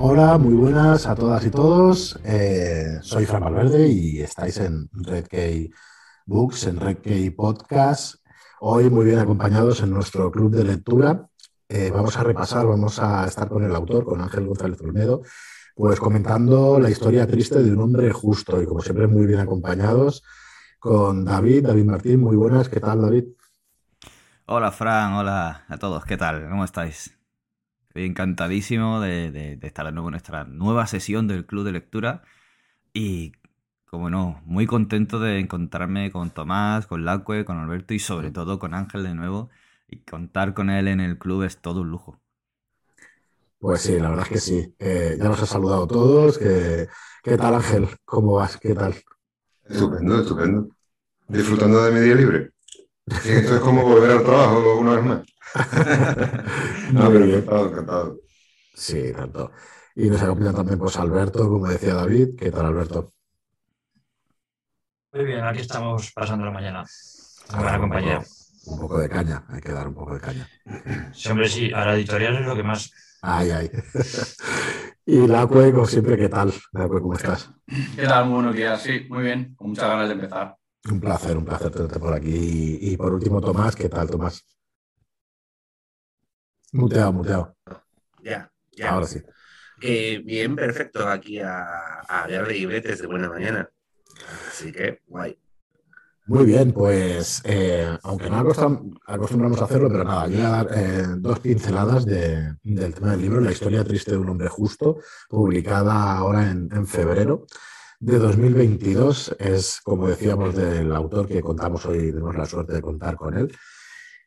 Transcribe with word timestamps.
Hola, 0.00 0.38
muy 0.38 0.54
buenas 0.54 1.06
a 1.08 1.16
todas 1.16 1.44
y 1.44 1.50
todos. 1.50 2.20
Eh, 2.22 3.00
soy 3.02 3.26
Fran 3.26 3.42
Valverde 3.42 3.88
y 3.88 4.20
estáis 4.20 4.58
en 4.58 4.88
Red 4.92 5.26
Books, 6.24 6.68
en 6.68 6.78
Red 6.78 7.34
Podcast. 7.34 8.24
Hoy 8.60 8.90
muy 8.90 9.06
bien 9.06 9.18
acompañados 9.18 9.82
en 9.82 9.90
nuestro 9.90 10.30
club 10.30 10.54
de 10.54 10.62
lectura. 10.62 11.26
Eh, 11.68 11.90
vamos 11.92 12.16
a 12.16 12.22
repasar, 12.22 12.64
vamos 12.64 13.00
a 13.00 13.26
estar 13.26 13.48
con 13.48 13.64
el 13.64 13.74
autor, 13.74 14.04
con 14.04 14.20
Ángel 14.20 14.46
González 14.46 14.80
Olmedo, 14.82 15.22
pues 15.74 15.98
comentando 15.98 16.78
la 16.78 16.90
historia 16.90 17.26
triste 17.26 17.60
de 17.60 17.72
un 17.72 17.80
hombre 17.80 18.12
justo 18.12 18.62
y 18.62 18.66
como 18.66 18.80
siempre 18.80 19.08
muy 19.08 19.26
bien 19.26 19.40
acompañados 19.40 20.22
con 20.78 21.24
David, 21.24 21.66
David 21.66 21.84
Martín. 21.84 22.20
Muy 22.20 22.36
buenas, 22.36 22.68
¿qué 22.68 22.78
tal 22.78 23.02
David? 23.02 23.24
Hola 24.46 24.70
Fran, 24.70 25.14
hola 25.14 25.64
a 25.66 25.76
todos, 25.76 26.04
¿qué 26.04 26.16
tal? 26.16 26.48
¿Cómo 26.48 26.64
estáis? 26.64 27.17
Estoy 27.98 28.10
encantadísimo 28.10 29.00
de, 29.00 29.58
estar 29.60 29.84
de 29.84 29.90
nuevo 29.90 30.06
en 30.06 30.12
nuestra 30.12 30.44
nueva 30.44 30.86
sesión 30.86 31.26
del 31.26 31.46
Club 31.46 31.64
de 31.64 31.72
Lectura 31.72 32.22
y, 32.92 33.32
como 33.86 34.08
no, 34.08 34.40
muy 34.44 34.66
contento 34.66 35.18
de 35.18 35.40
encontrarme 35.40 36.12
con 36.12 36.30
Tomás, 36.30 36.86
con 36.86 37.04
Lacue, 37.04 37.44
con 37.44 37.58
Alberto 37.58 37.94
y 37.94 37.98
sobre 37.98 38.30
todo 38.30 38.60
con 38.60 38.72
Ángel 38.72 39.02
de 39.02 39.16
nuevo. 39.16 39.50
Y 39.88 39.96
contar 40.02 40.54
con 40.54 40.70
él 40.70 40.86
en 40.86 41.00
el 41.00 41.18
club 41.18 41.42
es 41.42 41.56
todo 41.56 41.80
un 41.80 41.90
lujo. 41.90 42.20
Pues 43.58 43.80
sí, 43.80 43.98
la 43.98 44.10
verdad 44.10 44.26
es 44.26 44.32
que 44.32 44.38
sí. 44.38 44.74
Eh, 44.78 45.16
ya 45.18 45.24
nos 45.24 45.42
ha 45.42 45.46
saludado 45.46 45.82
a 45.82 45.88
todos. 45.88 46.38
¿Qué, 46.38 46.86
tal 47.36 47.54
Ángel? 47.56 47.88
¿Cómo 48.04 48.34
vas? 48.34 48.58
¿Qué 48.58 48.74
tal? 48.74 48.94
Estupendo, 49.64 50.20
estupendo. 50.20 50.68
Disfrutando 51.26 51.82
de 51.82 51.90
mi 51.90 51.98
día 51.98 52.14
libre. 52.14 52.52
esto 53.06 53.56
es 53.56 53.60
como 53.60 53.82
volver 53.82 54.12
al 54.12 54.22
trabajo 54.22 54.78
una 54.78 54.94
vez 54.94 55.04
más. 55.04 55.37
no, 56.92 57.10
pero 57.10 57.24
encantado, 57.24 57.68
encantado. 57.70 58.20
Sí, 58.74 59.12
tanto. 59.12 59.50
Y 59.94 60.08
nos 60.08 60.22
acompaña 60.22 60.52
también 60.52 60.78
pues 60.78 60.96
Alberto, 60.96 61.48
como 61.48 61.66
decía 61.66 61.94
David. 61.94 62.36
¿Qué 62.38 62.50
tal, 62.50 62.66
Alberto? 62.66 63.12
Muy 65.12 65.24
bien, 65.24 65.44
aquí 65.44 65.60
estamos 65.60 66.12
pasando 66.12 66.44
la 66.44 66.52
mañana. 66.52 66.84
buena 67.54 67.78
compañía. 67.78 68.22
Un 68.66 68.78
poco 68.78 68.98
de 68.98 69.08
caña, 69.08 69.44
hay 69.48 69.60
que 69.60 69.72
dar 69.72 69.88
un 69.88 69.94
poco 69.94 70.14
de 70.14 70.20
caña. 70.20 70.48
Sí, 71.12 71.30
hombre, 71.30 71.48
sí, 71.48 71.72
a 71.72 71.86
la 71.86 71.94
editorial 71.94 72.36
es 72.36 72.46
lo 72.46 72.54
que 72.54 72.62
más. 72.62 72.92
Ay, 73.22 73.50
ay. 73.50 73.70
y 75.06 75.26
la 75.26 75.46
como 75.46 75.86
siempre, 75.86 76.16
¿qué 76.16 76.28
tal? 76.28 76.52
¿cómo 76.72 77.14
estás? 77.14 77.50
¿Qué 77.96 78.04
tal? 78.04 78.26
Muy 78.26 78.34
buenos 78.34 78.54
días. 78.54 78.82
Sí, 78.82 79.06
muy 79.08 79.24
bien, 79.24 79.54
con 79.56 79.70
muchas 79.70 79.88
ganas 79.88 80.08
de 80.08 80.14
empezar. 80.14 80.56
Un 80.90 81.00
placer, 81.00 81.36
un 81.36 81.44
placer 81.44 81.70
tenerte 81.70 81.98
por 81.98 82.12
aquí. 82.12 82.78
Y, 82.80 82.96
por 82.96 83.12
último, 83.12 83.40
Tomás, 83.40 83.74
¿qué 83.74 83.88
tal, 83.88 84.08
Tomás? 84.08 84.44
Muteado, 86.72 87.12
muteado. 87.12 87.56
Ya, 88.22 88.50
ya. 88.72 88.90
Ahora 88.90 89.06
sí. 89.06 89.20
bien, 89.80 90.56
perfecto. 90.56 91.08
Aquí 91.08 91.40
a, 91.40 91.64
a 92.08 92.22
hablar 92.24 92.46
de 92.46 92.54
libretes 92.54 93.00
de 93.00 93.06
buena 93.06 93.28
mañana. 93.28 93.70
Así 94.48 94.72
que, 94.72 95.00
guay. 95.06 95.38
Muy 96.28 96.44
bien, 96.44 96.72
pues 96.72 97.40
eh, 97.44 97.88
aunque 98.02 98.28
no 98.28 98.36
acostumbramos 98.36 99.62
a 99.62 99.64
hacerlo, 99.64 99.88
pero 99.88 100.04
nada, 100.04 100.26
yo 100.26 100.36
voy 100.36 100.44
a 100.44 100.50
dar 100.50 100.68
eh, 100.74 101.06
dos 101.16 101.40
pinceladas 101.40 102.04
del 102.04 102.94
tema 102.94 103.12
del 103.12 103.22
libro, 103.22 103.40
La 103.40 103.50
historia 103.50 103.82
triste 103.82 104.10
de 104.10 104.18
un 104.18 104.28
hombre 104.28 104.48
justo, 104.48 104.98
publicada 105.26 106.18
ahora 106.18 106.50
en, 106.50 106.68
en, 106.70 106.86
febrero 106.86 107.46
de 107.98 108.18
2022. 108.18 109.36
Es, 109.38 109.80
como 109.82 110.06
decíamos, 110.06 110.54
del 110.54 110.94
autor 110.94 111.28
que 111.28 111.40
contamos 111.40 111.86
hoy, 111.86 112.12
tenemos 112.12 112.36
la 112.36 112.44
suerte 112.44 112.74
de 112.74 112.82
contar 112.82 113.16
con 113.16 113.34
él, 113.34 113.50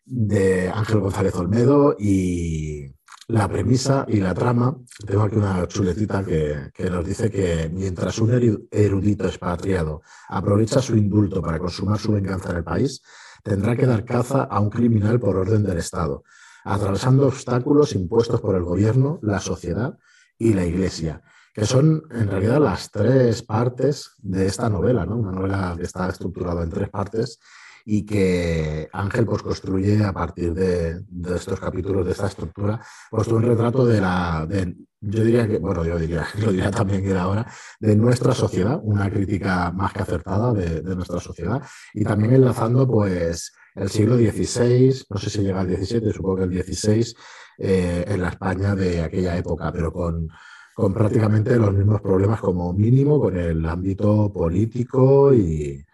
de 0.06 0.70
Ángel 0.70 1.00
González 1.00 1.36
Olmedo 1.36 1.96
y 1.98 2.94
la 3.28 3.48
premisa 3.48 4.06
y 4.08 4.20
la 4.20 4.34
trama. 4.34 4.76
Tengo 5.06 5.24
aquí 5.24 5.38
una 5.38 5.66
chuletita 5.68 6.24
que, 6.24 6.90
nos 6.90 7.06
dice 7.06 7.32
que 7.32 7.70
mientras 7.74 8.20
un 8.20 8.68
erudito 8.72 9.26
expatriado 9.26 10.02
aprovecha 10.28 10.82
su 10.82 10.96
indulto 10.98 11.42
para 11.42 11.60
consumar 11.60 11.98
su 11.98 12.12
venganza 12.12 12.52
en 12.52 12.58
el 12.58 12.64
país, 12.64 13.02
tendrá 13.44 13.76
que 13.76 13.86
dar 13.86 14.04
caza 14.04 14.44
a 14.44 14.60
un 14.60 14.70
criminal 14.70 15.20
por 15.20 15.38
orden 15.38 15.64
del 15.64 15.78
Estado, 15.78 16.24
atravesando 16.64 17.28
obstáculos 17.28 17.96
impuestos 17.96 18.42
por 18.42 18.56
el 18.56 18.64
gobierno, 18.64 19.20
la 19.22 19.40
sociedad 19.40 19.98
y 20.38 20.54
la 20.54 20.66
Iglesia, 20.66 21.22
que 21.54 21.66
son 21.66 22.04
en 22.12 22.30
realidad 22.30 22.60
las 22.60 22.92
tres 22.92 23.42
partes 23.44 24.12
de 24.20 24.46
esta 24.46 24.70
novela, 24.70 25.06
¿no? 25.06 25.18
una 25.18 25.32
novela 25.32 25.76
que 25.78 25.84
está 25.84 26.10
estructurada 26.10 26.64
en 26.64 26.70
tres 26.70 26.90
partes 26.90 27.40
y 27.86 28.06
que 28.06 28.90
Ángel 28.94 29.26
pues, 29.26 29.42
construye 29.42 30.04
a 30.04 30.14
partir 30.14 30.54
de, 30.54 31.04
estos 31.36 31.60
capítulos, 31.60 32.06
de 32.06 32.12
esta 32.12 32.28
estructura, 32.28 32.80
pues 33.10 33.28
un 33.28 33.44
retrato 33.44 33.86
de 33.86 34.02
la, 34.02 34.46
de, 34.48 34.76
yo 35.00 35.24
diría 35.24 35.48
que, 35.48 35.58
bueno, 35.58 35.84
yo 35.84 35.98
diría, 35.98 36.28
lo 36.40 36.52
diría 36.52 36.72
también 36.72 37.02
que 37.02 37.10
era 37.10 37.24
ahora, 37.24 37.46
de 37.80 37.96
nuestra 37.96 38.34
sociedad, 38.34 38.80
una 38.84 39.10
crítica 39.10 39.72
más 39.72 39.94
que 39.94 40.04
acertada 40.04 40.54
de, 40.54 40.82
nuestra 40.96 41.20
sociedad 41.20 41.62
y 41.94 42.04
también 42.04 42.34
enlazando 42.34 42.88
pues 42.88 43.54
el 43.76 43.90
siglo 43.90 44.18
XVI, 44.18 45.06
no 45.10 45.18
sé 45.18 45.30
si 45.30 45.42
llega 45.42 45.62
al 45.62 45.70
XVII, 45.70 46.12
supongo 46.12 46.38
que 46.38 46.44
el 46.44 46.64
XVI, 46.64 47.14
eh, 47.58 48.06
en 48.08 48.22
la 48.22 48.30
España 48.30 48.76
de 48.76 49.02
aquella 49.02 49.38
época, 49.38 49.72
pero 49.72 49.92
con, 49.92 50.30
con 50.76 50.94
prácticamente 50.94 51.56
los 51.56 51.74
mismos 51.74 52.02
problemas 52.02 52.40
como 52.42 52.74
mínimo 52.74 53.20
con 53.20 53.38
el 53.38 53.66
ámbito 53.66 54.32
político 54.32 55.34
y, 55.34 55.86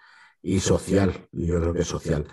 y 0.48 0.62
social, 0.62 1.28
yo 1.34 1.60
creo 1.60 1.74
que 1.74 1.82
es 1.82 1.88
social. 1.88 2.26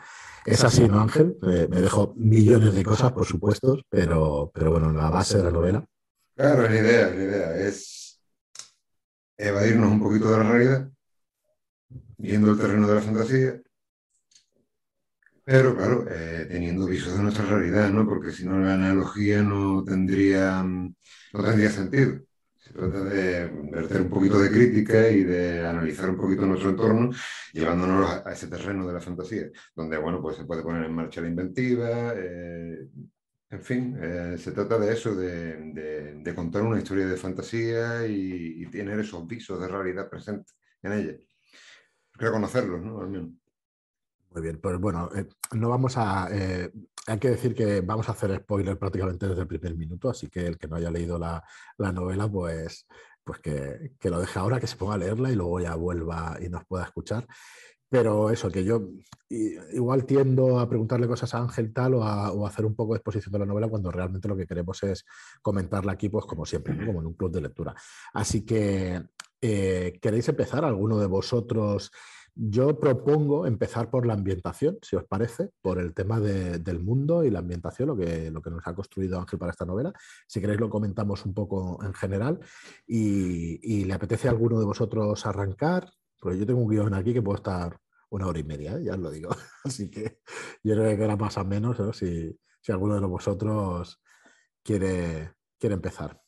Es 0.47 0.63
así, 0.63 0.87
¿no, 0.87 1.01
Ángel? 1.01 1.37
me 1.43 1.81
dejo 1.81 2.15
millones 2.17 2.73
de 2.73 2.85
cosas, 2.85 3.11
por 3.11 3.27
supuesto, 3.27 3.81
pero, 3.89 4.53
pero 4.55 4.71
bueno, 4.71 4.93
la 4.93 5.11
base 5.11 5.39
de 5.39 5.43
la 5.43 5.51
novela. 5.51 5.85
Claro, 6.37 6.63
la 6.63 6.77
idea, 6.77 7.11
la 7.11 7.25
idea 7.25 7.57
es 7.57 8.21
evadirnos 9.37 9.91
un 9.91 10.01
poquito 10.01 10.31
de 10.31 10.39
la 10.39 10.45
realidad, 10.45 10.91
viendo 12.17 12.53
el 12.53 12.59
terreno 12.59 12.87
de 12.87 12.95
la 12.95 13.01
fantasía, 13.01 13.61
pero 15.43 15.77
claro, 15.77 16.07
eh, 16.09 16.47
teniendo 16.49 16.87
visos 16.87 17.17
de 17.17 17.23
nuestra 17.23 17.47
realidad, 17.47 17.91
¿no? 17.91 18.07
Porque 18.07 18.31
si 18.31 18.47
no 18.47 18.61
la 18.61 18.75
analogía 18.75 19.43
no 19.43 19.83
tendría, 19.83 20.63
no 20.63 21.45
tendría 21.45 21.71
sentido. 21.71 22.21
Trata 22.75 23.05
de 23.05 23.49
verter 23.71 24.01
un 24.03 24.11
poquito 24.11 24.41
de 24.41 24.51
crítica 24.51 25.09
y 25.09 25.23
de 25.23 25.65
analizar 25.65 26.11
un 26.11 26.17
poquito 26.17 26.45
nuestro 26.45 26.71
entorno, 26.71 27.11
llevándonos 27.53 28.11
a, 28.27 28.33
ese 28.33 28.49
terreno 28.49 28.85
de 28.85 28.95
la 28.95 29.01
fantasía, 29.01 29.49
donde, 29.77 29.97
bueno, 29.97 30.21
pues 30.21 30.39
se 30.39 30.45
puede 30.45 30.63
poner 30.63 30.85
en 30.85 30.93
marcha 30.93 31.21
la 31.21 31.29
inventiva, 31.29 32.15
eh, 32.17 32.89
en 33.51 33.63
fin, 33.63 33.97
eh, 34.03 34.37
se 34.39 34.51
trata 34.51 34.77
de 34.77 34.93
eso, 34.93 35.15
de, 35.15 36.33
contar 36.35 36.63
una 36.63 36.79
historia 36.79 37.07
de 37.07 37.17
fantasía 37.17 38.09
y, 38.09 38.67
tener 38.73 38.99
esos 38.99 39.25
visos 39.25 39.61
de 39.61 39.69
realidad 39.69 40.11
presentes 40.11 40.57
en 40.83 40.93
ella. 40.95 41.17
Reconocerlos, 42.15 42.83
¿no? 42.83 43.01
Al 43.01 43.09
menos. 43.09 43.31
Muy 44.35 44.43
bien, 44.43 44.59
pues 44.61 44.81
bueno, 44.81 45.09
eh, 45.15 45.29
no 45.53 45.69
vamos 45.69 45.97
a. 45.97 46.29
Eh, 46.33 46.69
hay 47.07 47.19
que 47.21 47.31
decir 47.31 47.55
que 47.55 47.83
vamos 47.83 48.09
a 48.09 48.13
hacer 48.13 48.37
spoiler 48.37 48.77
prácticamente 48.77 49.29
desde 49.29 49.43
el 49.43 49.47
primer 49.47 49.77
minuto, 49.77 50.11
así 50.11 50.29
que 50.29 50.45
el 50.45 50.59
que 50.59 50.67
no 50.67 50.75
haya 50.75 50.91
leído 50.91 51.19
la, 51.19 51.45
novela, 51.79 52.29
pues, 52.29 52.89
pues 53.23 53.39
que, 53.39 54.11
lo 54.11 54.19
deje 54.19 54.39
ahora, 54.41 54.59
que 54.59 54.67
se 54.67 54.77
ponga 54.77 54.95
a 54.95 54.99
leerla 54.99 55.31
y 55.31 55.37
luego 55.37 55.61
ya 55.61 55.77
vuelva 55.77 56.37
y 56.41 56.49
nos 56.49 56.65
pueda 56.65 56.85
escuchar. 56.85 57.29
Pero 57.89 58.31
eso, 58.31 58.51
que 58.51 58.65
yo 58.65 58.89
igual 59.29 60.05
tiendo 60.05 60.59
a 60.59 60.69
preguntarle 60.69 61.07
cosas 61.07 61.33
a 61.35 61.39
Ángel 61.39 61.73
tal 61.73 61.95
o 61.95 62.03
a, 62.03 62.49
hacer 62.49 62.65
un 62.67 62.75
poco 62.75 62.95
de 62.95 62.99
exposición 62.99 63.33
de 63.33 63.39
la 63.39 63.47
novela 63.47 63.69
cuando 63.69 63.93
realmente 63.93 64.27
lo 64.27 64.37
que 64.37 64.47
queremos 64.47 64.83
es 64.83 65.05
comentarla 65.43 65.93
aquí, 65.93 66.09
pues 66.09 66.25
como 66.25 66.45
siempre, 66.45 66.77
como 66.85 67.01
en 67.01 67.07
un 67.07 67.15
club 67.15 67.31
de 67.31 67.43
lectura. 67.43 67.73
Así 68.13 68.45
que, 68.45 69.01
eh, 69.41 69.99
¿queréis 70.03 70.29
empezar? 70.29 70.65
¿Alguno 70.65 70.99
de 70.99 71.07
vosotros? 71.07 71.93
Yo 72.37 72.81
propongo 72.81 73.47
empezar 73.47 73.91
por 73.91 74.07
la 74.07 74.15
ambientación, 74.15 74.79
si 74.83 74.97
os 74.97 75.05
parece, 75.05 75.51
por 75.63 75.79
el 75.79 75.95
tema 75.95 76.19
del 76.19 76.81
mundo 76.81 77.23
y 77.23 77.31
la 77.31 77.39
ambientación, 77.39 77.89
lo 77.89 77.97
que, 77.97 78.29
lo 78.33 78.43
que 78.43 78.51
nos 78.51 78.67
ha 78.67 78.75
construido 78.75 79.21
Ángel 79.21 79.39
para 79.39 79.53
esta 79.53 79.65
novela. 79.65 79.93
Si 80.27 80.41
queréis 80.41 80.59
lo 80.59 80.69
comentamos 80.69 81.25
un 81.25 81.33
poco 81.33 81.79
en 81.85 81.95
general. 81.95 82.41
Y, 82.89 83.85
le 83.85 83.95
apetece 83.95 84.27
a 84.27 84.33
alguno 84.33 84.59
de 84.59 84.65
vosotros 84.65 85.25
arrancar, 85.27 85.93
porque 86.19 86.39
yo 86.39 86.47
tengo 86.47 86.61
un 86.61 86.69
guion 86.69 86.95
aquí 86.95 87.13
que 87.13 87.23
puedo 87.23 87.37
estar 87.37 87.79
una 88.11 88.27
hora 88.27 88.39
y 88.39 88.45
media, 88.45 88.79
¿eh? 88.79 88.85
ya 88.85 88.95
os 88.95 88.99
lo 88.99 89.11
digo. 89.11 89.31
Así 89.65 89.89
que 89.89 90.19
yo 90.65 90.75
creo 90.75 90.97
que 90.97 91.05
era 91.05 91.17
más 91.17 91.37
o 91.39 91.45
menos 91.45 91.77
si, 91.97 92.37
alguno 92.69 92.99
de 92.99 93.07
vosotros 93.07 94.03
quiere, 94.61 95.35
quiere 95.57 95.75
empezar. 95.75 96.21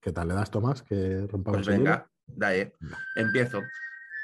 ¿Qué 0.00 0.10
tal? 0.10 0.26
¿Le 0.26 0.34
das, 0.34 0.50
Tomás? 0.50 0.82
Que 0.82 1.24
rompamos 1.28 1.64
pues 1.64 1.78
venga. 1.78 2.11
Dale, 2.34 2.72
empiezo. 3.16 3.62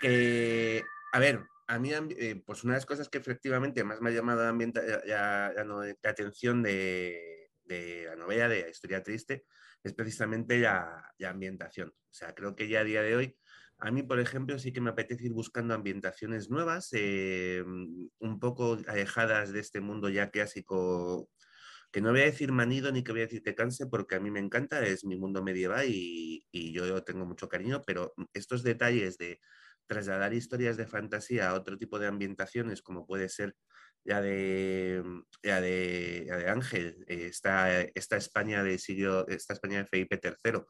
Que, 0.00 0.82
a 1.12 1.18
ver, 1.18 1.40
a 1.66 1.78
mí, 1.78 1.90
eh, 1.92 2.42
pues 2.46 2.64
una 2.64 2.74
de 2.74 2.78
las 2.78 2.86
cosas 2.86 3.08
que 3.08 3.18
efectivamente 3.18 3.84
más 3.84 4.00
me 4.00 4.10
ha 4.10 4.12
llamado 4.12 4.40
la, 4.40 5.94
atención 6.04 6.62
de, 6.62 7.50
la 7.66 8.16
novela 8.16 8.48
de 8.48 8.62
la 8.62 8.68
historia 8.70 9.02
triste 9.02 9.44
es 9.82 9.92
precisamente 9.92 10.58
la, 10.58 11.12
ambientación. 11.26 11.90
O 11.90 12.14
sea, 12.14 12.34
creo 12.34 12.56
que 12.56 12.68
ya 12.68 12.80
a 12.80 12.84
día 12.84 13.02
de 13.02 13.16
hoy, 13.16 13.36
a 13.78 13.90
mí, 13.90 14.02
por 14.02 14.18
ejemplo, 14.18 14.58
sí 14.58 14.72
que 14.72 14.80
me 14.80 14.90
apetece 14.90 15.26
ir 15.26 15.32
buscando 15.32 15.74
ambientaciones 15.74 16.50
nuevas, 16.50 16.88
eh, 16.92 17.62
un 17.64 18.40
poco 18.40 18.78
alejadas 18.88 19.52
de 19.52 19.60
este 19.60 19.80
mundo 19.80 20.08
ya 20.08 20.30
clásico 20.30 21.30
que 21.90 22.00
no 22.00 22.10
voy 22.10 22.20
a 22.20 22.24
decir 22.26 22.52
manido 22.52 22.92
ni 22.92 23.02
que 23.02 23.12
voy 23.12 23.22
a 23.22 23.24
decir 23.24 23.42
que 23.42 23.54
canse, 23.54 23.86
porque 23.86 24.16
a 24.16 24.20
mí 24.20 24.30
me 24.30 24.40
encanta, 24.40 24.84
es 24.84 25.04
mi 25.04 25.16
mundo 25.16 25.42
medieval 25.42 25.86
y, 25.88 26.46
y 26.50 26.72
yo 26.72 27.02
tengo 27.04 27.24
mucho 27.24 27.48
cariño, 27.48 27.82
pero 27.86 28.12
estos 28.34 28.62
detalles 28.62 29.16
de 29.18 29.40
trasladar 29.86 30.34
historias 30.34 30.76
de 30.76 30.86
fantasía 30.86 31.48
a 31.48 31.54
otro 31.54 31.78
tipo 31.78 31.98
de 31.98 32.06
ambientaciones, 32.06 32.82
como 32.82 33.06
puede 33.06 33.28
ser 33.28 33.56
la 34.04 34.20
de, 34.20 35.02
la 35.42 35.60
de, 35.60 36.24
la 36.28 36.36
de 36.36 36.48
Ángel, 36.48 37.04
eh, 37.08 37.26
esta, 37.26 37.80
esta 37.82 38.16
España 38.16 38.62
de 38.62 38.78
siglo, 38.78 39.26
esta 39.28 39.54
España 39.54 39.78
de 39.78 39.86
Felipe 39.86 40.20
III, 40.22 40.60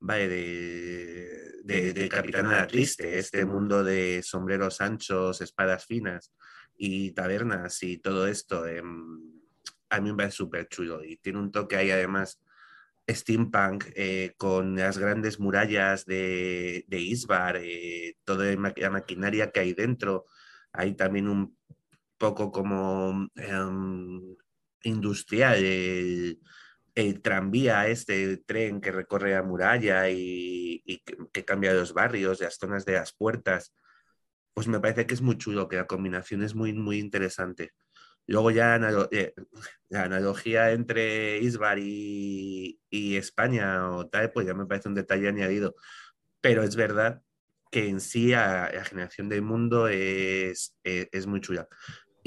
vale, 0.00 0.28
de, 0.28 1.52
de, 1.64 1.92
de 1.92 2.08
Capitana 2.08 2.66
Triste, 2.66 3.18
este 3.18 3.44
mundo. 3.44 3.82
de 3.82 4.22
sombreros 4.22 4.80
anchos, 4.80 5.40
espadas 5.40 5.86
finas 5.86 6.32
y 6.76 7.12
tabernas 7.12 7.82
y 7.82 7.98
todo 7.98 8.26
esto, 8.26 8.66
em, 8.66 9.35
a 9.90 10.00
mí 10.00 10.10
me 10.10 10.16
parece 10.16 10.36
súper 10.36 10.68
chulo 10.68 11.04
y 11.04 11.16
tiene 11.16 11.38
un 11.38 11.52
toque 11.52 11.76
ahí 11.76 11.90
además 11.90 12.40
steampunk 13.08 13.84
eh, 13.94 14.34
con 14.36 14.76
las 14.76 14.98
grandes 14.98 15.38
murallas 15.38 16.06
de, 16.06 16.84
de 16.88 17.00
Isbar, 17.00 17.56
eh, 17.58 18.16
toda 18.24 18.46
la 18.76 18.90
maquinaria 18.90 19.50
que 19.50 19.60
hay 19.60 19.74
dentro. 19.74 20.26
Hay 20.72 20.94
también 20.94 21.28
un 21.28 21.56
poco 22.18 22.50
como 22.50 23.28
em, 23.36 24.36
industrial 24.82 25.56
el, 25.64 26.40
el 26.94 27.22
tranvía, 27.22 27.88
este 27.88 28.38
tren 28.38 28.80
que 28.80 28.92
recorre 28.92 29.32
la 29.34 29.42
muralla 29.42 30.10
y, 30.10 30.82
y 30.84 30.98
que, 31.00 31.16
que 31.32 31.44
cambia 31.44 31.74
los 31.74 31.92
barrios, 31.94 32.40
las 32.40 32.56
zonas 32.56 32.84
de 32.84 32.94
las 32.94 33.12
puertas, 33.12 33.74
pues 34.54 34.68
me 34.68 34.80
parece 34.80 35.06
que 35.06 35.14
es 35.14 35.22
muy 35.22 35.36
chulo, 35.38 35.68
que 35.68 35.76
la 35.76 35.86
combinación 35.86 36.42
es 36.42 36.54
muy, 36.54 36.72
muy 36.72 36.98
interesante. 36.98 37.72
Luego 38.26 38.50
ya 38.50 38.76
eh, 39.12 39.34
la 39.88 40.04
analogía 40.04 40.72
entre 40.72 41.38
Isbar 41.38 41.78
y, 41.78 42.80
España 42.90 43.90
o 43.90 44.08
tal, 44.08 44.32
pues 44.32 44.46
ya 44.46 44.54
me 44.54 44.66
parece 44.66 44.88
un 44.88 44.94
detalle 44.94 45.28
añadido. 45.28 45.76
Pero 46.40 46.62
es 46.62 46.76
verdad 46.76 47.22
que 47.70 47.88
en 47.88 48.00
sí 48.00 48.28
la 48.28 48.84
generación 48.84 49.28
del 49.28 49.42
mundo 49.42 49.88
es, 49.88 50.76
eh, 50.84 51.08
es 51.12 51.26
muy 51.26 51.40
chula. 51.40 51.68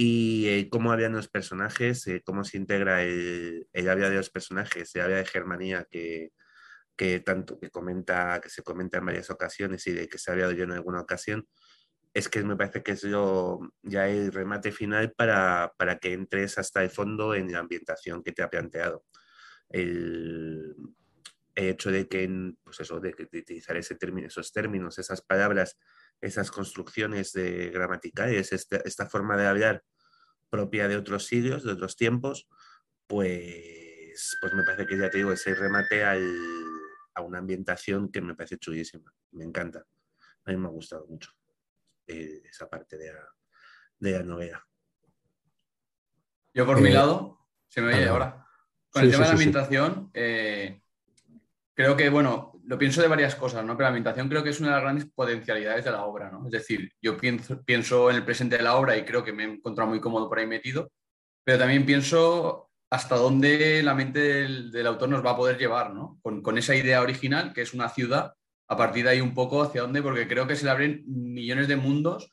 Y 0.02 0.48
eh, 0.48 0.70
cómo 0.72 0.94
habían 0.94 1.12
los 1.12 1.28
personajes, 1.28 2.08
eh, 2.08 2.22
cómo 2.26 2.46
se 2.46 2.56
integra 2.58 3.04
el, 3.04 3.68
el 3.74 3.90
área 3.90 4.10
de 4.10 4.16
los 4.16 4.30
personajes, 4.30 4.96
el 4.96 5.02
área 5.02 5.18
de 5.18 5.26
Germanía 5.26 5.86
que, 5.92 6.32
que 6.96 7.20
tanto 7.20 7.60
que 7.60 7.70
comenta, 7.70 8.40
que 8.42 8.50
se 8.50 8.64
comenta 8.64 9.00
en 9.00 9.08
varias 9.08 9.30
ocasiones 9.30 9.86
y 9.88 9.92
de 9.92 10.08
que 10.08 10.18
se 10.18 10.32
ha 10.32 10.34
hablado 10.36 10.54
yo 10.54 10.64
en 10.64 10.72
alguna 10.72 11.02
ocasión, 11.02 11.50
es 12.14 12.30
que 12.30 12.44
me 12.44 12.56
parece 12.56 12.84
que 12.84 12.94
es 12.94 13.04
lo, 13.04 13.60
ya 13.84 14.08
el 14.08 14.32
remate 14.32 14.72
final 14.72 15.14
para, 15.14 15.74
para 15.78 16.00
que 16.00 16.14
entres 16.14 16.58
hasta 16.58 16.84
el 16.84 16.90
fondo 16.90 17.36
en 17.36 17.52
la 17.52 17.60
ambientación 17.60 18.24
que 18.24 18.32
te 18.32 18.42
ha 18.42 18.50
planteado. 18.50 19.06
El, 19.70 20.76
hecho 21.56 21.92
de 21.92 22.08
que, 22.08 22.54
pues 22.64 22.80
eso, 22.80 23.02
de, 23.02 23.14
de 23.30 23.40
utilizar 23.40 23.76
ese 23.76 23.96
término, 23.96 24.28
esos 24.28 24.54
términos, 24.54 24.98
esas 24.98 25.22
palabras, 25.22 25.78
esas 26.22 26.52
construcciones 26.52 27.34
de 27.34 27.70
gramaticales, 27.70 28.54
esta, 28.54 28.78
esta 28.78 29.10
forma 29.10 29.36
de 29.36 29.48
hablar 29.48 29.84
propia 30.50 30.88
de 30.88 30.96
otros 30.96 31.26
siglos, 31.26 31.64
de 31.64 31.74
otros 31.74 31.98
tiempos, 31.98 32.48
pues, 33.08 34.38
pues 34.40 34.54
me 34.54 34.64
parece 34.64 34.86
que 34.86 34.98
ya 34.98 35.10
te 35.10 35.18
digo, 35.18 35.34
ese 35.34 35.54
remate 35.54 36.04
a 36.04 37.22
una 37.22 37.40
ambientación 37.40 38.10
que 38.10 38.22
me 38.22 38.36
parece 38.36 38.58
chulísima, 38.58 39.14
me 39.32 39.44
encanta. 39.44 39.86
A 40.46 40.52
mí 40.52 40.58
me 40.58 40.68
ha 40.68 40.72
gustado 40.72 41.06
mucho 41.08 41.39
eh, 42.10 42.42
esa 42.50 42.70
parte 42.70 42.98
de 42.98 43.14
la, 43.14 43.28
de 44.00 44.12
la 44.12 44.24
novela. 44.24 44.66
Yo 46.54 46.66
por 46.66 46.82
mi 46.82 46.90
Eh, 46.90 46.94
lado, 46.94 47.48
se 47.68 47.82
me 47.82 47.94
oye 47.94 48.08
ahora. 48.08 48.46
Con 48.90 49.02
Sí, 49.04 49.06
el 49.08 49.12
tema 49.12 49.24
sí, 49.24 49.28
de 49.28 49.28
la 49.28 49.32
ambientación, 49.34 50.12
eh, 50.14 50.82
creo 51.76 51.96
que, 51.96 52.10
bueno, 52.10 52.60
lo 52.66 52.78
pienso 52.78 53.02
de 53.02 53.08
varias 53.08 53.36
cosas, 53.36 53.64
¿no? 53.64 53.74
Pero 53.78 53.84
la 53.84 53.90
ambientación 53.90 54.28
creo 54.30 54.44
que 54.44 54.50
es 54.50 54.60
una 54.60 54.70
de 54.70 54.74
las 54.76 54.82
grandes 54.84 55.06
potencialidades 55.14 55.86
de 55.86 55.92
la 55.92 56.04
obra, 56.06 56.32
¿no? 56.32 56.46
Es 56.46 56.52
decir, 56.52 56.92
yo 57.02 57.16
pienso, 57.18 57.64
pienso 57.64 58.10
en 58.10 58.18
el 58.18 58.26
presente 58.26 58.58
de 58.58 58.64
la 58.64 58.76
obra 58.76 58.98
y 58.98 59.06
creo 59.06 59.24
que 59.24 59.32
me 59.34 59.44
he 59.44 59.48
encontrado 59.48 59.90
muy 59.90 60.02
cómodo 60.02 60.28
por 60.28 60.40
ahí 60.40 60.48
metido, 60.48 60.92
pero 61.44 61.60
también 61.60 61.86
pienso 61.86 62.70
hasta 62.92 63.16
dónde 63.16 63.84
la 63.84 63.94
mente 63.94 64.20
del, 64.20 64.72
del 64.72 64.88
autor 64.88 65.10
nos 65.10 65.24
va 65.24 65.32
a 65.32 65.38
poder 65.38 65.58
llevar, 65.58 65.94
¿no? 65.94 66.20
Con, 66.24 66.42
con 66.42 66.58
esa 66.58 66.76
idea 66.76 67.02
original, 67.02 67.54
que 67.54 67.62
es 67.62 67.74
una 67.76 67.90
ciudad, 67.90 68.34
a 68.70 68.78
partir 68.78 69.04
de 69.04 69.10
ahí 69.10 69.22
un 69.22 69.34
poco 69.34 69.64
hacia 69.64 69.82
dónde, 69.82 70.02
porque 70.02 70.28
creo 70.28 70.48
que 70.48 70.56
se 70.56 70.64
le 70.64 70.72
abren 70.72 71.04
millones 71.08 71.68
de 71.68 71.76
mundos 71.76 72.32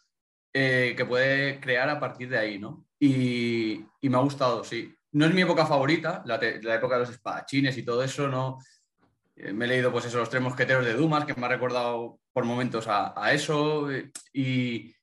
eh, 0.53 0.95
que 0.97 1.07
puede 1.07 1.59
crear 1.61 1.89
a 1.89 1.99
partir 1.99 2.29
de 2.29 2.39
ahí, 2.39 2.59
¿no? 2.59 2.87
Y, 3.01 3.85
me 4.03 4.17
ha 4.17 4.21
gustado, 4.21 4.63
sí. 4.63 4.95
No 5.13 5.27
es 5.27 5.35
mi 5.35 5.43
época 5.43 5.67
favorita, 5.67 6.23
la, 6.27 6.37
época 6.37 6.95
de 6.95 7.01
los 7.01 7.11
espadachines 7.11 7.77
y 7.79 7.83
todo 7.83 8.03
eso, 8.03 8.29
no. 8.29 8.59
Eh, 9.35 9.53
me 9.53 9.65
he 9.65 9.69
leído, 9.69 9.91
pues 9.91 10.05
eso, 10.05 10.19
los 10.19 10.29
tres 10.29 10.43
mosqueteros 10.43 10.85
de 10.85 10.93
Dumas, 10.93 11.25
que 11.25 11.35
me 11.35 11.47
ha 11.47 11.49
recordado 11.49 12.21
por 12.33 12.45
momentos 12.45 12.87
a, 12.87 13.33
eso. 13.33 13.91
eh, 13.91 14.11
Y 14.35 14.95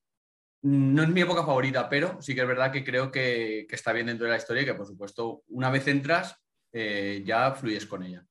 no 0.61 1.01
es 1.01 1.09
mi 1.09 1.21
época 1.21 1.43
favorita, 1.43 1.89
pero 1.89 2.21
sí 2.21 2.35
que 2.35 2.41
es 2.41 2.47
verdad 2.47 2.71
que 2.71 2.83
creo 2.83 3.11
que, 3.11 3.65
está 3.69 3.91
bien 3.91 4.05
dentro 4.05 4.25
de 4.25 4.31
la 4.33 4.37
historia 4.37 4.61
y 4.61 4.65
que, 4.65 4.75
por 4.75 4.85
supuesto, 4.85 5.43
una 5.47 5.71
vez 5.71 5.87
entras, 5.87 6.35
ya 6.71 7.53
fluyes 7.53 7.85
con 7.87 8.03
ella. 8.03 8.23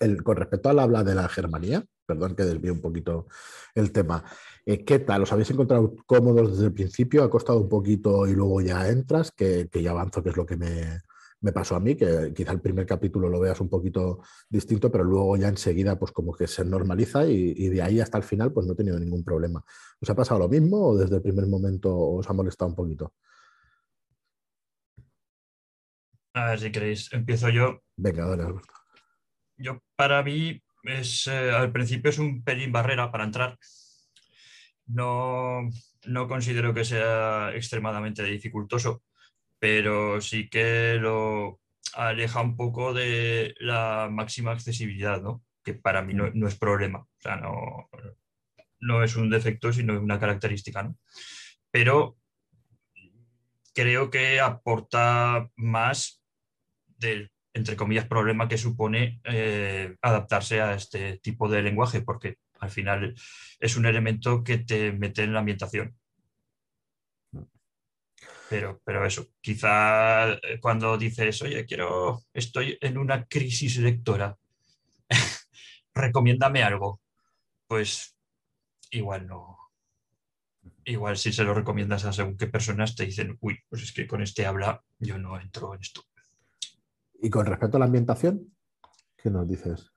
El- 0.00 0.22
con 0.22 0.36
respecto 0.36 0.68
al 0.68 0.78
habla 0.78 1.02
de 1.04 1.14
la 1.14 1.28
Germanía, 1.28 1.84
perdón 2.06 2.34
que 2.36 2.44
desvíe 2.44 2.70
un 2.70 2.80
poquito 2.80 3.26
el 3.74 3.92
tema, 3.92 4.24
eh, 4.64 4.84
¿qué 4.84 4.98
tal? 5.00 5.22
¿Os 5.22 5.32
habéis 5.32 5.50
encontrado 5.50 5.94
cómodos 6.06 6.52
desde 6.52 6.66
el 6.66 6.72
principio? 6.72 7.22
¿Ha 7.22 7.30
costado 7.30 7.60
un 7.60 7.68
poquito 7.68 8.26
y 8.26 8.32
luego 8.34 8.60
ya 8.60 8.88
entras? 8.88 9.30
Que, 9.32 9.68
que 9.70 9.82
ya 9.82 9.90
avanzo, 9.90 10.22
que 10.22 10.30
es 10.30 10.36
lo 10.36 10.46
que 10.46 10.56
me, 10.56 11.00
me 11.40 11.52
pasó 11.52 11.76
a 11.76 11.80
mí, 11.80 11.94
que 11.96 12.32
quizá 12.34 12.52
el 12.52 12.60
primer 12.60 12.86
capítulo 12.86 13.28
lo 13.28 13.40
veas 13.40 13.60
un 13.60 13.68
poquito 13.68 14.20
distinto, 14.48 14.90
pero 14.90 15.04
luego 15.04 15.36
ya 15.36 15.48
enseguida 15.48 15.98
pues 15.98 16.12
como 16.12 16.32
que 16.34 16.46
se 16.46 16.64
normaliza 16.64 17.26
y, 17.26 17.54
y 17.56 17.68
de 17.68 17.82
ahí 17.82 18.00
hasta 18.00 18.18
el 18.18 18.24
final 18.24 18.52
pues 18.52 18.66
no 18.66 18.72
he 18.72 18.76
tenido 18.76 18.98
ningún 18.98 19.24
problema. 19.24 19.62
¿Os 20.00 20.08
ha 20.10 20.14
pasado 20.14 20.40
lo 20.40 20.48
mismo 20.48 20.88
o 20.88 20.96
desde 20.96 21.16
el 21.16 21.22
primer 21.22 21.46
momento 21.46 21.96
os 21.96 22.28
ha 22.28 22.32
molestado 22.32 22.68
un 22.70 22.76
poquito? 22.76 23.12
A 26.34 26.50
ver 26.50 26.60
si 26.60 26.70
queréis, 26.70 27.12
empiezo 27.12 27.48
yo. 27.48 27.80
Venga, 27.96 28.26
dale, 28.26 28.44
Alberto. 28.44 28.74
Yo, 29.58 29.82
para 29.96 30.22
mí, 30.22 30.62
es, 30.84 31.26
eh, 31.26 31.50
al 31.50 31.72
principio 31.72 32.10
es 32.10 32.18
un 32.18 32.42
pelín 32.44 32.72
barrera 32.72 33.10
para 33.10 33.24
entrar. 33.24 33.58
No, 34.86 35.68
no 36.06 36.28
considero 36.28 36.72
que 36.72 36.84
sea 36.84 37.52
extremadamente 37.54 38.22
dificultoso, 38.24 39.02
pero 39.58 40.20
sí 40.20 40.48
que 40.48 40.96
lo 41.00 41.60
aleja 41.94 42.40
un 42.40 42.56
poco 42.56 42.94
de 42.94 43.54
la 43.60 44.08
máxima 44.10 44.52
accesibilidad, 44.52 45.20
¿no? 45.20 45.44
Que 45.64 45.74
para 45.74 46.02
mí 46.02 46.14
no, 46.14 46.30
no 46.32 46.48
es 46.48 46.56
problema. 46.56 47.00
O 47.00 47.20
sea, 47.20 47.36
no, 47.36 47.88
no 48.80 49.02
es 49.02 49.16
un 49.16 49.30
defecto, 49.30 49.72
sino 49.72 50.00
una 50.00 50.20
característica, 50.20 50.82
¿no? 50.82 50.96
Pero 51.70 52.16
creo 53.74 54.10
que 54.10 54.40
aporta 54.40 55.50
más 55.56 56.22
del, 56.98 57.30
entre 57.58 57.76
comillas, 57.76 58.06
problema 58.06 58.48
que 58.48 58.58
supone 58.58 59.20
eh, 59.24 59.96
adaptarse 60.02 60.60
a 60.60 60.74
este 60.74 61.18
tipo 61.18 61.48
de 61.48 61.62
lenguaje, 61.62 62.02
porque 62.02 62.38
al 62.60 62.70
final 62.70 63.14
es 63.60 63.76
un 63.76 63.86
elemento 63.86 64.42
que 64.44 64.58
te 64.58 64.92
mete 64.92 65.22
en 65.24 65.32
la 65.32 65.40
ambientación. 65.40 65.96
Pero, 68.48 68.80
pero 68.84 69.04
eso, 69.04 69.26
quizá 69.40 70.32
eh, 70.32 70.58
cuando 70.60 70.96
dices, 70.96 71.42
oye, 71.42 71.66
quiero, 71.66 72.22
estoy 72.32 72.78
en 72.80 72.96
una 72.96 73.26
crisis 73.26 73.76
lectora, 73.78 74.38
recomiéndame 75.94 76.62
algo, 76.62 77.00
pues 77.66 78.16
igual 78.90 79.26
no. 79.26 79.58
Igual 80.84 81.18
si 81.18 81.32
se 81.32 81.44
lo 81.44 81.52
recomiendas 81.52 82.06
a 82.06 82.12
según 82.12 82.38
qué 82.38 82.46
personas 82.46 82.96
te 82.96 83.04
dicen, 83.04 83.36
uy, 83.40 83.58
pues 83.68 83.82
es 83.82 83.92
que 83.92 84.06
con 84.06 84.22
este 84.22 84.46
habla 84.46 84.82
yo 84.98 85.18
no 85.18 85.38
entro 85.38 85.74
en 85.74 85.82
esto. 85.82 86.02
Y 87.20 87.30
con 87.30 87.46
respecto 87.46 87.76
a 87.76 87.80
la 87.80 87.86
ambientación, 87.86 88.54
¿qué 89.16 89.30
nos 89.30 89.48
dices? 89.48 89.90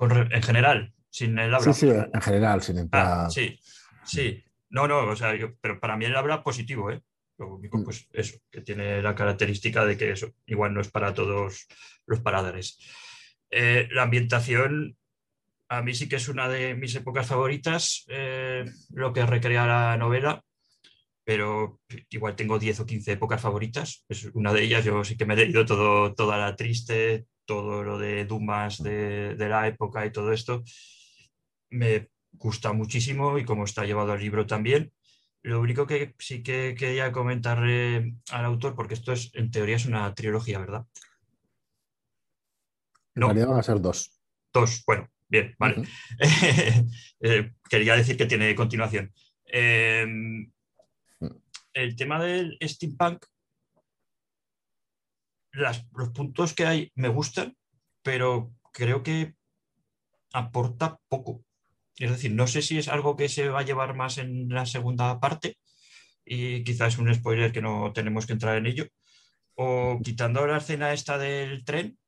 En 0.00 0.42
general, 0.42 0.92
sin 1.08 1.38
el 1.38 1.54
habla. 1.54 1.72
Sí, 1.72 1.86
sí, 1.86 1.90
en 1.90 2.20
general, 2.20 2.62
sin 2.62 2.78
entrar. 2.78 3.06
Ah, 3.26 3.30
sí, 3.30 3.58
sí. 4.04 4.42
No, 4.70 4.88
no, 4.88 5.04
o 5.06 5.16
sea, 5.16 5.36
yo- 5.36 5.54
pero 5.60 5.78
para 5.78 5.96
mí 5.96 6.04
el 6.04 6.16
habla 6.16 6.42
positivo, 6.42 6.90
¿eh? 6.90 7.00
Lo 7.38 7.54
único, 7.54 7.78
Mm. 7.78 7.84
pues 7.84 8.08
eso, 8.12 8.36
que 8.50 8.60
tiene 8.60 9.00
la 9.02 9.14
característica 9.14 9.84
de 9.84 9.96
que 9.96 10.10
eso, 10.10 10.28
igual 10.46 10.74
no 10.74 10.80
es 10.80 10.90
para 10.90 11.14
todos 11.14 11.66
los 12.06 12.20
paladares. 12.20 12.78
Eh, 13.50 13.88
la 13.92 14.02
ambientación, 14.02 14.96
a 15.68 15.82
mí 15.82 15.94
sí 15.94 16.08
que 16.08 16.16
es 16.16 16.28
una 16.28 16.48
de 16.48 16.74
mis 16.74 16.94
épocas 16.96 17.26
favoritas, 17.26 18.04
eh, 18.08 18.64
lo 18.90 19.12
que 19.12 19.24
recrea 19.26 19.66
la 19.66 19.96
novela, 19.96 20.42
pero 21.24 21.80
igual 22.10 22.36
tengo 22.36 22.58
10 22.58 22.80
o 22.80 22.86
15 22.86 23.12
épocas 23.12 23.40
favoritas. 23.40 24.04
Es 24.08 24.24
una 24.34 24.52
de 24.52 24.62
ellas, 24.62 24.84
yo 24.84 25.02
sí 25.04 25.16
que 25.16 25.24
me 25.26 25.34
he 25.34 25.38
leído 25.38 25.64
todo, 25.64 26.14
toda 26.14 26.36
la 26.38 26.54
triste, 26.54 27.26
todo 27.46 27.82
lo 27.82 27.98
de 27.98 28.24
Dumas 28.26 28.82
de, 28.82 29.34
de 29.34 29.48
la 29.48 29.66
época 29.66 30.04
y 30.06 30.12
todo 30.12 30.32
esto. 30.32 30.62
Me 31.70 32.10
gusta 32.32 32.72
muchísimo 32.72 33.38
y 33.38 33.44
como 33.44 33.64
está 33.64 33.84
llevado 33.84 34.12
al 34.12 34.20
libro 34.20 34.46
también. 34.46 34.92
Lo 35.42 35.60
único 35.60 35.86
que 35.86 36.14
sí 36.18 36.42
que 36.42 36.74
quería 36.76 37.12
comentarle 37.12 38.14
al 38.30 38.44
autor, 38.46 38.74
porque 38.74 38.94
esto 38.94 39.12
es, 39.12 39.30
en 39.34 39.50
teoría 39.50 39.76
es 39.76 39.84
una 39.86 40.14
trilogía, 40.14 40.58
¿verdad? 40.58 40.86
En 43.14 43.20
No. 43.20 43.26
realidad 43.28 43.48
van 43.48 43.60
a 43.60 43.62
ser 43.62 43.80
dos. 43.80 44.10
Dos, 44.52 44.82
bueno, 44.86 45.08
bien, 45.28 45.54
vale. 45.58 45.82
Eh, 47.20 47.52
quería 47.70 47.96
decir 47.96 48.16
que 48.18 48.26
tiene 48.26 48.54
continuación. 48.54 49.12
Eh, 49.46 50.06
el 51.74 51.96
tema 51.96 52.22
del 52.22 52.56
steampunk, 52.62 53.26
las- 55.52 55.86
los 55.92 56.10
puntos 56.10 56.54
que 56.54 56.66
hay 56.66 56.92
me 56.94 57.08
gustan, 57.08 57.56
pero 58.02 58.52
creo 58.72 59.02
que 59.02 59.34
aporta 60.32 60.98
poco. 61.08 61.44
Es 61.98 62.10
decir, 62.10 62.32
no 62.32 62.46
sé 62.46 62.62
si 62.62 62.78
es 62.78 62.88
algo 62.88 63.16
que 63.16 63.28
se 63.28 63.48
va 63.48 63.60
a 63.60 63.64
llevar 63.64 63.94
más 63.96 64.18
en 64.18 64.48
la 64.48 64.66
segunda 64.66 65.20
parte 65.20 65.58
y 66.24 66.64
quizás 66.64 66.94
es 66.94 66.98
un 67.00 67.14
spoiler 67.14 67.52
que 67.52 67.62
no 67.62 67.92
tenemos 67.94 68.26
que 68.26 68.34
entrar 68.34 68.56
en 68.58 68.66
ello. 68.66 68.86
O 69.56 70.00
quitando 70.04 70.46
la 70.46 70.58
escena 70.58 70.92
esta 70.94 71.18
del 71.18 71.64
tren, 71.64 71.98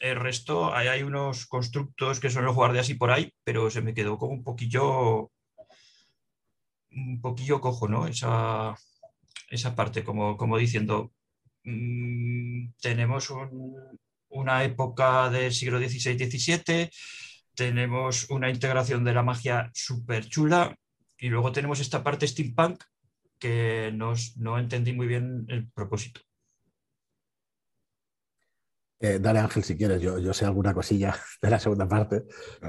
el 0.00 0.16
resto, 0.16 0.74
ahí 0.74 0.88
hay 0.88 1.02
unos 1.04 1.46
constructos 1.46 2.20
que 2.20 2.30
son 2.30 2.44
los 2.46 2.56
guardias 2.56 2.90
y 2.90 2.94
por 2.94 3.10
ahí, 3.12 3.32
pero 3.44 3.70
se 3.70 3.82
me 3.82 3.94
quedó 3.94 4.18
como 4.18 4.34
un 4.34 4.44
poquillo, 4.44 5.30
un 6.92 7.20
poquillo 7.20 7.60
cojo, 7.60 7.88
¿no? 7.88 8.06
Esa, 8.06 8.74
esa 9.50 9.74
parte, 9.76 10.04
como, 10.04 10.36
como 10.36 10.58
diciendo, 10.58 11.12
mm, 11.64 12.72
tenemos 12.80 13.30
un- 13.30 13.98
una 14.30 14.64
época 14.64 15.30
del 15.30 15.52
siglo 15.52 15.78
XVI-XVII, 15.78 16.90
tenemos 17.54 18.28
una 18.30 18.50
integración 18.50 19.04
de 19.04 19.14
la 19.14 19.22
magia 19.22 19.70
súper 19.74 20.26
chula 20.26 20.76
y 21.18 21.28
luego 21.28 21.52
tenemos 21.52 21.80
esta 21.80 22.02
parte 22.02 22.26
steampunk 22.28 22.82
que 23.38 23.90
no, 23.94 24.14
no 24.36 24.58
entendí 24.58 24.92
muy 24.92 25.06
bien 25.06 25.44
el 25.48 25.68
propósito. 25.70 26.20
Eh, 29.02 29.18
dale 29.18 29.38
Ángel 29.38 29.64
si 29.64 29.78
quieres, 29.78 30.02
yo, 30.02 30.18
yo 30.18 30.34
sé 30.34 30.44
alguna 30.44 30.74
cosilla 30.74 31.16
de 31.40 31.48
la 31.50 31.58
segunda 31.58 31.88
parte, 31.88 32.24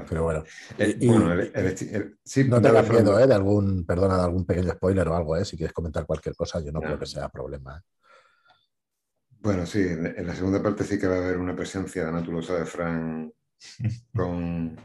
pero 0.08 0.22
bueno. 0.24 0.42
Eh, 0.78 0.96
Y- 0.98 1.06
bueno, 1.08 1.30
el- 1.34 1.52
el 1.54 1.66
esti- 1.76 1.92
el- 1.94 2.18
sí, 2.24 2.44
No 2.44 2.60
tengas 2.60 2.86
Fran. 2.86 3.02
miedo, 3.04 3.20
¿eh? 3.20 3.26
De 3.26 3.34
algún, 3.34 3.84
perdona, 3.84 4.16
de 4.16 4.22
algún 4.24 4.46
pequeño 4.46 4.72
spoiler 4.72 5.06
o 5.08 5.14
algo, 5.14 5.36
¿eh? 5.36 5.44
Si 5.44 5.58
quieres 5.58 5.74
comentar 5.74 6.06
cualquier 6.06 6.34
cosa, 6.34 6.60
yo 6.60 6.72
no 6.72 6.80
No. 6.80 6.86
creo 6.86 6.98
que 6.98 7.04
sea 7.06 7.28
problema. 7.28 7.82
Bueno, 9.40 9.66
sí, 9.66 9.80
en, 9.80 10.06
en 10.06 10.26
la 10.26 10.34
segunda 10.34 10.62
parte 10.62 10.84
sí 10.84 10.98
que 10.98 11.06
va 11.06 11.16
a 11.16 11.18
haber 11.18 11.36
una 11.36 11.54
presencia 11.54 12.10
natulosa 12.10 12.54
de 12.54 12.64
Fran 12.64 13.30
con, 14.14 14.76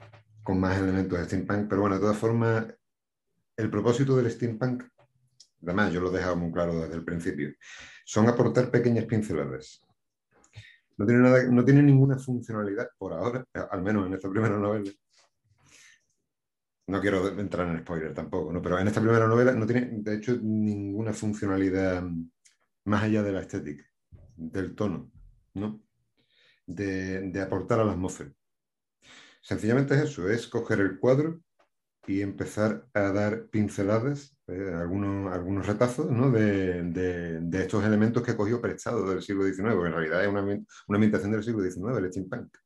con 0.43 0.59
más 0.59 0.77
elementos 0.79 1.17
de 1.17 1.25
steampunk, 1.25 1.69
pero 1.69 1.81
bueno, 1.81 1.95
de 1.95 2.01
todas 2.01 2.17
formas, 2.17 2.65
el 3.55 3.69
propósito 3.69 4.17
del 4.17 4.29
steampunk, 4.31 4.83
además 5.63 5.93
yo 5.93 6.01
lo 6.01 6.09
he 6.11 6.17
dejado 6.17 6.35
muy 6.35 6.51
claro 6.51 6.77
desde 6.81 6.95
el 6.95 7.05
principio, 7.05 7.53
son 8.03 8.27
aportar 8.27 8.69
pequeñas 8.69 9.05
pinceladas. 9.05 9.81
No 10.97 11.05
tiene, 11.05 11.21
nada, 11.21 11.43
no 11.43 11.63
tiene 11.63 11.83
ninguna 11.83 12.17
funcionalidad 12.17 12.89
por 12.97 13.13
ahora, 13.13 13.45
al 13.53 13.81
menos 13.83 14.07
en 14.07 14.13
esta 14.13 14.29
primera 14.29 14.57
novela. 14.57 14.91
No 16.87 17.01
quiero 17.01 17.27
entrar 17.39 17.67
en 17.67 17.79
spoiler 17.81 18.13
tampoco, 18.13 18.51
¿no? 18.51 18.61
pero 18.61 18.79
en 18.79 18.87
esta 18.87 19.01
primera 19.01 19.27
novela 19.27 19.51
no 19.53 19.65
tiene, 19.65 19.89
de 19.91 20.15
hecho, 20.15 20.37
ninguna 20.41 21.13
funcionalidad 21.13 22.03
más 22.85 23.03
allá 23.03 23.21
de 23.23 23.31
la 23.31 23.41
estética, 23.41 23.85
del 24.35 24.73
tono, 24.73 25.11
¿no? 25.53 25.81
De, 26.65 27.29
de 27.29 27.41
aportar 27.41 27.81
a 27.81 27.85
la 27.85 27.91
atmósfera. 27.91 28.31
Sencillamente 29.41 29.95
es 29.95 30.01
eso, 30.01 30.29
es 30.29 30.47
coger 30.47 30.79
el 30.79 30.99
cuadro 30.99 31.41
y 32.07 32.21
empezar 32.21 32.87
a 32.93 33.11
dar 33.11 33.47
pinceladas, 33.49 34.37
eh, 34.47 34.71
algunos, 34.73 35.31
algunos 35.33 35.67
retazos 35.67 36.09
¿no? 36.09 36.31
de, 36.31 36.83
de- 36.83 37.39
de 37.41 37.61
estos 37.61 37.83
elementos 37.83 38.23
que 38.23 38.35
cogió 38.35 38.61
prestados 38.61 39.09
del 39.09 39.21
siglo 39.21 39.43
XIX, 39.43 39.75
porque 39.75 39.89
en 39.89 39.95
realidad 39.95 40.23
es 40.23 40.29
una, 40.29 40.41
una 40.43 40.63
ambientación 40.95 41.31
del 41.33 41.43
siglo 41.43 41.61
XIX, 41.61 41.99
el 41.99 42.11
steampunk. 42.11 42.57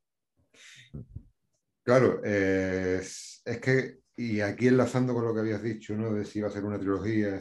Claro, 1.84 2.22
eh, 2.24 3.00
es, 3.02 3.42
es 3.44 3.60
que, 3.60 4.00
y 4.16 4.42
aquí 4.42 4.68
enlazando 4.68 5.14
con 5.16 5.26
lo 5.26 5.34
que 5.34 5.40
habías 5.40 5.64
dicho, 5.64 5.96
¿no? 5.96 6.14
de 6.14 6.24
si 6.26 6.40
iba 6.40 6.48
a 6.48 6.52
ser 6.52 6.64
una 6.64 6.78
trilogía, 6.78 7.36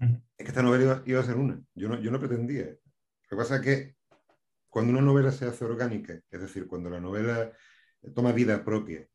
Ujú. 0.00 0.22
es 0.38 0.44
que 0.44 0.44
esta 0.44 0.62
novela 0.62 0.84
iba, 0.84 1.02
iba 1.06 1.20
a 1.20 1.24
ser 1.24 1.36
una, 1.36 1.62
yo 1.74 1.88
no, 1.88 2.00
yo 2.00 2.10
no 2.10 2.18
pretendía. 2.18 2.66
Lo 2.66 2.78
que 3.28 3.36
pasa 3.36 3.56
es 3.56 3.62
que 3.62 3.96
cuando 4.68 4.92
una 4.92 5.02
novela 5.02 5.32
se 5.32 5.46
hace 5.46 5.64
orgánica, 5.64 6.20
es 6.30 6.40
decir, 6.40 6.66
cuando 6.66 6.90
la 6.90 7.00
novela 7.00 7.52
toma 8.14 8.32
vida 8.32 8.64
propia, 8.64 9.06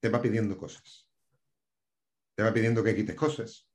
te 0.00 0.08
va 0.08 0.20
pidiendo 0.22 0.56
cosas. 0.56 1.08
Te 2.36 2.42
va 2.42 2.52
pidiendo 2.52 2.82
que 2.84 2.94
quites 2.94 3.16
cosas. 3.16 3.68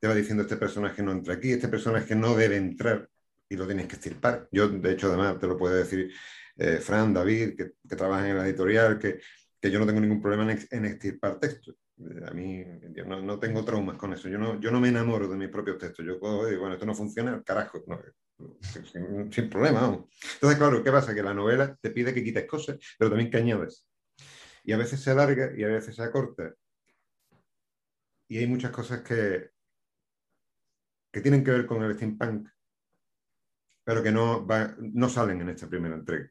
Te 0.00 0.08
va 0.08 0.14
diciendo 0.14 0.42
este 0.42 0.56
personaje 0.56 1.02
no 1.02 1.12
entra 1.12 1.34
aquí, 1.34 1.52
este 1.52 1.68
personaje 1.68 2.14
no 2.14 2.34
debe 2.34 2.56
entrar 2.56 3.08
y 3.48 3.56
lo 3.56 3.66
tienes 3.66 3.86
que 3.86 3.94
estirpar. 3.94 4.48
Yo, 4.50 4.68
de 4.68 4.92
hecho, 4.92 5.08
además, 5.08 5.38
te 5.38 5.46
lo 5.46 5.56
puede 5.56 5.78
decir 5.78 6.12
eh, 6.56 6.78
Fran, 6.78 7.14
David, 7.14 7.56
que, 7.56 7.72
que 7.88 7.96
trabajan 7.96 8.26
en 8.26 8.36
la 8.36 8.46
editorial, 8.46 8.98
que, 8.98 9.20
que 9.60 9.70
yo 9.70 9.78
no 9.78 9.86
tengo 9.86 10.00
ningún 10.00 10.20
problema 10.20 10.50
en, 10.50 10.58
en 10.70 10.84
extirpar 10.84 11.38
textos. 11.38 11.76
Eh, 11.98 12.24
A 12.28 12.32
mí, 12.32 12.64
yo 12.92 13.04
no, 13.04 13.22
no 13.22 13.38
tengo 13.38 13.64
traumas 13.64 13.96
con 13.96 14.12
eso. 14.12 14.28
Yo 14.28 14.36
no, 14.36 14.60
yo 14.60 14.70
no 14.70 14.80
me 14.80 14.88
enamoro 14.88 15.28
de 15.28 15.36
mis 15.36 15.48
propios 15.48 15.78
textos. 15.78 16.04
Yo 16.04 16.18
puedo 16.18 16.44
decir, 16.44 16.58
bueno, 16.58 16.74
esto 16.74 16.86
no 16.86 16.94
funciona, 16.94 17.42
carajo. 17.42 17.82
no, 17.86 18.00
sin, 18.60 19.32
sin 19.32 19.48
problema, 19.48 19.80
vamos. 19.80 20.10
Entonces, 20.34 20.58
claro, 20.58 20.82
¿qué 20.82 20.90
pasa? 20.92 21.14
Que 21.14 21.22
la 21.22 21.32
novela 21.32 21.74
te 21.80 21.90
pide 21.90 22.12
que 22.12 22.22
quites 22.22 22.46
cosas, 22.46 22.76
pero 22.98 23.10
también 23.10 23.30
que 23.30 23.38
añades. 23.38 23.85
Y 24.66 24.72
a 24.72 24.76
veces 24.76 25.00
se 25.00 25.12
alarga 25.12 25.52
y 25.56 25.62
a 25.62 25.68
veces 25.68 25.94
se 25.94 26.02
acorta. 26.02 26.52
Y 28.28 28.38
hay 28.38 28.48
muchas 28.48 28.72
cosas 28.72 29.02
que, 29.02 29.50
que 31.12 31.20
tienen 31.20 31.44
que 31.44 31.52
ver 31.52 31.66
con 31.66 31.84
el 31.84 31.94
steampunk, 31.94 32.48
pero 33.84 34.02
que 34.02 34.10
no, 34.10 34.44
va- 34.44 34.74
no 34.80 35.08
salen 35.08 35.40
en 35.40 35.50
esta 35.50 35.68
primera 35.68 35.94
entrega. 35.94 36.28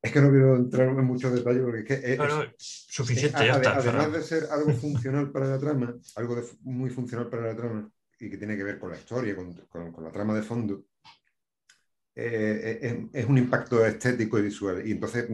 Es 0.00 0.10
que 0.12 0.20
no 0.22 0.30
quiero 0.30 0.56
entrar 0.56 0.88
en 0.88 1.04
muchos 1.04 1.34
detalles 1.34 1.62
porque 1.62 1.80
es 1.80 1.84
que 1.86 2.12
es- 2.12 2.18
No, 2.18 2.26
no, 2.26 2.42
es- 2.44 2.86
suficiente, 2.88 3.38
ya 3.46 3.52
está. 3.56 3.76
además 3.76 4.12
de 4.12 4.22
ser 4.22 4.44
algo 4.50 4.72
funcional 4.72 5.30
para 5.30 5.46
la 5.48 5.58
trama, 5.58 5.94
algo 6.16 6.36
de- 6.36 6.48
muy 6.62 6.88
funcional 6.88 7.28
para 7.28 7.48
la 7.48 7.54
trama 7.56 7.92
y 8.18 8.30
que 8.30 8.38
tiene 8.38 8.56
que 8.56 8.64
ver 8.64 8.78
con 8.78 8.90
la 8.92 8.96
historia, 8.96 9.36
con, 9.36 9.52
con- 9.68 9.92
con 9.92 10.04
la 10.04 10.10
trama 10.10 10.34
de 10.34 10.42
fondo, 10.42 10.86
eh, 12.14 12.78
es, 12.80 12.96
es 13.12 13.26
un 13.28 13.36
impacto 13.36 13.84
estético 13.84 14.38
y 14.38 14.42
visual. 14.42 14.88
Y 14.88 14.92
entonces, 14.92 15.28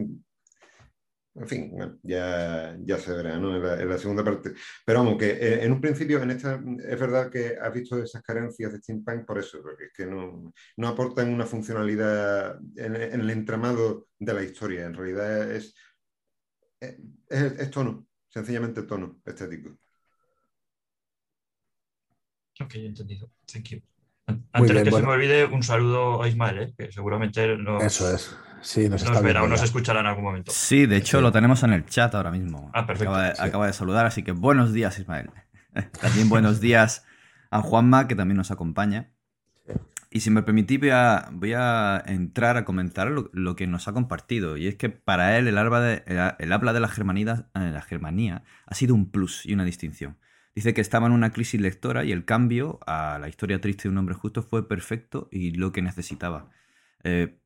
en 1.35 1.47
fin, 1.47 1.71
bueno, 1.71 1.99
ya, 2.01 2.77
ya 2.81 2.97
se 2.97 3.11
verá 3.11 3.37
¿no? 3.37 3.55
en, 3.55 3.89
la, 3.89 3.97
segunda 3.97 4.23
parte. 4.23 4.53
Pero 4.85 4.99
vamos, 4.99 5.17
que 5.17 5.31
eh, 5.31 5.65
en 5.65 5.71
un 5.73 5.81
principio, 5.81 6.21
en 6.23 6.31
esta, 6.31 6.55
es 6.55 6.99
verdad 6.99 7.29
que 7.29 7.57
has 7.61 7.73
visto 7.73 8.01
esas 8.01 8.23
carencias 8.23 8.71
de 8.71 8.79
steampunk 8.79 9.25
por 9.25 9.37
eso, 9.39 9.61
porque 9.61 9.85
es 9.85 9.93
que 9.93 10.05
no, 10.05 10.53
no 10.77 10.87
aportan 10.87 11.33
una 11.33 11.45
funcionalidad 11.45 12.57
en, 12.77 12.95
el 12.95 13.29
entramado 13.29 14.07
de 14.17 14.33
la 14.33 14.43
historia. 14.43 14.85
En 14.85 14.93
realidad 14.93 15.51
es, 15.51 15.75
es, 16.79 16.97
es 17.29 17.71
tono, 17.71 18.07
sencillamente 18.29 18.83
tono 18.83 19.21
estético. 19.25 19.77
Ok, 22.61 22.75
entendido. 22.75 23.29
Thank 23.45 23.69
you. 23.71 23.94
Antes 24.27 24.67
de 24.69 24.73
bien, 24.73 24.83
que 24.85 24.89
bueno. 24.91 25.05
se 25.05 25.07
me 25.07 25.13
olvide, 25.13 25.45
un 25.45 25.63
saludo 25.63 26.23
a 26.23 26.27
Ismael, 26.27 26.59
¿eh? 26.59 26.73
que 26.77 26.91
seguramente 26.91 27.57
nos, 27.57 27.83
Eso 27.83 28.13
es. 28.13 28.35
Sí, 28.61 28.89
nos, 28.89 29.03
nos 29.03 29.03
está 29.03 29.21
verá 29.21 29.41
o 29.41 29.43
viendo 29.43 29.55
nos 29.55 29.63
escuchará 29.63 29.99
en 29.99 30.07
algún 30.07 30.23
momento. 30.23 30.51
Sí, 30.53 30.85
de 30.87 30.97
hecho 30.97 31.17
Sí. 31.17 31.23
lo 31.23 31.31
tenemos 31.31 31.61
en 31.63 31.73
el 31.73 31.85
chat 31.85 32.15
ahora 32.15 32.31
mismo. 32.31 32.71
Ah, 32.73 32.87
perfecto. 32.87 33.11
Acaba 33.13 33.29
de, 33.29 33.35
Sí. 33.35 33.41
acaba 33.43 33.67
de 33.67 33.73
saludar, 33.73 34.05
así 34.05 34.23
que 34.23 34.31
buenos 34.31 34.73
días, 34.73 34.97
Ismael. 34.97 35.29
También 36.01 36.29
buenos 36.29 36.59
días 36.61 37.05
a 37.51 37.61
Juanma, 37.61 38.07
que 38.07 38.15
también 38.15 38.37
nos 38.37 38.49
acompaña. 38.51 39.11
Y 40.09 40.21
si 40.21 40.29
me 40.31 40.43
permitís, 40.43 40.79
voy 40.79 40.89
a, 40.91 41.27
voy 41.33 41.53
a 41.53 42.01
entrar 42.05 42.55
a 42.55 42.63
comentar 42.63 43.07
lo, 43.11 43.29
lo 43.33 43.55
que 43.57 43.67
nos 43.67 43.87
ha 43.89 43.93
compartido. 43.93 44.55
Y 44.55 44.67
es 44.67 44.75
que 44.75 44.89
para 44.89 45.37
él 45.37 45.47
el, 45.49 45.57
habla 45.57 45.81
de, 45.81 46.03
el, 46.07 46.33
el 46.39 46.53
habla 46.53 46.71
de 46.71 46.79
la 46.79 46.87
germanía, 46.87 47.47
eh, 47.53 47.71
la 47.73 47.81
germanía 47.81 48.43
ha 48.65 48.75
sido 48.75 48.95
un 48.95 49.11
plus 49.11 49.45
y 49.45 49.53
una 49.53 49.65
distinción. 49.65 50.17
Dice 50.55 50.73
que 50.73 50.79
estaba 50.81 51.07
en 51.07 51.13
una 51.13 51.31
crisis 51.33 51.59
lectora 51.59 52.05
y 52.05 52.13
el 52.13 52.23
cambio 52.23 52.79
a 52.87 53.19
la 53.19 53.27
historia 53.27 53.59
triste 53.59 53.83
de 53.83 53.89
un 53.89 53.97
hombre 53.97 54.15
justo 54.15 54.41
fue 54.41 54.67
perfecto 54.67 55.27
y 55.31 55.51
lo 55.51 55.73
que 55.73 55.81
necesitaba. 55.81 56.49
Eh, 57.03 57.37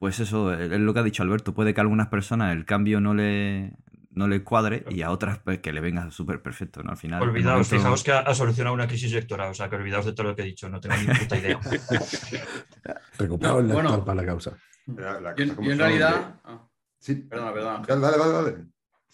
pues 0.00 0.18
eso 0.18 0.52
es 0.52 0.68
lo 0.80 0.92
que 0.92 1.00
ha 1.00 1.04
dicho 1.04 1.22
Alberto. 1.22 1.54
Puede 1.54 1.72
que 1.74 1.80
a 1.80 1.82
algunas 1.82 2.08
personas 2.08 2.52
el 2.52 2.64
cambio 2.66 3.00
no 3.00 3.14
le, 3.14 3.76
no 4.10 4.26
le 4.26 4.42
cuadre 4.42 4.84
y 4.90 5.02
a 5.02 5.10
otras 5.12 5.38
pues, 5.38 5.60
que 5.60 5.72
le 5.72 5.80
venga 5.80 6.10
súper 6.10 6.42
perfecto. 6.42 6.82
¿no? 6.82 6.90
Al 6.90 6.96
final, 6.96 7.22
Olvidaos, 7.22 7.68
momento- 7.68 7.76
fijaos 7.76 8.02
que 8.02 8.10
ha, 8.10 8.18
ha 8.18 8.34
solucionado 8.34 8.74
una 8.74 8.88
crisis 8.88 9.12
lectora, 9.12 9.48
o 9.48 9.54
sea 9.54 9.70
que 9.70 9.76
olvidaos 9.76 10.04
de 10.04 10.12
todo 10.12 10.26
lo 10.30 10.34
que 10.36 10.42
he 10.42 10.46
dicho, 10.46 10.68
no 10.68 10.80
tengo 10.80 10.96
ni 10.96 11.06
puta 11.14 11.38
idea. 11.38 11.60
Recuperado 13.18 13.60
el 13.60 13.68
No, 13.68 13.74
bueno. 13.74 14.04
para 14.04 14.20
la 14.22 14.26
causa. 14.26 14.56
La- 14.86 15.20
la 15.20 15.34
Yo, 15.36 15.44
en 15.44 15.78
realidad. 15.78 16.34
ah, 16.44 16.66
que- 16.68 17.04
sí, 17.04 17.14
Perdona, 17.14 17.52
perdona. 17.52 17.82
Dale, 17.86 18.00
dale, 18.18 18.32
dale. 18.32 18.64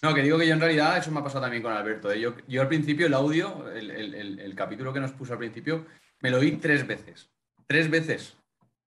No, 0.02 0.14
que 0.14 0.22
digo 0.22 0.38
que 0.38 0.46
yo 0.46 0.54
en 0.54 0.60
realidad, 0.60 0.96
eso 0.96 1.10
me 1.10 1.20
ha 1.20 1.22
pasado 1.22 1.42
también 1.42 1.62
con 1.62 1.72
Alberto. 1.72 2.10
¿eh? 2.10 2.20
Yo, 2.20 2.34
yo 2.48 2.62
al 2.62 2.68
principio, 2.68 3.06
el 3.06 3.14
audio, 3.14 3.70
el, 3.70 3.90
el- 3.90 4.14
el- 4.14 4.38
el 4.40 4.54
capítulo 4.54 4.92
que 4.92 5.00
nos 5.00 5.12
puso 5.12 5.34
al 5.34 5.38
principio, 5.38 5.86
me 6.20 6.30
lo 6.30 6.38
oí 6.38 6.52
tres 6.52 6.86
veces. 6.86 7.28
Tres 7.66 7.90
veces. 7.90 8.36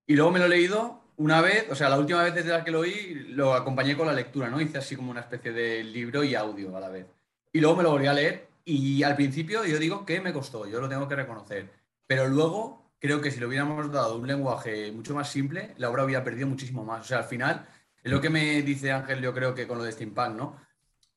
Y 0.08 0.16
luego 0.16 0.32
me 0.32 0.40
lo 0.40 0.46
he 0.46 0.50
leído 0.50 1.02
una 1.18 1.42
vez, 1.42 1.68
o 1.70 1.76
sea, 1.76 1.90
la 1.90 2.00
última 2.00 2.24
vez 2.24 2.34
desde 2.34 2.50
la 2.50 2.64
que 2.64 2.72
lo 2.72 2.80
oí, 2.80 3.26
lo 3.30 3.54
acompañé 3.54 3.96
con 3.96 4.08
la 4.08 4.14
lectura, 4.14 4.50
¿no? 4.50 4.60
Hice 4.60 4.80
así 4.80 4.96
como 4.96 5.12
una 5.12 5.22
especie 5.22 5.52
de 5.54 5.84
libro 5.84 6.24
y 6.24 6.34
audio 6.36 6.76
a 6.76 6.80
la 6.80 6.90
vez. 6.90 7.06
y 7.56 7.60
luego 7.62 7.76
me 7.78 7.84
lo 7.84 7.92
volví 7.92 8.08
a 8.08 8.14
leer 8.14 8.48
y 8.66 9.04
al 9.04 9.16
principio 9.16 9.64
yo 9.64 9.78
digo 9.78 10.06
que 10.08 10.20
me 10.20 10.34
costó, 10.34 10.66
yo 10.68 10.82
lo 10.82 10.90
tengo 10.90 11.08
que 11.08 11.16
reconocer. 11.16 11.70
Pero 12.08 12.28
luego 12.28 12.92
creo 13.00 13.22
que 13.22 13.30
si 13.30 13.40
le 13.40 13.46
hubiéramos 13.46 13.92
dado 13.92 14.18
un 14.18 14.26
lenguaje 14.26 14.92
mucho 14.92 15.14
más 15.14 15.30
simple, 15.30 15.76
la 15.78 15.92
obra 15.92 16.04
hubiera 16.04 16.24
perdido 16.24 16.48
muchísimo 16.48 16.84
más. 16.84 17.02
O 17.02 17.04
sea, 17.04 17.20
al 17.20 17.26
final, 17.26 17.68
es 18.04 18.12
lo 18.12 18.20
que 18.20 18.32
me 18.32 18.64
dice 18.64 18.92
Ángel, 18.92 19.22
yo 19.22 19.34
creo 19.36 19.54
que 19.54 19.68
con 19.68 19.78
lo 19.78 19.84
de 19.84 19.92
Steampunk, 19.92 20.36
¿no? 20.36 20.58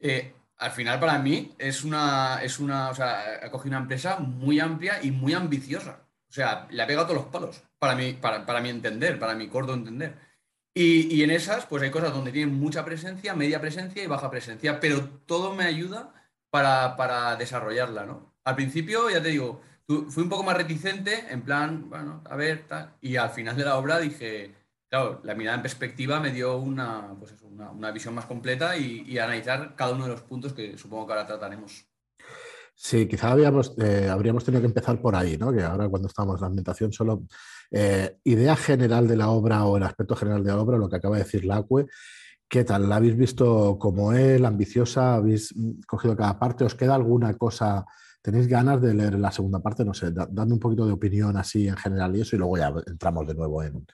Eh, 0.00 0.32
al 0.58 0.70
final, 0.72 0.98
para 1.00 1.18
mí, 1.18 1.54
es 1.58 1.84
una, 1.84 2.42
es 2.42 2.58
una, 2.58 2.90
o 2.90 2.94
sea, 2.94 3.40
ha 3.42 3.50
cogido 3.50 3.76
una 3.76 3.82
empresa 3.82 4.18
muy 4.18 4.60
amplia 4.60 5.02
y 5.02 5.10
muy 5.10 5.34
ambiciosa. 5.34 6.06
O 6.28 6.32
sea, 6.32 6.66
le 6.70 6.82
ha 6.82 6.86
pegado 6.86 7.06
todos 7.06 7.22
los 7.22 7.32
palos, 7.32 7.62
para 7.78 7.94
mi, 7.94 8.14
para, 8.14 8.44
para 8.46 8.60
mi 8.60 8.70
entender, 8.70 9.18
para 9.18 9.34
mi 9.34 9.48
corto 9.48 9.74
entender. 9.74 10.16
Y, 10.74 11.14
y, 11.14 11.22
en 11.22 11.30
esas, 11.30 11.66
pues 11.66 11.82
hay 11.82 11.90
cosas 11.90 12.12
donde 12.12 12.32
tienen 12.32 12.54
mucha 12.54 12.84
presencia, 12.84 13.34
media 13.34 13.60
presencia 13.60 14.02
y 14.02 14.06
baja 14.06 14.30
presencia, 14.30 14.78
pero 14.80 15.08
todo 15.26 15.54
me 15.54 15.64
ayuda 15.64 16.12
para, 16.50 16.96
para 16.96 17.36
desarrollarla, 17.36 18.04
¿no? 18.04 18.34
Al 18.44 18.56
principio, 18.56 19.08
ya 19.10 19.22
te 19.22 19.30
digo, 19.30 19.62
fui 19.86 20.22
un 20.22 20.28
poco 20.28 20.42
más 20.42 20.56
reticente, 20.56 21.26
en 21.30 21.42
plan, 21.42 21.88
bueno, 21.88 22.22
a 22.28 22.36
ver, 22.36 22.66
tal, 22.66 22.94
y 23.00 23.16
al 23.16 23.30
final 23.30 23.56
de 23.56 23.64
la 23.64 23.76
obra 23.76 23.98
dije, 23.98 24.54
claro, 24.96 25.20
la 25.24 25.34
mirada 25.34 25.56
en 25.56 25.62
perspectiva 25.62 26.20
me 26.20 26.32
dio 26.32 26.56
una, 26.56 27.14
pues 27.18 27.34
una, 27.42 27.90
visión 27.90 28.14
más 28.14 28.26
completa 28.26 28.76
y, 28.76 29.18
analizar 29.18 29.74
cada 29.74 29.92
uno 29.92 30.04
de 30.04 30.10
los 30.10 30.22
puntos 30.22 30.52
que 30.52 30.76
supongo 30.78 31.06
que 31.06 31.12
ahora 31.12 31.26
trataremos. 31.26 31.86
Sí, 32.74 33.08
quizá 33.08 33.30
habíamos, 33.30 33.74
eh, 33.78 34.08
habríamos 34.10 34.44
tenido 34.44 34.60
que 34.60 34.66
empezar 34.66 35.00
por 35.00 35.16
ahí, 35.16 35.38
¿no? 35.38 35.50
Que 35.52 35.62
ahora 35.62 35.88
cuando 35.88 36.08
estamos 36.08 36.36
en 36.36 36.40
la 36.42 36.46
ambientación 36.48 36.92
solo 36.92 37.22
eh, 37.70 38.18
idea 38.24 38.54
general 38.54 39.08
de 39.08 39.16
la 39.16 39.30
obra 39.30 39.64
o 39.64 39.78
el 39.78 39.82
aspecto 39.82 40.14
general 40.14 40.44
de 40.44 40.50
la 40.50 40.58
obra, 40.58 40.76
lo 40.76 40.88
que 40.88 40.96
acaba 40.96 41.16
de 41.16 41.24
decir 41.24 41.46
Lacue, 41.46 41.86
¿qué 42.48 42.64
tal? 42.64 42.88
¿La 42.88 42.96
habéis 42.96 43.16
visto 43.16 43.78
como 43.78 44.12
él, 44.12 44.44
ambiciosa? 44.44 45.14
¿Habéis 45.14 45.54
cogido 45.86 46.14
cada 46.14 46.38
parte? 46.38 46.64
¿Os 46.64 46.74
queda 46.74 46.94
alguna 46.94 47.34
cosa? 47.34 47.86
¿Tenéis 48.20 48.46
ganas 48.46 48.82
de 48.82 48.92
leer 48.92 49.18
la 49.18 49.32
segunda 49.32 49.60
parte? 49.60 49.82
No 49.82 49.94
sé, 49.94 50.10
da, 50.10 50.28
dando 50.30 50.54
un 50.54 50.60
poquito 50.60 50.84
de 50.84 50.92
opinión 50.92 51.34
así 51.38 51.66
en 51.66 51.76
general 51.76 52.14
y 52.14 52.20
eso, 52.20 52.36
y 52.36 52.38
luego 52.38 52.58
ya 52.58 52.74
entramos 52.86 53.26
de 53.26 53.34
nuevo 53.34 53.62
en, 53.62 53.86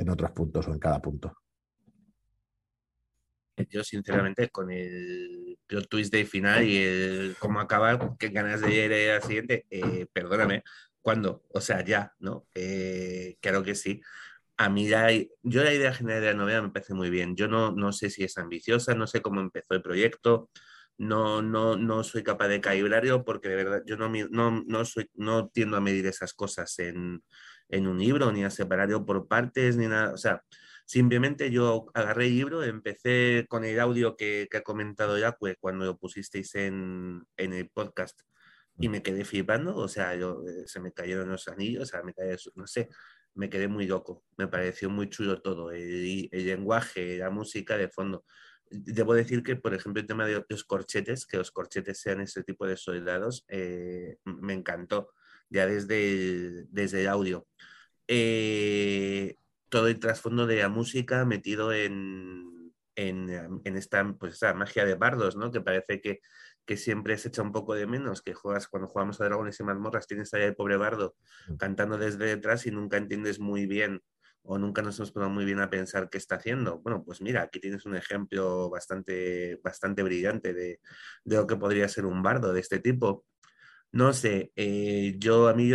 en 0.00 0.08
otros 0.08 0.30
puntos 0.32 0.66
o 0.66 0.72
en 0.72 0.78
cada 0.78 1.00
punto. 1.00 1.36
Yo, 3.68 3.84
sinceramente, 3.84 4.48
con 4.48 4.70
el 4.70 5.58
twist 5.88 6.12
de 6.12 6.24
final 6.24 6.66
y 6.66 6.78
el 6.78 7.36
cómo 7.38 7.60
acabar, 7.60 8.16
qué 8.18 8.28
ganas 8.28 8.62
de 8.62 8.88
leer 8.88 9.16
al 9.16 9.22
siguiente, 9.22 9.66
eh, 9.68 10.06
perdóname, 10.10 10.64
¿cuándo? 11.02 11.44
O 11.50 11.60
sea, 11.60 11.84
ya, 11.84 12.14
¿no? 12.18 12.46
Eh, 12.54 13.36
claro 13.40 13.62
que 13.62 13.74
sí. 13.74 14.00
A 14.56 14.70
mí, 14.70 14.88
la, 14.88 15.12
yo 15.12 15.62
la 15.62 15.74
idea 15.74 15.92
general 15.92 16.22
de 16.22 16.26
la 16.28 16.34
novela 16.34 16.62
me 16.62 16.70
parece 16.70 16.94
muy 16.94 17.10
bien. 17.10 17.36
Yo 17.36 17.48
no, 17.48 17.70
no 17.72 17.92
sé 17.92 18.08
si 18.08 18.24
es 18.24 18.38
ambiciosa, 18.38 18.94
no 18.94 19.06
sé 19.06 19.20
cómo 19.20 19.40
empezó 19.40 19.74
el 19.74 19.82
proyecto, 19.82 20.48
no, 20.96 21.42
no, 21.42 21.76
no 21.76 22.02
soy 22.02 22.22
capaz 22.22 22.48
de 22.48 22.60
calibrarlo 22.62 23.24
porque 23.24 23.50
de 23.50 23.56
verdad 23.56 23.82
yo 23.86 23.98
no, 23.98 24.10
no, 24.30 24.64
no, 24.66 24.84
soy, 24.86 25.10
no 25.14 25.48
tiendo 25.48 25.76
a 25.76 25.80
medir 25.80 26.06
esas 26.06 26.32
cosas 26.32 26.78
en, 26.78 27.22
en 27.70 27.86
un 27.86 27.98
libro, 27.98 28.32
ni 28.32 28.44
a 28.44 28.50
separarlo 28.50 29.04
por 29.06 29.28
partes, 29.28 29.76
ni 29.76 29.86
nada. 29.86 30.12
O 30.12 30.18
sea, 30.18 30.42
Simplemente 30.90 31.52
yo 31.52 31.86
agarré 31.94 32.26
el 32.26 32.34
libro, 32.34 32.64
empecé 32.64 33.46
con 33.48 33.64
el 33.64 33.78
audio 33.78 34.16
que, 34.16 34.48
que 34.50 34.56
ha 34.56 34.62
comentado 34.62 35.16
Yacue 35.16 35.54
cuando 35.60 35.84
lo 35.84 35.96
pusisteis 35.96 36.52
en, 36.56 37.22
en, 37.36 37.52
el 37.52 37.70
podcast 37.70 38.22
y 38.76 38.88
me 38.88 39.00
quedé 39.00 39.24
flipando, 39.24 39.76
o 39.76 39.86
sea, 39.86 40.16
yo, 40.16 40.42
eh, 40.48 40.66
se 40.66 40.80
me 40.80 40.92
cayeron 40.92 41.28
los 41.28 41.46
anillos, 41.46 41.84
o 41.84 41.86
sea, 41.86 42.02
me 42.02 42.12
caí, 42.12 42.34
no 42.56 42.66
sé, 42.66 42.88
me 43.34 43.48
quedé 43.48 43.68
muy 43.68 43.86
loco, 43.86 44.24
me 44.36 44.48
pareció 44.48 44.90
muy 44.90 45.08
chulo 45.08 45.40
todo, 45.40 45.70
el, 45.70 46.28
el 46.32 46.46
lenguaje, 46.46 47.18
la 47.18 47.30
música 47.30 47.76
de 47.76 47.88
fondo. 47.88 48.24
Debo 48.68 49.14
decir 49.14 49.44
que, 49.44 49.54
por 49.54 49.74
ejemplo, 49.74 50.00
el 50.00 50.08
tema 50.08 50.26
de 50.26 50.44
los 50.48 50.64
corchetes, 50.64 51.24
que 51.24 51.36
los 51.36 51.52
corchetes 51.52 52.00
sean 52.00 52.20
ese 52.20 52.42
tipo 52.42 52.66
de 52.66 52.76
soldados, 52.76 53.44
eh, 53.46 54.16
me 54.24 54.54
encantó, 54.54 55.12
ya 55.50 55.66
desde 55.66 56.64
desde 56.70 57.02
el 57.02 57.08
audio. 57.08 57.46
Eh, 58.08 59.36
todo 59.68 59.86
el 59.88 60.00
trasfondo 60.00 60.46
de 60.46 60.56
la 60.56 60.68
música 60.68 61.24
metido 61.24 61.72
en, 61.72 62.72
en, 62.96 63.30
en 63.64 63.76
esta, 63.76 64.12
pues, 64.18 64.34
esta 64.34 64.52
magia 64.52 64.84
de 64.84 64.96
bardos, 64.96 65.36
¿no? 65.36 65.52
Que 65.52 65.60
parece 65.60 66.00
que, 66.00 66.20
que 66.66 66.76
siempre 66.76 67.16
se 67.18 67.28
echa 67.28 67.42
un 67.42 67.52
poco 67.52 67.74
de 67.74 67.86
menos, 67.86 68.20
que 68.20 68.34
juegas 68.34 68.66
cuando 68.66 68.88
jugamos 68.88 69.20
a 69.20 69.24
Dragones 69.24 69.60
y 69.60 69.62
Mazmorras, 69.62 70.08
tienes 70.08 70.34
ahí 70.34 70.42
el 70.42 70.56
pobre 70.56 70.76
bardo 70.76 71.14
cantando 71.58 71.98
desde 71.98 72.26
detrás 72.26 72.66
y 72.66 72.72
nunca 72.72 72.96
entiendes 72.96 73.38
muy 73.38 73.66
bien 73.66 74.02
o 74.42 74.58
nunca 74.58 74.82
nos 74.82 74.98
hemos 74.98 75.12
puesto 75.12 75.30
muy 75.30 75.44
bien 75.44 75.60
a 75.60 75.70
pensar 75.70 76.08
qué 76.10 76.18
está 76.18 76.36
haciendo. 76.36 76.80
Bueno, 76.80 77.04
pues 77.04 77.20
mira, 77.20 77.42
aquí 77.42 77.60
tienes 77.60 77.86
un 77.86 77.94
ejemplo 77.94 78.70
bastante, 78.70 79.60
bastante 79.62 80.02
brillante 80.02 80.52
de, 80.54 80.80
de 81.24 81.36
lo 81.36 81.46
que 81.46 81.56
podría 81.56 81.86
ser 81.88 82.06
un 82.06 82.22
bardo 82.22 82.52
de 82.52 82.60
este 82.60 82.80
tipo. 82.80 83.24
No 83.92 84.12
sé, 84.12 84.52
eh, 84.56 85.16
yo 85.18 85.48
a 85.48 85.54
mí 85.54 85.72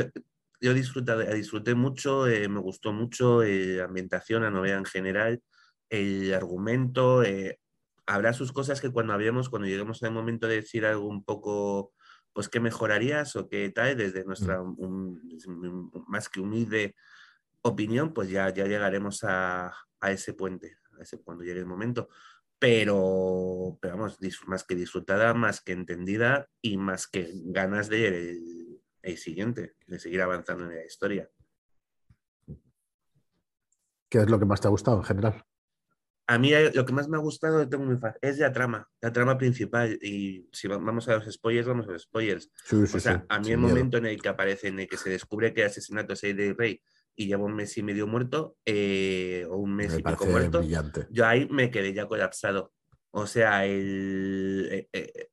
yo 0.62 0.74
disfruté, 0.74 1.34
disfruté 1.36 1.76
mucho, 1.76 2.28
eh, 2.28 2.48
me 2.48 2.60
gustó 2.60 2.94
mucho 2.94 3.44
eh, 3.44 3.78
la 3.78 3.86
ambientación, 3.86 4.44
la 4.44 4.52
novela 4.52 4.78
en 4.78 4.86
general, 4.86 5.44
el 5.90 6.34
argumento. 6.34 7.24
Eh, 7.24 7.60
habrá 8.06 8.34
sus 8.34 8.52
cosas 8.52 8.82
que 8.82 8.92
cuando 8.92 9.14
hablemos, 9.14 9.50
cuando 9.50 9.68
lleguemos 9.68 10.02
al 10.04 10.12
momento 10.12 10.48
de 10.48 10.56
decir 10.56 10.86
algo 10.86 11.08
un 11.08 11.24
poco, 11.24 11.94
pues 12.34 12.50
qué 12.50 12.60
mejorarías 12.60 13.36
o 13.36 13.48
qué 13.48 13.70
tal, 13.70 13.96
desde 13.98 14.24
nuestra 14.26 14.62
un, 14.62 15.22
más 16.08 16.30
que 16.30 16.40
humilde 16.40 16.96
opinión, 17.62 18.14
pues 18.14 18.30
ya, 18.30 18.50
ya 18.54 18.66
llegaremos 18.66 19.24
a, 19.24 19.74
a 20.00 20.12
ese 20.12 20.34
puente, 20.34 20.78
a 20.98 21.04
ese, 21.04 21.22
cuando 21.22 21.44
llegue 21.44 21.60
el 21.60 21.66
momento. 21.66 22.10
Pero, 22.60 23.78
pero 23.82 23.98
vamos, 23.98 24.18
más 24.48 24.64
que 24.64 24.76
disfrutada, 24.76 25.34
más 25.34 25.62
que 25.62 25.74
entendida 25.74 26.48
y 26.62 26.78
más 26.78 27.08
que 27.08 27.30
ganas 27.46 27.90
de 27.90 28.46
el 29.02 29.18
siguiente, 29.18 29.76
de 29.86 30.00
seguir 30.00 30.22
avanzando 30.22 30.64
en 30.66 30.76
la 30.76 30.86
historia. 30.86 31.30
¿Qué 34.10 34.20
es 34.20 34.30
lo 34.30 34.40
que 34.40 34.46
más 34.46 34.62
te 34.62 34.68
ha 34.68 34.72
gustado 34.72 34.98
en 34.98 35.04
general? 35.04 35.46
A 36.28 36.40
mí 36.40 36.52
lo 36.74 36.86
que 36.86 36.94
más 36.94 37.08
me 37.08 37.18
ha 37.18 37.20
gustado 37.20 37.68
es 38.22 38.40
la 38.40 38.52
trama, 38.52 38.90
la 39.00 39.14
trama 39.14 39.38
principal. 39.38 40.00
Y 40.02 40.50
si 40.52 40.68
vamos 40.68 41.08
a 41.08 41.18
los 41.18 41.32
spoilers, 41.32 41.68
vamos 41.68 41.88
a 41.88 41.92
los 41.92 42.04
spoilers. 42.04 42.50
Sí, 42.64 42.88
sí, 42.88 42.98
o 42.98 43.00
sea, 43.00 43.20
sí, 43.20 43.26
a 43.30 43.40
mí 43.40 43.52
el 43.52 43.60
momento 43.60 43.98
en 43.98 44.08
el 44.08 44.20
que 44.20 44.30
aparece, 44.30 44.70
en 44.70 44.80
el 44.80 44.88
que 44.88 44.98
se 44.98 45.12
descubre 45.12 45.54
que 45.54 45.62
el 45.62 45.68
asesinato 45.68 46.14
es 46.14 46.24
el 46.24 46.38
del 46.38 46.58
rey 46.58 46.82
y 47.16 47.28
lleva 47.28 47.46
un 47.46 47.56
mes 47.56 47.78
y 47.78 47.84
medio 47.84 48.08
muerto, 48.08 48.58
eh, 48.66 49.46
o 49.50 49.58
un 49.58 49.76
mes 49.76 49.94
me 49.94 50.00
y 50.00 50.04
pico 50.04 50.26
muerto, 50.26 50.60
brillante. 50.60 51.08
yo 51.10 51.26
ahí 51.26 51.48
me 51.50 51.72
quedé 51.72 51.94
ya 51.94 52.08
colapsado. 52.08 52.74
O 53.12 53.26
sea, 53.28 53.66
el, 53.66 54.68
eh, 54.72 54.90
eh, 54.92 55.30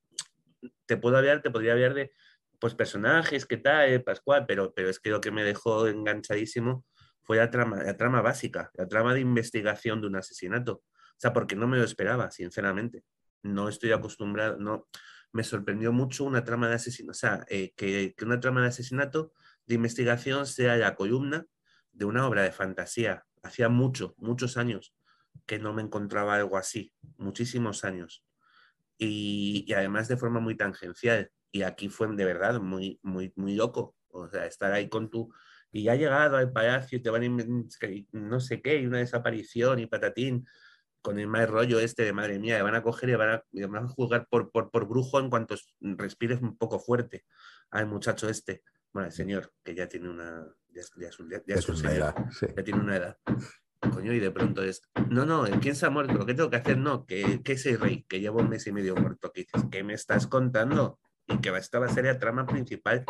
te 0.87 0.97
puedo 0.97 1.17
hablar, 1.17 1.43
te 1.43 1.51
podría 1.51 1.73
hablar 1.73 1.95
de 1.95 2.13
pues 2.61 2.77
personajes, 2.77 3.45
qué 3.45 3.57
tal, 3.57 4.05
Pascual, 4.05 4.45
pero, 4.47 4.73
pero 4.73 4.89
es 4.89 5.01
que 5.01 5.11
lo 5.11 5.21
que 5.21 5.33
me 5.33 5.43
dejó 5.43 5.89
enganchadísimo 5.89 6.85
fue 7.23 7.39
la 7.39 7.51
trama, 7.51 7.83
la 7.83 7.97
trama 7.97 8.23
básica, 8.23 8.71
la 8.75 8.87
trama 8.87 9.15
de 9.15 9.21
investigación 9.21 10.01
de 10.01 10.07
un 10.07 10.17
asesinato. 10.17 10.75
O 10.75 11.19
sea, 11.19 11.33
porque 11.33 11.57
no 11.57 11.67
me 11.67 11.77
lo 11.77 11.85
esperaba, 11.85 12.31
sinceramente. 12.31 13.03
No 13.43 13.69
estoy 13.69 13.91
acostumbrado, 13.91 14.59
no. 14.59 14.87
Me 15.33 15.43
sorprendió 15.43 15.93
mucho 15.93 16.23
una 16.23 16.45
trama 16.45 16.69
de 16.69 16.75
asesinato, 16.77 17.11
o 17.11 17.15
sea, 17.15 17.45
eh, 17.49 17.73
que, 17.77 18.15
que 18.17 18.25
una 18.25 18.39
trama 18.39 18.63
de 18.63 18.69
asesinato 18.69 19.33
de 19.67 19.75
investigación 19.75 20.47
sea 20.47 20.77
la 20.77 20.95
columna 20.95 21.47
de 21.93 22.05
una 22.05 22.27
obra 22.27 22.43
de 22.43 22.53
fantasía. 22.53 23.25
Hacía 23.43 23.69
mucho, 23.69 24.15
muchos 24.19 24.57
años 24.57 24.95
que 25.47 25.59
no 25.59 25.73
me 25.73 25.83
encontraba 25.83 26.35
algo 26.35 26.57
así, 26.57 26.93
muchísimos 27.17 27.85
años. 27.85 28.25
Y, 28.99 29.65
y 29.67 29.73
además 29.73 30.09
de 30.09 30.17
forma 30.17 30.41
muy 30.41 30.57
tangencial 30.57 31.31
y 31.53 31.63
aquí 31.63 31.91
fue 31.91 32.09
de 32.09 32.25
verdad 32.25 32.61
muy, 32.61 32.99
muy, 33.03 33.33
muy 33.37 33.55
loco. 33.55 33.95
O 34.09 34.29
sea, 34.29 34.47
estar 34.47 34.73
ahí 34.73 34.89
con 34.89 35.11
tu... 35.11 35.33
Y 35.71 35.85
ya 35.85 35.93
ha 35.93 35.97
llegado 35.97 36.37
al 36.37 36.53
palacio 36.53 36.99
y 36.99 37.03
te 37.03 37.11
van 37.11 37.23
a... 37.23 37.29
no 38.13 38.41
sé 38.41 38.63
qué, 38.63 38.81
y 38.81 38.87
una 38.87 38.99
desaparición 38.99 39.79
y 39.79 39.87
patatín, 39.87 40.47
con 41.03 41.19
el 41.19 41.29
mal 41.29 41.49
rollo 41.49 41.79
este 41.79 42.05
de 42.05 42.13
madre 42.13 42.39
mía, 42.39 42.57
le 42.57 42.63
van 42.63 42.75
a 42.75 42.83
coger 42.83 43.11
y 43.11 43.15
van 43.15 43.31
a, 43.31 43.45
van 43.69 43.85
a 43.85 43.89
juzgar 43.89 44.27
por, 44.29 44.51
por, 44.51 44.71
por, 44.71 44.89
brujo 44.89 45.19
en 45.21 45.31
cuanto 45.31 45.57
respires 45.81 46.41
un 46.41 46.57
poco 46.57 46.79
fuerte 46.79 47.25
al 47.71 47.87
muchacho 47.87 48.29
este. 48.29 48.63
Bueno, 48.93 49.09
el 49.09 49.13
señor, 49.13 49.53
que 49.63 49.75
ya 49.75 49.89
tiene 49.89 50.09
una... 50.09 50.47
Ya, 50.75 50.83
ya 50.97 51.09
es 51.09 51.21
un, 51.21 51.31
ya, 51.31 51.43
ya 51.47 51.55
es 51.55 51.69
un 51.69 51.77
señor, 51.77 51.95
edad, 51.95 52.15
sí. 52.31 52.47
ya 52.57 52.65
tiene 52.65 52.81
una 52.81 52.97
edad. 52.97 53.19
Coño, 53.93 54.13
y 54.13 54.21
de 54.21 54.31
pronto 54.31 54.63
es, 54.63 54.83
no, 55.11 55.27
no, 55.27 55.45
¿quién 55.61 55.75
se 55.75 55.87
ha 55.87 55.91
muerto? 55.91 56.25
¿Qué 56.25 56.35
tengo 56.35 56.51
que 56.51 56.57
hacer? 56.57 56.79
No, 56.79 57.05
que, 57.05 57.43
que 57.43 57.53
ese 57.53 57.77
rey, 57.77 58.05
que 58.09 58.21
lleva 58.21 58.41
un 58.41 58.49
mes 58.49 58.67
y 58.67 58.73
medio 58.73 58.95
muerto. 58.95 59.33
¿Qué 59.33 59.43
dices? 59.43 59.69
¿Qué 59.71 59.83
me 59.83 59.95
estás 59.95 60.27
contando? 60.27 60.99
y 61.29 61.41
que 61.41 61.57
esta 61.57 61.79
va 61.79 61.87
a 61.87 61.95
ser 61.95 62.05
la 62.05 62.19
trama 62.19 62.47
principal. 62.47 63.05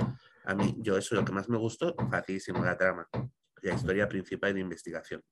A 0.45 0.55
mí, 0.55 0.77
yo 0.79 0.97
eso 0.97 1.15
es 1.15 1.21
lo 1.21 1.25
que 1.25 1.33
más 1.33 1.49
me 1.49 1.59
gustó, 1.59 1.95
facilísimo, 2.11 2.65
la 2.65 2.77
trama, 2.77 3.09
la 3.63 3.75
historia 3.75 4.09
principal 4.09 4.55
de 4.55 4.61
investigación. 4.61 5.23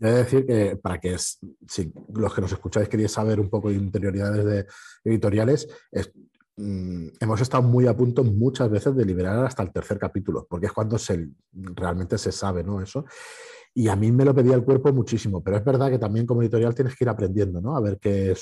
He 0.00 0.06
de 0.06 0.14
decir 0.14 0.44
que 0.46 0.76
para 0.76 0.98
que 0.98 1.16
si 1.18 1.92
los 2.14 2.34
que 2.34 2.40
nos 2.40 2.52
escucháis 2.52 2.88
queréis 2.88 3.12
saber 3.12 3.38
un 3.38 3.48
poco 3.48 3.70
de 3.70 3.76
interioridades 3.76 4.44
de 4.44 4.66
editoriales, 5.04 5.68
es, 5.90 6.12
mm, 6.56 7.08
hemos 7.20 7.40
estado 7.40 7.62
muy 7.62 7.86
a 7.86 7.96
punto 7.96 8.24
muchas 8.24 8.70
veces 8.70 8.94
de 8.94 9.04
liberar 9.04 9.44
hasta 9.44 9.62
el 9.62 9.72
tercer 9.72 9.98
capítulo, 9.98 10.46
porque 10.48 10.66
es 10.66 10.72
cuando 10.72 10.98
se, 10.98 11.28
realmente 11.52 12.18
se 12.18 12.32
sabe 12.32 12.62
¿no? 12.64 12.80
eso. 12.80 13.04
Y 13.74 13.88
a 13.88 13.96
mí 13.96 14.12
me 14.12 14.24
lo 14.24 14.34
pedía 14.34 14.54
el 14.54 14.64
cuerpo 14.64 14.92
muchísimo, 14.92 15.42
pero 15.42 15.56
es 15.56 15.64
verdad 15.64 15.90
que 15.90 15.98
también 15.98 16.26
como 16.26 16.42
editorial 16.42 16.74
tienes 16.74 16.94
que 16.96 17.04
ir 17.04 17.08
aprendiendo, 17.08 17.60
¿no? 17.60 17.76
A 17.76 17.80
ver 17.80 17.98
qué, 17.98 18.36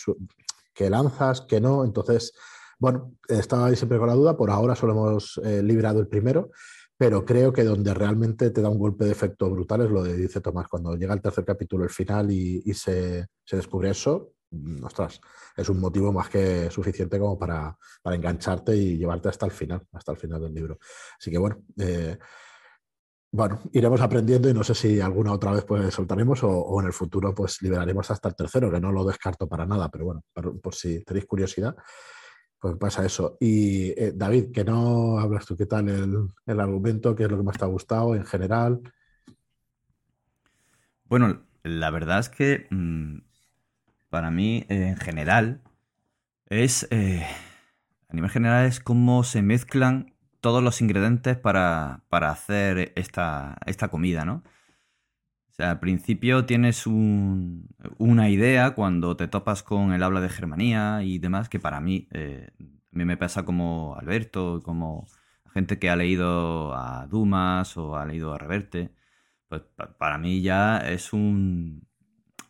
qué 0.75 0.91
lanzas, 0.91 1.43
qué 1.49 1.59
no. 1.59 1.85
Entonces, 1.85 2.35
bueno, 2.79 3.15
estaba 3.29 3.67
ahí 3.67 3.77
siempre 3.77 3.99
con 3.99 4.09
la 4.09 4.15
duda, 4.15 4.37
por 4.37 4.51
ahora 4.51 4.75
solo 4.75 4.93
hemos 4.93 5.41
eh, 5.45 5.61
el 5.61 6.09
primero, 6.09 6.51
pero 6.97 7.25
creo 7.25 7.53
que 7.53 7.65
donde 7.65 7.95
realmente 7.95 8.51
te 8.51 8.61
da 8.61 8.69
un 8.69 8.79
golpe 8.79 9.05
de 9.05 9.13
efecto 9.13 9.51
brutal 9.51 9.83
es 9.83 9.91
lo 9.91 10.03
que 10.03 10.13
dice 10.15 10.41
Tomás, 10.41 10.69
cuando 10.69 10.95
llega 10.97 11.15
el 11.15 11.21
tercer 11.21 11.45
capítulo, 11.45 11.85
el 11.85 11.91
final 11.91 12.31
y, 12.31 12.75
se, 12.75 13.27
descubre 13.51 13.91
eso, 13.91 14.32
ostras, 14.83 15.21
es 15.57 15.69
un 15.69 15.81
motivo 15.81 16.13
más 16.13 16.29
que 16.29 16.71
suficiente 16.71 17.19
como 17.19 17.39
para, 17.39 17.77
engancharte 18.05 18.77
y 18.77 18.99
llevarte 18.99 19.29
hasta 19.29 19.47
el 19.47 19.53
final, 19.53 19.83
hasta 19.93 20.13
el 20.13 20.19
final 20.19 20.41
del 20.41 20.55
libro. 20.55 20.79
Así 21.19 21.31
que 21.31 21.39
bueno, 21.39 21.63
eh, 21.79 22.19
bueno, 23.35 23.63
iremos 23.73 24.01
aprendiendo 24.03 24.51
y 24.51 24.55
no 24.55 24.63
sé 24.63 24.75
si 24.75 25.01
alguna 25.01 25.33
otra 25.33 25.53
vez 25.53 25.65
pues 25.65 25.95
soltaremos 25.95 26.41
o, 26.45 26.81
en 26.81 26.87
el 26.87 26.93
futuro 26.93 27.35
pues 27.35 27.63
liberaremos 27.63 28.11
hasta 28.11 28.29
el 28.29 28.37
tercero, 28.37 28.71
que 28.71 28.81
no 28.81 28.93
lo 28.93 29.05
descarto 29.05 29.49
para 29.49 29.65
nada, 29.65 29.89
pero 29.91 30.05
bueno, 30.05 30.23
por, 30.35 30.75
si 30.75 31.03
tenéis 31.03 31.25
curiosidad, 31.25 31.75
pues 32.59 32.77
pasa 32.77 33.07
eso. 33.07 33.39
Y 33.41 33.91
eh, 33.91 34.13
David, 34.15 34.53
que 34.53 34.65
no 34.65 35.19
hablas 35.19 35.47
tú, 35.47 35.57
¿qué 35.57 35.65
tal 35.65 35.89
el, 35.89 36.61
argumento? 36.61 37.15
¿Qué 37.15 37.25
es 37.25 37.31
lo 37.31 37.39
que 37.39 37.43
más 37.43 37.57
te 37.57 37.65
ha 37.65 37.69
gustado 37.69 38.15
en 38.15 38.27
general? 38.27 38.83
Bueno, 41.05 41.47
la 41.63 41.91
verdad 41.91 42.19
es 42.21 42.29
que 42.29 42.67
mm, 42.71 43.19
para 44.13 44.31
mí 44.31 44.67
en 44.69 44.99
general 44.99 45.63
es, 46.51 46.87
eh, 46.91 47.27
a 48.11 48.15
nivel 48.15 48.29
general 48.29 48.67
es 48.67 48.79
cómo 48.79 49.25
se 49.25 49.41
mezclan 49.41 50.13
todos 50.43 50.63
los 50.63 50.83
ingredientes 50.83 51.39
para, 51.39 52.03
hacer 52.11 52.93
esta, 52.95 53.57
esta, 53.65 53.89
comida, 53.89 54.27
¿no? 54.27 54.43
O 55.49 55.55
sea, 55.55 55.71
al 55.71 55.81
principio 55.81 56.45
tienes 56.45 56.87
una 56.87 58.29
idea 58.29 58.73
cuando 58.75 59.17
te 59.17 59.29
topas 59.29 59.63
con 59.63 59.95
el 59.95 60.03
habla 60.03 60.21
de 60.21 60.29
Germanía 60.29 61.03
y 61.03 61.19
demás, 61.19 61.49
que 61.49 61.59
para 61.59 61.81
mí, 61.81 62.07
eh, 62.11 62.51
me 62.91 63.17
pasa 63.17 63.47
como 63.47 63.97
Alberto, 63.99 64.61
como 64.63 65.07
gente 65.55 65.79
que 65.79 65.89
ha 65.89 65.97
leído 65.97 66.75
a 66.75 67.07
Dumas 67.07 67.79
o 67.79 67.97
ha 67.97 68.05
leído 68.05 68.35
a 68.35 68.39
Reverte, 68.39 68.93
pues 69.49 69.63
para 69.99 70.19
mí 70.19 70.43
ya 70.43 70.77
es 70.79 71.15
un, 71.15 71.89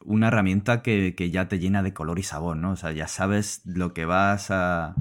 una 0.04 0.28
herramienta 0.28 0.82
que, 0.82 1.14
ya 1.30 1.48
te 1.48 1.58
llena 1.58 1.82
de 1.82 1.92
color 1.94 2.18
y 2.18 2.22
sabor, 2.22 2.56
¿no? 2.56 2.72
O 2.72 2.76
sea, 2.76 2.92
ya 2.92 3.08
sabes 3.08 3.62
lo 3.64 3.94
que 3.94 4.04
vas 4.04 4.50
a, 4.50 4.94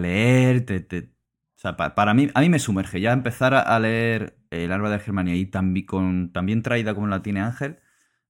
leer, 0.00 0.64
te, 0.64 1.12
o 1.56 1.60
sea, 1.60 1.76
para 1.76 2.14
mí, 2.14 2.28
a 2.34 2.40
mí 2.40 2.48
me 2.48 2.58
sumerge. 2.58 3.00
Ya 3.00 3.12
empezar 3.12 3.54
a, 3.54 3.78
leer 3.78 4.38
El 4.50 4.72
árbol 4.72 4.90
de 4.90 4.98
Germania 4.98 5.34
y 5.36 5.46
también, 5.46 5.86
con, 5.86 6.32
también 6.32 6.62
traída 6.62 6.94
como 6.94 7.06
la 7.08 7.22
tiene 7.22 7.40
Ángel, 7.40 7.78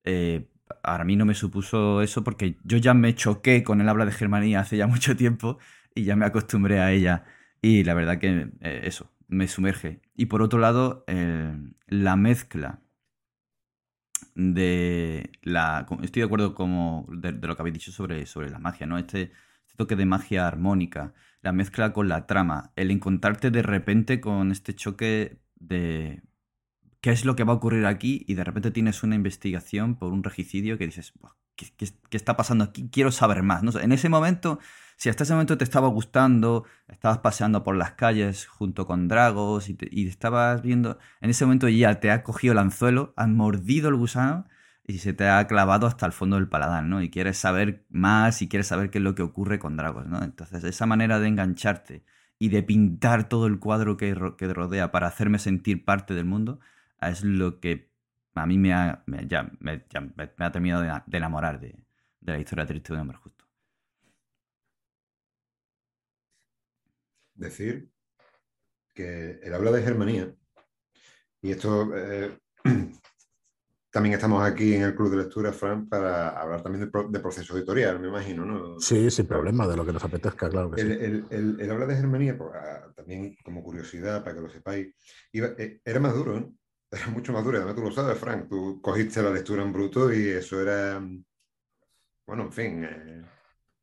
eh, 0.04 0.48
a 0.82 1.04
mí 1.04 1.16
no 1.16 1.26
me 1.26 1.34
supuso 1.34 2.02
eso 2.02 2.24
porque 2.24 2.56
yo 2.64 2.78
ya 2.78 2.94
me 2.94 3.14
choqué 3.14 3.62
con 3.62 3.80
el 3.80 3.88
habla 3.88 4.06
de 4.06 4.12
Germania 4.12 4.60
hace 4.60 4.76
ya 4.76 4.86
mucho 4.88 5.16
tiempo 5.16 5.58
y 5.94 6.04
ya 6.04 6.16
me 6.16 6.26
acostumbré 6.26 6.80
a 6.80 6.92
ella. 6.92 7.24
Y 7.62 7.84
la 7.84 7.94
verdad 7.94 8.18
que 8.18 8.50
eh, 8.60 8.80
eso, 8.84 9.10
me 9.28 9.48
sumerge. 9.48 10.00
Y 10.16 10.26
por 10.26 10.42
otro 10.42 10.58
lado, 10.58 11.04
la 11.86 12.16
mezcla 12.16 12.80
de 14.34 15.30
la... 15.42 15.86
Estoy 16.02 16.20
de 16.20 16.26
acuerdo 16.26 16.54
como 16.54 17.06
de, 17.10 17.32
lo 17.32 17.56
que 17.56 17.62
habéis 17.62 17.74
dicho 17.74 17.92
sobre, 17.92 18.26
sobre 18.26 18.50
la 18.50 18.58
magia, 18.58 18.86
¿no? 18.86 18.98
Este, 18.98 19.32
este 19.66 19.76
toque 19.76 19.96
de 19.96 20.06
magia 20.06 20.46
armónica 20.46 21.14
la 21.42 21.52
mezcla 21.52 21.92
con 21.92 22.08
la 22.08 22.26
trama, 22.26 22.72
el 22.76 22.90
encontrarte 22.90 23.50
de 23.50 23.62
repente 23.62 24.20
con 24.20 24.52
este 24.52 24.74
choque 24.74 25.40
de 25.56 26.22
qué 27.00 27.10
es 27.10 27.24
lo 27.24 27.34
que 27.34 27.44
va 27.44 27.54
a 27.54 27.56
ocurrir 27.56 27.86
aquí 27.86 28.24
y 28.28 28.34
de 28.34 28.44
repente 28.44 28.70
tienes 28.70 29.02
una 29.02 29.14
investigación 29.14 29.96
por 29.96 30.12
un 30.12 30.22
regicidio 30.22 30.76
que 30.76 30.86
dices, 30.86 31.14
¿qué, 31.56 31.68
está 32.10 32.36
pasando 32.36 32.64
aquí? 32.64 32.90
Quiero 32.90 33.10
saber 33.10 33.42
más. 33.42 33.62
¿no? 33.62 33.78
En 33.80 33.92
ese 33.92 34.08
momento, 34.08 34.58
si 35.00 35.08
hasta 35.08 35.24
ese 35.24 35.32
momento 35.32 35.56
te 35.56 35.64
estaba 35.64 35.88
gustando, 35.88 36.66
estabas 36.86 37.20
paseando 37.20 37.64
por 37.64 37.74
las 37.74 37.92
calles 37.92 38.46
junto 38.46 38.86
con 38.86 39.08
dragos 39.08 39.70
y, 39.70 40.06
estabas 40.06 40.60
viendo, 40.60 40.98
en 41.22 41.30
ese 41.30 41.46
momento 41.46 41.70
ya 41.70 42.00
te 42.00 42.10
ha 42.10 42.22
cogido 42.22 42.52
el 42.52 42.58
anzuelo, 42.58 43.14
has 43.16 43.28
mordido 43.28 43.88
el 43.88 43.96
gusano 43.96 44.46
y 44.84 44.98
se 44.98 45.14
te 45.14 45.26
ha 45.26 45.46
clavado 45.46 45.86
hasta 45.86 46.04
el 46.04 46.12
fondo 46.12 46.36
del 46.36 46.48
paladar, 46.48 46.84
¿no? 46.84 47.00
Y 47.00 47.08
quieres 47.08 47.38
saber 47.38 47.86
más 47.88 48.42
y 48.42 48.48
quieres 48.50 48.66
saber 48.66 48.90
qué 48.90 48.98
es 48.98 49.04
lo 49.04 49.14
que 49.14 49.22
ocurre 49.22 49.58
con 49.58 49.78
Dragos, 49.78 50.06
¿no? 50.06 50.22
Entonces, 50.22 50.64
esa 50.64 50.84
manera 50.84 51.18
de 51.18 51.28
engancharte 51.28 52.04
y 52.38 52.50
de 52.50 52.62
pintar 52.62 53.26
todo 53.26 53.46
el 53.46 53.58
cuadro 53.58 53.96
que, 53.96 54.14
rodea 54.14 54.92
para 54.92 55.06
hacerme 55.06 55.38
sentir 55.38 55.82
parte 55.86 56.12
del 56.12 56.26
mundo 56.26 56.60
es 57.00 57.24
lo 57.24 57.58
que 57.58 57.90
a 58.34 58.44
mí 58.44 58.58
me 58.58 58.74
ha, 58.74 59.02
ya, 59.26 59.50
me, 59.60 59.82
ha 60.36 60.52
terminado 60.52 60.82
de, 60.82 61.16
enamorar 61.16 61.58
de, 61.58 61.74
la 62.20 62.38
historia 62.38 62.66
triste 62.66 62.92
de 62.92 62.96
un 62.96 63.00
hombre 63.00 63.16
justo. 63.16 63.39
Decir 67.40 67.88
que 68.94 69.40
él 69.42 69.54
habla 69.54 69.72
de 69.72 69.82
Germanía 69.82 70.34
y 71.40 71.52
esto 71.52 71.90
eh, 71.96 72.38
también 73.90 74.14
estamos 74.14 74.42
aquí 74.42 74.74
en 74.74 74.82
el 74.82 74.94
Club 74.94 75.10
de 75.10 75.16
Lectura, 75.16 75.52
Fran, 75.52 75.88
para 75.88 76.28
hablar 76.28 76.62
también 76.62 76.90
de, 76.90 77.20
proceso 77.20 77.56
editorial, 77.56 77.98
me 77.98 78.08
imagino, 78.08 78.44
¿no? 78.44 78.78
Sí, 78.78 79.10
sin 79.10 79.26
problema, 79.26 79.66
de 79.66 79.76
lo 79.76 79.86
que 79.86 79.92
nos 79.92 80.04
apetezca, 80.04 80.48
claro 80.50 80.70
que 80.70 80.82
el, 80.82 81.26
sí. 81.28 81.34
El, 81.34 81.70
habla 81.70 81.86
de 81.86 81.96
Germanía, 81.96 82.36
pues, 82.36 82.50
ah, 82.54 82.92
también 82.94 83.34
como 83.42 83.62
curiosidad, 83.62 84.22
para 84.22 84.36
que 84.36 84.42
lo 84.42 84.50
sepáis, 84.50 84.94
eh, 85.32 85.80
era 85.84 85.98
más 85.98 86.14
duro, 86.14 86.38
¿no? 86.38 86.54
Era 86.92 87.06
mucho 87.06 87.32
más 87.32 87.44
duro, 87.44 87.56
además 87.56 87.76
tú 87.76 87.82
lo 87.82 87.92
sabes, 87.92 88.18
Frank, 88.18 88.48
tú 88.48 88.80
cogiste 88.82 89.22
la 89.22 89.30
lectura 89.30 89.62
en 89.62 89.72
bruto 89.72 90.12
y 90.12 90.28
eso 90.28 90.60
era, 90.60 91.00
bueno, 92.26 92.42
en 92.42 92.52
fin, 92.52 92.84
eh, 92.84 93.22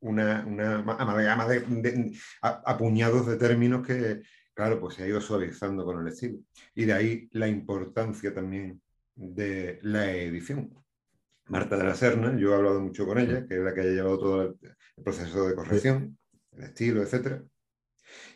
una, 0.00 0.44
una 0.46 0.78
amalgama 0.80 1.46
de, 1.46 1.60
de, 1.60 2.18
apuñados 2.42 3.26
de 3.26 3.36
términos 3.36 3.86
que, 3.86 4.22
claro, 4.54 4.80
pues 4.80 4.96
se 4.96 5.04
ha 5.04 5.08
ido 5.08 5.20
suavizando 5.20 5.84
con 5.84 6.00
el 6.00 6.08
estilo. 6.12 6.38
Y 6.74 6.84
de 6.84 6.92
ahí 6.92 7.28
la 7.32 7.48
importancia 7.48 8.32
también 8.34 8.80
de 9.14 9.78
la 9.82 10.10
edición. 10.10 10.72
Marta 11.46 11.76
de 11.76 11.84
la 11.84 11.94
Serna, 11.94 12.38
yo 12.38 12.52
he 12.52 12.54
hablado 12.54 12.80
mucho 12.80 13.06
con 13.06 13.18
ella, 13.18 13.46
que 13.46 13.54
es 13.56 13.60
la 13.60 13.74
que 13.74 13.80
haya 13.80 13.90
llevado 13.90 14.18
todo 14.18 14.42
el, 14.42 14.56
proceso 15.02 15.48
de 15.48 15.54
corrección, 15.54 16.18
el 16.52 16.64
estilo, 16.64 17.02
etc. 17.02 17.42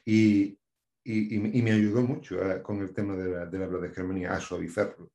Y, 0.04 0.58
me 1.04 1.72
ayudó 1.72 2.02
mucho 2.02 2.38
con 2.62 2.80
el 2.80 2.92
tema 2.92 3.16
de 3.16 3.30
la, 3.30 3.46
de 3.46 3.90
Germanía, 3.90 4.32
a 4.32 4.40
suavizarlo. 4.40 5.10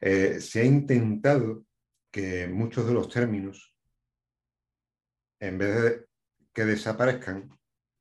Eh, 0.00 0.40
se 0.40 0.60
ha 0.60 0.64
intentado 0.64 1.64
que 2.10 2.46
muchos 2.46 2.86
de 2.86 2.92
los 2.92 3.08
términos, 3.08 3.73
en 5.46 5.58
vez 5.58 5.82
de 5.82 6.06
que 6.52 6.64
desaparezcan 6.64 7.50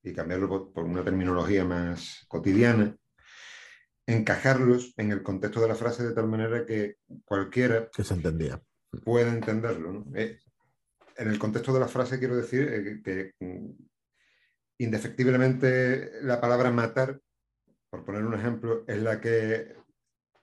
y 0.02 0.14
cambiarlo 0.14 0.72
por 0.72 0.84
una 0.84 1.04
terminología 1.04 1.66
más 1.66 2.26
cotidiana, 2.28 2.96
encajarlos 4.06 4.94
en 4.98 5.12
el 5.12 5.24
contexto 5.24 5.62
de 5.62 5.68
la 5.68 5.76
frase 5.76 6.04
de 6.04 6.14
tal 6.14 6.28
manera 6.28 6.66
que 6.66 6.98
cualquiera 7.26 7.90
que 7.90 8.04
se 8.04 8.14
entendía. 8.14 8.62
pueda 9.04 9.32
entenderlo. 9.32 10.06
Eh, 10.16 10.40
en 11.18 11.28
el 11.28 11.40
contexto 11.40 11.74
de 11.74 11.80
la 11.80 11.88
frase 11.88 12.20
quiero 12.20 12.36
decir 12.36 12.68
eh, 12.72 13.02
que, 13.04 13.34
mm, 13.40 13.72
indefectiblemente 14.80 16.22
la 16.22 16.40
palabra 16.42 16.72
matar, 16.72 17.20
por 17.90 18.04
poner 18.04 18.24
un 18.24 18.34
ejemplo, 18.34 18.84
es 18.88 19.02
la 19.02 19.22
que 19.22 19.76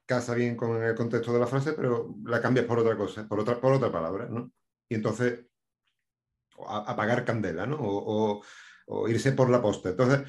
casa 0.07 0.35
bien 0.35 0.57
con 0.57 0.83
el 0.83 0.95
contexto 0.95 1.33
de 1.33 1.41
la 1.41 1.47
frase, 1.47 1.73
pero 1.73 2.15
la 2.25 2.41
cambias 2.41 2.67
por 2.67 2.79
otra 2.79 2.97
cosa, 2.97 3.29
por 3.29 3.41
otra, 3.41 3.61
por 3.61 3.73
otra 3.73 3.93
palabra, 3.93 4.27
¿no? 4.29 4.53
Y 4.89 4.97
entonces, 4.97 5.50
apagar 6.69 7.25
candela, 7.25 7.67
¿no? 7.67 7.77
O, 7.81 8.43
o 8.87 9.09
irse 9.09 9.33
por 9.33 9.51
la 9.51 9.63
posta. 9.63 9.91
Entonces, 9.91 10.23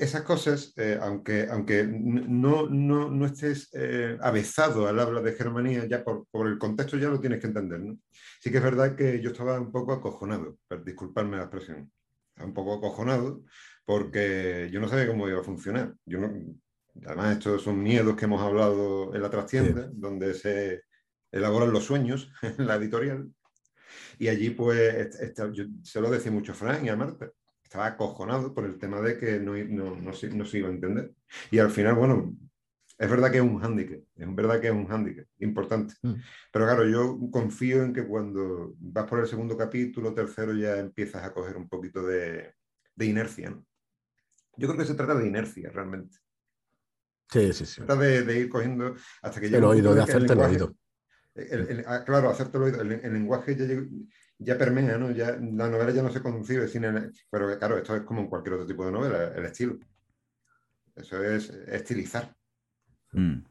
esas 0.00 0.22
cosas, 0.22 0.72
eh, 0.76 0.98
aunque, 1.00 1.46
aunque 1.50 1.84
no, 1.86 2.66
no, 2.68 3.10
no 3.10 3.26
estés 3.26 3.68
eh, 3.74 4.16
avezado 4.22 4.88
al 4.88 4.98
habla 4.98 5.20
de 5.20 5.34
Germanía, 5.34 5.86
ya 5.86 6.02
por, 6.02 6.26
por, 6.30 6.48
el 6.48 6.58
contexto 6.58 6.96
ya 6.96 7.10
lo 7.10 7.20
tienes 7.20 7.38
que 7.38 7.48
entender. 7.48 7.80
¿no? 7.80 7.98
Sí 8.40 8.50
que 8.50 8.56
es 8.56 8.62
verdad 8.62 8.96
que 8.96 9.20
yo 9.20 9.30
estaba 9.30 9.60
un 9.60 9.70
poco 9.70 9.92
acojonado, 9.92 10.56
disculparme 10.84 11.36
la 11.36 11.42
expresión, 11.42 11.92
estaba 12.30 12.48
un 12.48 12.54
poco 12.54 12.76
acojonado 12.76 13.42
porque 13.84 14.70
yo 14.72 14.80
no 14.80 14.88
sabía 14.88 15.06
cómo 15.06 15.28
iba 15.28 15.40
a 15.40 15.44
funcionar. 15.44 15.94
Yo 16.06 16.18
no, 16.18 16.32
además, 17.04 17.32
estos 17.32 17.62
son 17.62 17.82
miedos 17.82 18.16
que 18.16 18.24
hemos 18.24 18.40
hablado 18.40 19.14
en 19.14 19.20
la 19.20 19.28
trastienda, 19.28 19.90
donde 19.92 20.32
se 20.32 20.82
elaboran 21.30 21.72
los 21.72 21.84
sueños 21.84 22.32
en 22.42 22.66
la 22.66 22.76
editorial. 22.76 23.28
Y 24.20 24.28
allí, 24.28 24.50
pues, 24.50 25.18
yo 25.54 25.64
se 25.82 25.98
lo 25.98 26.10
decía 26.10 26.30
mucho 26.30 26.52
a 26.52 26.54
Fran 26.54 26.84
y 26.84 26.90
a 26.90 26.94
Marta 26.96 27.32
estaba 27.64 27.86
acojonado 27.86 28.52
por 28.52 28.66
el 28.66 28.78
tema 28.78 29.00
de 29.00 29.16
que 29.16 29.40
no, 29.40 29.56
no, 29.56 29.96
no, 29.96 30.12
se, 30.12 30.28
no, 30.28 30.44
se, 30.44 30.58
iba 30.58 30.68
a 30.68 30.72
entender. 30.72 31.14
Y 31.50 31.58
al 31.58 31.70
final, 31.70 31.94
bueno, 31.94 32.36
es 32.98 33.08
verdad 33.08 33.30
que 33.30 33.38
es 33.38 33.42
un 33.42 33.58
hándicap, 33.60 34.00
es 34.14 34.34
verdad 34.34 34.60
que 34.60 34.66
es 34.66 34.74
un 34.74 34.86
hándicap 34.88 35.26
importante. 35.38 35.94
Mm. 36.02 36.16
Pero 36.52 36.66
claro, 36.66 36.86
yo 36.86 37.18
confío 37.30 37.82
en 37.82 37.94
que 37.94 38.06
cuando 38.06 38.74
vas 38.78 39.06
por 39.08 39.20
el 39.20 39.26
segundo 39.26 39.56
capítulo, 39.56 40.12
tercero, 40.12 40.52
ya 40.52 40.76
empiezas 40.76 41.24
a 41.24 41.32
coger 41.32 41.56
un 41.56 41.70
poquito 41.70 42.02
de, 42.02 42.52
de 42.94 43.06
inercia. 43.06 43.48
¿no? 43.48 43.64
Yo 44.54 44.68
creo 44.68 44.80
que 44.80 44.86
se 44.86 44.96
trata 44.96 45.14
de 45.14 45.28
inercia 45.28 45.70
realmente. 45.70 46.18
Sí, 47.30 47.54
sí, 47.54 47.64
sí. 47.64 47.74
Se 47.76 47.84
trata 47.84 48.02
de, 48.02 48.38
ir 48.38 48.50
cogiendo 48.50 48.96
hasta 49.22 49.40
que 49.40 49.46
El 49.46 49.64
oído, 49.64 49.94
de 49.94 50.02
hacerte 50.02 50.34
el, 50.34 50.40
oído. 50.40 50.76
Ah, 51.86 52.04
claro, 52.04 52.30
hacerte 52.30 52.56
el 52.58 52.64
oído. 52.64 52.80
El, 52.82 53.12
lenguaje 53.12 53.56
ya 53.56 53.66
ya 54.38 54.56
permea, 54.56 54.96
¿no? 54.96 55.10
Ya, 55.10 55.32
la 55.32 55.68
novela 55.68 55.90
ya 55.90 56.02
no 56.02 56.10
se 56.10 56.22
concibe 56.22 56.66
sin 56.66 56.84
el, 56.84 57.12
pero 57.30 57.58
claro, 57.58 57.76
esto 57.76 57.94
es 57.94 58.02
como 58.02 58.22
en 58.22 58.28
cualquier 58.28 58.54
otro 58.54 58.66
tipo 58.66 58.86
de 58.86 58.92
novela, 58.92 59.32
el 59.34 59.44
estilo. 59.44 59.78
Eso 60.96 61.22
es 61.22 61.50
estilizar. 61.50 62.34
Mm. 63.12 63.42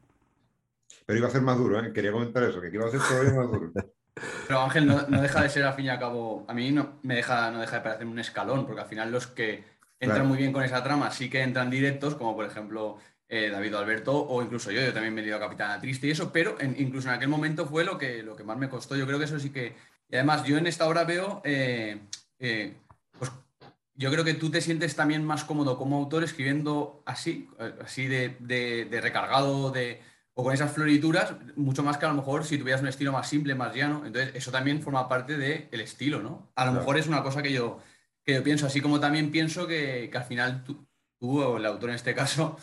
Pero 1.06 1.18
iba 1.18 1.28
a 1.28 1.30
ser 1.30 1.42
más 1.42 1.56
duro, 1.56 1.80
¿eh? 1.80 1.92
Quería 1.92 2.12
comentar 2.12 2.42
eso, 2.42 2.60
que 2.60 2.68
iba 2.68 2.86
a 2.86 2.90
ser 2.90 3.00
todavía 3.00 3.34
más 3.34 3.50
duro. 3.50 3.72
Pero 4.46 4.60
Ángel 4.60 4.86
no, 4.86 5.06
no 5.06 5.22
deja 5.22 5.42
de 5.42 5.48
ser, 5.48 5.64
al 5.64 5.74
fin 5.74 5.86
y 5.86 5.88
al 5.88 5.98
cabo, 5.98 6.44
a 6.48 6.52
mí 6.52 6.72
no 6.72 6.98
me 7.02 7.14
deja, 7.14 7.50
no 7.50 7.60
deja 7.60 7.76
de 7.76 7.82
parecer 7.82 8.06
un 8.06 8.18
escalón, 8.18 8.66
porque 8.66 8.82
al 8.82 8.88
final 8.88 9.10
los 9.12 9.28
que 9.28 9.64
entran 10.00 10.20
Claro. 10.22 10.28
muy 10.30 10.38
bien 10.38 10.52
con 10.52 10.64
esa 10.64 10.82
trama 10.82 11.10
sí 11.10 11.28
que 11.28 11.42
entran 11.42 11.70
directos, 11.70 12.14
como 12.16 12.34
por 12.34 12.46
ejemplo 12.46 12.98
eh, 13.28 13.50
David 13.50 13.74
Alberto, 13.74 14.18
o 14.26 14.42
incluso 14.42 14.72
yo, 14.72 14.80
yo 14.80 14.92
también 14.92 15.14
me 15.14 15.20
he 15.20 15.26
ido 15.26 15.36
a 15.36 15.40
Capitana 15.40 15.78
Triste 15.80 16.08
y 16.08 16.10
eso, 16.10 16.32
pero 16.32 16.56
en- 16.60 16.74
incluso 16.78 17.08
en 17.08 17.14
aquel 17.14 17.28
momento 17.28 17.66
fue 17.66 17.84
lo 17.84 17.96
que, 17.96 18.22
lo 18.24 18.34
que 18.34 18.42
más 18.42 18.56
me 18.58 18.68
costó. 18.68 18.96
Yo 18.96 19.06
creo 19.06 19.18
que 19.20 19.26
eso 19.26 19.38
sí 19.38 19.50
que. 19.50 19.76
Y 20.08 20.16
además, 20.16 20.42
yo 20.44 20.56
en 20.58 20.66
esta 20.66 20.88
obra 20.88 21.04
veo. 21.04 21.40
eh, 21.44 22.00
eh, 22.40 22.74
pues 23.18 23.30
yo 23.94 24.10
creo 24.10 24.24
que 24.24 24.34
tú 24.34 24.50
te 24.50 24.60
sientes 24.62 24.96
también 24.96 25.24
más 25.24 25.44
cómodo 25.44 25.76
como 25.76 25.96
autor 25.98 26.24
escribiendo 26.24 27.02
así, 27.06 27.48
así 27.84 28.06
de, 28.08 28.36
de- 28.40 28.86
de 28.90 29.00
recargado, 29.00 29.70
de, 29.70 30.00
o 30.34 30.42
con 30.42 30.52
esas 30.54 30.72
florituras, 30.72 31.34
mucho 31.54 31.82
más 31.84 31.98
que 31.98 32.06
a 32.06 32.08
lo 32.08 32.14
mejor 32.14 32.44
si 32.44 32.56
tuvieras 32.58 32.80
un 32.80 32.88
estilo 32.88 33.12
más 33.12 33.28
simple, 33.28 33.54
más 33.54 33.74
llano. 33.76 34.02
Entonces, 34.06 34.32
eso 34.34 34.50
también 34.50 34.82
forma 34.82 35.06
parte 35.08 35.36
del 35.36 35.80
estilo, 35.80 36.20
¿no? 36.22 36.50
A 36.56 36.64
lo 36.64 36.70
Claro. 36.72 36.80
mejor 36.80 36.98
es 36.98 37.06
una 37.06 37.22
cosa 37.22 37.42
que 37.42 37.52
yo, 37.52 37.78
que 38.30 38.36
yo 38.36 38.44
pienso, 38.44 38.66
así 38.66 38.80
como 38.80 39.00
también 39.00 39.30
pienso 39.30 39.66
que, 39.66 40.08
que 40.10 40.18
al 40.18 40.24
final 40.24 40.64
tú, 40.64 40.86
tú, 41.18 41.40
o 41.40 41.56
el 41.58 41.66
autor 41.66 41.90
en 41.90 41.96
este 41.96 42.14
caso, 42.14 42.56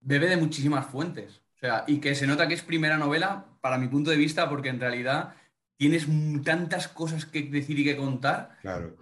bebe 0.00 0.28
de 0.28 0.36
muchísimas 0.36 0.86
fuentes. 0.86 1.42
O 1.56 1.58
sea, 1.58 1.84
y 1.86 1.98
que 1.98 2.14
se 2.14 2.26
nota 2.26 2.46
que 2.46 2.54
es 2.54 2.62
primera 2.62 2.98
novela, 2.98 3.46
para 3.60 3.78
mi 3.78 3.88
punto 3.88 4.10
de 4.10 4.16
vista, 4.16 4.48
porque 4.48 4.68
en 4.68 4.80
realidad 4.80 5.34
tienes 5.76 6.06
tantas 6.44 6.88
cosas 6.88 7.26
que 7.26 7.42
decir 7.42 7.78
y 7.78 7.84
que 7.84 7.96
contar. 7.96 8.58
Claro. 8.60 8.96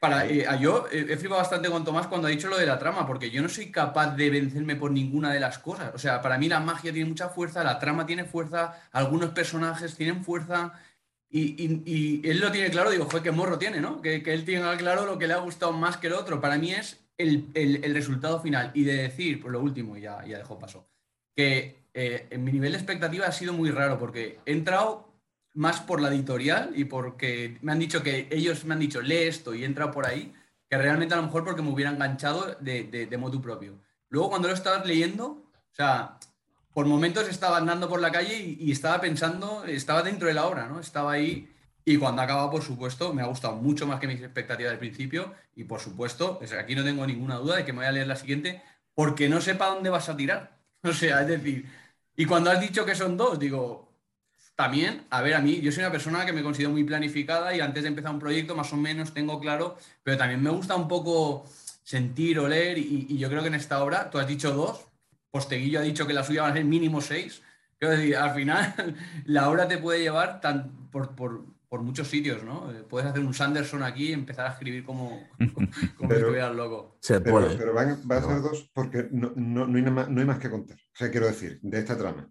Para, 0.00 0.26
eh, 0.26 0.46
yo 0.60 0.86
eh, 0.90 1.06
he 1.10 1.16
flipado 1.16 1.40
bastante 1.40 1.68
con 1.68 1.84
Tomás 1.84 2.06
cuando 2.06 2.26
ha 2.26 2.30
dicho 2.30 2.48
lo 2.48 2.56
de 2.56 2.66
la 2.66 2.78
trama, 2.78 3.06
porque 3.06 3.30
yo 3.30 3.42
no 3.42 3.48
soy 3.48 3.70
capaz 3.70 4.16
de 4.16 4.30
vencerme 4.30 4.74
por 4.74 4.90
ninguna 4.90 5.32
de 5.32 5.40
las 5.40 5.58
cosas. 5.58 5.92
O 5.94 5.98
sea, 5.98 6.22
para 6.22 6.38
mí 6.38 6.48
la 6.48 6.60
magia 6.60 6.92
tiene 6.92 7.08
mucha 7.08 7.28
fuerza, 7.28 7.62
la 7.62 7.78
trama 7.78 8.06
tiene 8.06 8.24
fuerza, 8.24 8.80
algunos 8.92 9.30
personajes 9.30 9.94
tienen 9.96 10.24
fuerza. 10.24 10.72
Y, 11.32 12.28
él 12.28 12.40
lo 12.40 12.50
tiene 12.50 12.70
claro, 12.70 12.90
digo, 12.90 13.04
joder, 13.04 13.22
qué 13.22 13.30
morro 13.30 13.58
tiene, 13.58 13.80
¿no? 13.80 14.02
Que, 14.02 14.22
que 14.22 14.32
él 14.32 14.44
tenga 14.44 14.76
claro 14.76 15.06
lo 15.06 15.18
que 15.18 15.28
le 15.28 15.34
ha 15.34 15.38
gustado 15.38 15.72
más 15.72 15.96
que 15.96 16.08
el 16.08 16.14
otro. 16.14 16.40
Para 16.40 16.58
mí 16.58 16.72
es 16.72 17.00
el, 17.20 17.94
resultado 17.94 18.40
final. 18.40 18.70
Y 18.74 18.84
de 18.84 18.96
decir, 18.96 19.40
por 19.40 19.52
lo 19.52 19.60
último, 19.60 19.96
ya, 19.96 20.24
ya 20.26 20.38
dejo 20.38 20.58
paso, 20.58 20.88
que 21.36 21.84
eh, 21.94 22.26
en 22.30 22.44
mi 22.44 22.52
nivel 22.52 22.72
de 22.72 22.78
expectativa 22.78 23.26
ha 23.26 23.32
sido 23.32 23.52
muy 23.52 23.70
raro, 23.70 23.98
porque 23.98 24.38
he 24.46 24.52
entrado 24.52 25.08
más 25.54 25.80
por 25.80 26.00
la 26.00 26.08
editorial 26.08 26.72
y 26.76 26.84
porque 26.84 27.58
me 27.62 27.72
han 27.72 27.78
dicho 27.78 28.02
que 28.02 28.28
ellos 28.30 28.64
me 28.64 28.74
han 28.74 28.80
dicho, 28.80 29.00
lee 29.00 29.24
esto 29.24 29.54
y 29.54 29.62
he 29.62 29.66
entrado 29.66 29.90
por 29.90 30.06
ahí, 30.06 30.32
que 30.68 30.78
realmente 30.78 31.14
a 31.14 31.16
lo 31.16 31.24
mejor 31.24 31.44
porque 31.44 31.62
me 31.62 31.70
hubiera 31.70 31.90
enganchado 31.90 32.56
de, 32.60 32.84
de, 32.84 33.06
de 33.06 33.18
motu 33.18 33.42
propio. 33.42 33.80
Luego 34.08 34.30
cuando 34.30 34.48
lo 34.48 34.54
estabas 34.54 34.86
leyendo, 34.86 35.26
o 35.26 35.74
sea, 35.74 36.18
por 36.72 36.86
momentos 36.86 37.28
estaba 37.28 37.58
andando 37.58 37.88
por 37.88 38.00
la 38.00 38.12
calle 38.12 38.56
y, 38.58 38.70
estaba 38.70 39.00
pensando, 39.00 39.64
estaba 39.64 40.02
dentro 40.02 40.28
de 40.28 40.34
la 40.34 40.46
obra, 40.46 40.68
¿no? 40.68 40.80
Estaba 40.80 41.12
ahí 41.12 41.52
y 41.84 41.96
cuando 41.96 42.22
acaba, 42.22 42.50
por 42.50 42.62
supuesto, 42.62 43.12
me 43.12 43.22
ha 43.22 43.26
gustado 43.26 43.56
mucho 43.56 43.86
más 43.86 43.98
que 43.98 44.06
mis 44.06 44.20
expectativas 44.20 44.72
del 44.72 44.78
principio 44.78 45.34
y 45.56 45.64
por 45.64 45.80
supuesto, 45.80 46.38
o 46.40 46.58
aquí 46.58 46.74
no 46.74 46.84
tengo 46.84 47.06
ninguna 47.06 47.36
duda 47.36 47.56
de 47.56 47.64
que 47.64 47.72
me 47.72 47.78
voy 47.78 47.86
a 47.86 47.92
leer 47.92 48.06
la 48.06 48.16
siguiente 48.16 48.62
porque 48.94 49.28
no 49.28 49.40
sé 49.40 49.54
para 49.54 49.74
dónde 49.74 49.90
vas 49.90 50.08
a 50.08 50.16
tirar. 50.16 50.58
O 50.82 50.94
sea, 50.94 51.20
es 51.20 51.28
decir, 51.28 51.66
y 52.16 52.24
cuando 52.24 52.50
has 52.50 52.58
dicho 52.60 52.86
que 52.86 52.94
son 52.94 53.16
dos, 53.16 53.38
digo, 53.38 53.92
también, 54.54 55.06
a 55.10 55.20
ver, 55.20 55.34
a 55.34 55.40
mí, 55.40 55.60
yo 55.60 55.70
soy 55.72 55.82
una 55.82 55.92
persona 55.92 56.24
que 56.24 56.32
me 56.32 56.42
considero 56.42 56.70
muy 56.70 56.84
planificada 56.84 57.54
y 57.54 57.60
antes 57.60 57.82
de 57.82 57.88
empezar 57.88 58.12
un 58.12 58.18
proyecto 58.18 58.54
más 58.56 58.72
o 58.72 58.76
menos 58.76 59.12
tengo 59.12 59.40
claro, 59.40 59.76
pero 60.02 60.16
también 60.16 60.42
me 60.42 60.50
gusta 60.50 60.74
un 60.76 60.88
poco 60.88 61.46
sentir, 61.82 62.38
oler 62.38 62.78
y, 62.78 63.06
y 63.10 63.18
yo 63.18 63.28
creo 63.28 63.42
que 63.42 63.48
en 63.48 63.54
esta 63.54 63.82
obra, 63.82 64.10
tú 64.10 64.18
has 64.18 64.26
dicho 64.26 64.52
dos, 64.52 64.86
Posteguillo 65.30 65.78
ha 65.80 65.82
dicho 65.82 66.06
que 66.06 66.12
la 66.12 66.24
suya 66.24 66.42
van 66.42 66.52
a 66.52 66.54
ser 66.54 66.64
mínimo 66.64 67.00
seis, 67.00 67.42
quiero 67.78 67.96
decir, 67.96 68.16
al 68.16 68.34
final 68.34 68.74
la 69.26 69.48
obra 69.48 69.68
te 69.68 69.78
puede 69.78 70.00
llevar 70.00 70.40
tan, 70.40 70.90
por, 70.90 71.14
por- 71.14 71.44
por 71.68 71.82
muchos 71.82 72.08
sitios, 72.08 72.42
¿no? 72.42 72.68
Eh, 72.72 72.82
Puedes 72.82 73.08
hacer 73.08 73.24
un 73.24 73.32
Sanderson 73.32 73.84
aquí 73.84 74.08
y 74.08 74.12
empezar 74.12 74.44
a 74.46 74.50
escribir 74.54 74.82
como, 74.84 75.28
como 75.54 75.68
si 75.72 75.86
Pero- 76.08 76.14
estuvieras 76.16 76.56
loco. 76.56 76.98
Se 77.00 77.20
Pero, 77.20 77.30
puede. 77.38 77.56
pero 77.56 77.72
van, 77.72 77.90
va 78.10 78.16
a 78.16 78.20
Pero 78.20 78.32
ser 78.32 78.40
dos 78.42 78.70
porque 78.74 79.06
no, 79.12 79.32
no- 79.36 79.68
no 79.68 79.76
hay 79.76 79.82
nada 79.82 79.94
más, 79.94 80.08
no 80.08 80.18
hay 80.20 80.26
más 80.26 80.40
que 80.40 80.50
contar. 80.50 80.76
O 80.78 80.96
sea, 80.98 81.10
quiero 81.12 81.26
decir, 81.28 81.60
de 81.62 81.78
esta 81.78 81.96
trama. 81.96 82.28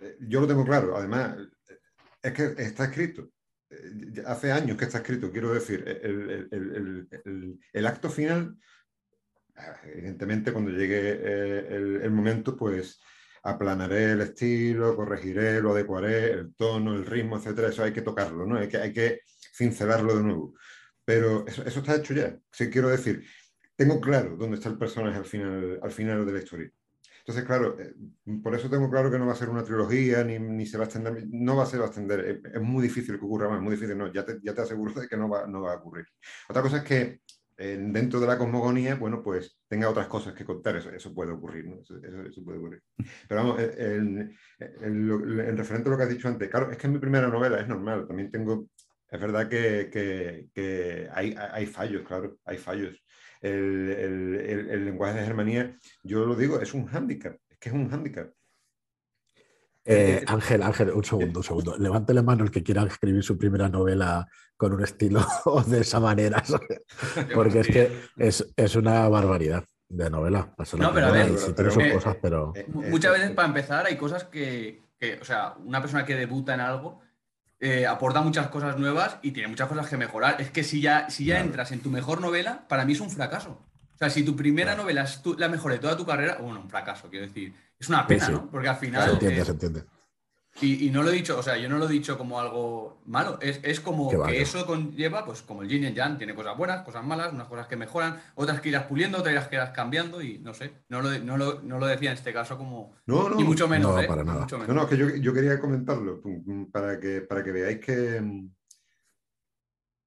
Eh, 0.00 0.18
Yo 0.28 0.40
lo 0.42 0.46
tengo 0.46 0.66
claro, 0.66 0.94
además, 0.98 1.34
eh, 1.70 1.78
es 2.24 2.32
que 2.34 2.62
está 2.62 2.84
escrito. 2.84 3.30
Hace 4.26 4.52
años 4.52 4.76
que 4.76 4.84
está 4.84 4.98
escrito, 4.98 5.32
quiero 5.32 5.54
decir, 5.54 5.82
el, 6.02 6.48
el- 6.50 7.08
el- 7.24 7.58
el- 7.72 7.86
acto 7.86 8.10
final, 8.10 8.58
evidentemente 9.84 10.52
cuando 10.52 10.70
llegue 10.70 11.00
eh, 11.12 11.66
el, 11.70 12.00
el 12.02 12.10
momento, 12.10 12.56
pues 12.56 13.00
aplanaré 13.44 14.12
el 14.12 14.20
estilo, 14.20 14.94
corregiré, 14.94 15.60
lo 15.60 15.72
adecuaré, 15.72 16.32
el 16.32 16.54
tono, 16.54 16.94
el 16.94 17.04
ritmo, 17.04 17.36
etcétera. 17.36 17.68
Eso 17.68 17.82
hay 17.82 17.92
que 17.92 18.02
tocarlo, 18.02 18.46
¿no? 18.46 18.56
Hay 18.56 18.68
que, 18.68 18.76
hay 18.76 18.92
que 18.92 19.20
cincelarlo 19.54 20.16
de 20.16 20.22
nuevo. 20.22 20.54
Pero 21.04 21.44
eso, 21.46 21.64
eso 21.64 21.80
está 21.80 21.96
hecho 21.96 22.14
ya. 22.14 22.38
Sí, 22.50 22.70
quiero 22.70 22.88
decir, 22.88 23.24
tengo 23.74 24.00
claro 24.00 24.36
dónde 24.36 24.56
está 24.56 24.68
el 24.68 24.78
personaje 24.78 25.18
al 25.18 25.24
final, 25.24 25.80
al 25.82 25.90
final 25.90 26.24
de 26.24 26.32
la 26.32 26.38
historia. 26.38 26.70
Entonces, 27.18 27.44
claro, 27.44 27.76
eh, 27.78 27.94
por 28.42 28.54
eso 28.54 28.68
tengo 28.68 28.90
claro 28.90 29.10
que 29.10 29.18
no 29.18 29.26
va 29.26 29.32
a 29.32 29.36
ser 29.36 29.48
una 29.48 29.62
trilogía, 29.62 30.24
ni, 30.24 30.38
ni 30.38 30.66
se 30.66 30.76
va 30.76 30.84
a 30.84 30.86
extender, 30.86 31.24
no 31.30 31.56
va 31.56 31.62
a 31.62 31.66
ser 31.66 31.80
va 31.80 31.84
a 31.84 31.86
extender. 31.86 32.20
Es, 32.20 32.54
es 32.54 32.60
muy 32.60 32.82
difícil 32.82 33.18
que 33.18 33.24
ocurra 33.24 33.48
más, 33.48 33.60
muy 33.60 33.72
difícil, 33.72 33.96
no, 33.96 34.12
ya 34.12 34.24
te, 34.24 34.38
ya 34.42 34.54
te 34.54 34.62
aseguro 34.62 35.00
de 35.00 35.08
que 35.08 35.16
no 35.16 35.28
va, 35.28 35.46
no 35.46 35.62
va 35.62 35.72
a 35.72 35.76
ocurrir. 35.76 36.06
Otra 36.48 36.62
cosa 36.62 36.78
es 36.78 36.82
que 36.84 37.20
dentro 37.78 38.20
de 38.20 38.26
la 38.26 38.38
cosmogonía, 38.38 38.94
bueno, 38.96 39.22
pues 39.22 39.58
tenga 39.68 39.88
otras 39.88 40.06
cosas 40.08 40.34
que 40.34 40.44
contar, 40.44 40.76
eso, 40.76 40.90
eso 40.90 41.14
puede 41.14 41.32
ocurrir, 41.32 41.66
¿no? 41.66 41.80
Eso, 41.80 41.96
eso- 42.02 42.22
eso 42.22 42.44
puede 42.44 42.58
ocurrir. 42.58 42.82
Pero 43.28 43.40
vamos, 43.42 43.60
eh, 43.60 43.96
en 44.58 45.56
referente 45.56 45.88
a 45.88 45.92
lo 45.92 45.96
que 45.98 46.04
has 46.04 46.08
dicho 46.10 46.28
antes, 46.28 46.48
claro, 46.48 46.70
es 46.70 46.76
que 46.78 46.86
es 46.86 46.92
mi 46.92 46.98
primera 46.98 47.28
novela, 47.28 47.60
es 47.60 47.68
normal, 47.68 48.06
también 48.06 48.30
tengo, 48.30 48.68
es 49.08 49.20
verdad 49.20 49.48
que, 49.48 49.88
que- 49.92 50.48
que 50.54 51.08
hay, 51.12 51.34
hay 51.36 51.66
fallos, 51.66 52.02
claro, 52.06 52.38
hay 52.44 52.58
fallos. 52.58 53.04
El, 53.40 53.90
el- 53.90 54.34
el- 54.36 54.70
el 54.70 54.84
lenguaje 54.84 55.18
de 55.18 55.24
Germanía, 55.26 55.76
yo 56.02 56.24
lo 56.26 56.34
digo, 56.36 56.60
es 56.60 56.74
un 56.74 56.86
hándicap, 56.86 57.36
es 57.48 57.58
que 57.58 57.68
es 57.70 57.74
un 57.74 57.88
hándicap. 57.90 58.32
Eh, 59.84 60.22
Ángel, 60.26 60.62
Ángel, 60.62 60.90
un 60.90 61.04
segundo, 61.04 61.40
un 61.40 61.44
segundo. 61.44 61.76
Levante 61.76 62.14
la 62.14 62.22
mano 62.22 62.44
el 62.44 62.50
que 62.50 62.62
quiera 62.62 62.82
escribir 62.84 63.22
su 63.22 63.36
primera 63.36 63.68
novela 63.68 64.26
con 64.56 64.72
un 64.72 64.82
estilo 64.82 65.24
de 65.66 65.80
esa 65.80 65.98
manera. 66.00 66.42
Porque 67.34 67.60
es 67.60 67.66
que 67.66 68.00
es, 68.16 68.46
es 68.56 68.76
una 68.76 69.08
barbaridad 69.08 69.64
de 69.88 70.08
novela. 70.08 70.54
No, 70.78 70.92
pero 70.94 71.06
a 71.08 71.10
ver, 71.10 71.26
eh, 71.28 71.92
cosas. 71.92 72.16
Eh, 72.22 72.52
eh, 72.54 72.66
Muchas 72.68 73.10
eh, 73.14 73.18
veces, 73.18 73.30
para 73.32 73.48
empezar, 73.48 73.86
hay 73.86 73.96
cosas 73.96 74.24
que, 74.24 74.82
que, 74.98 75.18
o 75.20 75.24
sea, 75.24 75.54
una 75.64 75.80
persona 75.80 76.04
que 76.04 76.14
debuta 76.14 76.54
en 76.54 76.60
algo 76.60 77.00
eh, 77.60 77.86
aporta 77.86 78.22
muchas 78.22 78.48
cosas 78.48 78.78
nuevas 78.78 79.18
y 79.22 79.30
tiene 79.32 79.48
muchas 79.48 79.68
cosas 79.68 79.88
que 79.88 79.96
mejorar. 79.96 80.40
Es 80.40 80.50
que 80.50 80.64
si 80.64 80.80
ya, 80.80 81.10
si 81.10 81.24
ya 81.26 81.34
Claro. 81.34 81.46
entras 81.46 81.72
en 81.72 81.80
tu 81.80 81.90
mejor 81.90 82.20
novela, 82.20 82.66
para 82.68 82.84
mí 82.84 82.92
es 82.92 83.00
un 83.00 83.10
fracaso. 83.10 83.50
O 83.94 83.98
sea, 83.98 84.10
si 84.10 84.24
tu 84.24 84.34
primera 84.34 84.72
Claro. 84.72 84.82
novela 84.82 85.02
es 85.02 85.22
tu- 85.22 85.34
la 85.38 85.48
mejor 85.48 85.72
de 85.72 85.78
toda 85.78 85.96
tu 85.96 86.04
carrera, 86.06 86.38
bueno, 86.40 86.60
un 86.60 86.70
fracaso, 86.70 87.08
quiero 87.08 87.26
decir. 87.26 87.52
Es 87.82 87.88
una 87.88 88.06
pena, 88.06 88.26
sí. 88.26 88.32
¿no? 88.32 88.48
Porque 88.50 88.68
al 88.68 88.76
se 88.76 88.86
final. 88.86 89.10
entiende, 89.10 89.40
eh, 89.40 89.44
se 89.44 89.50
entiende. 89.50 89.84
y, 90.60 90.86
y 90.86 90.90
no 90.90 91.02
lo 91.02 91.08
he 91.10 91.12
dicho, 91.14 91.38
o 91.38 91.42
sea, 91.42 91.56
yo 91.58 91.68
no 91.68 91.78
lo 91.78 91.86
he 91.88 91.92
dicho 91.92 92.16
como 92.16 92.38
algo 92.38 93.02
malo, 93.06 93.38
es, 93.40 93.58
es 93.64 93.80
como 93.80 94.08
Que 94.26 94.40
eso 94.40 94.64
conlleva, 94.66 95.24
pues 95.24 95.42
como 95.42 95.62
el 95.62 95.68
yin 95.68 95.82
y 95.82 95.86
el 95.86 95.94
yang, 95.94 96.16
tiene 96.18 96.34
cosas 96.34 96.56
buenas, 96.56 96.82
cosas 96.82 97.04
malas, 97.04 97.32
unas 97.32 97.48
cosas 97.48 97.66
que 97.66 97.74
mejoran, 97.76 98.20
otras 98.36 98.60
que 98.60 98.68
irás 98.68 98.84
puliendo, 98.84 99.18
otras 99.18 99.48
que 99.48 99.56
irás 99.56 99.70
cambiando 99.70 100.22
y 100.22 100.38
no 100.38 100.54
sé, 100.54 100.84
no 100.90 101.02
lo, 101.02 101.10
no 101.18 101.36
lo, 101.36 101.60
no 101.62 101.78
lo 101.78 101.86
decía 101.86 102.10
en 102.12 102.18
este 102.18 102.32
caso 102.32 102.56
como... 102.56 102.94
No, 103.06 103.28
no, 103.28 103.34
Ni 103.36 103.44
mucho 103.44 103.66
menos, 103.66 103.94
No, 103.94 104.00
¿eh? 104.00 104.06
para 104.06 104.22
nada. 104.22 104.40
mucho 104.42 104.56
No, 104.58 104.62
menos. 104.62 104.76
no, 104.76 104.82
es 104.82 104.88
que 104.90 104.96
yo, 104.98 105.08
yo 105.16 105.32
quería 105.34 105.58
comentarlo 105.58 106.22
para 106.70 107.00
que, 107.00 107.22
para 107.22 107.42
que 107.42 107.50
veáis 107.52 107.80
que, 107.80 108.22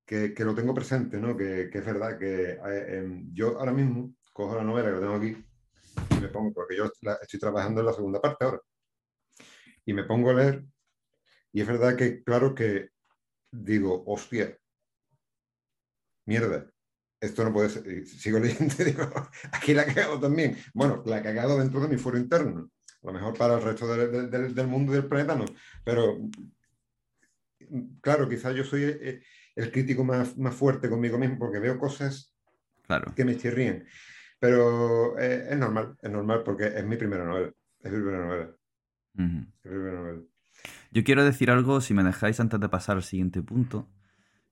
que, 0.05 0.33
que 0.33 0.45
lo 0.45 0.53
tengo 0.55 0.73
presente, 0.73 1.17
¿no? 1.19 1.35
Que, 1.35 1.69
que 1.71 1.79
es 1.79 1.85
verdad 1.85 2.17
que 2.17 2.51
eh, 2.51 2.97
em, 2.99 3.33
yo 3.33 3.59
ahora 3.59 3.73
mismo 3.73 4.13
cojo 4.31 4.55
la 4.55 4.63
novela 4.63 4.91
que 4.93 4.99
tengo 4.99 5.15
aquí 5.15 5.35
y 6.11 6.21
me 6.21 6.27
pongo, 6.29 6.53
porque 6.53 6.77
yo 6.77 6.91
la- 7.01 7.17
estoy 7.21 7.39
trabajando 7.39 7.81
en 7.81 7.87
la 7.87 7.93
segunda 7.93 8.21
parte 8.21 8.45
ahora, 8.45 8.59
y 9.85 9.93
me 9.93 10.03
pongo 10.03 10.29
a 10.31 10.33
leer, 10.33 10.63
y 11.51 11.61
es 11.61 11.67
verdad 11.67 11.95
que, 11.95 12.23
claro 12.23 12.53
que 12.55 12.89
digo, 13.51 14.03
hostia, 14.07 14.57
mierda, 16.25 16.69
esto 17.21 17.43
no 17.43 17.53
puede 17.53 17.69
ser. 17.69 17.87
Y 17.89 18.05
sigo 18.05 18.39
leyendo 18.39 18.75
digo, 18.83 19.09
aquí 19.51 19.73
la 19.73 19.83
he 19.83 19.93
cagado 19.93 20.19
también. 20.19 20.57
Bueno, 20.73 21.01
la 21.05 21.19
he 21.19 21.23
cagado 21.23 21.57
dentro 21.59 21.79
de 21.79 21.87
mi 21.87 21.97
foro 21.97 22.17
interno. 22.17 22.69
A 23.03 23.07
lo 23.07 23.13
mejor 23.13 23.37
para 23.37 23.55
el 23.55 23.61
resto 23.63 23.87
del, 23.87 24.11
del- 24.11 24.29
del- 24.31 24.55
del 24.55 24.67
mundo 24.67 24.91
y 24.91 24.95
del 24.95 25.07
planeta 25.07 25.35
no. 25.35 25.45
Pero, 25.83 26.17
claro, 28.01 28.27
quizás 28.27 28.55
yo 28.55 28.63
soy 28.63 28.83
eh, 28.83 29.21
el 29.55 29.71
crítico 29.71 30.03
más, 30.03 30.37
más 30.37 30.55
fuerte 30.55 30.89
conmigo 30.89 31.17
mismo 31.17 31.37
porque 31.39 31.59
veo 31.59 31.77
cosas 31.79 32.33
Claro. 32.83 33.13
que 33.15 33.25
me 33.25 33.37
chirrían. 33.37 33.85
Pero 34.39 35.17
eh, 35.17 35.47
es 35.49 35.57
normal, 35.57 35.97
es 36.01 36.11
normal 36.11 36.43
porque 36.43 36.65
es 36.67 36.85
mi 36.85 36.97
primera 36.97 37.25
novela. 37.25 37.51
Es 37.79 37.91
mi 37.91 37.99
primera 37.99 38.25
novela. 38.25 38.49
Es 39.17 39.23
mi 39.23 39.45
primera 39.61 40.01
novela. 40.01 40.21
Yo 40.91 41.03
quiero 41.03 41.23
decir 41.23 41.51
algo, 41.51 41.81
si 41.81 41.93
me 41.93 42.03
dejáis, 42.03 42.39
antes 42.39 42.59
de 42.59 42.69
pasar 42.69 42.97
al 42.97 43.03
siguiente 43.03 43.41
punto. 43.41 43.89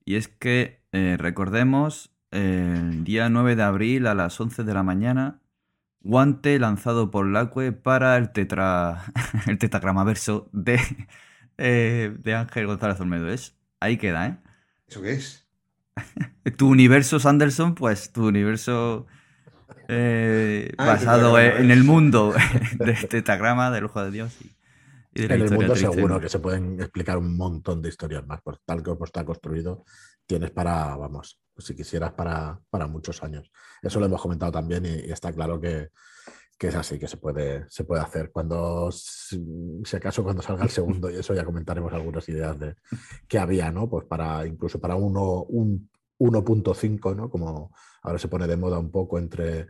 Y 0.06 0.16
es 0.16 0.28
que, 0.28 0.84
eh, 0.92 1.16
recordemos, 1.18 2.14
el 2.32 3.04
día 3.04 3.30
9 3.30 3.56
de 3.56 3.64
abril 3.64 4.08
a 4.08 4.14
las 4.14 4.40
11 4.40 4.64
de 4.64 4.74
la 4.74 4.84
mañana, 4.84 5.42
guante 6.02 6.60
lanzado 6.60 7.12
por 7.12 7.28
Lacue 7.28 7.72
para 7.72 8.18
el, 8.18 8.32
tetra, 8.32 9.06
el 9.48 9.58
tetragramaverso 9.58 10.50
de, 10.52 10.80
eh, 11.58 12.16
de 12.20 12.36
Ángel 12.36 12.68
González 12.68 13.00
Olmedo. 13.00 13.30
Es, 13.30 13.56
ahí 13.80 13.98
queda, 13.98 14.28
¿eh? 14.28 14.38
¿Eso 14.88 15.02
qué 15.02 15.14
es? 15.14 15.48
tu 16.58 16.68
universo 16.68 17.20
Sanderson, 17.20 17.76
pues 17.76 18.12
tu 18.12 18.28
universo 18.28 19.08
eh, 19.94 20.74
Ah, 20.78 20.86
basado 20.86 21.40
en, 21.40 21.72
el 21.72 21.84
mundo 21.84 22.34
del 22.80 23.08
tetragrama 23.08 23.72
del 23.72 23.86
ojo 23.86 24.04
de 24.04 24.12
Dios. 24.12 24.36
Y, 25.14 25.22
de 25.22 25.26
En 25.26 25.32
el 25.32 25.52
mundo 25.52 25.74
triste. 25.74 25.94
seguro 25.94 26.20
que 26.20 26.30
se 26.30 26.40
pueden 26.40 26.80
explicar 26.82 27.18
un 27.18 27.38
montón 27.38 27.82
de 27.82 27.90
historias 27.90 28.26
más, 28.26 28.42
por 28.42 28.58
tal 28.66 28.82
como 28.82 29.06
está 29.06 29.24
construido, 29.24 29.86
tienes 30.26 30.52
para, 30.52 30.96
vamos, 30.96 31.40
si 31.58 31.76
quisieras 31.76 32.14
para, 32.14 32.60
para 32.70 32.88
muchos 32.88 33.22
años. 33.24 33.52
Eso 33.82 34.00
lo 34.00 34.08
hemos 34.08 34.22
comentado 34.22 34.52
también 34.52 34.86
y, 34.86 35.08
y 35.08 35.12
está 35.12 35.32
claro 35.32 35.62
que, 35.62 35.90
que 36.58 36.68
es 36.68 36.76
así, 36.76 36.98
que 36.98 37.08
se 37.08 37.18
puede, 37.18 37.66
se 37.70 37.84
puede 37.84 38.02
hacer. 38.02 38.32
Cuando, 38.32 38.90
si 38.92 39.82
si 39.84 39.96
acaso, 39.98 40.24
cuando 40.24 40.42
salga 40.42 40.64
el 40.64 40.70
segundo, 40.70 41.10
y 41.10 41.16
eso 41.16 41.34
ya 41.34 41.44
comentaremos 41.44 41.92
algunas 41.94 42.28
ideas 42.30 42.58
de 42.58 42.76
que 43.28 43.40
había, 43.40 43.72
¿no? 43.72 43.90
Pues 43.90 44.06
para, 44.06 44.46
incluso 44.48 44.80
para 44.80 44.96
uno, 44.96 45.44
un 45.44 45.90
1.5, 46.20 47.16
¿no? 47.16 47.30
Como 47.30 47.72
ahora 48.02 48.20
se 48.20 48.28
pone 48.28 48.48
de 48.48 48.58
moda 48.58 48.80
un 48.80 48.92
poco 48.92 49.18
entre, 49.18 49.68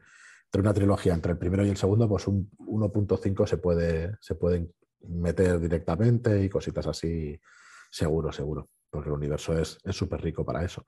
entre 0.54 0.62
una 0.62 0.74
trilogía, 0.76 1.16
entre 1.16 1.32
el 1.32 1.40
primero 1.40 1.66
y 1.66 1.70
el 1.70 1.78
segundo, 1.78 2.08
pues 2.08 2.28
un 2.28 2.48
1.5 2.60 3.48
se 3.48 3.58
puede, 3.58 4.16
se 4.22 4.36
pueden 4.36 4.72
meter 5.08 5.60
directamente 5.60 6.44
y 6.44 6.48
cositas 6.48 6.86
así, 6.86 7.40
seguro, 7.90 8.32
seguro, 8.32 8.70
porque 8.92 9.10
el 9.10 9.16
universo 9.16 9.58
es 9.58 9.80
es 9.84 9.96
súper 9.96 10.22
rico 10.22 10.46
para 10.46 10.64
eso. 10.64 10.86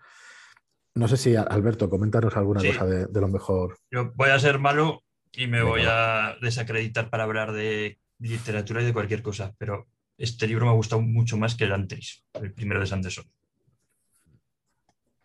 No 0.93 1.07
sé 1.07 1.17
si, 1.17 1.35
Alberto, 1.35 1.89
coméntanos 1.89 2.37
alguna 2.37 2.59
Sí. 2.59 2.67
cosa 2.67 2.85
de, 2.85 3.07
de 3.07 3.19
lo 3.21 3.27
mejor. 3.27 3.79
Yo 3.89 4.11
voy 4.13 4.29
a 4.29 4.37
ser 4.39 4.59
malo 4.59 5.01
y 5.31 5.47
me 5.47 5.57
Venga, 5.63 5.69
voy 5.71 5.81
a 5.87 6.35
desacreditar 6.39 7.09
para 7.09 7.23
hablar 7.23 7.51
de 7.51 7.99
literatura 8.19 8.83
y 8.83 8.85
de 8.85 8.93
cualquier 8.93 9.23
cosa, 9.23 9.55
pero 9.57 9.87
este 10.19 10.45
libro 10.47 10.65
me 10.67 10.73
ha 10.73 10.75
gustado 10.75 11.01
mucho 11.01 11.37
más 11.37 11.55
que 11.55 11.63
el 11.63 11.73
anterior, 11.73 12.05
el 12.33 12.53
primero 12.53 12.81
de 12.81 12.85
Sanderson. 12.85 13.25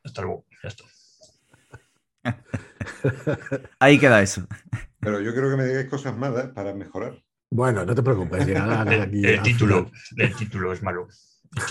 Hasta 0.02 0.22
luego, 0.22 0.46
ya 0.62 0.68
está. 0.70 0.84
Ahí 3.78 3.98
queda 3.98 4.22
eso. 4.22 4.46
Pero 5.00 5.20
yo 5.20 5.32
quiero 5.32 5.50
que 5.50 5.56
me 5.56 5.66
digáis 5.66 5.88
cosas 5.88 6.16
malas 6.16 6.48
para 6.48 6.74
mejorar 6.74 7.22
Bueno, 7.50 7.84
no 7.84 7.94
te 7.94 8.02
preocupes, 8.02 8.46
llegará 8.46 8.82
El, 8.92 9.00
aquí 9.02 9.24
el 9.26 9.38
al 9.38 9.42
título, 9.42 9.90
el 10.16 10.34
título 10.36 10.72
es 10.72 10.82
malo. 10.82 11.08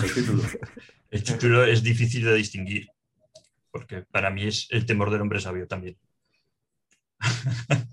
el 0.04 0.14
título. 0.14 0.44
El 1.12 1.24
título 1.24 1.64
es 1.64 1.82
difícil 1.84 2.24
de 2.26 2.34
distinguir, 2.36 2.88
porque 3.72 4.04
para 4.12 4.30
mí 4.30 4.46
es 4.48 4.68
el 4.72 4.86
temor 4.86 5.10
del 5.12 5.22
hombre 5.22 5.40
sabio 5.40 5.68
también. 5.68 5.98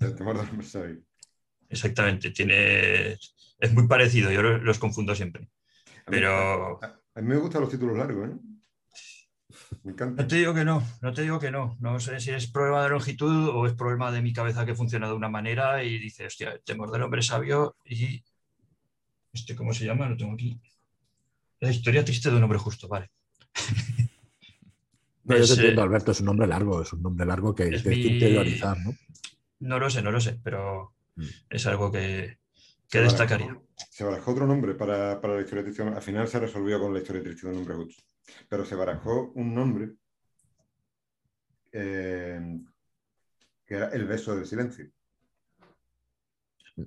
El 0.01 0.15
temor 0.15 0.39
del 0.39 0.49
hombre 0.51 0.67
sabio. 0.67 1.01
Exactamente, 1.69 2.31
tiene, 2.31 3.13
es 3.59 3.73
muy 3.73 3.87
parecido, 3.89 4.31
yo 4.31 4.43
lo- 4.43 4.59
los 4.59 4.79
confundo 4.79 5.15
siempre. 5.15 5.49
A 6.07 6.11
mí- 6.11 6.17
Pero 6.19 6.83
A, 6.83 7.01
a 7.15 7.21
mí 7.21 7.29
me 7.29 7.37
gustan 7.39 7.63
los 7.63 7.71
títulos 7.71 7.97
largos, 7.97 8.29
¿eh? 8.31 8.35
Me 9.85 9.93
encanta. 9.93 10.23
no 10.23 10.29
te 10.29 10.37
digo 10.37 10.55
que 10.55 10.65
no, 10.65 10.83
no 11.03 11.13
te 11.13 11.23
digo 11.23 11.39
que 11.39 11.51
no. 11.51 11.77
No 11.81 11.99
sé 12.01 12.21
si 12.21 12.31
es 12.31 12.47
problema 12.51 12.83
de 12.83 12.91
longitud 12.91 13.49
o 13.49 13.67
es 13.67 13.75
problema 13.75 14.11
de 14.13 14.23
mi 14.23 14.33
cabeza 14.33 14.65
que 14.67 14.75
funciona 14.75 15.09
de 15.09 15.15
una 15.15 15.29
manera 15.29 15.83
y 15.85 15.99
dice, 15.99 16.27
hostia, 16.27 16.59
temor 16.65 16.91
del 16.91 17.03
hombre 17.03 17.23
sabio 17.23 17.77
y... 17.85 18.23
Este, 19.33 19.55
¿Cómo 19.55 19.73
se 19.75 19.85
llama? 19.85 20.09
Lo 20.09 20.17
tengo 20.17 20.33
aquí. 20.35 20.59
La 21.61 21.71
historia 21.71 22.05
triste 22.05 22.31
de 22.31 22.37
un 22.37 22.43
hombre 22.43 22.59
justo, 22.59 22.89
vale. 22.89 23.11
No, 25.25 25.37
yo 25.37 25.45
te 25.45 25.53
eh, 25.53 25.55
entiendo, 25.57 25.83
Alberto, 25.83 26.13
es 26.13 26.21
un 26.21 26.27
nombre 26.27 26.47
largo, 26.47 26.83
es 26.83 26.93
un 26.93 27.03
nombre 27.03 27.27
largo 27.27 27.55
que 27.55 27.69
es 27.69 27.83
que 27.83 27.89
hay 27.91 28.01
que 28.03 28.09
mi- 28.09 28.15
interiorizar, 28.15 28.79
¿no? 28.79 28.95
No 29.61 29.79
lo 29.79 29.91
sé, 29.91 30.03
no 30.03 30.11
lo 30.11 30.21
sé, 30.21 30.39
pero 30.43 30.93
Mm. 31.17 31.25
es 31.49 31.67
algo 31.67 31.91
que, 31.91 32.39
que 32.89 32.99
Se 32.99 33.05
barajó- 33.05 33.11
destacaría. 33.19 33.61
Se 33.91 34.05
barajó 34.05 34.31
otro 34.33 34.47
nombre 34.47 34.75
para, 34.75 35.21
para 35.21 35.35
la 35.35 35.41
historia 35.41 35.65
triste. 35.65 35.83
Al 35.83 36.03
final 36.03 36.29
se 36.29 36.39
resolvió 36.41 36.81
con 36.81 36.93
la 36.95 37.01
historia 37.01 37.23
triste 37.23 37.47
de 37.47 37.53
un 37.53 37.59
hombre 37.61 37.75
justo. 37.77 38.03
Pero 38.49 38.65
se 38.65 38.75
barajó 38.75 39.33
un 39.35 39.55
nombre 39.55 39.93
eh, 41.73 42.59
que 43.67 43.75
era 43.75 43.89
El 43.89 44.07
beso 44.07 44.35
del 44.35 44.47
silencio. 44.47 44.87
Ese 46.77 46.87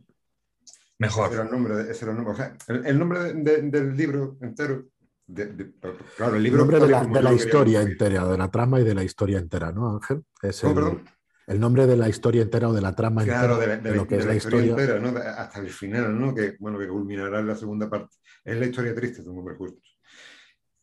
Mejor. 0.98 1.34
era 1.34 1.44
el 1.44 1.52
nombre. 1.52 1.76
de- 1.76 1.92
ese 1.92 2.06
era 2.06 2.12
el 2.12 2.18
nombre. 2.18 2.34
O 2.34 2.38
sea, 2.38 2.58
el, 2.68 2.86
el 2.86 3.00
nombre 3.00 3.20
de- 3.20 3.34
de- 3.34 3.62
del 3.70 3.96
libro 3.96 4.38
entero. 4.42 4.86
de- 5.32 5.46
de- 5.54 5.74
claro, 6.18 6.32
el 6.32 6.38
El 6.38 6.44
libro 6.44 6.60
nombre 6.62 6.80
de 6.80 6.88
la, 6.88 7.04
de 7.30 7.36
historia 7.36 7.82
entera, 7.84 8.26
de 8.28 8.36
la 8.38 8.50
trama 8.50 8.80
y 8.80 8.84
de 8.84 8.96
la 8.96 9.04
historia 9.04 9.38
entera, 9.38 9.72
¿no, 9.72 9.94
Ángel? 9.94 10.26
Es 10.42 10.62
¿Cómo, 10.62 10.72
el, 10.72 10.76
perdón? 10.76 11.10
El 11.50 11.60
nombre 11.60 11.86
de 11.88 11.98
la 11.98 12.08
historia 12.08 12.42
entera 12.44 12.70
o 12.70 12.74
de 12.74 12.82
la 12.82 12.96
trama 12.96 13.24
Claro, 13.24 13.56
entera 13.56 13.60
de 13.60 13.68
la, 13.68 13.84
de 13.84 13.90
la- 13.92 13.96
lo 13.98 14.08
que 14.08 14.16
de 14.16 14.22
es 14.22 14.26
la 14.28 14.32
la 14.32 14.38
historia, 14.38 14.66
historia. 14.68 14.84
entera, 14.96 15.00
¿no? 15.00 15.20
De- 15.20 15.28
hasta 15.28 15.60
el 15.60 15.70
final, 15.70 16.20
¿no? 16.20 16.34
Que, 16.34 16.56
bueno, 16.60 16.80
que 16.80 16.88
culminará 16.88 17.40
en 17.40 17.48
la 17.48 17.56
segunda 17.56 17.90
parte. 17.90 18.16
Es 18.44 18.58
la 18.58 18.66
historia 18.66 18.96
triste 18.96 19.22
de 19.24 19.30
un 19.30 19.40
hombre 19.40 19.56
justo. 19.56 19.82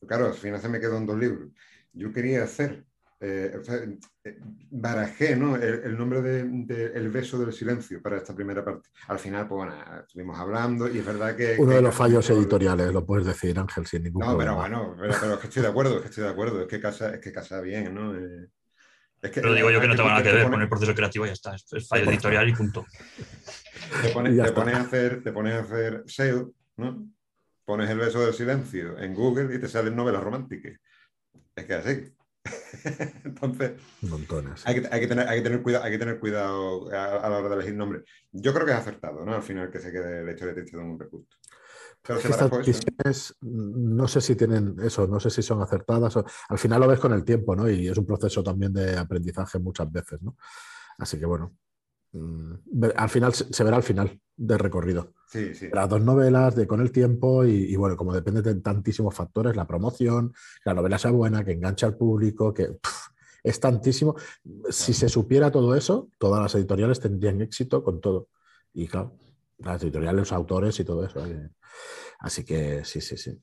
Claro, 0.07 0.27
al 0.27 0.35
final 0.35 0.61
se 0.61 0.69
me 0.69 0.79
quedó 0.81 0.99
en 0.99 1.07
dos 1.07 1.19
libros. 1.19 1.51
Yo 1.93 2.13
quería 2.13 2.45
hacer, 2.45 2.85
eh, 3.21 3.57
o 3.59 3.65
sea, 3.65 3.77
eh, 4.25 4.39
barajé, 4.71 5.35
¿no? 5.35 5.57
El, 5.57 5.83
el 5.85 5.97
nombre 5.99 6.21
de, 6.23 6.45
de 6.45 6.85
El 6.95 7.11
beso 7.11 7.39
del 7.39 7.53
silencio 7.53 8.01
para 8.03 8.19
esta 8.19 8.35
primera 8.35 8.65
parte. 8.65 8.89
Al 9.09 9.19
final, 9.19 9.49
pues 9.49 9.57
bueno, 9.67 9.75
estuvimos 10.01 10.39
hablando 10.39 10.89
y 10.89 10.99
es 10.99 11.05
verdad 11.07 11.35
que... 11.35 11.57
Uno 11.59 11.71
que 11.71 11.77
de 11.77 11.83
los 11.83 11.95
fallos 11.95 12.27
todo- 12.27 12.37
editoriales, 12.39 12.93
lo 12.93 13.05
puedes 13.07 13.27
decir, 13.27 13.59
Ángel, 13.59 13.87
sin 13.87 14.03
ningún 14.05 14.21
No, 14.21 14.37
pero 14.37 14.55
problema. 14.55 14.79
bueno, 14.81 14.97
pero, 15.01 15.15
pero 15.21 15.35
es 15.35 15.41
que 15.41 15.47
estoy 15.49 15.63
de 15.63 15.69
acuerdo, 15.69 15.97
es 15.97 16.03
que 16.03 16.09
estoy 16.09 16.25
de 16.25 16.31
acuerdo, 16.31 16.61
es 16.61 16.67
que 16.69 16.81
casa, 16.81 17.15
es 17.15 17.21
que 17.21 17.33
casa 17.33 17.61
bien, 17.63 17.95
¿no? 17.95 18.15
Eh, 18.15 18.49
es 19.23 19.31
que, 19.31 19.41
Pero 19.41 19.55
digo 19.55 19.71
yo 19.71 19.81
que 19.81 19.89
no 19.89 19.97
tengo 19.97 20.09
nada 20.09 20.23
que 20.23 20.33
ver 20.33 20.51
con 20.51 20.61
el 20.61 20.69
proceso 20.69 20.95
creativo 20.95 21.25
y 21.25 21.29
ya 21.29 21.33
está. 21.33 21.55
Es, 21.55 21.67
es 21.73 21.89
fallo 21.89 22.11
editorial 22.11 22.49
y 22.49 22.55
punto. 22.55 22.87
te 24.03 24.09
pones, 24.11 24.37
te 24.55 24.61
a 24.71 24.81
hacer, 24.81 25.23
te 25.23 25.33
pones 25.33 25.55
a 25.55 25.61
hacer 25.61 26.05
SEO, 26.07 26.53
¿no? 26.77 27.09
Pones 27.65 27.91
el 27.91 27.99
beso 27.99 28.25
del 28.25 28.35
silencio 28.35 28.99
en 28.99 29.15
Google 29.15 29.55
y 29.55 29.59
te 29.59 29.69
salen 29.69 29.97
novelas 29.97 30.23
románticas. 30.23 30.75
Es 31.55 31.65
que 31.65 31.75
así. 31.75 32.13
Entonces, 33.25 33.73
Montones. 34.03 34.65
hay 34.67 34.81
que, 34.81 34.89
hay 34.91 35.01
que 35.01 35.07
tener, 35.09 35.29
hay 35.29 35.39
que 35.39 35.45
tener 35.45 35.63
cuidado, 35.63 35.85
hay 35.85 35.93
que 35.93 35.99
tener 35.99 36.21
cuidado 36.21 36.93
a, 36.93 37.17
a 37.17 37.29
la 37.29 37.39
hora 37.39 37.49
de 37.49 37.55
elegir 37.57 37.75
nombre. 37.75 38.03
Yo 38.31 38.53
creo 38.55 38.67
que 38.67 38.73
es 38.73 38.79
acertado, 38.79 39.25
¿no? 39.25 39.35
Al 39.35 39.43
final 39.43 39.71
que 39.71 39.81
se 39.81 39.91
quede 39.91 40.25
la 40.25 40.31
historia 40.31 40.55
triste 40.55 40.77
de 40.77 40.83
un 40.83 40.91
hombre 40.91 41.09
Estas 42.09 42.51
decisiones, 42.51 43.35
no 43.43 44.09
sé 44.09 44.21
si 44.21 44.37
tienen 44.37 44.77
eso, 44.83 45.07
no 45.07 45.19
sé 45.21 45.31
si 45.31 45.43
son 45.43 45.61
acertadas. 45.63 46.17
o- 46.17 46.25
al 46.49 46.59
final 46.59 46.81
lo 46.81 46.89
ves 46.89 47.01
con 47.01 47.13
el 47.13 47.25
tiempo, 47.25 47.55
¿no? 47.57 47.69
Y 47.69 47.89
es 47.89 47.97
un 47.99 48.07
proceso 48.07 48.43
también 48.43 48.73
de 48.73 48.97
aprendizaje 48.97 49.59
muchas 49.59 49.91
veces, 49.91 50.23
¿no? 50.23 50.37
Así 50.99 51.19
que 51.19 51.27
bueno, 51.27 51.57
mm, 52.13 52.53
al 52.97 53.09
final 53.09 53.33
se 53.35 53.65
verá 53.65 53.77
al 53.77 53.83
final 53.83 54.21
del 54.37 54.59
recorrido. 54.59 55.15
Sí, 55.29 55.55
sí. 55.55 55.69
Las 55.73 55.89
dos 55.89 56.01
novelas, 56.01 56.55
de 56.55 56.67
con 56.67 56.81
el 56.81 56.93
tiempo, 56.93 57.45
y, 57.45 57.51
y 57.73 57.77
bueno, 57.77 57.97
como 57.97 58.15
depende 58.15 58.43
de 58.43 58.55
tantísimos 58.57 59.15
factores, 59.15 59.57
la 59.57 59.67
promoción, 59.67 60.33
que 60.33 60.71
la 60.71 60.75
novela 60.75 60.99
sea 60.99 61.11
buena, 61.11 61.45
que 61.45 61.53
enganche 61.53 61.87
al 61.87 61.97
público, 61.97 62.55
que 62.55 62.67
pff, 62.67 63.09
es 63.43 63.61
tantísimo. 63.61 64.15
Si 64.71 64.93
se 64.93 65.09
supiera 65.09 65.51
todo 65.51 65.75
eso, 65.75 66.11
todas 66.19 66.43
las 66.43 66.55
editoriales 66.55 67.01
tendrían 67.01 67.41
éxito 67.43 67.83
con 67.83 68.01
todo. 68.01 68.29
Y 68.75 68.87
claro, 68.89 69.17
las 69.59 69.83
editoriales, 69.83 70.21
los 70.21 70.33
autores 70.33 70.79
y 70.81 70.85
todo 70.85 71.05
eso. 71.05 71.25
¿eh? 71.27 71.51
Así 72.21 72.45
que 72.45 72.85
sí, 72.85 73.01
sí, 73.01 73.17
sí. 73.17 73.41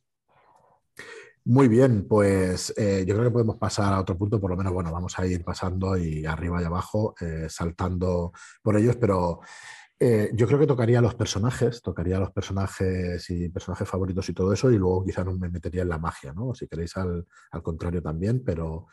Muy 1.46 1.68
bien, 1.68 2.08
pues 2.08 2.74
eh, 2.78 3.04
yo 3.06 3.16
creo 3.16 3.26
que 3.26 3.34
podemos 3.34 3.58
pasar 3.58 3.94
a 3.94 4.00
otro 4.00 4.18
punto, 4.18 4.40
por 4.40 4.52
lo 4.52 4.56
menos, 4.56 4.72
bueno, 4.72 4.92
vamos 4.94 5.20
a 5.20 5.28
ir 5.28 5.44
pasando 5.44 5.98
y 5.98 6.26
arriba 6.26 6.62
y 6.62 6.66
abajo, 6.66 7.16
eh, 7.20 7.48
saltando 7.50 8.32
por 8.62 8.78
ellos, 8.78 8.96
pero 8.96 9.42
yo 10.34 10.48
creo 10.48 10.60
que 10.60 10.68
tocaría 10.68 11.00
los 11.00 11.16
personajes, 11.16 11.82
tocaría 11.82 12.20
los 12.20 12.32
personajes 12.32 13.30
y 13.30 13.48
personajes 13.48 13.88
favoritos 13.88 14.28
y 14.28 14.34
todo 14.34 14.52
eso, 14.52 14.70
y 14.70 14.78
luego 14.78 15.06
quizá 15.06 15.24
no 15.24 15.32
me 15.32 15.50
metería 15.50 15.84
en 15.84 15.88
la 15.88 15.98
magia, 15.98 16.34
¿no? 16.34 16.54
Si 16.54 16.68
queréis 16.68 16.98
al, 16.98 17.26
al 17.52 17.64
contrario 17.64 18.02
también, 18.02 18.44
pero 18.44 18.88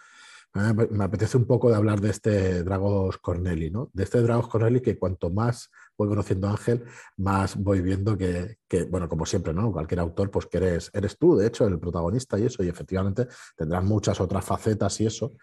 me 0.54 0.86
me 0.90 1.04
apetece 1.04 1.36
un 1.36 1.46
poco 1.46 1.70
de 1.70 1.76
hablar 1.76 2.00
de 2.00 2.10
este 2.10 2.62
Dragos 2.62 3.18
Corneli, 3.18 3.70
¿no? 3.70 3.90
De 3.92 4.04
este 4.04 4.20
Dragos 4.20 4.48
Corneli 4.48 4.80
que 4.80 4.98
cuanto 4.98 5.30
más 5.30 5.70
voy 5.96 6.08
conociendo 6.08 6.48
a 6.48 6.52
Ángel, 6.52 6.84
más 7.18 7.56
voy 7.56 7.82
viendo 7.82 8.16
que, 8.16 8.56
que, 8.66 8.84
bueno, 8.84 9.08
como 9.08 9.26
siempre, 9.26 9.52
¿no? 9.52 9.70
Cualquier 9.70 10.00
autor, 10.00 10.30
pues 10.30 10.46
que 10.46 10.56
eres, 10.56 10.90
eres 10.94 11.18
tú, 11.18 11.36
de 11.36 11.46
hecho, 11.46 11.66
el 11.66 11.78
protagonista 11.78 12.38
y 12.38 12.46
eso, 12.46 12.62
y 12.64 12.68
efectivamente 12.68 13.28
tendrás 13.56 13.84
muchas 13.84 14.20
otras 14.20 14.44
facetas 14.44 15.00
y 15.00 15.06
eso, 15.06 15.34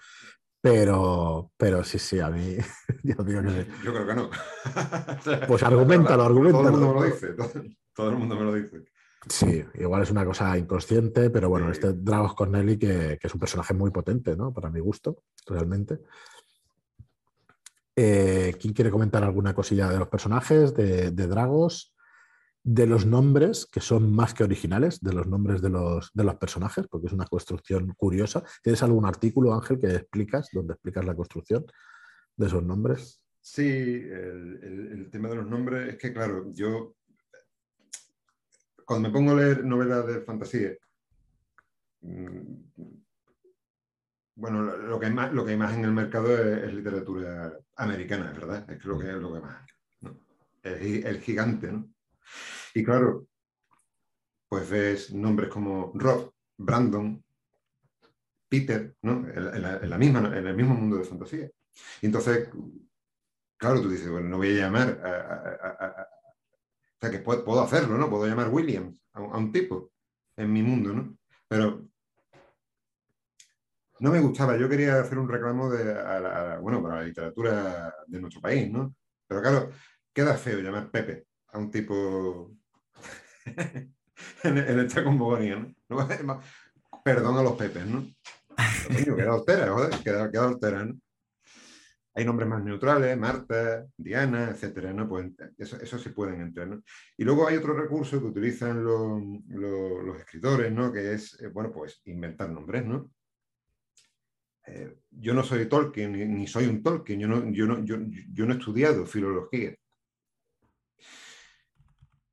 pero, 0.59 1.51
pero 1.55 1.83
sí, 1.83 1.99
sí, 1.99 2.19
a 2.19 2.29
mí, 2.29 2.57
Dios 3.03 3.25
mío, 3.25 3.41
que 3.43 3.49
sí. 3.49 3.69
Yo 3.85 3.93
creo 3.93 4.07
que 4.07 4.15
no. 4.15 4.29
Pues 5.47 5.63
argumentalo, 5.63 6.23
Todo 6.23 6.37
el 6.37 6.43
mundo 6.43 6.57
argumentalo. 6.59 6.93
me 6.93 6.99
lo 6.99 7.05
dice. 7.05 7.27
Todo, 7.33 7.51
todo 7.93 8.09
el 8.09 8.15
mundo 8.17 8.35
me 8.35 8.43
lo 8.43 8.53
dice. 8.53 8.83
Sí, 9.29 9.63
igual 9.75 10.03
es 10.03 10.11
una 10.11 10.25
cosa 10.25 10.57
inconsciente, 10.57 11.29
pero 11.29 11.49
bueno, 11.49 11.71
este 11.71 11.93
Dragos 11.93 12.33
Corneli 12.33 12.77
que, 12.77 13.17
que 13.19 13.27
es 13.27 13.33
un 13.33 13.39
personaje 13.39 13.73
muy 13.73 13.91
potente, 13.91 14.35
¿no? 14.35 14.53
Para 14.53 14.69
mi 14.69 14.79
gusto, 14.79 15.23
realmente. 15.47 15.99
Eh, 17.95 18.55
¿Quién 18.59 18.73
quiere 18.73 18.91
comentar 18.91 19.23
alguna 19.23 19.53
cosilla 19.53 19.89
de 19.89 19.99
los 19.99 20.07
personajes 20.07 20.73
de, 20.75 21.11
de 21.11 21.27
Dragos? 21.27 21.93
de 22.69 22.85
los 22.85 23.05
nombres 23.05 23.65
que 23.65 23.79
son 23.79 24.11
más 24.11 24.33
que 24.33 24.43
originales, 24.43 24.99
de 24.99 25.13
los 25.13 25.25
nombres 25.25 25.61
de 25.61 25.69
los, 25.69 26.11
de 26.13 26.25
los 26.25 26.35
personajes, 26.35 26.85
porque 26.89 27.07
es 27.07 27.13
una 27.13 27.25
construcción 27.25 27.93
curiosa. 27.95 28.43
¿Tienes 28.61 28.83
algún 28.83 29.05
artículo, 29.05 29.53
Ángel, 29.53 29.79
que 29.79 29.87
explicas, 29.87 30.49
donde 30.51 30.73
explicas 30.73 31.05
la 31.05 31.15
construcción 31.15 31.65
de 32.35 32.45
esos 32.45 32.61
nombres? 32.61 33.23
Sí, 33.39 33.69
el 33.69 35.07
tema 35.09 35.29
de 35.29 35.35
los 35.35 35.47
nombres 35.47 35.93
es 35.93 35.97
que, 35.97 36.11
claro, 36.11 36.51
yo 36.53 36.96
cuando 38.87 39.09
me 39.09 39.13
pongo 39.13 39.33
a 39.33 39.35
leer 39.35 39.65
novelas 39.65 40.07
de 40.07 40.21
fantasía, 40.21 40.71
mm, 41.99 42.53
bueno, 44.35 44.63
lo 44.63 44.97
que 44.97 45.07
hay 45.07 45.13
más, 45.13 45.33
lo 45.33 45.43
que 45.43 45.51
hay 45.51 45.57
más 45.57 45.75
en 45.75 45.83
el 45.83 45.91
mercado 45.91 46.31
es, 46.31 46.73
literatura 46.73 47.59
americana, 47.75 48.31
¿verdad? 48.31 48.69
Es 48.71 48.85
lo 48.85 48.97
que 48.97 49.09
es 49.09 49.15
lo 49.15 49.33
que 49.33 49.41
más. 49.41 49.67
¿no? 49.99 50.17
El, 50.63 51.05
el, 51.05 51.19
gigante, 51.19 51.69
¿no? 51.69 51.89
Y 52.73 52.81
claro, 52.81 53.27
pues 54.47 54.69
ves 54.69 55.13
nombres 55.13 55.49
como 55.49 55.91
Rob, 55.93 56.31
Brandon, 56.55 57.21
Peter, 58.47 58.95
¿no? 59.01 59.27
En, 59.27 59.89
la, 59.89 59.97
misma, 59.97 60.37
en 60.37 60.47
el 60.47 60.55
mismo 60.55 60.75
mundo 60.75 60.95
de 60.95 61.03
fantasía. 61.03 61.51
Y 62.01 62.05
entonces, 62.05 62.49
claro, 63.57 63.81
tú 63.81 63.89
dices, 63.89 64.09
bueno, 64.09 64.29
no 64.29 64.37
voy 64.37 64.51
a 64.51 64.61
llamar 64.61 65.01
a, 65.03 66.16
o 66.97 66.99
sea, 66.99 67.11
que 67.11 67.19
puedo, 67.19 67.61
hacerlo, 67.61 67.97
¿no? 67.97 68.09
Puedo 68.09 68.25
llamar 68.25 68.49
Williams 68.49 68.99
a, 69.13 69.21
un 69.21 69.51
tipo 69.51 69.91
en 70.35 70.51
mi 70.51 70.63
mundo, 70.63 70.93
¿no? 70.93 71.15
Pero 71.47 71.87
no 73.99 74.11
me 74.11 74.19
gustaba. 74.19 74.57
Yo 74.57 74.67
quería 74.67 74.99
hacer 74.99 75.19
un 75.19 75.29
reclamo 75.29 75.69
de, 75.69 76.59
bueno, 76.59 76.81
para 76.81 76.95
la 76.95 77.03
literatura 77.03 77.93
de 78.07 78.19
nuestro 78.19 78.41
país, 78.41 78.71
¿no? 78.71 78.95
Pero 79.27 79.41
claro, 79.41 79.71
queda 80.11 80.35
feo 80.37 80.59
llamar 80.59 80.89
Pepe 80.89 81.27
a 81.49 81.59
un 81.59 81.69
tipo 81.69 82.51
en, 84.43 84.57
esta 84.57 85.03
convocatoria, 85.03 85.73
¿no? 85.87 86.41
Perdón 87.03 87.37
a 87.37 87.43
los 87.43 87.53
Pepes, 87.53 87.85
¿no? 87.85 88.07
queda 89.15 89.33
altera, 89.33 89.71
joder, 89.71 89.99
queda, 90.03 90.31
queda 90.31 90.47
altera, 90.47 90.83
¿no? 90.83 90.99
Hay 92.17 92.25
nombres 92.25 92.49
más 92.49 92.63
neutrales, 92.63 93.15
Marta, 93.15 93.85
Diana, 93.95 94.49
etcétera, 94.49 94.91
¿no? 94.91 95.07
Pues 95.07 95.27
eso, 95.55 95.79
eso 95.79 95.99
sí 95.99 96.09
pueden 96.09 96.41
entrar. 96.41 96.67
Y 97.15 97.23
luego 97.23 97.47
hay 97.47 97.57
otro 97.57 97.75
recurso 97.75 98.19
que 98.19 98.25
utilizan 98.25 98.83
los, 98.83 100.17
escritores, 100.19 100.71
¿no? 100.71 100.91
Que 100.91 101.13
es, 101.13 101.39
eh, 101.39 101.47
bueno, 101.49 101.71
pues 101.71 102.01
inventar 102.05 102.49
nombres, 102.49 102.87
¿no? 102.87 103.11
Eh, 104.65 104.97
yo 105.11 105.35
no 105.35 105.43
soy 105.43 105.67
Tolkien, 105.67 106.13
ni, 106.35 106.47
soy 106.47 106.65
un 106.65 106.81
Tolkien, 106.81 107.19
yo 107.19 107.27
no, 107.27 107.51
yo, 107.51 107.67
no, 107.67 107.83
yo, 107.83 107.97
no 107.99 108.53
he 108.53 108.57
estudiado 108.57 109.05
filología. 109.05 109.75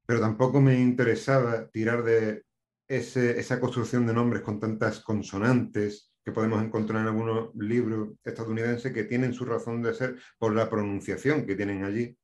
Pero 0.07 0.19
tampoco 0.19 0.63
me 0.63 0.81
interesaba 0.81 1.69
tirar 1.69 2.03
de 2.05 2.43
esa 2.89 3.61
construcción 3.61 4.07
de 4.07 4.15
nombres 4.15 4.41
con 4.41 4.59
tantas 4.59 5.01
consonantes, 5.01 6.14
que 6.25 6.33
podemos 6.33 6.63
encontrar 6.63 7.03
en 7.03 7.09
algunos 7.09 7.55
libros 7.55 8.15
estadounidenses 8.25 8.93
que 8.93 9.05
tienen 9.05 9.35
su 9.35 9.45
razón 9.45 9.83
de 9.83 9.93
ser 9.93 10.17
por 10.39 10.55
la 10.55 10.71
pronunciación 10.71 11.45
que 11.47 11.55
tienen 11.55 11.85
allí, 11.85 12.17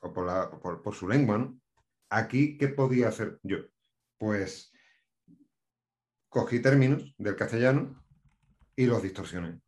o 0.00 0.12
por, 0.12 0.26
la, 0.26 0.50
por, 0.50 0.94
su 0.94 1.08
lengua. 1.08 1.38
¿no? 1.38 1.58
Aquí, 2.10 2.58
¿qué 2.58 2.68
podía 2.68 3.08
hacer 3.08 3.38
yo? 3.42 3.58
Pues 4.18 4.72
cogí 6.28 6.60
términos 6.60 7.14
del 7.16 7.36
castellano 7.36 8.04
y 8.76 8.86
los 8.86 9.02
distorsioné. 9.02 9.60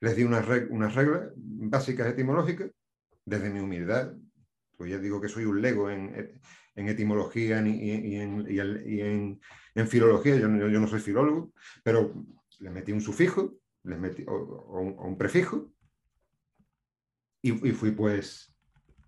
Les 0.00 0.16
di 0.16 0.24
unas, 0.24 0.46
unas 0.68 0.94
reglas 0.94 1.32
básicas 1.36 2.08
etimológicas 2.08 2.70
desde 3.24 3.50
mi 3.50 3.60
humildad. 3.60 4.14
Pues 4.76 4.90
ya 4.90 4.98
digo 4.98 5.20
que 5.20 5.28
soy 5.28 5.44
un 5.44 5.62
lego 5.62 5.88
en, 5.88 6.40
en 6.74 6.88
etimología 6.88 7.60
y, 7.66 8.16
en, 8.16 8.46
y 8.48 9.00
en, 9.00 9.40
en, 9.74 9.88
filología, 9.88 10.36
yo, 10.36 10.48
yo, 10.48 10.80
no 10.80 10.88
soy 10.88 11.00
filólogo, 11.00 11.52
pero 11.82 12.12
les 12.60 12.72
metí 12.72 12.92
un 12.92 13.00
sufijo 13.00 13.58
les 13.84 13.98
metí, 13.98 14.24
o, 14.26 14.80
un, 14.80 15.16
prefijo 15.16 15.70
y, 17.42 17.52
fui 17.52 17.90
pues 17.90 18.54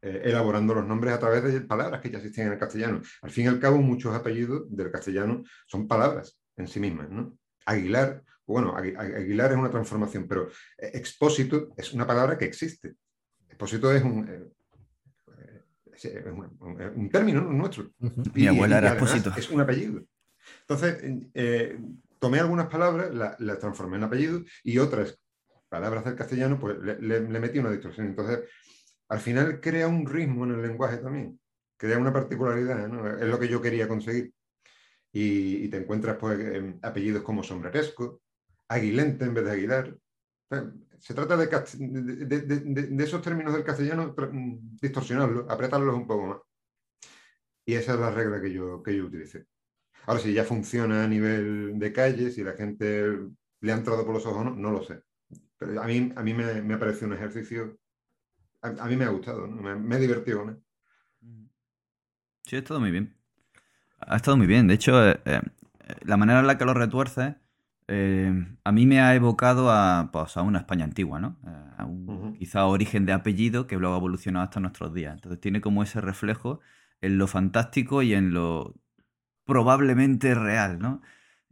eh, 0.03 0.22
elaborando 0.24 0.74
los 0.74 0.86
nombres 0.86 1.14
a 1.14 1.18
través 1.18 1.42
de 1.42 1.61
palabras 1.62 2.01
que 2.01 2.11
ya 2.11 2.18
existían 2.18 2.49
en 2.49 2.53
el 2.53 2.59
castellano. 2.59 3.01
Al 3.22 3.30
fin 3.30 3.47
y 3.47 3.49
al 3.49 3.59
cabo, 3.59 3.78
muchos 3.78 4.14
apellidos 4.14 4.64
del 4.68 4.90
castellano 4.90 5.42
son 5.66 5.88
palabras 5.88 6.38
en 6.57 6.68
sí 6.68 6.78
mismas. 6.78 7.09
¿no? 7.09 7.38
Aguilar, 7.64 8.22
bueno, 8.47 8.76
Aguilar 8.76 9.53
es 9.53 9.57
una 9.57 9.70
transformación, 9.70 10.28
pero 10.28 10.49
eh, 10.76 10.90
expósito 10.92 11.72
es 11.78 11.94
una 11.94 12.07
palabra 12.07 12.36
que 12.36 12.44
existe. 12.44 12.94
Expósito 13.49 13.90
es 13.90 14.05
un, 14.05 14.28
eh, 14.28 16.22
un, 16.94 17.09
término 17.09 17.40
nuestro. 17.40 17.90
Mi 18.34 18.47
abuela 18.47 18.78
era 18.78 18.90
expósito. 18.90 19.32
Es 19.34 19.49
un 19.51 19.62
apellido. 19.62 20.05
Entonces, 20.61 21.03
tomé 22.26 22.40
algunas 22.40 22.66
palabras, 22.66 23.38
las 23.38 23.58
transformé 23.60 23.98
en 23.98 24.02
apellidos 24.02 24.42
y 24.64 24.78
otras 24.78 25.16
palabras 25.68 26.04
del 26.04 26.16
castellano, 26.16 26.58
pues 26.58 26.76
le, 26.80 27.20
metí 27.20 27.60
una 27.60 27.70
distorsión. 27.70 28.08
Entonces, 28.08 28.40
al 29.08 29.20
final 29.20 29.60
crea 29.60 29.86
un 29.86 30.04
ritmo 30.04 30.44
en 30.44 30.54
el 30.54 30.62
lenguaje 30.62 30.96
también, 30.96 31.38
crea 31.76 31.98
una 31.98 32.12
particularidad, 32.12 32.88
¿no? 32.88 33.06
es 33.16 33.28
lo 33.28 33.38
que 33.38 33.46
yo 33.46 33.62
quería 33.62 33.86
conseguir. 33.86 34.32
Y, 35.12 35.68
te 35.68 35.76
encuentras 35.76 36.16
pues 36.16 36.36
apellidos 36.82 37.22
como 37.22 37.44
sombreresco, 37.44 38.20
aguilente 38.66 39.24
en 39.24 39.34
vez 39.34 39.44
de 39.44 39.52
aguilar. 39.52 39.96
Se 40.98 41.14
trata 41.14 41.36
de, 41.36 41.46
de, 41.46 43.04
esos 43.04 43.22
términos 43.22 43.54
del 43.54 43.62
castellano, 43.62 44.16
distorsionarlos, 44.82 45.48
apretarlos 45.48 45.94
un 45.94 46.08
poco 46.08 46.26
más. 46.26 46.38
Y 47.64 47.74
esa 47.74 47.94
es 47.94 48.00
la 48.00 48.10
regla 48.10 48.42
que 48.42 48.52
yo, 48.52 48.82
que 48.82 48.96
yo 48.96 49.04
utilicé. 49.04 49.46
Ahora, 50.07 50.20
si 50.20 50.32
ya 50.32 50.44
funciona 50.44 51.04
a 51.04 51.09
nivel 51.09 51.78
de 51.78 51.92
calle, 51.92 52.30
si 52.30 52.42
la 52.42 52.52
gente 52.52 53.07
le 53.61 53.72
ha 53.72 53.76
entrado 53.76 54.04
por 54.04 54.14
los 54.14 54.26
ojos 54.26 54.40
o 54.40 54.44
no, 54.44 54.54
no 54.54 54.70
lo 54.70 54.82
sé. 54.82 55.02
Pero 55.59 55.82
a 55.82 55.86
mí, 55.86 56.12
a 56.14 56.22
mí 56.22 56.34
me, 56.34 56.62
me 56.62 56.74
ha 56.74 56.78
parecido 56.78 57.09
un 57.09 57.14
ejercicio, 57.14 57.78
a, 58.62 58.86
mí 58.86 58.96
me 58.96 59.04
ha 59.04 59.09
gustado, 59.09 59.46
me, 59.46 59.74
me, 59.74 59.96
ha 59.96 59.98
divertido. 59.98 60.44
¿no? 60.44 60.57
Sí, 62.42 62.57
ha 62.57 62.59
estado 62.61 62.80
muy 62.80 62.90
bien. 62.90 63.16
Ha 63.98 64.16
estado 64.16 64.36
muy 64.36 64.46
bien. 64.46 64.68
De 64.68 64.74
hecho, 64.74 65.09
eh, 65.09 65.20
eh, 65.24 65.40
la 66.02 66.16
manera 66.16 66.40
en 66.40 66.46
la 66.46 66.59
que 66.59 66.64
lo 66.64 66.74
retuerce 66.74 67.36
eh, 67.88 68.32
a 68.64 68.72
mí 68.72 68.86
me 68.86 69.00
ha 69.00 69.14
evocado 69.14 69.70
a, 69.70 70.11
pues, 70.12 70.36
a 70.36 70.42
una 70.42 70.59
España 70.59 70.84
antigua, 70.84 71.20
¿no? 71.20 71.36
A 71.76 71.84
un, 71.84 72.34
Quizá 72.38 72.66
origen 72.66 73.07
de 73.07 73.12
apellido 73.12 73.66
que 73.66 73.76
luego 73.76 73.94
ha 73.94 73.98
evolucionado 73.98 74.44
hasta 74.44 74.61
nuestros 74.61 74.92
días. 74.92 75.14
Entonces 75.14 75.40
tiene 75.40 75.61
como 75.61 75.82
ese 75.82 76.00
reflejo 76.00 76.61
en 77.00 77.18
lo 77.18 77.26
fantástico 77.26 78.02
y 78.02 78.14
en 78.14 78.32
lo 78.34 78.74
probablemente 79.47 80.34
real, 80.34 80.78
¿no? 80.78 81.01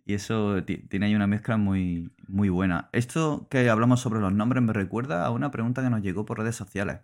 Y 0.05 0.15
eso 0.15 0.63
tiene 0.65 1.07
ahí 1.07 1.15
una 1.15 1.27
mezcla 1.27 1.57
muy, 1.57 2.13
muy 2.29 2.51
buena. 2.51 2.91
Esto 2.93 3.47
que 3.49 3.71
hablamos 3.71 4.01
sobre 4.01 4.21
los 4.21 4.35
nombres 4.35 4.63
me 4.63 4.75
recuerda 4.75 5.25
a 5.25 5.31
una 5.31 5.51
pregunta 5.51 5.83
que 5.83 5.89
nos 5.89 6.03
llegó 6.03 6.27
por 6.27 6.39
redes 6.39 6.57
sociales. 6.57 7.01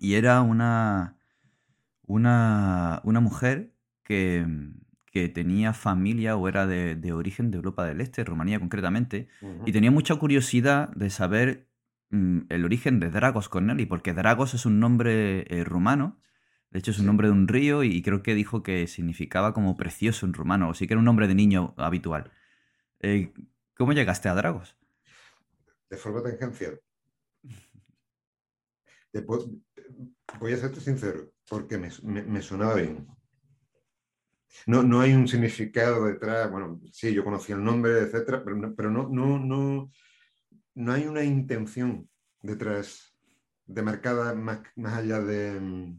Y 0.00 0.14
era 0.14 0.42
una, 0.42 1.16
una, 2.06 3.00
una 3.04 3.20
mujer 3.20 3.72
que, 4.02 4.44
que, 5.06 5.28
tenía 5.28 5.72
familia 5.72 6.36
o 6.36 6.48
era 6.48 6.66
de, 6.66 7.12
origen 7.12 7.52
de 7.52 7.58
Europa 7.58 7.84
del 7.84 8.00
Este, 8.00 8.24
Rumanía 8.24 8.58
concretamente, 8.58 9.28
y 9.64 9.72
tenía 9.72 9.92
mucha 9.92 10.16
curiosidad 10.16 10.88
de 10.90 11.10
saber 11.10 11.68
mm, 12.10 12.40
el 12.48 12.64
origen 12.64 12.98
de 12.98 13.10
Dragos 13.10 13.48
Corneli, 13.48 13.86
porque 13.86 14.12
Dragos 14.12 14.54
es 14.54 14.66
un 14.66 14.80
nombre 14.80 15.46
eh, 15.48 15.62
rumano 15.62 16.18
de 16.70 16.78
hecho, 16.78 16.90
es 16.90 16.98
un 16.98 17.06
nombre 17.06 17.28
de 17.28 17.32
un 17.32 17.48
río 17.48 17.82
y 17.82 18.02
creo 18.02 18.22
que 18.22 18.34
dijo 18.34 18.62
que 18.62 18.86
significaba 18.86 19.54
como 19.54 19.76
precioso 19.76 20.26
en 20.26 20.34
rumano, 20.34 20.68
o 20.68 20.74
sí 20.74 20.86
que 20.86 20.92
era 20.94 20.98
un 20.98 21.06
nombre 21.06 21.26
de 21.26 21.34
niño 21.34 21.74
habitual. 21.78 22.30
Eh, 23.00 23.32
¿Cómo 23.74 23.92
llegaste 23.92 24.28
a 24.28 24.34
Dragos? 24.34 24.76
De 25.88 25.96
forma 25.96 26.22
tangencial. 26.22 26.78
voy 30.38 30.52
a 30.52 30.56
serte 30.58 30.80
sincero, 30.80 31.32
porque 31.48 31.78
me, 31.78 32.42
sonaba 32.42 32.74
bien. 32.74 33.06
No, 34.66 34.82
no, 34.82 35.00
hay 35.00 35.14
un 35.14 35.26
significado 35.26 36.04
detrás, 36.04 36.50
bueno, 36.50 36.80
sí, 36.92 37.14
yo 37.14 37.24
conocía 37.24 37.54
el 37.54 37.64
nombre, 37.64 38.00
etcétera, 38.00 38.44
pero 38.44 38.56
no, 38.56 38.74
pero 38.74 38.90
no, 38.90 39.08
no, 39.08 39.38
no, 39.38 39.90
no 40.74 40.92
hay 40.92 41.06
una 41.06 41.24
intención 41.24 42.10
detrás 42.42 43.14
demarcada 43.64 44.34
más, 44.34 44.60
más 44.76 44.98
allá 44.98 45.20
de, 45.20 45.98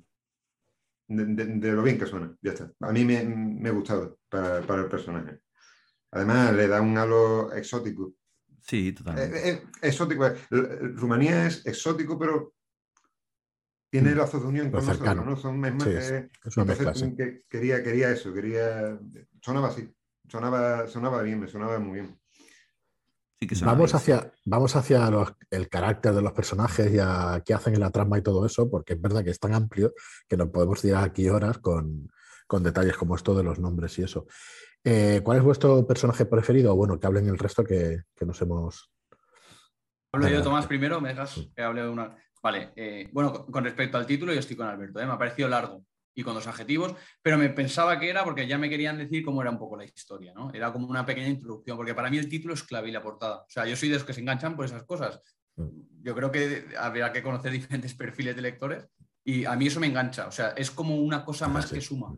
de, 1.09 1.71
lo 1.71 1.83
bien 1.83 1.97
que 1.97 2.05
suena, 2.05 2.33
ya 2.41 2.51
está. 2.51 2.71
A 2.81 2.91
mí 2.91 3.03
me, 3.03 3.23
me 3.23 3.69
ha 3.69 3.71
gustado 3.71 4.19
para, 4.29 4.61
para, 4.61 4.83
el 4.83 4.87
personaje. 4.87 5.39
Además, 6.11 6.53
le 6.53 6.67
da 6.67 6.81
un 6.81 6.97
halo 6.97 7.51
exótico. 7.53 8.13
Sí, 8.61 8.93
totalmente. 8.93 9.37
Eh, 9.37 9.51
eh, 9.53 9.63
exótico. 9.81 10.25
Eh, 10.25 10.35
Rumanía 10.49 11.47
es 11.47 11.65
exótico, 11.65 12.17
pero 12.17 12.53
tiene 13.89 14.13
mm. 14.13 14.17
lazos 14.17 14.41
de 14.41 14.47
unión 14.47 14.71
con 14.71 14.85
nosotros, 14.85 15.25
¿no? 15.25 15.35
Son 15.35 15.59
más, 15.59 15.73
sí, 15.83 17.15
que, 17.15 17.43
quería, 17.49 17.83
quería 17.83 18.11
eso, 18.11 18.33
quería. 18.33 18.99
Sonaba 19.41 19.69
así. 19.69 19.91
Sonaba, 20.27 20.87
sonaba 20.87 21.23
bien, 21.23 21.39
me 21.39 21.47
sonaba 21.47 21.79
muy 21.79 22.01
bien 22.01 22.18
vamos, 23.63 23.95
hacia, 23.95 24.31
vamos 24.45 24.75
hacia 24.75 25.09
el 25.49 25.69
carácter 25.69 26.13
de 26.13 26.21
los 26.21 26.33
personajes 26.33 26.91
y 26.91 26.99
a 26.99 27.41
qué 27.45 27.53
hacen 27.53 27.73
en 27.73 27.79
la 27.81 27.91
trama 27.91 28.17
y 28.17 28.21
todo 28.21 28.45
eso, 28.45 28.69
porque 28.69 28.93
es 28.93 29.01
verdad 29.01 29.23
que 29.23 29.31
es 29.31 29.39
tan 29.39 29.53
amplio 29.53 29.93
que 30.27 30.37
nos 30.37 30.49
podemos 30.49 30.81
tirar 30.81 31.03
aquí 31.03 31.29
horas 31.29 31.57
con, 31.59 32.09
con 32.47 32.63
detalles 32.63 32.97
como 32.97 33.15
esto 33.15 33.33
de 33.35 33.43
los 33.43 33.59
nombres 33.59 33.97
y 33.99 34.03
eso. 34.03 34.27
Eh, 34.83 35.21
¿Cuál 35.23 35.37
es 35.39 35.43
vuestro 35.43 35.85
personaje 35.85 36.25
preferido? 36.25 36.75
Bueno, 36.75 36.99
que 36.99 37.07
hablen 37.07 37.27
el 37.27 37.37
resto 37.37 37.63
que, 37.63 38.03
que 38.15 38.25
nos 38.25 38.41
hemos... 38.41 38.91
Hablo 40.11 40.27
yo. 40.27 40.41
Tomás, 40.41 40.65
primero, 40.67 40.99
me 40.99 41.09
dejas 41.09 41.39
que 41.55 41.61
hable 41.61 41.83
de 41.83 41.89
una... 41.89 42.15
Vale, 42.41 42.71
eh, 42.75 43.09
bueno, 43.11 43.33
con- 43.33 43.51
con 43.51 43.63
respecto 43.63 43.97
al 43.97 44.05
título, 44.05 44.33
yo 44.33 44.39
estoy 44.39 44.55
con 44.55 44.67
Alberto, 44.67 44.99
¿eh? 44.99 45.05
me 45.05 45.11
ha 45.11 45.17
parecido 45.17 45.49
largo 45.49 45.83
y 46.15 46.23
con 46.23 46.33
dos 46.33 46.47
adjetivos, 46.47 46.95
pero 47.21 47.37
me 47.37 47.49
pensaba 47.49 47.99
que 47.99 48.09
era 48.09 48.23
porque 48.23 48.47
ya 48.47 48.57
me 48.57 48.69
querían 48.69 48.97
decir 48.97 49.23
cómo 49.23 49.41
era 49.41 49.51
un 49.51 49.59
poco 49.59 49.77
la 49.77 49.85
historia, 49.85 50.33
¿no? 50.33 50.51
Era 50.53 50.73
como 50.73 50.87
una 50.87 51.05
pequeña 51.05 51.27
introducción, 51.29 51.77
porque 51.77 51.93
para 51.95 52.09
mí 52.09 52.17
el 52.17 52.27
título 52.27 52.53
es 52.53 52.63
clave 52.63 52.89
y 52.89 52.91
la 52.91 53.01
portada. 53.01 53.41
O 53.41 53.49
sea, 53.49 53.65
yo 53.65 53.75
soy 53.75 53.89
de 53.89 53.95
los 53.95 54.03
que 54.03 54.13
se 54.13 54.21
enganchan 54.21 54.55
por 54.55 54.65
esas 54.65 54.83
cosas. 54.83 55.21
Yo 56.01 56.15
creo 56.15 56.31
que 56.31 56.65
habría 56.77 57.11
que 57.11 57.23
conocer 57.23 57.51
diferentes 57.53 57.93
perfiles 57.93 58.35
de 58.35 58.41
lectores 58.41 58.87
y 59.23 59.45
a 59.45 59.55
mí 59.55 59.67
eso 59.67 59.79
me 59.79 59.87
engancha. 59.87 60.27
O 60.27 60.31
sea, 60.31 60.49
es 60.49 60.71
como 60.71 60.95
una 60.95 61.23
cosa 61.23 61.45
Ah, 61.45 61.49
más 61.49 61.67
sí. 61.69 61.75
que 61.75 61.81
suma. 61.81 62.17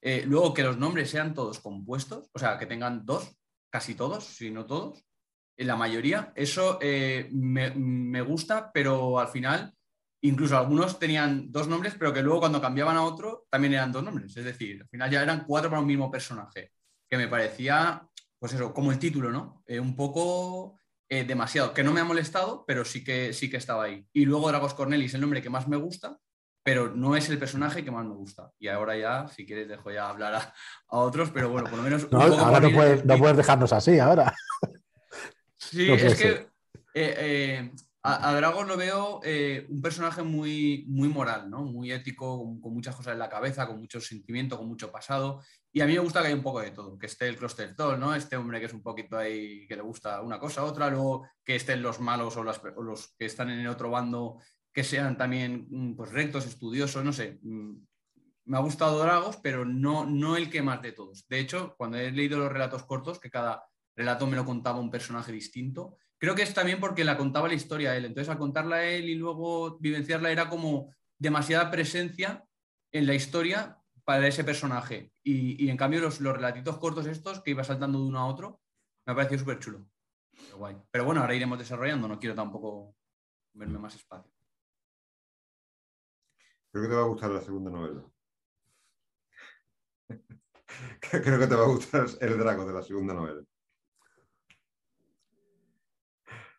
Eh, 0.00 0.24
luego 0.26 0.52
que 0.52 0.64
los 0.64 0.76
nombres 0.76 1.10
sean 1.10 1.32
todos 1.32 1.60
compuestos, 1.60 2.28
o 2.32 2.38
sea, 2.38 2.58
que 2.58 2.66
tengan 2.66 3.06
dos, 3.06 3.36
casi 3.70 3.94
todos, 3.94 4.24
si 4.24 4.50
no 4.50 4.66
todos, 4.66 5.04
en 5.56 5.66
la 5.68 5.76
mayoría, 5.76 6.32
eso 6.34 6.78
eh, 6.82 7.28
me, 7.32 7.70
me 7.70 8.20
gusta, 8.20 8.72
pero 8.72 9.20
al 9.20 9.28
final, 9.28 9.72
incluso 10.22 10.56
algunos 10.56 10.98
tenían 10.98 11.50
dos 11.50 11.68
nombres, 11.68 11.94
pero 11.98 12.12
que 12.12 12.22
luego 12.22 12.40
cuando 12.40 12.60
cambiaban 12.60 12.96
a 12.96 13.04
otro 13.04 13.46
también 13.50 13.74
eran 13.74 13.92
dos 13.92 14.02
nombres. 14.02 14.36
Es 14.36 14.44
decir, 14.44 14.82
al 14.82 14.88
final 14.88 15.10
ya 15.10 15.22
eran 15.22 15.44
cuatro 15.44 15.70
para 15.70 15.80
un 15.80 15.86
mismo 15.86 16.10
personaje, 16.10 16.72
que 17.08 17.16
me 17.16 17.28
parecía, 17.28 18.08
pues 18.38 18.54
eso, 18.54 18.72
como 18.72 18.92
el 18.92 18.98
título, 18.98 19.30
¿no? 19.30 19.62
Eh, 19.66 19.80
un 19.80 19.96
poco 19.96 20.78
eh, 21.08 21.24
demasiado, 21.24 21.74
que 21.74 21.82
no 21.82 21.92
me 21.92 22.00
ha 22.00 22.04
molestado, 22.04 22.64
pero 22.66 22.84
sí 22.84 23.04
que, 23.04 23.32
sí 23.32 23.50
que 23.50 23.56
estaba 23.56 23.84
ahí. 23.84 24.06
Y 24.12 24.24
luego 24.24 24.48
Dragos 24.48 24.74
Cornelis, 24.74 25.14
el 25.14 25.20
nombre 25.20 25.42
que 25.42 25.50
más 25.50 25.68
me 25.68 25.76
gusta, 25.76 26.18
pero 26.64 26.88
no 26.94 27.16
es 27.16 27.28
el 27.28 27.38
personaje 27.38 27.84
que 27.84 27.90
más 27.90 28.06
me 28.06 28.14
gusta. 28.14 28.52
Y 28.60 28.68
ahora 28.68 28.96
ya, 28.96 29.26
si 29.26 29.44
quieres, 29.44 29.68
dejo 29.68 29.90
ya 29.90 30.08
hablar 30.08 30.34
a, 30.34 30.54
a 30.88 30.98
otros, 30.98 31.30
pero 31.30 31.50
bueno, 31.50 31.68
por 31.68 31.78
lo 31.78 31.82
menos... 31.84 32.10
No, 32.10 32.20
ahora 32.20 32.60
no 32.60 32.70
puedes, 32.70 33.04
no 33.04 33.18
puedes 33.18 33.36
dejarnos 33.36 33.72
así 33.72 33.98
ahora. 33.98 34.32
Sí, 35.56 35.88
No 35.88 35.94
es 35.94 36.14
que 36.20 36.48
eh, 36.94 37.72
a, 38.04 38.30
a 38.30 38.40
lo 38.64 38.76
veo 38.76 39.20
eh, 39.22 39.66
un 39.70 39.80
personaje 39.80 40.22
muy, 40.22 40.84
muy 40.88 41.08
moral, 41.08 41.48
¿no? 41.48 41.62
Muy 41.64 41.92
ético, 41.92 42.38
con, 42.60 42.72
muchas 42.74 42.96
cosas 42.96 43.12
en 43.12 43.18
la 43.20 43.28
cabeza, 43.28 43.66
con 43.66 43.78
mucho 43.78 44.00
sentimiento, 44.00 44.58
con 44.58 44.66
mucho 44.68 44.90
pasado. 44.90 45.40
Y 45.72 45.80
a 45.80 45.86
mí 45.86 45.92
me 45.94 46.00
gusta 46.00 46.20
que 46.20 46.26
haya 46.26 46.36
un 46.36 46.42
poco 46.42 46.60
de 46.60 46.72
todo, 46.72 46.98
que 46.98 47.06
esté 47.06 47.28
el 47.28 47.36
Cluster 47.36 47.74
Toll, 47.76 48.00
¿no? 48.00 48.14
Este 48.14 48.36
hombre 48.36 48.58
que 48.60 48.66
es 48.66 48.72
un 48.74 48.82
poquito 48.82 49.16
ahí, 49.18 49.66
que 49.68 49.76
le 49.76 49.82
gusta 49.82 50.20
una 50.22 50.38
cosa, 50.40 50.64
otra, 50.64 50.90
luego 50.90 51.26
que 51.44 51.54
estén 51.56 51.80
los 51.82 52.00
malos 52.00 52.36
o, 52.36 52.42
las- 52.44 52.60
los 52.80 53.14
que 53.16 53.26
están 53.26 53.50
en 53.50 53.60
el 53.60 53.68
otro 53.68 53.90
bando, 53.90 54.38
que 54.72 54.82
sean 54.84 55.16
también 55.16 55.66
mm, 55.70 55.94
pues, 55.96 56.10
rectos, 56.10 56.46
estudiosos, 56.46 57.04
no 57.04 57.12
sé. 57.12 57.38
mm, 57.42 57.72
Me 58.46 58.56
ha 58.56 58.60
gustado 58.60 58.98
Dragos, 58.98 59.36
pero 59.42 59.64
no, 59.64 60.04
no 60.04 60.36
el 60.36 60.50
que 60.50 60.62
más 60.62 60.82
de 60.82 60.92
todos. 60.92 61.26
De 61.28 61.38
hecho, 61.38 61.74
cuando 61.78 61.98
he 61.98 62.10
leído 62.10 62.38
los 62.38 62.50
relatos 62.52 62.84
cortos, 62.84 63.20
que 63.20 63.30
cada 63.30 63.64
relato 63.94 64.26
me 64.26 64.36
lo 64.36 64.44
contaba 64.44 64.80
un 64.80 64.90
personaje 64.90 65.30
distinto. 65.32 65.98
Creo 66.22 66.36
que 66.36 66.42
es 66.42 66.54
también 66.54 66.78
porque 66.78 67.02
la 67.02 67.16
contaba 67.16 67.48
la 67.48 67.54
historia 67.54 67.90
a 67.90 67.96
él. 67.96 68.04
Entonces, 68.04 68.28
al 68.28 68.38
contarla 68.38 68.84
él 68.84 69.08
y 69.08 69.16
luego 69.16 69.76
vivenciarla, 69.80 70.30
era 70.30 70.48
como 70.48 70.94
demasiada 71.18 71.68
presencia 71.68 72.46
en 72.92 73.08
la 73.08 73.14
historia 73.14 73.82
para 74.04 74.28
ese 74.28 74.44
personaje. 74.44 75.12
Y, 75.24 75.68
en 75.68 75.76
cambio, 75.76 76.00
los, 76.00 76.20
los 76.20 76.36
relatitos 76.36 76.78
cortos 76.78 77.06
estos, 77.06 77.40
que 77.40 77.50
iba 77.50 77.64
saltando 77.64 77.98
de 77.98 78.04
uno 78.04 78.20
a 78.20 78.26
otro, 78.26 78.60
me 79.04 79.12
ha 79.12 79.16
parecido 79.16 79.40
súper 79.40 79.58
chulo. 79.58 79.84
Pero. 80.54 80.86
Pero 80.92 81.04
bueno, 81.04 81.22
ahora 81.22 81.34
iremos 81.34 81.58
desarrollando. 81.58 82.06
No 82.06 82.20
quiero 82.20 82.36
tampoco 82.36 82.94
verme 83.54 83.80
más 83.80 83.96
espacio. 83.96 84.30
Creo 86.70 86.84
que 86.84 86.88
te 86.88 86.94
va 86.94 87.02
a 87.02 87.06
gustar 87.06 87.30
la 87.32 87.40
segunda 87.40 87.72
novela. 87.72 88.04
Creo 91.00 91.40
que 91.40 91.46
te 91.48 91.56
va 91.56 91.64
a 91.64 91.66
gustar 91.66 92.06
El 92.20 92.38
Drago 92.38 92.64
de 92.64 92.74
la 92.74 92.82
segunda 92.84 93.12
novela. 93.12 93.42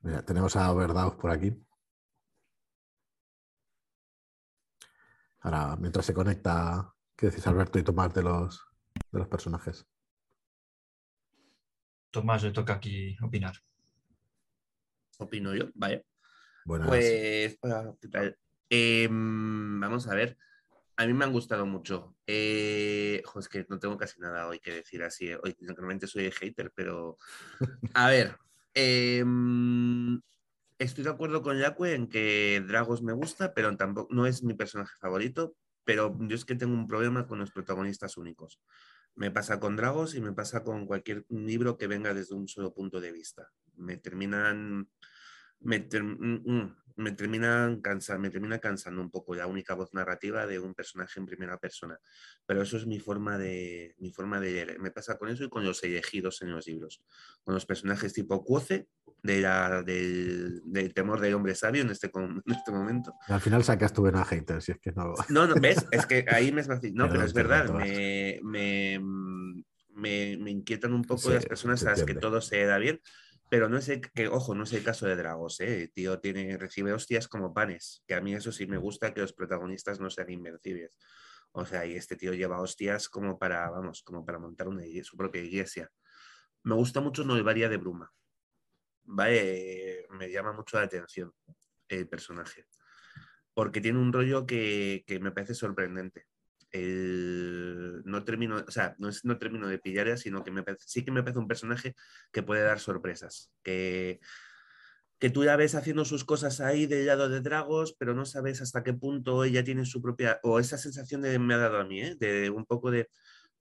Mira, 0.04 0.22
tenemos 0.24 0.56
a 0.58 0.70
Overdaus 0.72 1.16
por 1.16 1.32
aquí. 1.32 1.58
Ahora, 5.40 5.78
mientras 5.78 6.06
se 6.06 6.14
conecta, 6.14 6.94
¿qué 7.16 7.28
decís 7.28 7.48
Alberto 7.48 7.80
y 7.80 7.84
Tomás 7.84 8.14
de 8.14 8.24
los, 8.24 8.62
de 9.12 9.20
los 9.20 9.28
personajes? 9.30 9.86
Tomás, 12.12 12.44
le 12.44 12.52
toca 12.52 12.74
aquí 12.74 13.18
opinar. 13.22 13.56
Opino 15.20 15.56
yo, 15.56 15.70
vale. 15.74 16.06
Buenas. 16.66 16.90
Pues, 16.90 17.58
hola, 17.62 17.96
¿qué 18.02 18.08
tal? 18.10 18.38
Em, 18.70 19.80
vamos 19.80 20.08
a 20.08 20.16
ver. 20.16 20.38
A 20.98 21.06
mí 21.08 21.14
me 21.14 21.26
han 21.26 21.32
gustado 21.32 21.66
mucho. 21.66 22.16
Eh, 22.28 23.22
jo, 23.26 23.40
es 23.40 23.48
que 23.48 23.66
no 23.70 23.80
tengo 23.80 23.98
casi 23.98 24.20
nada 24.20 24.48
hoy 24.48 24.60
que 24.60 24.72
decir 24.72 25.02
así. 25.02 25.30
eh. 25.30 25.40
Hoy 25.42 25.56
normalmente 25.62 26.08
soy 26.08 26.30
hater, 26.30 26.72
pero. 26.76 27.18
A 27.94 28.10
ver. 28.10 28.38
Em, 28.74 30.22
estoy 30.80 31.04
de 31.04 31.10
acuerdo 31.10 31.42
con 31.42 31.58
Yacue 31.58 31.94
en 31.94 32.08
que 32.08 32.64
Dragos 32.68 33.02
me 33.02 33.14
gusta, 33.14 33.54
pero 33.54 33.76
tampoco 33.78 34.14
no 34.14 34.26
es 34.26 34.44
mi 34.44 34.54
personaje 34.54 34.94
favorito. 35.00 35.56
Pero 35.86 36.18
yo 36.22 36.36
es 36.36 36.46
que 36.46 36.56
tengo 36.56 36.74
un 36.74 36.88
problema 36.88 37.28
con 37.28 37.40
los 37.40 37.52
protagonistas 37.52 38.16
únicos. 38.18 38.62
Me 39.16 39.32
pasa 39.32 39.60
con 39.60 39.76
Dragos 39.76 40.16
y 40.16 40.22
me 40.22 40.34
pasa 40.34 40.64
con 40.64 40.86
cualquier 40.88 41.26
libro 41.30 41.78
que 41.78 41.88
venga 41.88 42.14
desde 42.14 42.36
un 42.36 42.48
solo 42.48 42.74
punto 42.74 43.02
de 43.02 43.12
vista. 43.12 43.52
Me 43.76 43.98
terminan 43.98 44.88
mm, 45.60 46.52
mm, 46.52 46.76
me 46.96 47.12
terminan 47.12 47.82
cansa- 47.82 48.18
me 48.18 48.30
termina 48.30 48.60
cansando 48.60 49.02
un 49.02 49.10
poco 49.10 49.36
la 49.36 49.48
única 49.48 49.74
voz 49.74 49.94
narrativa 49.94 50.46
de 50.48 50.60
un 50.60 50.74
personaje 50.74 51.20
en 51.20 51.26
primera 51.26 51.58
persona. 51.58 52.00
Pero 52.46 52.62
eso 52.62 52.78
es 52.78 52.86
mi 52.86 53.00
forma 53.00 53.38
de, 53.38 53.96
mi 54.00 54.12
forma 54.12 54.40
de 54.40 54.52
leer. 54.52 54.80
Me 54.80 54.92
pasa 54.92 55.18
con 55.18 55.30
eso 55.30 55.44
y 55.44 55.50
con 55.50 55.64
los 55.66 55.84
elegidos 55.84 56.42
en 56.42 56.52
los 56.52 56.68
libros. 56.68 57.04
Con 57.44 57.54
los 57.54 57.66
personajes 57.66 58.14
tipo 58.14 58.44
Cuoce, 58.44 58.88
de 59.22 59.40
la- 59.42 59.84
del, 59.84 60.62
del 60.66 60.94
temor 60.94 61.20
del 61.22 61.34
hombre 61.34 61.56
sabio 61.56 61.82
en 61.84 61.90
este, 61.90 62.12
en 62.16 62.42
este 62.48 62.72
momento. 62.72 63.14
Al 63.28 63.40
final 63.42 63.64
sacas 63.64 63.94
tu 63.94 64.02
vena 64.04 64.24
hater, 64.26 64.62
si 64.62 64.74
es 64.74 64.80
que 64.80 64.92
no. 64.92 65.14
No, 65.30 65.48
no, 65.48 65.56
¿ves? 65.56 65.86
Es 65.92 66.06
que 66.06 66.26
ahí 66.30 66.52
me 66.52 66.62
es 66.62 66.68
fácil. 66.68 66.94
No, 66.94 67.04
Pero 67.10 67.14
pero 67.14 67.26
es 67.26 67.34
verdad. 67.34 67.70
Me, 67.74 68.40
me, 68.44 69.00
me, 69.96 70.38
me 70.38 70.52
inquietan 70.52 70.94
un 70.94 71.04
poco 71.04 71.22
Sí, 71.30 71.34
las 71.34 71.46
personas 71.46 71.86
a 71.86 71.92
las 71.92 72.04
que 72.04 72.16
todo 72.16 72.42
se 72.42 72.66
da 72.66 72.78
bien. 72.78 73.00
Pero 73.54 73.70
no 73.70 73.78
es 73.78 73.88
el 73.88 74.02
que, 74.02 74.28
ojo, 74.30 74.56
no 74.56 74.64
es 74.64 74.74
el 74.74 74.84
caso 74.84 75.06
de 75.06 75.16
Dragos, 75.16 75.60
¿eh? 75.60 75.84
El 75.84 75.92
tío 75.92 76.20
tiene, 76.20 76.58
recibe 76.58 76.92
hostias 76.92 77.28
como 77.28 77.54
panes. 77.54 78.04
Que 78.08 78.16
a 78.16 78.20
mí 78.20 78.34
eso 78.34 78.52
sí 78.52 78.66
me 78.66 78.78
gusta, 78.78 79.14
que 79.14 79.22
los 79.22 79.32
protagonistas 79.32 80.00
no 80.00 80.10
sean 80.10 80.32
invencibles. 80.32 80.90
O 81.52 81.64
sea, 81.64 81.86
y 81.86 81.94
este 81.96 82.16
tío 82.16 82.34
lleva 82.34 82.60
hostias 82.60 83.10
como 83.10 83.38
para, 83.38 83.70
vamos, 83.70 84.02
como 84.02 84.26
para 84.26 84.40
montar 84.40 84.68
una, 84.68 84.82
su 85.04 85.16
propia 85.16 85.44
iglesia. 85.44 85.88
Me 86.64 86.74
gusta 86.74 87.00
mucho 87.00 87.24
Noevaria 87.24 87.70
de 87.70 87.78
Bruma. 87.78 88.12
Vale, 89.04 90.08
me 90.10 90.32
llama 90.32 90.54
mucho 90.54 90.78
la 90.78 90.86
atención 90.86 91.32
el 91.90 92.10
personaje. 92.10 92.66
Porque 93.54 93.82
tiene 93.82 94.00
un 94.00 94.12
rollo 94.12 94.48
que, 94.48 95.04
que 95.06 95.20
me 95.20 95.32
parece 95.32 95.54
sorprendente. 95.54 96.26
No 96.74 98.24
termino, 98.24 98.64
o 98.68 98.72
sea, 98.72 98.96
no, 98.98 99.10
es, 99.10 99.24
no 99.24 99.38
termino 99.38 99.68
de 99.68 99.78
pillar, 99.80 100.18
sino 100.18 100.44
que 100.44 100.52
me 100.52 100.64
sí 100.80 101.06
que 101.06 101.12
me 101.12 101.22
parece 101.22 101.40
un 101.40 101.48
personaje 101.48 101.96
que 102.32 102.44
puede 102.44 102.64
dar 102.64 102.80
sorpresas. 102.80 103.52
Que, 103.62 104.20
que 105.20 105.30
tú 105.30 105.44
ya 105.44 105.56
ves 105.56 105.76
haciendo 105.76 106.04
sus 106.04 106.26
cosas 106.26 106.60
ahí 106.60 106.86
del 106.86 107.06
lado 107.06 107.30
de 107.30 107.42
Dragos, 107.42 107.96
pero 107.98 108.14
no 108.14 108.26
sabes 108.26 108.62
hasta 108.62 108.84
qué 108.84 108.94
punto 108.94 109.44
ella 109.44 109.64
tiene 109.64 109.86
su 109.86 110.02
propia, 110.02 110.40
o 110.44 110.60
esa 110.60 110.78
sensación 110.78 111.22
de, 111.22 111.40
me 111.40 111.54
ha 111.54 111.58
dado 111.58 111.80
a 111.80 111.86
mí, 111.86 112.02
¿eh? 112.02 112.16
de 112.20 112.50
un 112.50 112.66
poco 112.66 112.92
de, 112.92 113.08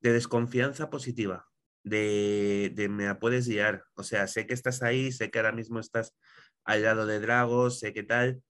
de 0.01 0.13
desconfianza 0.13 0.91
positiva, 0.91 1.47
de, 1.85 2.73
de 2.75 2.89
me 2.89 3.05
la 3.05 3.19
puedes 3.21 3.47
guiar. 3.47 3.85
O 3.95 4.03
sea, 4.03 4.27
sé 4.27 4.47
que 4.47 4.55
estás 4.55 4.83
ahí, 4.83 5.13
sé 5.13 5.31
que 5.31 5.39
ahora 5.39 5.53
mismo 5.53 5.79
estás 5.81 6.17
al 6.65 6.83
lado 6.83 7.07
de 7.07 7.21
Dragos, 7.21 7.79
sé 7.79 7.93
que 7.93 8.03
tal, 8.03 8.43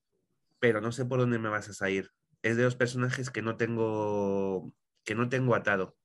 pero 0.58 0.80
no 0.80 0.92
sé 0.92 1.04
por 1.04 1.18
dónde 1.18 1.38
me 1.38 1.48
vas 1.48 1.68
a 1.68 1.74
salir. 1.74 2.10
Es 2.43 2.57
de 2.57 2.64
los 2.64 2.76
personajes 2.76 3.30
que 3.30 3.43
no 3.43 3.57
tengo, 3.57 4.72
que 5.05 5.14
no 5.14 5.28
tengo 5.28 5.55
atado, 5.55 5.97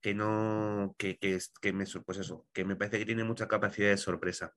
que 0.00 0.14
no, 0.14 0.94
que, 0.98 1.18
que, 1.18 1.38
que 1.60 1.72
me, 1.72 1.84
pues 2.04 2.18
eso, 2.18 2.46
que 2.52 2.64
me 2.64 2.76
parece 2.76 2.98
que 2.98 3.06
tiene 3.06 3.24
mucha 3.24 3.48
capacidad 3.48 3.88
de 3.88 3.96
sorpresa. 3.96 4.54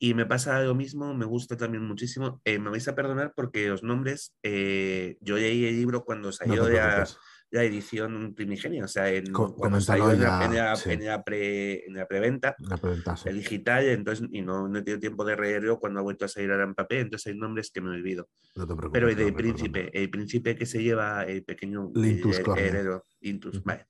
Y 0.00 0.14
me 0.14 0.26
pasa 0.26 0.62
lo 0.62 0.74
mismo, 0.74 1.12
me 1.12 1.24
gusta 1.24 1.56
también 1.56 1.84
muchísimo. 1.84 2.40
Eh, 2.44 2.58
me 2.58 2.70
vais 2.70 2.86
a 2.86 2.94
perdonar 2.94 3.32
porque 3.34 3.68
los 3.68 3.82
nombres, 3.82 4.32
eh, 4.44 5.18
yo 5.20 5.36
leí 5.36 5.66
el 5.66 5.76
libro 5.76 6.04
cuando 6.04 6.28
No 6.28 6.32
salió 6.32 6.68
la, 6.68 6.68
preocupes. 6.68 7.18
La 7.50 7.64
edición 7.64 8.34
primigenia, 8.34 8.84
o 8.84 8.88
sea, 8.88 9.10
en, 9.10 9.32
Co- 9.32 9.54
cuando 9.54 9.80
salió 9.80 10.10
en 10.12 10.20
la, 10.20 10.48
la- 10.48 10.76
sí. 10.76 10.96
la 10.98 11.22
pre- 11.24 11.86
en 11.86 11.94
la 11.94 12.06
preventa, 12.06 12.54
pregunta. 12.80 13.16
sí. 13.16 13.28
el 13.30 13.36
digital, 13.36 13.84
entonces, 13.86 14.28
y 14.30 14.42
no, 14.42 14.68
no 14.68 14.78
he 14.78 14.82
tenido 14.82 15.00
tiempo 15.00 15.24
de 15.24 15.36
leerlo 15.36 15.78
cuando 15.78 16.00
ha 16.00 16.02
vuelto 16.02 16.26
a 16.26 16.28
salir 16.28 16.50
ahora 16.50 16.64
en 16.64 16.74
papel, 16.74 16.98
entonces 16.98 17.32
hay 17.32 17.38
nombres 17.38 17.70
que 17.70 17.80
me 17.80 17.90
olvido. 17.90 18.28
No 18.54 18.66
te 18.66 18.74
preocupes. 18.74 18.90
Pero 18.92 19.08
el 19.08 19.14
no 19.16 19.24
del 19.24 19.32
me 19.32 19.38
príncipe, 19.38 19.90
el 19.98 20.10
príncipe 20.10 20.56
que 20.56 20.66
se 20.66 20.82
lleva 20.82 21.22
el 21.24 21.42
pequeño 21.44 21.90
Lintus 21.94 22.38
el- 22.38 22.44
el 22.50 22.58
heredero, 22.58 23.06
Intus, 23.22 23.54
Ujú. 23.56 23.62
vale, 23.64 23.86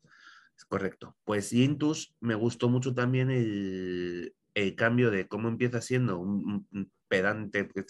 es 0.57 0.65
correcto. 0.65 1.17
Pues 1.25 1.53
Intus 1.53 2.15
me 2.21 2.37
gustó 2.37 2.69
mucho 2.69 2.95
también 2.95 3.31
el, 3.33 4.35
el 4.55 4.75
cambio 4.77 5.11
de 5.11 5.27
cómo 5.27 5.49
empieza 5.49 5.81
siendo 5.81 6.19
un, 6.21 6.45
un- 6.45 6.69
un 6.73 6.93
pedante, 7.09 7.67
que 7.69 7.85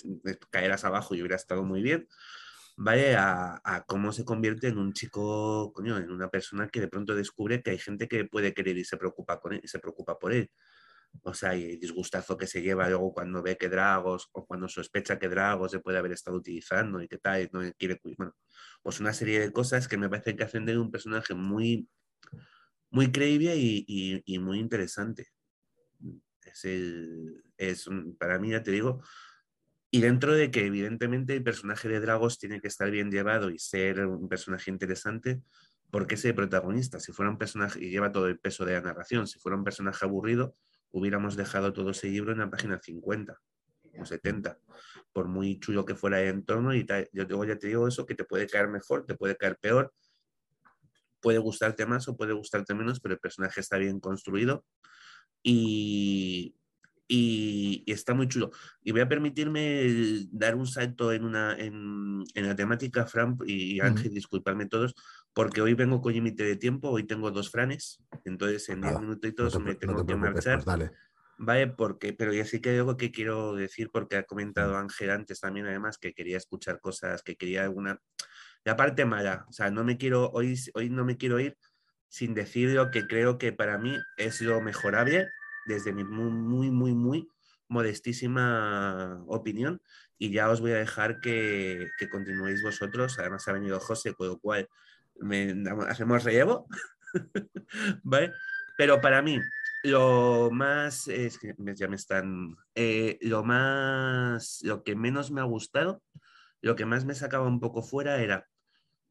caerás 0.50 0.84
abajo 0.84 1.14
y 1.14 1.20
hubiera 1.20 1.36
estado 1.36 1.62
muy 1.64 1.82
bien, 1.82 2.06
¿vale? 2.78 3.16
A, 3.16 3.60
a, 3.64 3.84
cómo 3.84 4.12
se 4.12 4.24
convierte 4.24 4.68
en 4.68 4.78
un 4.78 4.92
chico, 4.92 5.72
coño, 5.72 5.98
en 5.98 6.10
una 6.10 6.30
persona 6.30 6.68
que 6.68 6.80
de 6.80 6.88
pronto 6.88 7.14
descubre 7.14 7.60
que 7.62 7.72
hay 7.72 7.78
gente 7.78 8.06
que 8.08 8.24
puede 8.24 8.54
querer 8.54 8.78
y 8.78 8.84
se 8.84 8.96
preocupa, 8.96 9.40
con 9.40 9.54
él, 9.54 9.60
y 9.64 9.68
se 9.68 9.80
preocupa 9.80 10.18
por 10.18 10.32
él. 10.32 10.50
O 11.22 11.34
sea, 11.34 11.56
y 11.56 11.64
el 11.72 11.80
disgustazo 11.80 12.36
que 12.36 12.46
se 12.46 12.62
lleva 12.62 12.88
luego 12.88 13.12
cuando 13.12 13.42
ve 13.42 13.56
que 13.58 13.68
Dragos 13.68 14.28
o 14.32 14.46
cuando 14.46 14.68
sospecha 14.68 15.18
que 15.18 15.28
Dragos 15.28 15.72
se 15.72 15.80
puede 15.80 15.98
haber 15.98 16.12
estado 16.12 16.36
utilizando 16.36 17.02
y 17.02 17.08
que 17.08 17.18
tal, 17.18 17.48
no 17.52 17.60
quiere, 17.78 18.00
bueno, 18.16 18.36
pues 18.82 19.00
una 19.00 19.12
serie 19.12 19.40
de 19.40 19.52
cosas 19.52 19.88
que 19.88 19.96
me 19.98 20.08
parece 20.08 20.36
que 20.36 20.44
hacen 20.44 20.64
de 20.64 20.78
un 20.78 20.90
personaje 20.92 21.34
muy, 21.34 21.88
muy 22.90 23.10
creíble 23.10 23.56
y, 23.56 23.84
y, 23.88 24.22
y 24.24 24.38
muy 24.38 24.60
interesante. 24.60 25.28
Es, 26.42 26.64
el, 26.64 27.42
es 27.56 27.88
para 28.18 28.38
mí, 28.38 28.50
ya 28.50 28.62
te 28.62 28.70
digo, 28.70 29.02
y 29.90 30.00
dentro 30.00 30.34
de 30.34 30.50
que 30.50 30.66
evidentemente 30.66 31.34
el 31.34 31.42
personaje 31.42 31.88
de 31.88 32.00
Dragos 32.00 32.38
tiene 32.38 32.60
que 32.60 32.68
estar 32.68 32.90
bien 32.90 33.10
llevado 33.10 33.50
y 33.50 33.58
ser 33.58 34.06
un 34.06 34.28
personaje 34.28 34.70
interesante, 34.70 35.40
porque 35.90 36.16
ese 36.16 36.34
protagonista, 36.34 37.00
si 37.00 37.12
fuera 37.12 37.30
un 37.30 37.38
personaje, 37.38 37.82
y 37.82 37.90
lleva 37.90 38.12
todo 38.12 38.26
el 38.26 38.38
peso 38.38 38.64
de 38.64 38.74
la 38.74 38.82
narración, 38.82 39.26
si 39.26 39.38
fuera 39.38 39.56
un 39.56 39.64
personaje 39.64 40.04
aburrido, 40.04 40.54
hubiéramos 40.90 41.36
dejado 41.36 41.72
todo 41.72 41.90
ese 41.90 42.08
libro 42.08 42.32
en 42.32 42.38
la 42.38 42.50
página 42.50 42.78
50 42.82 43.38
o 43.98 44.04
70, 44.04 44.58
por 45.12 45.28
muy 45.28 45.58
chulo 45.58 45.84
que 45.84 45.94
fuera 45.94 46.20
el 46.20 46.28
entorno 46.28 46.74
y 46.74 46.84
tal. 46.84 47.08
Yo 47.12 47.24
digo, 47.24 47.44
ya 47.44 47.58
te 47.58 47.68
digo 47.68 47.88
eso, 47.88 48.04
que 48.04 48.14
te 48.14 48.24
puede 48.24 48.46
caer 48.46 48.68
mejor, 48.68 49.06
te 49.06 49.14
puede 49.14 49.36
caer 49.36 49.56
peor, 49.58 49.92
puede 51.20 51.38
gustarte 51.38 51.86
más 51.86 52.06
o 52.08 52.16
puede 52.16 52.32
gustarte 52.34 52.74
menos, 52.74 53.00
pero 53.00 53.14
el 53.14 53.20
personaje 53.20 53.60
está 53.60 53.78
bien 53.78 54.00
construido. 54.00 54.64
Y, 55.42 56.54
y, 57.08 57.82
y, 57.86 57.92
está 57.92 58.12
muy 58.12 58.28
chulo. 58.28 58.50
Y 58.84 58.92
voy 58.92 59.00
a 59.00 59.08
permitirme 59.08 60.26
dar 60.30 60.54
un 60.54 60.66
salto 60.66 61.12
en, 61.12 61.24
una, 61.24 61.56
en, 61.56 62.22
en 62.34 62.46
la 62.46 62.54
temática, 62.54 63.06
Fran 63.06 63.38
y 63.46 63.80
Ángel, 63.80 64.08
uh 64.08 64.10
-huh. 64.10 64.14
disculpadme 64.14 64.66
todos, 64.66 64.94
porque 65.32 65.62
hoy 65.62 65.74
vengo 65.74 66.02
con 66.02 66.12
límite 66.12 66.44
de 66.44 66.56
tiempo, 66.56 66.90
hoy 66.90 67.04
tengo 67.04 67.30
dos 67.30 67.50
franes, 67.50 67.98
entonces 68.24 68.68
en 68.68 68.82
10 68.82 68.94
ah, 68.94 69.00
minutitos 69.00 69.54
no 69.54 69.60
te, 69.60 69.64
me 69.64 69.74
tengo 69.74 69.94
no 69.94 70.06
que 70.06 70.16
marchar. 70.16 70.56
Pues 70.56 70.66
dale. 70.66 70.90
Vale, 71.40 71.68
porque, 71.68 72.12
pero 72.12 72.32
ya 72.32 72.44
sí 72.44 72.60
que 72.60 72.70
hay 72.70 72.78
algo 72.78 72.96
que 72.96 73.12
quiero 73.12 73.54
decir, 73.54 73.90
porque 73.92 74.16
ha 74.16 74.24
comentado 74.24 74.76
Ángel 74.76 75.10
antes 75.10 75.40
también, 75.40 75.66
además, 75.66 75.96
que 75.96 76.12
quería 76.12 76.36
escuchar 76.36 76.80
cosas, 76.80 77.22
que 77.22 77.36
quería 77.36 77.62
alguna. 77.62 78.00
La 78.64 78.76
parte 78.76 79.04
mala, 79.04 79.46
o 79.48 79.52
sea, 79.52 79.70
no 79.70 79.84
me 79.84 79.96
quiero, 79.96 80.30
hoy, 80.32 80.58
hoy 80.74 80.90
no 80.90 81.04
me 81.04 81.16
quiero 81.16 81.38
ir 81.38 81.56
sin 82.08 82.34
decir 82.34 82.70
lo 82.70 82.90
que 82.90 83.06
creo 83.06 83.38
que 83.38 83.52
para 83.52 83.78
mí 83.78 83.96
es 84.16 84.40
lo 84.40 84.60
mejorable 84.60 85.28
desde 85.68 85.92
mi 85.92 86.02
muy, 86.02 86.70
muy, 86.70 86.94
muy, 86.94 87.28
modestísima 87.68 89.22
opinión 89.26 89.80
y 90.18 90.32
ya 90.32 90.50
os 90.50 90.60
voy 90.60 90.72
a 90.72 90.78
dejar 90.78 91.20
que, 91.20 91.90
que 91.98 92.08
continuéis 92.08 92.62
vosotros. 92.62 93.18
Además 93.18 93.46
ha 93.46 93.52
venido 93.52 93.78
José, 93.78 94.14
con 94.14 94.26
lo 94.28 94.38
cual 94.38 94.68
me, 95.20 95.54
hacemos 95.88 96.24
relevo, 96.24 96.66
¿vale? 98.02 98.32
Pero 98.76 99.00
para 99.00 99.22
mí, 99.22 99.40
lo 99.84 100.50
más, 100.50 101.08
es 101.08 101.38
que 101.38 101.54
ya 101.74 101.88
me 101.88 101.96
están, 101.96 102.56
eh, 102.74 103.18
lo 103.20 103.44
más, 103.44 104.60
lo 104.62 104.82
que 104.82 104.96
menos 104.96 105.30
me 105.30 105.40
ha 105.40 105.44
gustado, 105.44 106.02
lo 106.60 106.74
que 106.74 106.86
más 106.86 107.04
me 107.04 107.14
sacaba 107.14 107.46
un 107.46 107.60
poco 107.60 107.82
fuera 107.82 108.20
era 108.20 108.48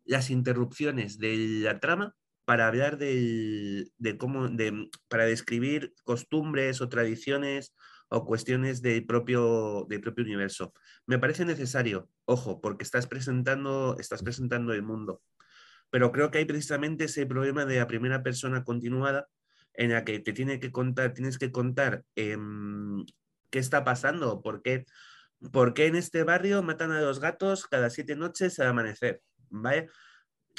las 0.06 0.30
interrupciones 0.30 1.20
de 1.20 1.36
la 1.62 1.80
trama 1.80 2.16
para 2.48 2.68
hablar 2.68 2.98
de, 2.98 3.92
cómo, 4.18 4.48
de, 4.48 4.90
para 5.10 5.26
describir 5.26 5.94
costumbres 6.06 6.80
o 6.80 6.88
tradiciones 6.88 7.76
o 8.08 8.26
cuestiones 8.26 8.82
del 8.82 9.06
propio, 9.06 9.86
del 9.90 10.00
propio 10.00 10.24
universo. 10.24 10.74
Me 11.06 11.20
parece 11.20 11.44
necesario, 11.44 12.10
ojo, 12.24 12.62
porque 12.62 12.86
estás 12.86 13.06
presentando, 13.06 13.98
estás 14.00 14.24
presentando 14.24 14.72
el 14.72 14.82
mundo. 14.82 15.22
Pero 15.90 16.14
creo 16.14 16.32
que 16.32 16.38
hay 16.38 16.46
precisamente 16.46 17.04
ese 17.04 17.26
problema 17.26 17.66
de 17.66 17.80
la 17.80 17.88
primera 17.88 18.24
persona 18.24 18.64
continuada 18.64 19.28
en 19.74 19.92
la 19.92 20.06
que 20.06 20.20
te 20.20 20.32
tiene 20.32 20.62
que 20.62 20.72
contar, 20.72 21.14
tienes 21.14 21.38
que 21.38 21.52
contar 21.52 22.06
eh, 22.16 22.38
qué 23.50 23.60
está 23.60 23.84
pasando, 23.84 24.42
por 24.42 24.62
qué, 24.62 24.86
por 25.52 25.74
qué 25.74 25.88
en 25.88 25.98
este 25.98 26.24
barrio 26.24 26.64
matan 26.64 26.94
a 26.94 27.02
los 27.02 27.20
gatos 27.20 27.68
cada 27.68 27.90
siete 27.90 28.16
noches 28.16 28.58
al 28.62 28.68
amanecer, 28.68 29.22
¿vale? 29.50 29.90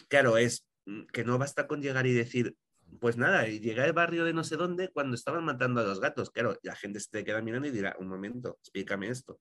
Claro, 0.09 0.37
es 0.37 0.68
que 1.13 1.25
no 1.25 1.39
basta 1.39 1.67
con 1.67 1.83
llegar 1.83 2.07
y 2.07 2.13
decir, 2.13 2.57
pues 3.01 3.17
nada, 3.17 3.49
y 3.49 3.61
llega 3.61 3.85
al 3.85 3.93
barrio 3.93 4.25
de 4.25 4.33
no 4.33 4.45
sé 4.45 4.57
dónde 4.57 4.89
cuando 4.89 5.15
estaban 5.15 5.45
matando 5.45 5.81
a 5.81 5.85
los 5.85 6.01
gatos. 6.01 6.31
Claro, 6.31 6.59
la 6.63 6.75
gente 6.77 7.01
se 7.01 7.11
te 7.11 7.25
queda 7.25 7.43
mirando 7.43 7.69
y 7.69 7.71
dirá, 7.71 7.97
un 7.99 8.09
momento, 8.09 8.59
explícame 8.61 9.09
esto. 9.09 9.41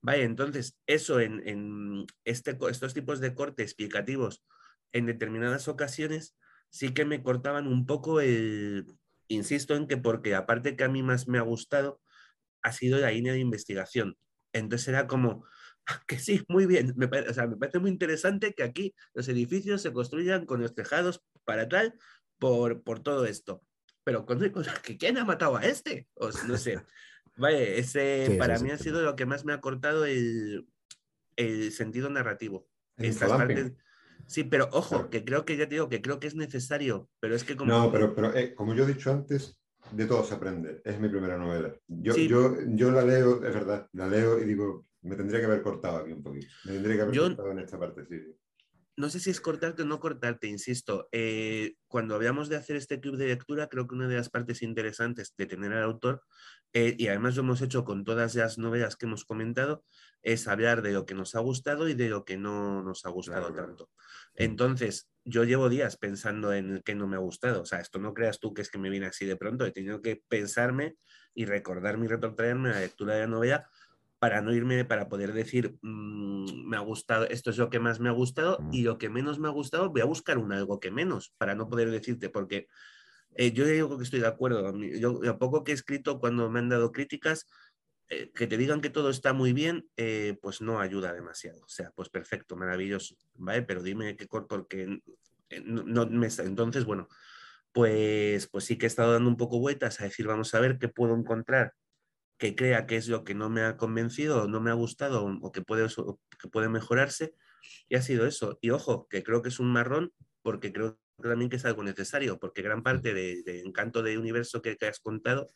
Vale, 0.00 0.24
entonces, 0.24 0.76
eso 0.86 1.20
en, 1.20 1.46
en 1.46 2.06
este, 2.24 2.58
estos 2.70 2.94
tipos 2.94 3.20
de 3.20 3.34
cortes 3.34 3.64
explicativos 3.64 4.44
en 4.92 5.06
determinadas 5.06 5.68
ocasiones 5.68 6.36
sí 6.70 6.92
que 6.92 7.04
me 7.04 7.22
cortaban 7.22 7.66
un 7.66 7.86
poco 7.86 8.20
el, 8.20 8.86
insisto 9.28 9.74
en 9.74 9.86
que 9.86 9.96
porque 9.96 10.34
aparte 10.34 10.76
que 10.76 10.84
a 10.84 10.88
mí 10.88 11.02
más 11.02 11.28
me 11.28 11.38
ha 11.38 11.42
gustado, 11.42 12.00
ha 12.62 12.72
sido 12.72 12.98
la 12.98 13.10
línea 13.10 13.32
de 13.32 13.40
investigación. 13.40 14.16
Entonces 14.52 14.88
era 14.88 15.06
como, 15.06 15.46
que 16.06 16.18
sí, 16.18 16.42
muy 16.48 16.66
bien, 16.66 16.94
me, 16.96 17.06
o 17.06 17.34
sea, 17.34 17.46
me 17.46 17.56
parece 17.56 17.78
muy 17.78 17.90
interesante 17.90 18.54
que 18.54 18.62
aquí 18.62 18.94
los 19.14 19.28
edificios 19.28 19.82
se 19.82 19.92
construyan 19.92 20.46
con 20.46 20.60
los 20.60 20.74
tejados 20.74 21.22
para 21.44 21.68
tal, 21.68 21.94
por, 22.38 22.82
por 22.82 23.00
todo 23.00 23.26
esto. 23.26 23.62
Pero 24.04 24.26
cuando 24.26 24.46
que 24.82 24.96
quién 24.96 25.18
ha 25.18 25.24
matado 25.24 25.56
a 25.56 25.62
este, 25.62 26.08
o 26.14 26.30
no 26.46 26.56
sé. 26.56 26.80
Vale, 27.36 27.78
ese 27.78 28.26
sí, 28.26 28.36
para 28.36 28.58
sí, 28.58 28.64
mí 28.64 28.70
sí, 28.70 28.74
ha 28.74 28.78
sido 28.78 29.02
lo 29.02 29.16
que 29.16 29.26
más 29.26 29.44
me 29.44 29.52
ha 29.52 29.60
cortado 29.60 30.04
el, 30.04 30.68
el 31.36 31.72
sentido 31.72 32.10
narrativo. 32.10 32.68
Estas 32.98 33.30
partes, 33.30 33.72
Sí, 34.26 34.44
pero 34.44 34.68
ojo, 34.72 35.10
que 35.10 35.24
creo 35.24 35.44
que 35.44 35.56
ya 35.56 35.68
te 35.68 35.74
digo 35.74 35.88
que 35.88 36.00
creo 36.00 36.20
que 36.20 36.26
es 36.26 36.34
necesario, 36.34 37.08
pero 37.20 37.34
es 37.34 37.44
que 37.44 37.56
como... 37.56 37.72
No, 37.72 37.92
pero, 37.92 38.14
pero 38.14 38.34
eh, 38.34 38.54
como 38.54 38.74
yo 38.74 38.84
he 38.84 38.86
dicho 38.94 39.10
antes, 39.10 39.58
de 39.90 40.06
todo 40.06 40.24
se 40.24 40.34
aprende. 40.34 40.80
Es 40.84 41.00
mi 41.00 41.08
primera 41.08 41.36
novela. 41.36 41.74
Yo, 41.86 42.14
sí. 42.14 42.28
yo, 42.28 42.54
yo 42.68 42.90
la 42.90 43.02
leo, 43.02 43.44
es 43.44 43.54
verdad, 43.54 43.88
la 43.92 44.06
leo 44.06 44.38
y 44.38 44.44
digo, 44.44 44.86
me 45.02 45.16
tendría 45.16 45.40
que 45.40 45.46
haber 45.46 45.62
cortado 45.62 45.98
aquí 45.98 46.12
un 46.12 46.22
poquito. 46.22 46.46
Me 46.64 46.72
tendría 46.72 46.96
que 46.96 47.02
haber 47.02 47.14
yo, 47.14 47.22
cortado 47.24 47.50
en 47.50 47.58
esta 47.58 47.78
parte, 47.78 48.06
sí. 48.06 48.20
No 48.94 49.08
sé 49.08 49.20
si 49.20 49.30
es 49.30 49.40
cortarte 49.40 49.82
o 49.82 49.84
no 49.86 50.00
cortarte, 50.00 50.48
insisto. 50.48 51.08
Eh, 51.12 51.76
cuando 51.86 52.14
habíamos 52.14 52.50
de 52.50 52.56
hacer 52.56 52.76
este 52.76 53.00
club 53.00 53.16
de 53.16 53.26
lectura, 53.26 53.68
creo 53.68 53.88
que 53.88 53.94
una 53.94 54.06
de 54.06 54.16
las 54.16 54.28
partes 54.28 54.60
interesantes 54.60 55.34
de 55.36 55.46
tener 55.46 55.72
al 55.72 55.82
autor, 55.82 56.22
eh, 56.74 56.94
y 56.98 57.08
además 57.08 57.34
lo 57.36 57.42
hemos 57.42 57.62
hecho 57.62 57.84
con 57.84 58.04
todas 58.04 58.34
las 58.34 58.58
novelas 58.58 58.96
que 58.96 59.06
hemos 59.06 59.24
comentado, 59.24 59.82
es 60.20 60.46
hablar 60.46 60.82
de 60.82 60.92
lo 60.92 61.06
que 61.06 61.14
nos 61.14 61.34
ha 61.34 61.40
gustado 61.40 61.88
y 61.88 61.94
de 61.94 62.10
lo 62.10 62.26
que 62.26 62.36
no 62.36 62.82
nos 62.82 63.06
ha 63.06 63.08
gustado 63.08 63.50
claro, 63.52 63.68
tanto. 63.68 63.90
Entonces, 64.34 65.10
yo 65.24 65.44
llevo 65.44 65.70
días 65.70 65.96
pensando 65.96 66.52
en 66.52 66.70
el 66.70 66.82
que 66.82 66.94
no 66.94 67.06
me 67.06 67.16
ha 67.16 67.20
gustado. 67.20 67.62
O 67.62 67.66
sea, 67.66 67.80
esto 67.80 67.98
no 67.98 68.12
creas 68.12 68.40
tú 68.40 68.52
que 68.52 68.60
es 68.60 68.70
que 68.70 68.78
me 68.78 68.90
viene 68.90 69.06
así 69.06 69.24
de 69.24 69.36
pronto. 69.36 69.64
He 69.64 69.72
tenido 69.72 70.02
que 70.02 70.22
pensarme 70.28 70.96
y 71.34 71.46
recordarme 71.46 72.04
y 72.04 72.08
retrotraerme 72.08 72.70
la 72.70 72.80
lectura 72.80 73.14
de 73.14 73.20
la 73.20 73.26
novela 73.26 73.70
para 74.22 74.40
no 74.40 74.54
irme, 74.54 74.84
para 74.84 75.08
poder 75.08 75.32
decir, 75.32 75.74
mmm, 75.82 76.68
me 76.68 76.76
ha 76.76 76.80
gustado, 76.80 77.26
esto 77.28 77.50
es 77.50 77.58
lo 77.58 77.70
que 77.70 77.80
más 77.80 77.98
me 77.98 78.08
ha 78.08 78.12
gustado 78.12 78.60
y 78.70 78.82
lo 78.82 78.96
que 78.96 79.08
menos 79.08 79.40
me 79.40 79.48
ha 79.48 79.50
gustado, 79.50 79.90
voy 79.90 80.00
a 80.00 80.04
buscar 80.04 80.38
un 80.38 80.52
algo 80.52 80.78
que 80.78 80.92
menos, 80.92 81.34
para 81.38 81.56
no 81.56 81.68
poder 81.68 81.90
decirte, 81.90 82.28
porque 82.30 82.68
eh, 83.34 83.50
yo 83.50 83.66
digo 83.66 83.98
que 83.98 84.04
estoy 84.04 84.20
de 84.20 84.28
acuerdo. 84.28 84.78
Yo, 84.80 85.20
a 85.28 85.38
poco 85.40 85.64
que 85.64 85.72
he 85.72 85.74
escrito 85.74 86.20
cuando 86.20 86.48
me 86.48 86.60
han 86.60 86.68
dado 86.68 86.92
críticas, 86.92 87.48
eh, 88.10 88.30
que 88.32 88.46
te 88.46 88.56
digan 88.56 88.80
que 88.80 88.90
todo 88.90 89.10
está 89.10 89.32
muy 89.32 89.52
bien, 89.52 89.88
eh, 89.96 90.38
pues 90.40 90.60
no 90.60 90.78
ayuda 90.78 91.12
demasiado. 91.12 91.60
O 91.64 91.68
sea, 91.68 91.90
pues 91.90 92.08
perfecto, 92.08 92.54
maravilloso, 92.54 93.16
¿vale? 93.34 93.62
Pero 93.62 93.82
dime 93.82 94.14
qué 94.14 94.28
porque 94.28 95.00
no, 95.64 95.82
no 95.82 96.06
me, 96.06 96.28
entonces, 96.28 96.84
bueno, 96.84 97.08
pues, 97.72 98.46
pues 98.46 98.62
sí 98.66 98.78
que 98.78 98.86
he 98.86 98.92
estado 98.92 99.14
dando 99.14 99.28
un 99.28 99.36
poco 99.36 99.58
vueltas 99.58 100.00
a 100.00 100.04
decir, 100.04 100.28
vamos 100.28 100.54
a 100.54 100.60
ver 100.60 100.78
qué 100.78 100.86
puedo 100.86 101.16
encontrar 101.16 101.72
que 102.42 102.56
crea 102.56 102.88
que 102.88 102.96
es 102.96 103.06
lo 103.06 103.22
que 103.22 103.36
no 103.36 103.48
me 103.50 103.62
ha 103.62 103.76
convencido, 103.76 104.48
no 104.48 104.60
me 104.60 104.72
ha 104.72 104.74
gustado 104.74 105.26
o 105.26 105.52
que 105.52 105.62
puede, 105.62 105.86
que 106.40 106.48
puede 106.48 106.68
mejorarse. 106.68 107.36
Y 107.88 107.94
ha 107.94 108.02
sido 108.02 108.26
eso. 108.26 108.58
Y 108.60 108.70
ojo, 108.70 109.06
que 109.08 109.22
creo 109.22 109.42
que 109.42 109.48
es 109.50 109.60
un 109.60 109.72
marrón 109.72 110.12
porque 110.42 110.72
creo 110.72 110.98
también 111.22 111.48
que 111.48 111.54
es 111.54 111.64
algo 111.64 111.84
necesario, 111.84 112.40
porque 112.40 112.60
gran 112.62 112.82
parte 112.82 113.14
del 113.14 113.44
de 113.44 113.60
encanto 113.60 114.02
de 114.02 114.18
universo 114.18 114.60
que, 114.60 114.76
que 114.76 114.86
has 114.86 114.98
contado 114.98 115.54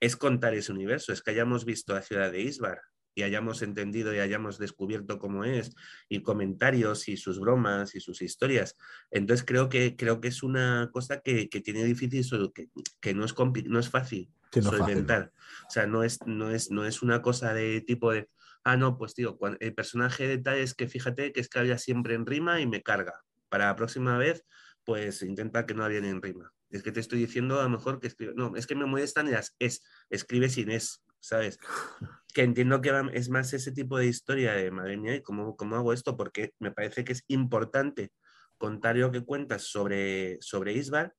es 0.00 0.16
contar 0.16 0.52
ese 0.54 0.72
universo, 0.72 1.12
es 1.12 1.22
que 1.22 1.30
hayamos 1.30 1.64
visto 1.64 1.94
la 1.94 2.02
ciudad 2.02 2.32
de 2.32 2.40
Isbar 2.40 2.80
y 3.16 3.22
hayamos 3.22 3.62
entendido 3.62 4.14
y 4.14 4.18
hayamos 4.18 4.58
descubierto 4.58 5.18
cómo 5.18 5.44
es, 5.44 5.74
y 6.08 6.20
comentarios 6.20 7.08
y 7.08 7.16
sus 7.16 7.40
bromas 7.40 7.94
y 7.94 8.00
sus 8.00 8.20
historias. 8.20 8.76
Entonces 9.10 9.44
creo 9.44 9.70
que, 9.70 9.96
creo 9.96 10.20
que 10.20 10.28
es 10.28 10.42
una 10.42 10.90
cosa 10.92 11.20
que, 11.20 11.48
que 11.48 11.62
tiene 11.62 11.82
difícil, 11.82 12.52
que, 12.54 12.68
que 13.00 13.14
no, 13.14 13.24
es 13.24 13.34
no 13.64 13.78
es 13.80 13.88
fácil 13.88 14.30
no 14.54 14.70
solventar. 14.70 15.32
Fácil. 15.32 15.66
O 15.66 15.70
sea, 15.70 15.86
no 15.86 16.04
es, 16.04 16.18
no, 16.26 16.50
es, 16.50 16.70
no 16.70 16.84
es 16.84 17.02
una 17.02 17.22
cosa 17.22 17.54
de 17.54 17.80
tipo 17.80 18.12
de, 18.12 18.28
ah, 18.64 18.76
no, 18.76 18.98
pues 18.98 19.14
tío, 19.14 19.38
cuando, 19.38 19.56
el 19.60 19.74
personaje 19.74 20.28
de 20.28 20.36
tal 20.36 20.58
es 20.58 20.74
que 20.74 20.86
fíjate 20.86 21.32
que 21.32 21.40
es 21.40 21.48
que 21.48 21.58
había 21.58 21.78
siempre 21.78 22.14
en 22.14 22.26
rima 22.26 22.60
y 22.60 22.66
me 22.66 22.82
carga. 22.82 23.24
Para 23.48 23.66
la 23.66 23.76
próxima 23.76 24.18
vez, 24.18 24.44
pues 24.84 25.22
intenta 25.22 25.64
que 25.64 25.72
no 25.72 25.84
había 25.84 26.02
ni 26.02 26.08
en 26.08 26.20
rima. 26.20 26.52
Es 26.68 26.82
que 26.82 26.92
te 26.92 27.00
estoy 27.00 27.20
diciendo 27.20 27.60
a 27.60 27.62
lo 27.62 27.70
mejor 27.70 27.98
que 27.98 28.08
escribe. 28.08 28.34
No, 28.36 28.56
es 28.56 28.66
que 28.66 28.74
me 28.74 28.84
molestan 28.84 29.30
las 29.30 29.56
es. 29.58 29.82
Escribe 30.10 30.50
sin 30.50 30.70
es. 30.70 31.02
¿Sabes? 31.20 31.58
Que 32.34 32.42
entiendo 32.42 32.82
que 32.82 32.92
es 33.14 33.30
más 33.30 33.54
ese 33.54 33.72
tipo 33.72 33.96
de 33.96 34.04
historia 34.04 34.52
de, 34.52 34.70
madre 34.70 34.98
mía, 34.98 35.22
¿cómo, 35.22 35.56
cómo 35.56 35.76
hago 35.76 35.94
esto? 35.94 36.18
Porque 36.18 36.52
me 36.58 36.70
parece 36.70 37.02
que 37.02 37.14
es 37.14 37.24
importante 37.28 38.12
contar 38.58 38.96
lo 38.96 39.10
que 39.10 39.24
cuentas 39.24 39.62
sobre, 39.62 40.36
sobre 40.42 40.74
Isbar, 40.74 41.14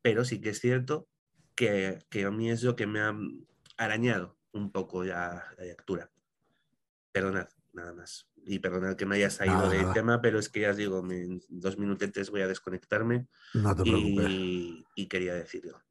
pero 0.00 0.24
sí 0.24 0.40
que 0.40 0.48
es 0.50 0.60
cierto 0.60 1.08
que, 1.54 1.98
que, 2.08 2.24
a 2.24 2.30
mí 2.30 2.50
es 2.50 2.62
lo 2.62 2.74
que 2.74 2.86
me 2.86 3.00
ha 3.00 3.14
arañado 3.76 4.38
un 4.52 4.72
poco 4.72 5.04
la, 5.04 5.44
la 5.58 5.64
lectura. 5.64 6.10
Perdonad, 7.12 7.48
nada 7.74 7.92
más. 7.92 8.26
Y 8.46 8.58
perdonad 8.58 8.96
que 8.96 9.06
me 9.06 9.16
haya 9.16 9.28
salido 9.28 9.68
del 9.68 9.92
tema, 9.92 10.22
pero 10.22 10.38
es 10.38 10.48
que 10.48 10.60
ya 10.60 10.70
os 10.70 10.76
digo, 10.76 11.04
en 11.10 11.42
dos 11.48 11.76
minutos 11.78 12.30
voy 12.30 12.40
a 12.40 12.48
desconectarme. 12.48 13.28
No 13.54 13.74
te 13.74 13.82
preocupes. 13.82 14.30
Y, 14.30 14.84
y 14.94 15.06
quería 15.06 15.34
decirlo. 15.34 15.82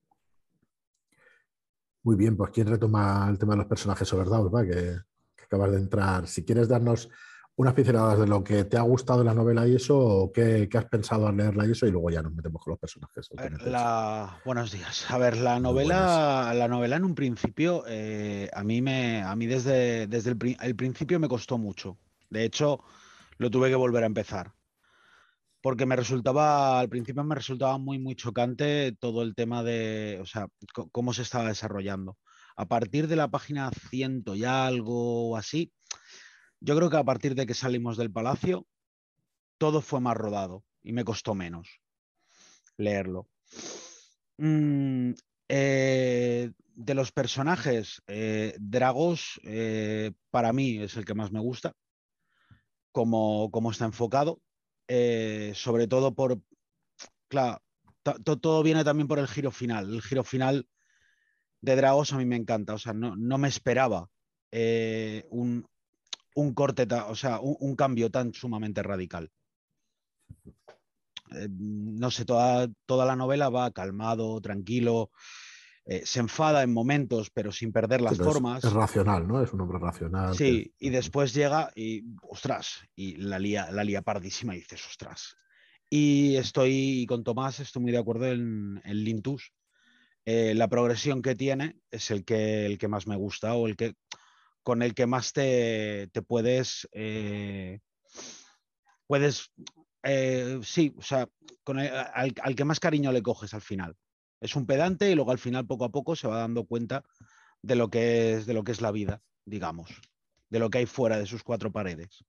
Muy 2.05 2.15
bien, 2.15 2.37
pues 2.37 2.51
¿quién 2.51 2.67
retoma 2.67 3.27
el 3.29 3.39
tema 3.39 3.53
de 3.53 3.57
los 3.57 3.65
personajes 3.65 4.13
overdados? 4.13 4.53
¿va? 4.53 4.63
Que, 4.63 4.99
que 5.35 5.43
acabas 5.43 5.71
de 5.71 5.77
entrar. 5.77 6.27
Si 6.27 6.45
quieres 6.45 6.67
darnos 6.67 7.09
unas 7.55 7.73
pinceladas 7.73 8.19
de 8.19 8.27
lo 8.27 8.43
que 8.43 8.65
te 8.65 8.77
ha 8.77 8.81
gustado 8.81 9.19
de 9.19 9.25
la 9.25 9.33
novela 9.33 9.67
y 9.67 9.75
eso, 9.75 9.97
o 9.97 10.31
qué, 10.31 10.69
qué, 10.69 10.77
has 10.77 10.85
pensado 10.85 11.27
al 11.27 11.35
leerla 11.35 11.65
y 11.65 11.71
eso, 11.71 11.87
y 11.87 11.91
luego 11.91 12.11
ya 12.11 12.21
nos 12.21 12.31
metemos 12.31 12.61
con 12.61 12.71
los 12.73 12.79
personajes. 12.79 13.27
La... 13.65 14.39
Buenos 14.45 14.71
días. 14.71 15.09
A 15.09 15.17
ver, 15.17 15.37
la 15.37 15.59
novela, 15.59 16.53
la 16.53 16.67
novela 16.67 16.97
en 16.97 17.05
un 17.05 17.15
principio, 17.15 17.83
eh, 17.87 18.51
a 18.53 18.63
mí 18.63 18.83
me, 18.83 19.23
a 19.23 19.35
mí 19.35 19.47
desde, 19.47 20.05
desde 20.05 20.31
el, 20.31 20.57
el, 20.61 20.75
principio 20.75 21.19
me 21.19 21.27
costó 21.27 21.57
mucho. 21.57 21.97
De 22.29 22.43
hecho, 22.43 22.83
lo 23.39 23.49
tuve 23.49 23.69
que 23.69 23.75
volver 23.75 24.03
a 24.03 24.07
empezar. 24.07 24.51
Porque 25.65 25.87
me 25.87 25.95
resultaba, 25.95 26.79
al 26.79 26.89
principio 26.89 27.23
me 27.23 27.33
resultaba 27.33 27.79
muy, 27.79 27.97
muy 27.97 28.13
chocante 28.13 28.95
todo 28.99 29.23
el 29.23 29.33
tema 29.33 29.63
de, 29.63 30.19
o 30.21 30.25
sea, 30.27 30.47
cómo 30.91 31.11
se 31.11 31.23
estaba 31.23 31.47
desarrollando. 31.47 32.19
A 32.55 32.67
partir 32.67 33.07
de 33.07 33.15
la 33.15 33.29
página 33.29 33.71
ciento 33.89 34.35
y 34.35 34.45
algo 34.45 35.31
o 35.31 35.37
así, 35.37 35.73
yo 36.59 36.75
creo 36.75 36.91
que 36.91 36.97
a 36.97 37.03
partir 37.03 37.33
de 37.33 37.47
que 37.47 37.55
salimos 37.55 37.97
del 37.97 38.11
palacio, 38.11 38.67
todo 39.57 39.81
fue 39.81 39.99
más 40.01 40.15
rodado 40.15 40.63
y 40.83 40.93
me 40.93 41.03
costó 41.03 41.33
menos 41.33 41.81
leerlo. 42.77 43.27
Mm, 44.37 45.13
eh, 45.49 46.51
de 46.75 46.93
los 46.93 47.11
personajes, 47.11 48.03
eh, 48.05 48.55
Dragos 48.59 49.41
eh, 49.43 50.11
para 50.29 50.53
mí 50.53 50.77
es 50.77 50.95
el 50.95 51.05
que 51.05 51.15
más 51.15 51.31
me 51.31 51.39
gusta, 51.39 51.73
como, 52.91 53.49
como 53.49 53.71
está 53.71 53.85
enfocado, 53.85 54.43
eh, 54.87 55.51
sobre 55.55 55.87
todo 55.87 56.13
por, 56.13 56.39
claro, 57.27 57.61
todo 58.03 58.63
viene 58.63 58.83
también 58.83 59.07
por 59.07 59.19
el 59.19 59.27
giro 59.27 59.51
final. 59.51 59.93
El 59.93 60.01
giro 60.01 60.23
final 60.23 60.67
de 61.61 61.75
Dragos 61.75 62.13
a 62.13 62.17
mí 62.17 62.25
me 62.25 62.35
encanta, 62.35 62.73
o 62.73 62.77
sea, 62.77 62.93
no, 62.93 63.15
no 63.15 63.37
me 63.37 63.47
esperaba 63.47 64.09
eh, 64.51 65.25
un, 65.29 65.67
un 66.35 66.53
corte, 66.53 66.87
o 67.07 67.15
sea, 67.15 67.39
un, 67.39 67.75
cambio 67.75 68.11
tan 68.11 68.33
sumamente 68.33 68.83
radical. 68.83 69.31
Eh, 71.31 71.47
no 71.49 72.11
sé, 72.11 72.25
toda, 72.25 72.67
toda, 72.85 73.05
la 73.05 73.15
novela 73.15 73.49
va 73.49 73.71
calmado, 73.71 74.39
tranquilo, 74.41 75.11
eh, 75.87 76.01
se 76.03 76.19
enfada 76.19 76.63
en 76.63 76.73
momentos, 76.73 77.29
pero 77.29 77.51
sin 77.51 77.71
perder 77.71 78.01
las 78.01 78.17
formas. 78.17 78.63
Es, 78.63 78.71
es, 78.71 78.73
racional, 78.73 79.27
¿no? 79.27 79.43
Es 79.43 79.53
un 79.53 79.61
hombre 79.61 79.77
racional. 79.77 80.35
Sí, 80.35 80.73
y 80.79 80.89
después 80.89 81.31
llega 81.31 81.71
y, 81.75 82.03
ostras, 82.23 82.87
y 82.95 83.17
la 83.17 83.37
lía, 83.37 83.69
la 83.69 83.83
lía 83.83 84.01
pardísima 84.01 84.55
y 84.55 84.59
dices, 84.59 84.83
ostras. 84.87 85.37
Y 85.87 86.37
estoy 86.37 87.05
con 87.07 87.23
Tomás, 87.23 87.59
estoy 87.59 87.83
muy 87.83 87.91
de 87.91 87.99
acuerdo 87.99 88.25
en, 88.25 88.81
en 88.83 89.03
Lintus. 89.03 89.53
Eh, 90.25 90.55
la 90.55 90.67
progresión 90.67 91.21
que 91.21 91.35
tiene 91.35 91.77
es 91.91 92.09
el 92.09 92.25
que, 92.25 92.65
el 92.65 92.79
que 92.79 92.87
más 92.87 93.05
me 93.05 93.15
gusta 93.15 93.53
o 93.53 93.67
el 93.67 93.75
que 93.75 93.93
con 94.63 94.81
el 94.81 94.95
que 94.95 95.05
más 95.05 95.33
te, 95.33 96.07
te 96.11 96.23
puedes, 96.23 96.89
eh, 96.93 97.79
puedes, 99.05 99.51
sí, 100.63 100.95
o 100.97 101.03
sea, 101.03 101.27
con 101.63 101.77
el, 101.77 101.95
al, 101.95 102.33
al, 102.41 102.55
que 102.55 102.65
más 102.65 102.79
cariño 102.79 103.11
le 103.11 103.21
coges 103.21 103.53
al 103.53 103.61
final. 103.61 103.95
Es 104.45 104.55
un 104.55 104.65
pedante 104.65 105.11
y 105.11 105.15
luego 105.15 105.31
al 105.31 105.39
final 105.39 105.65
poco 105.65 105.85
a 105.85 105.91
poco 105.91 106.15
se 106.15 106.27
va 106.27 106.37
dando 106.39 106.65
cuenta 106.65 107.03
de 107.61 107.75
lo 107.75 107.89
que 107.89 108.33
es, 108.33 108.45
de 108.45 108.53
lo 108.53 108.63
que 108.63 108.71
es 108.71 108.81
la 108.81 108.91
vida, 108.91 109.21
digamos, 109.43 109.89
de 110.49 110.59
lo 110.59 110.69
que 110.69 110.77
hay 110.77 110.85
fuera 110.85 111.17
de 111.17 111.25
sus 111.25 111.43
cuatro 111.43 111.71
paredes. 111.71 112.23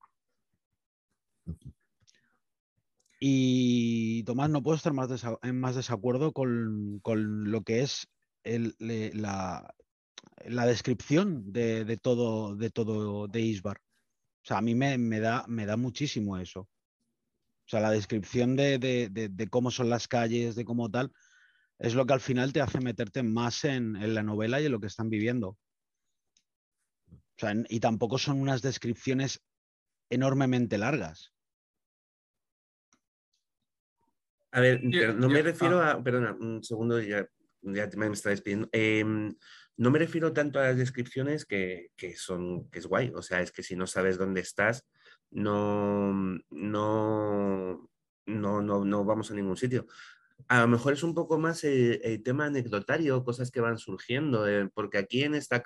Y 3.20 4.22
Tomás, 4.24 4.50
no 4.50 4.62
puedo 4.62 4.76
estar 4.76 4.92
más 4.92 5.08
en 5.42 5.60
más 5.60 5.76
desacuerdo 5.76 6.32
con, 6.32 7.00
con 7.02 7.50
lo 7.50 7.62
que 7.62 7.82
es 7.82 8.08
el, 8.44 8.74
la, 8.78 9.74
la 10.44 10.66
descripción 10.66 11.52
de, 11.52 11.84
de, 11.84 11.96
todo, 11.96 12.56
de 12.56 12.70
todo 12.70 13.26
de 13.28 13.40
Isbar. 13.40 13.78
O 13.78 14.46
sea, 14.46 14.58
a 14.58 14.62
mí 14.62 14.74
me, 14.74 14.96
me, 14.98 15.20
da, 15.20 15.44
me 15.48 15.66
da 15.66 15.76
muchísimo 15.76 16.38
eso. 16.38 16.60
O 16.60 17.68
sea, 17.68 17.80
la 17.80 17.90
descripción 17.90 18.54
de, 18.54 18.78
de, 18.78 19.08
de, 19.10 19.48
cómo 19.48 19.70
son 19.70 19.90
las 19.90 20.06
calles, 20.06 20.54
de 20.54 20.64
cómo 20.64 20.88
tal, 20.90 21.12
es 21.78 21.94
lo 21.94 22.06
que 22.06 22.14
al 22.14 22.20
final 22.20 22.52
te 22.52 22.60
hace 22.60 22.80
meterte 22.80 23.22
más 23.22 23.64
en, 23.64 23.96
en 23.96 24.14
la 24.14 24.22
novela 24.22 24.60
y 24.60 24.66
en 24.66 24.72
lo 24.72 24.80
que 24.80 24.86
están 24.86 25.10
viviendo. 25.10 25.58
O 27.08 27.38
sea, 27.38 27.54
y 27.68 27.80
tampoco 27.80 28.16
son 28.18 28.40
unas 28.40 28.62
descripciones 28.62 29.42
enormemente 30.08 30.78
largas. 30.78 31.34
A 34.52 34.60
ver, 34.60 34.80
pero 34.90 35.12
no 35.12 35.28
me 35.28 35.42
refiero 35.42 35.82
a. 35.82 36.02
Perdona, 36.02 36.32
un 36.32 36.64
segundo, 36.64 36.98
ya, 37.00 37.28
ya 37.60 37.88
me 37.94 38.06
está 38.06 38.30
despidiendo. 38.30 38.70
Eh, 38.72 39.04
no 39.76 39.90
me 39.90 39.98
refiero 39.98 40.32
tanto 40.32 40.58
a 40.58 40.64
las 40.64 40.78
descripciones 40.78 41.44
que, 41.44 41.90
que, 41.94 42.16
son, 42.16 42.70
que 42.70 42.78
es 42.78 42.86
guay. 42.86 43.12
O 43.14 43.20
sea, 43.20 43.42
es 43.42 43.52
que 43.52 43.62
si 43.62 43.76
no 43.76 43.86
sabes 43.86 44.16
dónde 44.16 44.40
estás, 44.40 44.86
no, 45.30 46.10
no, 46.48 47.90
no, 48.24 48.62
no, 48.62 48.84
no 48.84 49.04
vamos 49.04 49.30
a 49.30 49.34
ningún 49.34 49.58
sitio. 49.58 49.86
A 50.48 50.60
lo 50.60 50.68
mejor 50.68 50.92
es 50.92 51.02
un 51.02 51.14
poco 51.14 51.38
más 51.38 51.64
el, 51.64 52.22
tema 52.22 52.46
anecdotario, 52.46 53.24
cosas 53.24 53.50
que 53.50 53.60
van 53.60 53.78
surgiendo, 53.78 54.46
eh, 54.48 54.70
porque 54.74 54.98
aquí 54.98 55.24
en 55.24 55.34
esta, 55.34 55.62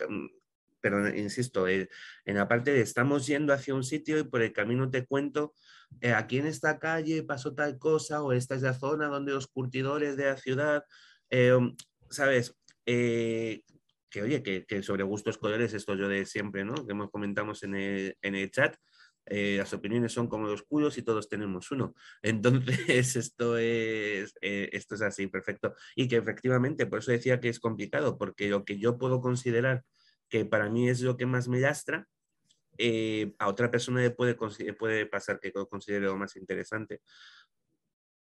pero 0.80 1.08
insisto, 1.14 1.68
eh, 1.68 1.88
en 2.24 2.36
la 2.36 2.48
parte 2.48 2.72
de 2.72 2.80
estamos 2.80 3.26
yendo 3.26 3.52
hacia 3.52 3.74
un 3.74 3.84
sitio 3.84 4.18
y 4.18 4.24
por 4.24 4.42
el 4.42 4.52
camino 4.52 4.90
te 4.90 5.06
cuento, 5.06 5.54
eh, 6.00 6.12
aquí 6.12 6.38
en 6.38 6.46
esta 6.46 6.78
calle 6.78 7.22
pasó 7.22 7.54
tal 7.54 7.78
cosa, 7.78 8.22
o 8.22 8.32
esta 8.32 8.54
es 8.54 8.62
la 8.62 8.74
zona 8.74 9.08
donde 9.08 9.32
los 9.32 9.46
curtidores 9.46 10.16
de 10.16 10.24
la 10.26 10.36
ciudad, 10.36 10.84
eh, 11.30 11.58
¿sabes? 12.10 12.56
Que 12.84 14.22
oye, 14.22 14.42
que, 14.42 14.64
que, 14.66 14.82
sobre 14.82 15.04
gustos 15.04 15.38
colores, 15.38 15.72
esto 15.72 15.94
yo 15.94 16.08
de 16.08 16.26
siempre, 16.26 16.64
¿no? 16.64 16.74
Que 16.86 16.92
hemos 16.92 17.10
comentamos 17.10 17.62
en 17.62 17.76
el, 17.76 18.16
en 18.22 18.34
el 18.34 18.50
chat, 18.50 18.76
eh, 19.30 19.54
las 19.58 19.72
opiniones 19.72 20.12
son 20.12 20.26
como 20.26 20.48
los 20.48 20.64
culos 20.64 20.98
y 20.98 21.02
todos 21.02 21.28
tenemos 21.28 21.70
uno. 21.70 21.94
Entonces, 22.22 23.16
esto 23.16 23.56
es, 23.56 24.34
eh, 24.40 24.68
esto 24.72 24.96
es 24.96 25.02
así, 25.02 25.28
perfecto. 25.28 25.74
Y 25.94 26.08
que 26.08 26.16
efectivamente, 26.16 26.86
por 26.86 26.98
eso 26.98 27.12
decía 27.12 27.38
que 27.38 27.48
es 27.48 27.60
complicado, 27.60 28.18
porque 28.18 28.48
lo 28.48 28.64
que 28.64 28.78
yo 28.78 28.98
puedo 28.98 29.20
considerar 29.20 29.84
que 30.28 30.44
para 30.44 30.68
mí 30.68 30.88
es 30.88 31.00
lo 31.00 31.16
que 31.16 31.26
más 31.26 31.48
me 31.48 31.60
lastra, 31.60 32.08
eh, 32.76 33.34
a 33.38 33.48
otra 33.48 33.70
persona 33.70 34.00
le 34.00 34.10
puede, 34.10 34.34
puede 34.34 35.06
pasar 35.06 35.38
que 35.38 35.52
lo 35.54 35.68
considere 35.68 36.06
lo 36.06 36.16
más 36.16 36.34
interesante. 36.36 37.00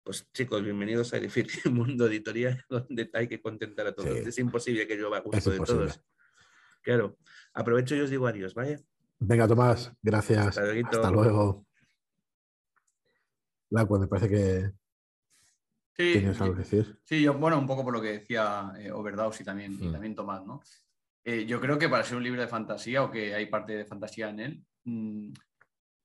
Pues 0.05 0.29
chicos, 0.33 0.63
bienvenidos 0.63 1.15
a 1.15 1.19
Difícil 1.19 1.73
Mundo 1.73 2.07
Editorial, 2.07 2.65
donde 2.69 3.11
hay 3.13 3.27
que 3.27 3.41
contentar 3.41 3.89
a 3.89 3.95
todos. 3.95 4.19
Sí. 4.19 4.29
Es 4.29 4.39
imposible 4.39 4.87
que 4.87 4.97
yo 4.97 5.11
va 5.11 5.19
a 5.19 5.21
gusto 5.21 5.51
de 5.51 5.59
todos. 5.59 6.01
Claro, 6.83 7.19
aprovecho 7.55 7.97
y 7.97 8.01
os 8.01 8.11
digo 8.11 8.27
adiós, 8.27 8.55
¿vale? 8.55 8.85
Venga, 9.25 9.47
Tomás, 9.47 9.93
gracias. 10.03 10.59
Hasta, 10.59 10.63
Hasta 10.91 11.11
luego. 11.11 11.65
Laco, 13.71 13.99
me 14.01 14.09
parece 14.09 14.29
que 14.29 14.71
sí, 15.97 16.19
tienes 16.19 16.41
algo 16.41 16.55
que 16.55 16.63
decir. 16.63 16.99
Sí, 17.05 17.23
yo, 17.23 17.35
bueno, 17.35 17.57
un 17.57 17.67
poco 17.67 17.85
por 17.85 17.93
lo 17.93 18.03
que 18.03 18.19
decía 18.19 18.73
eh, 18.77 18.91
Overdaus 18.91 19.41
y 19.41 19.45
también, 19.45 19.79
mm. 19.79 19.85
y 19.85 19.93
también 19.93 20.17
Tomás, 20.17 20.45
¿no? 20.45 20.61
Eh, 21.25 21.47
yo 21.47 21.61
creo 21.61 21.79
que 21.79 21.89
para 21.89 22.03
ser 22.03 22.17
un 22.17 22.25
libro 22.25 22.41
de 22.41 22.49
fantasía 22.49 23.05
o 23.05 23.13
que 23.13 23.33
hay 23.33 23.47
parte 23.47 23.77
de 23.77 23.85
fantasía 23.85 24.29
en 24.29 24.41
él, 24.41 24.65
mmm, 24.85 25.33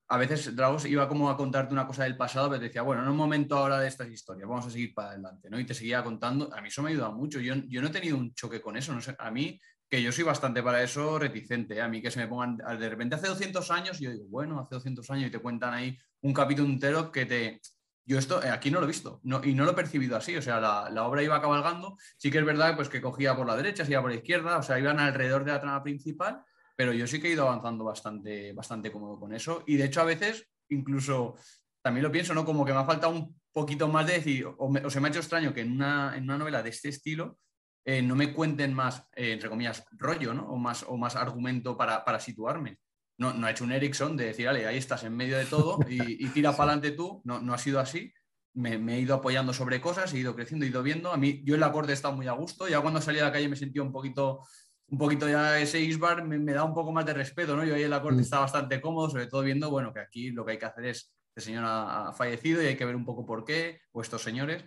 a 0.10 0.18
veces 0.18 0.56
Dragos 0.56 0.86
iba 0.86 1.10
como 1.10 1.32
a 1.32 1.36
contarte 1.36 1.74
una 1.74 1.88
cosa 1.88 2.04
del 2.04 2.18
pasado, 2.18 2.50
pero 2.50 2.60
te 2.60 2.68
decía, 2.68 2.84
bueno, 2.84 3.02
en 3.02 3.10
un 3.10 3.18
momento 3.18 3.58
ahora 3.58 3.80
de 3.80 3.88
estas 3.88 4.10
historias, 4.10 4.48
vamos 4.48 4.68
a 4.68 4.70
seguir 4.70 4.94
para 4.94 5.10
adelante, 5.10 5.50
¿no? 5.50 5.60
Y 5.60 5.66
te 5.66 5.74
seguía 5.74 6.04
contando. 6.04 6.54
A 6.54 6.62
mí 6.62 6.68
eso 6.68 6.84
me 6.84 6.90
ha 6.90 6.92
ayudado 6.92 7.14
mucho. 7.14 7.40
Yo, 7.40 7.56
yo 7.68 7.82
no 7.82 7.88
he 7.88 7.92
tenido 7.92 8.16
un 8.16 8.34
choque 8.36 8.62
con 8.62 8.78
eso, 8.78 8.94
no 8.94 9.02
sé, 9.02 9.16
a 9.18 9.32
mí, 9.32 9.60
que 9.90 10.02
yo 10.02 10.12
soy 10.12 10.24
bastante 10.24 10.62
para 10.62 10.84
eso 10.84 11.18
reticente, 11.18 11.76
¿eh? 11.76 11.82
a 11.82 11.88
mí 11.88 12.02
que 12.02 12.12
se 12.12 12.20
me 12.20 12.28
pongan 12.28 12.58
de 12.58 12.90
repente 12.90 13.16
hace 13.16 13.28
200 13.28 13.72
años, 13.72 14.00
yo 14.00 14.12
digo, 14.12 14.26
bueno, 14.28 14.60
hace 14.60 14.76
200 14.76 15.10
años 15.12 15.28
y 15.28 15.32
te 15.32 15.40
cuentan 15.40 15.74
ahí 15.74 15.98
un 16.22 16.34
capítulo 16.34 16.68
entero 16.68 17.12
que 17.12 17.26
te... 17.26 17.62
Yo 18.06 18.18
esto 18.18 18.42
eh, 18.42 18.50
aquí 18.50 18.72
no 18.72 18.80
lo 18.80 18.86
he 18.86 18.88
visto 18.88 19.20
no, 19.24 19.44
y 19.44 19.54
no 19.54 19.66
lo 19.66 19.72
he 19.72 19.76
percibido 19.76 20.16
así, 20.16 20.36
o 20.38 20.42
sea, 20.42 20.62
la, 20.62 20.90
la, 20.90 21.04
obra 21.06 21.24
iba 21.24 21.42
cabalgando, 21.42 21.98
sí 22.18 22.32
que 22.32 22.38
es 22.38 22.46
verdad 22.46 22.76
pues 22.76 22.88
que 22.88 23.02
cogía 23.02 23.36
por 23.36 23.48
la 23.48 23.56
derecha, 23.58 23.86
se 23.86 23.92
iba 23.92 24.02
por 24.02 24.12
la 24.12 24.18
izquierda, 24.18 24.58
o 24.58 24.64
sea, 24.64 24.80
iban 24.80 25.00
alrededor 25.00 25.44
de 25.44 25.52
la 25.52 25.60
trama 25.60 25.84
principal, 25.84 26.42
pero 26.76 26.94
yo 26.94 27.06
sí 27.06 27.20
que 27.20 27.28
he 27.28 27.32
ido 27.34 27.48
avanzando 27.48 27.84
bastante, 27.84 28.54
bastante 28.54 28.92
cómodo 28.92 29.20
con 29.20 29.34
eso 29.34 29.64
y 29.68 29.76
de 29.76 29.86
hecho 29.86 30.02
a 30.02 30.06
veces 30.06 30.48
incluso 30.70 31.36
también 31.82 32.04
lo 32.04 32.12
pienso, 32.12 32.34
¿no? 32.34 32.46
Como 32.46 32.66
que 32.66 32.74
me 32.74 32.80
ha 32.80 32.86
faltado 32.86 33.14
un 33.14 33.40
poquito 33.52 33.88
más 33.88 34.06
de 34.06 34.14
decir, 34.14 34.48
o, 34.58 34.70
me, 34.70 34.86
o 34.86 34.90
se 34.90 35.00
me 35.00 35.08
ha 35.08 35.10
hecho 35.10 35.20
extraño 35.20 35.54
que 35.54 35.62
en 35.62 35.72
una, 35.72 36.16
en 36.16 36.24
una 36.24 36.38
novela 36.38 36.62
de 36.62 36.70
este 36.70 36.90
estilo 36.90 37.40
eh, 37.88 38.02
no 38.02 38.16
me 38.16 38.34
cuenten 38.34 38.74
más, 38.74 39.08
eh, 39.16 39.32
entre 39.32 39.48
comillas, 39.48 39.86
rollo, 39.92 40.34
¿no? 40.34 40.44
O 40.50 40.58
más, 40.58 40.84
o 40.90 40.98
más 40.98 41.16
argumento 41.16 41.78
para, 41.78 42.04
para 42.04 42.20
situarme. 42.20 42.80
No, 43.18 43.34
no 43.34 43.48
ha 43.48 43.52
hecho 43.52 43.64
un 43.64 43.72
Ericsson 43.72 44.18
de 44.18 44.26
decir, 44.26 44.46
vale, 44.46 44.68
ahí 44.68 44.76
estás 44.78 45.06
en 45.06 45.16
medio 45.16 45.38
de 45.38 45.46
todo 45.46 45.80
y, 45.88 46.26
y 46.26 46.28
tira 46.34 46.52
para 46.52 46.74
adelante 46.74 46.92
tú. 46.92 47.22
No, 47.24 47.40
no 47.40 47.54
ha 47.54 47.58
sido 47.58 47.80
así. 47.80 48.14
Me, 48.54 48.78
me 48.78 48.96
he 48.96 49.00
ido 49.00 49.16
apoyando 49.16 49.54
sobre 49.54 49.80
cosas, 49.80 50.14
he 50.14 50.18
ido 50.18 50.36
creciendo, 50.36 50.66
he 50.66 50.70
ido 50.70 50.84
viendo. 50.84 51.14
A 51.14 51.18
mí, 51.18 51.42
yo 51.46 51.56
en 51.56 51.62
la 51.62 51.72
corte 51.72 51.92
he 51.92 51.96
estado 51.96 52.14
muy 52.14 52.28
a 52.28 52.34
gusto. 52.34 52.68
Ya 52.68 52.82
cuando 52.82 53.00
salí 53.00 53.20
a 53.20 53.24
la 53.24 53.32
calle 53.32 53.48
me 53.48 53.56
sentí 53.56 53.80
un 53.80 53.94
poquito, 53.94 54.42
un 54.90 54.98
poquito 54.98 55.30
ya 55.30 55.58
ese 55.58 55.80
Isbar 55.80 56.26
me, 56.26 56.38
me 56.40 56.52
da 56.52 56.66
un 56.66 56.74
poco 56.74 56.92
más 56.92 57.06
de 57.06 57.14
respeto, 57.14 57.56
¿no? 57.56 57.64
Yo 57.64 57.74
ahí 57.76 57.84
en 57.84 57.90
la 57.92 58.02
corte 58.02 58.18
Mm. 58.18 58.24
estaba 58.24 58.42
bastante 58.42 58.82
cómodo, 58.82 59.10
sobre 59.10 59.28
todo 59.28 59.44
viendo, 59.44 59.70
bueno, 59.72 59.94
que 59.94 60.02
aquí 60.02 60.32
lo 60.32 60.46
que 60.46 60.52
hay 60.52 60.60
que 60.60 60.66
hacer 60.66 60.86
es, 60.88 61.14
este 61.30 61.52
señor 61.52 61.64
ha, 61.66 62.10
ha 62.10 62.14
fallecido 62.14 62.62
y 62.62 62.66
hay 62.66 62.76
que 62.76 62.84
ver 62.86 62.98
un 62.98 63.06
poco 63.06 63.26
por 63.26 63.46
qué, 63.46 63.80
o 63.94 64.02
estos 64.02 64.22
señores. 64.24 64.66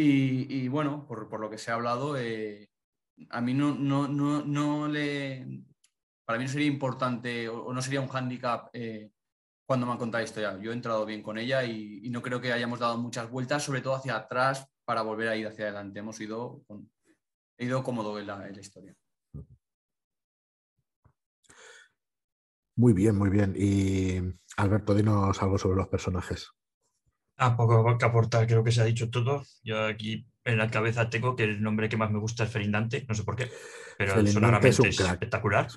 Y, 0.00 0.68
bueno, 0.68 1.04
por, 1.08 1.40
lo 1.40 1.50
que 1.50 1.58
se 1.58 1.72
ha 1.72 1.74
hablado, 1.74 2.16
eh, 2.16 2.70
a 3.30 3.40
mí 3.40 3.52
no, 3.52 3.74
no, 3.74 4.06
no, 4.06 4.44
no 4.44 4.86
le. 4.86 5.44
Para 6.24 6.38
mí 6.38 6.44
no 6.44 6.50
sería 6.50 6.68
importante 6.68 7.48
o, 7.48 7.72
no 7.72 7.82
sería 7.82 8.00
un 8.00 8.06
hándicap 8.06 8.68
eh, 8.74 9.10
cuando 9.66 9.86
me 9.86 9.92
han 9.92 9.98
contado 9.98 10.22
esto 10.22 10.40
ya. 10.40 10.56
Yo 10.60 10.70
he 10.70 10.74
entrado 10.74 11.04
bien 11.04 11.20
con 11.20 11.36
ella 11.36 11.64
y, 11.64 12.00
y 12.04 12.10
no 12.10 12.22
creo 12.22 12.40
que 12.40 12.52
hayamos 12.52 12.78
dado 12.78 12.96
muchas 12.96 13.28
vueltas, 13.28 13.64
sobre 13.64 13.80
todo 13.80 13.96
hacia 13.96 14.14
atrás, 14.14 14.68
para 14.84 15.02
volver 15.02 15.28
a 15.28 15.36
ir 15.36 15.48
hacia 15.48 15.64
adelante. 15.64 15.98
Hemos 15.98 16.20
ido, 16.20 16.62
con- 16.68 16.88
he 17.58 17.64
ido 17.64 17.82
cómodo 17.82 18.20
en 18.20 18.28
la, 18.28 18.46
en 18.46 18.54
la 18.54 18.60
historia. 18.60 18.94
Muy 22.76 22.92
bien, 22.92 23.16
muy 23.18 23.30
bien. 23.30 23.54
Y 23.56 24.20
Alberto, 24.58 24.94
dinos 24.94 25.42
algo 25.42 25.58
sobre 25.58 25.78
los 25.78 25.88
personajes. 25.88 26.52
Ah, 27.40 27.56
poco 27.56 27.96
que 27.96 28.04
aportar, 28.04 28.46
creo 28.46 28.64
que 28.64 28.72
se 28.72 28.80
ha 28.80 28.84
dicho 28.84 29.10
todo. 29.10 29.44
Yo 29.62 29.84
aquí 29.86 30.26
en 30.44 30.58
la 30.58 30.70
cabeza 30.70 31.08
tengo 31.08 31.36
que 31.36 31.44
el 31.44 31.62
nombre 31.62 31.88
que 31.88 31.96
más 31.96 32.10
me 32.10 32.18
gusta 32.18 32.44
es 32.44 32.50
Felindante, 32.50 33.06
no 33.08 33.14
sé 33.14 33.22
por 33.22 33.36
qué, 33.36 33.48
pero 33.96 34.26
sonoramente 34.26 34.68
es 34.70 34.80
un 34.80 34.86
es, 34.88 34.98
espectacular. 35.00 35.68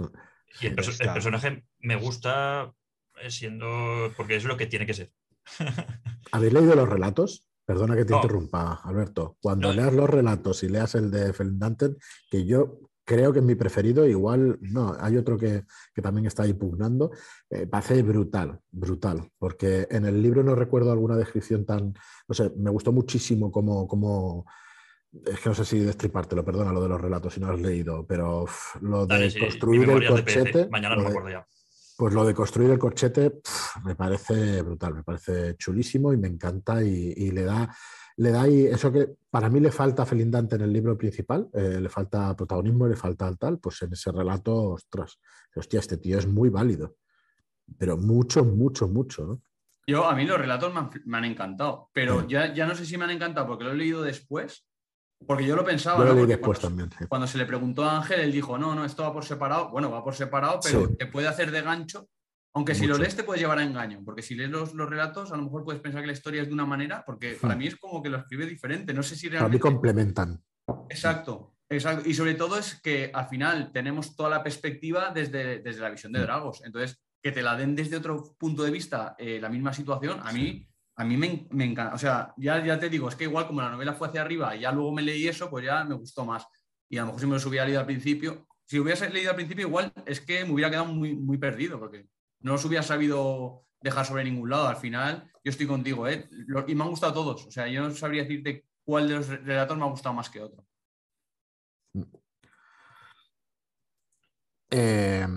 Y 0.59 0.67
el, 0.67 0.75
perso- 0.75 0.89
el 0.89 1.01
Está. 1.01 1.13
personaje 1.13 1.63
me 1.79 1.95
gusta 1.97 2.73
eh, 3.21 3.29
siendo, 3.29 4.11
porque 4.17 4.35
es 4.37 4.43
lo 4.43 4.57
que 4.57 4.65
tiene 4.65 4.85
que 4.87 4.93
ser. 4.95 5.11
¿Habéis 6.31 6.53
leído 6.53 6.75
los 6.75 6.89
relatos? 6.89 7.47
Perdona 7.65 7.95
que 7.95 8.05
te 8.05 8.11
No. 8.11 8.17
interrumpa, 8.17 8.81
Alberto. 8.83 9.37
Cuando 9.39 9.67
No. 9.69 9.73
leas 9.75 9.93
los 9.93 10.09
relatos 10.09 10.63
y 10.63 10.69
leas 10.69 10.95
el 10.95 11.11
de 11.11 11.31
Feldanten, 11.31 11.95
que 12.29 12.45
yo 12.45 12.79
creo 13.03 13.33
que 13.33 13.39
es 13.39 13.45
mi 13.45 13.55
preferido, 13.55 14.05
igual 14.05 14.57
no, 14.61 14.95
hay 14.99 15.17
otro 15.17 15.37
que, 15.37 15.65
que 15.93 16.01
también 16.01 16.27
está 16.27 16.43
ahí 16.43 16.53
pugnando, 16.53 17.11
eh, 17.49 17.67
parece 17.67 18.01
brutal, 18.03 18.59
brutal, 18.71 19.29
porque 19.37 19.87
en 19.89 20.05
el 20.05 20.21
libro 20.21 20.43
no 20.43 20.55
recuerdo 20.55 20.91
alguna 20.91 21.17
descripción 21.17 21.65
tan, 21.65 21.93
no 22.27 22.35
sé, 22.35 22.51
me 22.57 22.69
gustó 22.69 22.91
muchísimo 22.91 23.51
como, 23.51 23.87
como 23.87 24.45
es 25.25 25.39
que 25.39 25.49
no 25.49 25.55
sé 25.55 25.65
si 25.65 25.79
destripártelo, 25.79 26.45
perdona 26.45 26.71
lo 26.71 26.81
de 26.81 26.89
los 26.89 27.01
relatos 27.01 27.33
si 27.33 27.41
no 27.41 27.51
has 27.51 27.59
leído, 27.59 28.05
pero 28.05 28.45
lo 28.81 29.05
de 29.05 29.13
Dale, 29.15 29.29
sí, 29.29 29.39
mi 29.39 29.45
construir 29.45 29.89
el 29.89 30.07
corchete, 30.07 30.69
Mañana 30.69 30.95
no 30.95 31.03
me 31.03 31.09
acuerdo 31.09 31.29
ya. 31.29 31.47
pues 31.97 32.13
lo 32.13 32.25
de 32.25 32.33
construir 32.33 32.69
el 32.69 32.79
corchete 32.79 33.41
me 33.83 33.95
parece 33.95 34.61
brutal, 34.61 34.95
me 34.95 35.03
parece 35.03 35.55
chulísimo 35.57 36.13
y 36.13 36.17
me 36.17 36.29
encanta 36.29 36.81
y, 36.81 37.13
y 37.17 37.31
le 37.31 37.43
da, 37.43 37.75
le 38.21 38.31
da 38.31 38.41
ahí 38.43 38.65
eso 38.65 38.91
que 38.91 39.15
para 39.29 39.49
mí 39.49 39.59
le 39.59 39.71
falta 39.71 40.03
a 40.03 40.05
Felindante 40.05 40.55
en 40.55 40.61
el 40.61 40.71
libro 40.71 40.97
principal, 40.97 41.49
eh, 41.53 41.79
le 41.81 41.89
falta 41.89 42.35
protagonismo, 42.35 42.87
le 42.87 42.95
falta 42.95 43.27
al 43.27 43.37
tal, 43.37 43.57
pues 43.59 43.81
en 43.81 43.93
ese 43.93 44.11
relato, 44.11 44.55
ostras, 44.73 45.19
hostia, 45.55 45.79
este 45.79 45.97
tío 45.97 46.19
es 46.19 46.27
muy 46.27 46.49
válido, 46.49 46.95
pero 47.79 47.97
mucho, 47.97 48.43
mucho, 48.45 48.87
mucho, 48.87 49.25
¿no? 49.25 49.41
Yo, 49.87 50.05
a 50.07 50.15
mí 50.15 50.25
los 50.25 50.37
relatos 50.37 50.71
me 50.73 50.79
han, 50.81 50.89
me 51.05 51.17
han 51.17 51.25
encantado, 51.25 51.89
pero 51.93 52.21
Sí. 52.21 52.27
ya, 52.29 52.53
ya 52.53 52.67
no 52.67 52.75
sé 52.75 52.85
si 52.85 52.97
me 52.97 53.05
han 53.05 53.09
encantado 53.11 53.47
porque 53.47 53.63
lo 53.63 53.71
he 53.71 53.75
leído 53.75 54.03
después, 54.03 54.65
porque 55.25 55.45
yo 55.45 55.55
lo 55.55 55.65
pensaba. 55.65 56.05
Yo 56.05 56.13
lo 56.13 56.25
después 56.27 56.59
cuando- 56.59 56.67
también. 56.83 56.99
sí. 56.99 57.05
cuando 57.09 57.25
se 57.27 57.37
le 57.39 57.45
preguntó 57.45 57.83
a 57.85 57.97
Ángel, 57.97 58.19
él 58.19 58.31
dijo, 58.31 58.57
no, 58.57 58.75
no, 58.75 58.85
esto 58.85 59.01
va 59.03 59.11
por 59.13 59.25
separado. 59.25 59.69
Bueno, 59.71 59.89
va 59.91 60.03
por 60.03 60.13
separado, 60.13 60.59
pero 60.63 60.87
Sí. 60.87 60.95
te 60.97 61.07
puede 61.07 61.27
hacer 61.27 61.49
de 61.51 61.61
gancho. 61.61 62.07
Aunque 62.53 62.75
si 62.75 62.85
lo 62.85 62.97
lees 62.97 63.15
te 63.15 63.23
puede 63.23 63.39
llevar 63.39 63.59
a 63.59 63.63
engaño, 63.63 64.01
porque 64.03 64.21
si 64.21 64.35
lees 64.35 64.49
los, 64.49 64.73
los 64.73 64.89
relatos 64.89 65.31
a 65.31 65.37
lo 65.37 65.43
mejor 65.43 65.63
puedes 65.63 65.81
pensar 65.81 66.01
que 66.01 66.07
la 66.07 66.13
historia 66.13 66.41
es 66.41 66.47
de 66.47 66.53
una 66.53 66.65
manera, 66.65 67.03
porque 67.05 67.37
para 67.39 67.55
mí 67.55 67.67
es 67.67 67.77
como 67.77 68.03
que 68.03 68.09
lo 68.09 68.17
escribe 68.17 68.45
diferente. 68.45 68.93
No 68.93 69.03
sé 69.03 69.15
si 69.15 69.27
Para 69.27 69.31
mí 69.31 69.39
realmente... 69.39 69.59
complementan. 69.59 70.43
Exacto, 70.89 71.55
exacto. 71.69 72.09
Y 72.09 72.13
sobre 72.13 72.33
todo 72.35 72.57
es 72.57 72.81
que 72.81 73.09
al 73.13 73.27
final 73.27 73.71
tenemos 73.71 74.15
toda 74.15 74.29
la 74.29 74.43
perspectiva 74.43 75.11
desde, 75.13 75.59
desde 75.59 75.81
la 75.81 75.89
visión 75.89 76.11
de 76.11 76.19
Mm. 76.19 76.23
Dragos. 76.23 76.61
Entonces, 76.65 77.01
que 77.23 77.31
te 77.31 77.41
la 77.41 77.55
den 77.55 77.75
desde 77.75 77.97
otro 77.97 78.35
punto 78.37 78.63
de 78.63 78.71
vista 78.71 79.15
eh, 79.17 79.39
la 79.39 79.47
misma 79.47 79.71
situación, 79.73 80.19
a 80.21 80.33
mí, 80.33 80.67
a 80.97 81.05
mí 81.05 81.15
me, 81.17 81.47
me 81.51 81.65
encanta. 81.65 81.93
O 81.95 81.97
sea, 81.97 82.33
ya, 82.35 82.63
ya 82.65 82.77
te 82.79 82.89
digo, 82.89 83.07
es 83.07 83.15
que 83.15 83.25
igual 83.25 83.47
como 83.47 83.61
la 83.61 83.69
novela 83.69 83.93
fue 83.93 84.07
hacia 84.09 84.21
arriba 84.21 84.55
y 84.55 84.61
ya 84.61 84.71
luego 84.71 84.91
me 84.91 85.03
leí 85.03 85.27
eso, 85.27 85.49
pues 85.49 85.63
ya 85.63 85.83
me 85.85 85.95
gustó 85.95 86.25
más. 86.25 86.45
Y 86.89 86.97
a 86.97 87.01
lo 87.01 87.07
mejor 87.07 87.21
si 87.21 87.27
me 87.27 87.33
los 87.33 87.45
hubiera 87.45 87.65
leído 87.65 87.79
al 87.79 87.85
principio, 87.85 88.47
si 88.65 88.79
hubiese 88.79 89.09
leído 89.09 89.29
al 89.29 89.35
principio, 89.35 89.67
igual 89.67 89.93
es 90.05 90.19
que 90.19 90.43
me 90.43 90.51
hubiera 90.51 90.69
quedado 90.69 90.87
muy, 90.87 91.15
muy 91.15 91.37
perdido, 91.37 91.79
porque 91.79 92.07
no 92.41 92.53
los 92.53 92.65
hubiera 92.65 92.83
sabido 92.83 93.65
dejar 93.81 94.05
sobre 94.05 94.23
ningún 94.23 94.49
lado. 94.49 94.67
Al 94.67 94.77
final, 94.77 95.31
yo 95.43 95.49
estoy 95.49 95.67
contigo, 95.67 96.07
¿eh? 96.07 96.27
Lo- 96.47 96.67
y 96.67 96.75
me 96.75 96.83
han 96.83 96.89
gustado 96.89 97.13
todos. 97.13 97.45
O 97.47 97.51
sea, 97.51 97.67
yo 97.67 97.81
no 97.81 97.91
sabría 97.91 98.23
decirte 98.23 98.65
cuál 98.83 99.07
de 99.07 99.15
los 99.15 99.27
relatos 99.27 99.77
me 99.77 99.83
ha 99.83 99.89
gustado 99.89 100.13
más 100.15 100.29
que 100.29 100.41
otro. 100.41 100.65
Eh, 104.69 105.27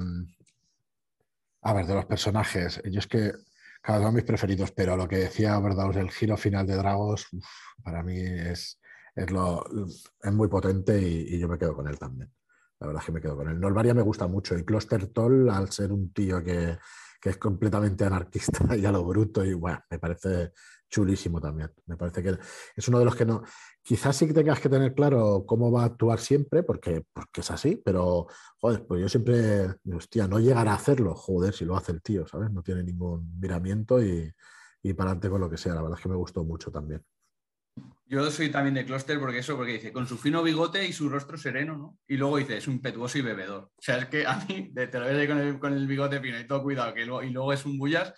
a 1.62 1.72
ver, 1.72 1.86
de 1.86 1.94
los 1.94 2.06
personajes, 2.06 2.80
yo 2.84 2.98
es 2.98 3.06
que 3.06 3.32
cada 3.82 3.98
uno 3.98 4.08
de 4.10 4.14
mis 4.16 4.24
preferidos, 4.24 4.70
pero 4.72 4.96
lo 4.96 5.08
que 5.08 5.16
decía 5.16 5.58
Verdaus, 5.58 5.96
el 5.96 6.10
giro 6.10 6.36
final 6.36 6.66
de 6.66 6.76
Dragos, 6.76 7.26
para 7.82 8.02
mí 8.02 8.16
es, 8.18 8.80
es, 9.14 9.30
lo, 9.30 9.64
es 10.22 10.32
muy 10.32 10.48
potente 10.48 11.00
y, 11.00 11.34
y 11.34 11.38
yo 11.40 11.48
me 11.48 11.58
quedo 11.58 11.74
con 11.74 11.88
él 11.88 11.98
también. 11.98 12.32
La 12.84 12.88
verdad 12.88 13.02
es 13.02 13.06
que 13.06 13.12
me 13.12 13.20
quedo 13.22 13.36
con 13.36 13.48
él. 13.48 13.58
Norvaria 13.58 13.94
me 13.94 14.02
gusta 14.02 14.26
mucho 14.26 14.58
y 14.58 14.62
Closter 14.62 15.06
Toll, 15.06 15.48
al 15.48 15.72
ser 15.72 15.90
un 15.90 16.12
tío 16.12 16.44
que, 16.44 16.76
que 17.18 17.30
es 17.30 17.38
completamente 17.38 18.04
anarquista 18.04 18.58
y 18.76 18.84
a 18.84 18.92
lo 18.92 19.02
bruto, 19.06 19.42
y 19.42 19.54
bueno, 19.54 19.82
me 19.88 19.98
parece 19.98 20.52
chulísimo 20.90 21.40
también. 21.40 21.72
Me 21.86 21.96
parece 21.96 22.22
que 22.22 22.36
es 22.76 22.88
uno 22.88 22.98
de 22.98 23.06
los 23.06 23.16
que 23.16 23.24
no. 23.24 23.42
Quizás 23.82 24.14
sí 24.14 24.26
que 24.26 24.34
tengas 24.34 24.60
que 24.60 24.68
tener 24.68 24.92
claro 24.94 25.46
cómo 25.46 25.72
va 25.72 25.84
a 25.84 25.86
actuar 25.86 26.20
siempre, 26.20 26.62
porque, 26.62 27.06
porque 27.10 27.40
es 27.40 27.50
así, 27.50 27.80
pero 27.82 28.26
joder, 28.58 28.86
pues 28.86 29.00
yo 29.00 29.08
siempre, 29.08 29.74
hostia, 29.94 30.28
no 30.28 30.38
llegará 30.38 30.72
a 30.72 30.76
hacerlo, 30.76 31.14
joder, 31.14 31.54
si 31.54 31.64
lo 31.64 31.78
hace 31.78 31.92
el 31.92 32.02
tío, 32.02 32.26
¿sabes? 32.26 32.50
No 32.50 32.62
tiene 32.62 32.82
ningún 32.82 33.40
miramiento 33.40 34.02
y, 34.02 34.30
y 34.82 34.92
para 34.92 35.12
adelante 35.12 35.30
con 35.30 35.40
lo 35.40 35.48
que 35.48 35.56
sea. 35.56 35.74
La 35.74 35.80
verdad 35.80 35.96
es 35.96 36.02
que 36.02 36.10
me 36.10 36.16
gustó 36.16 36.44
mucho 36.44 36.70
también. 36.70 37.02
Yo 38.06 38.30
soy 38.30 38.50
también 38.50 38.74
de 38.74 38.84
Closter 38.84 39.18
porque 39.18 39.38
eso, 39.38 39.56
porque 39.56 39.74
dice, 39.74 39.92
con 39.92 40.06
su 40.06 40.18
fino 40.18 40.42
bigote 40.42 40.86
y 40.86 40.92
su 40.92 41.08
rostro 41.08 41.38
sereno, 41.38 41.76
¿no? 41.76 41.98
Y 42.06 42.16
luego 42.16 42.36
dice, 42.36 42.58
es 42.58 42.68
un 42.68 42.74
impetuoso 42.74 43.16
y 43.18 43.22
bebedor. 43.22 43.70
O 43.76 43.82
sea, 43.82 43.98
es 43.98 44.06
que 44.06 44.26
a 44.26 44.36
mí, 44.46 44.72
te 44.74 44.98
lo 44.98 45.06
ves 45.06 45.18
ahí 45.18 45.26
con 45.26 45.38
el, 45.38 45.58
con 45.58 45.72
el 45.72 45.86
bigote 45.86 46.20
fino 46.20 46.38
y 46.38 46.46
todo 46.46 46.62
cuidado, 46.62 46.92
que 46.92 47.02
y 47.02 47.30
luego 47.30 47.52
es 47.52 47.64
un 47.64 47.78
bullas, 47.78 48.12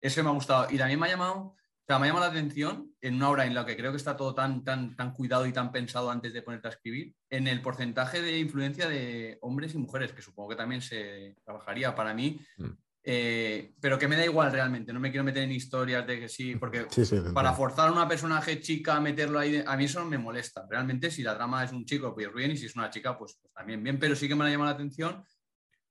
eso 0.00 0.22
me 0.24 0.30
ha 0.30 0.32
gustado. 0.32 0.66
Y 0.70 0.76
también 0.76 0.98
me 0.98 1.06
ha 1.06 1.10
llamado, 1.10 1.36
o 1.38 1.56
sea, 1.86 1.98
me 1.98 2.06
ha 2.06 2.10
llamado 2.10 2.26
la 2.26 2.32
atención 2.32 2.92
en 3.00 3.14
una 3.14 3.30
obra 3.30 3.46
en 3.46 3.54
la 3.54 3.64
que 3.64 3.76
creo 3.76 3.92
que 3.92 3.96
está 3.96 4.16
todo 4.16 4.34
tan, 4.34 4.64
tan, 4.64 4.96
tan 4.96 5.12
cuidado 5.12 5.46
y 5.46 5.52
tan 5.52 5.70
pensado 5.70 6.10
antes 6.10 6.32
de 6.32 6.42
ponerte 6.42 6.66
a 6.66 6.72
escribir, 6.72 7.14
en 7.30 7.46
el 7.46 7.62
porcentaje 7.62 8.20
de 8.20 8.38
influencia 8.38 8.88
de 8.88 9.38
hombres 9.40 9.74
y 9.74 9.78
mujeres, 9.78 10.12
que 10.12 10.22
supongo 10.22 10.50
que 10.50 10.56
también 10.56 10.82
se 10.82 11.36
trabajaría 11.44 11.94
para 11.94 12.12
mí. 12.12 12.40
Mm. 12.56 12.70
Eh, 13.10 13.72
pero 13.80 13.98
que 13.98 14.06
me 14.06 14.16
da 14.16 14.24
igual 14.26 14.52
realmente, 14.52 14.92
no 14.92 15.00
me 15.00 15.10
quiero 15.10 15.24
meter 15.24 15.42
en 15.42 15.52
historias 15.52 16.06
de 16.06 16.20
que 16.20 16.28
sí, 16.28 16.56
porque 16.56 16.86
Sí, 16.90 17.06
sí, 17.06 17.16
te 17.22 17.30
para 17.30 17.54
forzar 17.54 17.88
a 17.88 17.92
una 17.92 18.06
personaje 18.06 18.60
chica 18.60 18.96
a 18.96 19.00
meterlo 19.00 19.38
ahí, 19.38 19.64
a 19.66 19.76
mí 19.78 19.84
eso 19.84 20.04
me 20.04 20.18
molesta. 20.18 20.66
Realmente, 20.68 21.10
si 21.10 21.22
la 21.22 21.34
trama 21.34 21.64
es 21.64 21.72
un 21.72 21.86
chico, 21.86 22.12
pues 22.14 22.30
bien, 22.34 22.50
y 22.50 22.58
si 22.58 22.66
es 22.66 22.76
una 22.76 22.90
chica, 22.90 23.16
pues, 23.16 23.38
pues 23.40 23.50
también 23.54 23.82
bien. 23.82 23.98
Pero 23.98 24.14
sí 24.14 24.28
que 24.28 24.34
me 24.34 24.44
ha 24.44 24.50
llamado 24.50 24.70
la 24.72 24.74
atención 24.74 25.24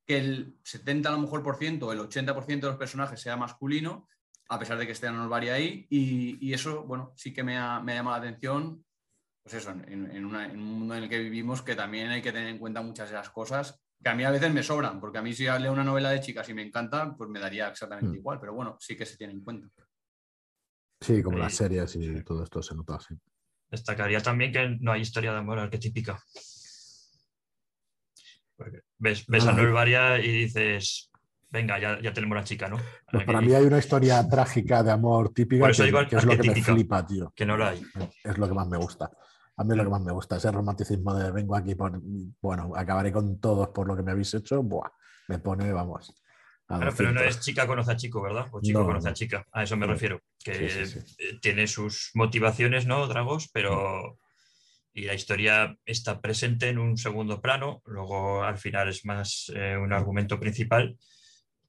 que 0.06 0.16
el 0.16 0.58
70 0.62 1.08
a 1.08 1.12
lo 1.12 1.18
mejor 1.18 1.42
por 1.42 1.56
ciento, 1.56 1.92
el 1.92 1.98
80% 1.98 2.66
de 2.68 2.72
los 2.72 2.76
personajes 2.78 3.20
sea 3.20 3.36
masculino, 3.36 4.06
a 4.48 4.56
pesar 4.60 4.78
de 4.78 4.86
que 4.86 4.92
esté 4.92 5.10
Norvaria 5.10 5.54
ahí. 5.54 5.88
Y, 5.90 6.38
y 6.40 6.52
eso, 6.54 6.84
bueno, 6.84 7.12
sí 7.16 7.32
que 7.32 7.42
me 7.42 7.58
ha, 7.58 7.80
me 7.80 7.94
ha 7.94 7.96
llamado 7.96 8.18
la 8.18 8.28
atención. 8.28 8.84
Pues 9.42 9.54
eso, 9.56 9.70
en, 9.72 10.08
en 10.12 10.24
una- 10.24 10.44
en 10.46 10.60
un 10.60 10.78
mundo 10.78 10.94
en 10.94 11.02
el 11.02 11.08
que 11.08 11.18
vivimos, 11.18 11.62
que 11.62 11.74
también 11.74 12.10
hay 12.10 12.22
que 12.22 12.30
tener 12.30 12.48
en 12.48 12.58
cuenta 12.58 12.80
muchas 12.80 13.08
de 13.10 13.16
las 13.16 13.30
cosas 13.30 13.82
que 14.02 14.08
a 14.08 14.14
mí 14.14 14.24
a 14.24 14.30
veces 14.30 14.52
me 14.52 14.62
sobran, 14.62 15.00
porque 15.00 15.18
a 15.18 15.22
mí 15.22 15.32
si 15.32 15.44
leo 15.44 15.72
una 15.72 15.84
novela 15.84 16.10
de 16.10 16.20
chicas 16.20 16.48
y 16.48 16.54
me 16.54 16.62
encanta, 16.62 17.14
pues 17.16 17.28
me 17.30 17.40
daría 17.40 17.68
exactamente 17.68 18.10
Mm. 18.12 18.20
igual, 18.20 18.38
pero 18.40 18.54
bueno, 18.54 18.76
sí 18.80 18.96
que 18.96 19.04
se 19.06 19.16
tiene 19.16 19.32
en 19.32 19.42
cuenta. 19.42 19.68
Sí, 21.00 21.22
como 21.22 21.36
Sí, 21.38 21.42
las 21.42 21.54
series 21.54 21.96
y 21.96 22.16
sí. 22.16 22.24
todo 22.24 22.42
esto 22.44 22.62
se 22.62 22.74
nota 22.74 22.96
así. 22.96 23.14
Destacaría 23.70 24.20
también 24.20 24.52
que 24.52 24.76
no 24.80 24.92
hay 24.92 25.02
historia 25.02 25.32
de 25.32 25.38
amor 25.38 25.58
arquetípica. 25.58 26.20
Porque 28.56 28.80
ves, 28.98 29.24
ves 29.26 29.44
No 29.44 29.50
a 29.50 29.54
hay. 29.54 29.62
Norvaria 29.62 30.18
y 30.18 30.28
dices, 30.44 31.10
venga, 31.50 31.78
ya, 31.78 32.00
ya 32.00 32.12
tenemos 32.12 32.36
la 32.36 32.44
chica, 32.44 32.68
¿no? 32.68 32.78
Pues 33.12 33.24
para 33.24 33.40
mí 33.40 33.52
hay 33.54 33.64
una 33.64 33.78
historia 33.78 34.26
trágica 34.28 34.82
de 34.82 34.90
amor 34.90 35.32
típica 35.32 35.60
Por 35.62 35.70
eso 35.70 35.84
que, 35.84 36.06
que 36.08 36.16
es 36.16 36.24
lo 36.24 36.36
que 36.36 36.48
me 36.50 36.54
flipa, 36.62 37.06
tío. 37.06 37.32
Que 37.36 37.46
no 37.46 37.56
la 37.56 37.70
hay. 37.70 37.82
Es 38.24 38.38
lo 38.38 38.48
que 38.48 38.54
más 38.54 38.66
me 38.66 38.78
gusta. 38.78 39.10
A 39.58 39.64
mí 39.64 39.76
lo 39.76 39.84
que 39.84 39.90
más 39.90 40.00
me 40.02 40.12
gusta, 40.12 40.36
ese 40.36 40.50
romanticismo 40.52 41.14
de 41.14 41.30
vengo 41.32 41.56
aquí 41.56 41.74
por, 41.74 42.00
bueno, 42.40 42.72
acabaré 42.76 43.12
con 43.12 43.40
todos 43.40 43.68
por 43.68 43.86
lo 43.86 43.96
que 43.96 44.02
me 44.02 44.12
habéis 44.12 44.32
hecho, 44.34 44.62
buah, 44.62 44.88
me 45.28 45.38
pone, 45.38 45.70
vamos. 45.72 46.14
Claro, 46.66 46.92
pero 46.96 47.12
no 47.12 47.20
200. 47.20 47.36
es 47.36 47.40
chica 47.44 47.66
conoce 47.66 47.92
a 47.92 47.96
chico, 47.96 48.20
¿verdad? 48.22 48.46
O 48.52 48.60
chico 48.60 48.80
No, 48.80 48.86
conoce 48.86 49.06
no. 49.06 49.10
a 49.10 49.14
chica. 49.14 49.46
A 49.52 49.62
eso 49.64 49.76
me 49.76 49.86
No. 49.86 49.92
refiero. 49.94 50.20
Que 50.44 50.54
Sí, 50.54 50.86
sí, 50.86 51.00
sí. 51.00 51.14
eh, 51.18 51.38
tiene 51.40 51.66
sus 51.66 52.10
motivaciones, 52.14 52.86
¿no, 52.86 53.06
Dragos? 53.06 53.48
Pero. 53.52 54.18
y 54.94 55.02
la 55.02 55.14
historia 55.14 55.76
está 55.86 56.20
presente 56.20 56.68
en 56.70 56.78
un 56.78 56.96
segundo 56.96 57.40
plano, 57.40 57.82
luego 57.84 58.42
al 58.42 58.58
final 58.58 58.88
es 58.88 59.04
más 59.04 59.50
eh, 59.54 59.76
un 59.76 59.92
argumento 59.92 60.40
principal, 60.40 60.98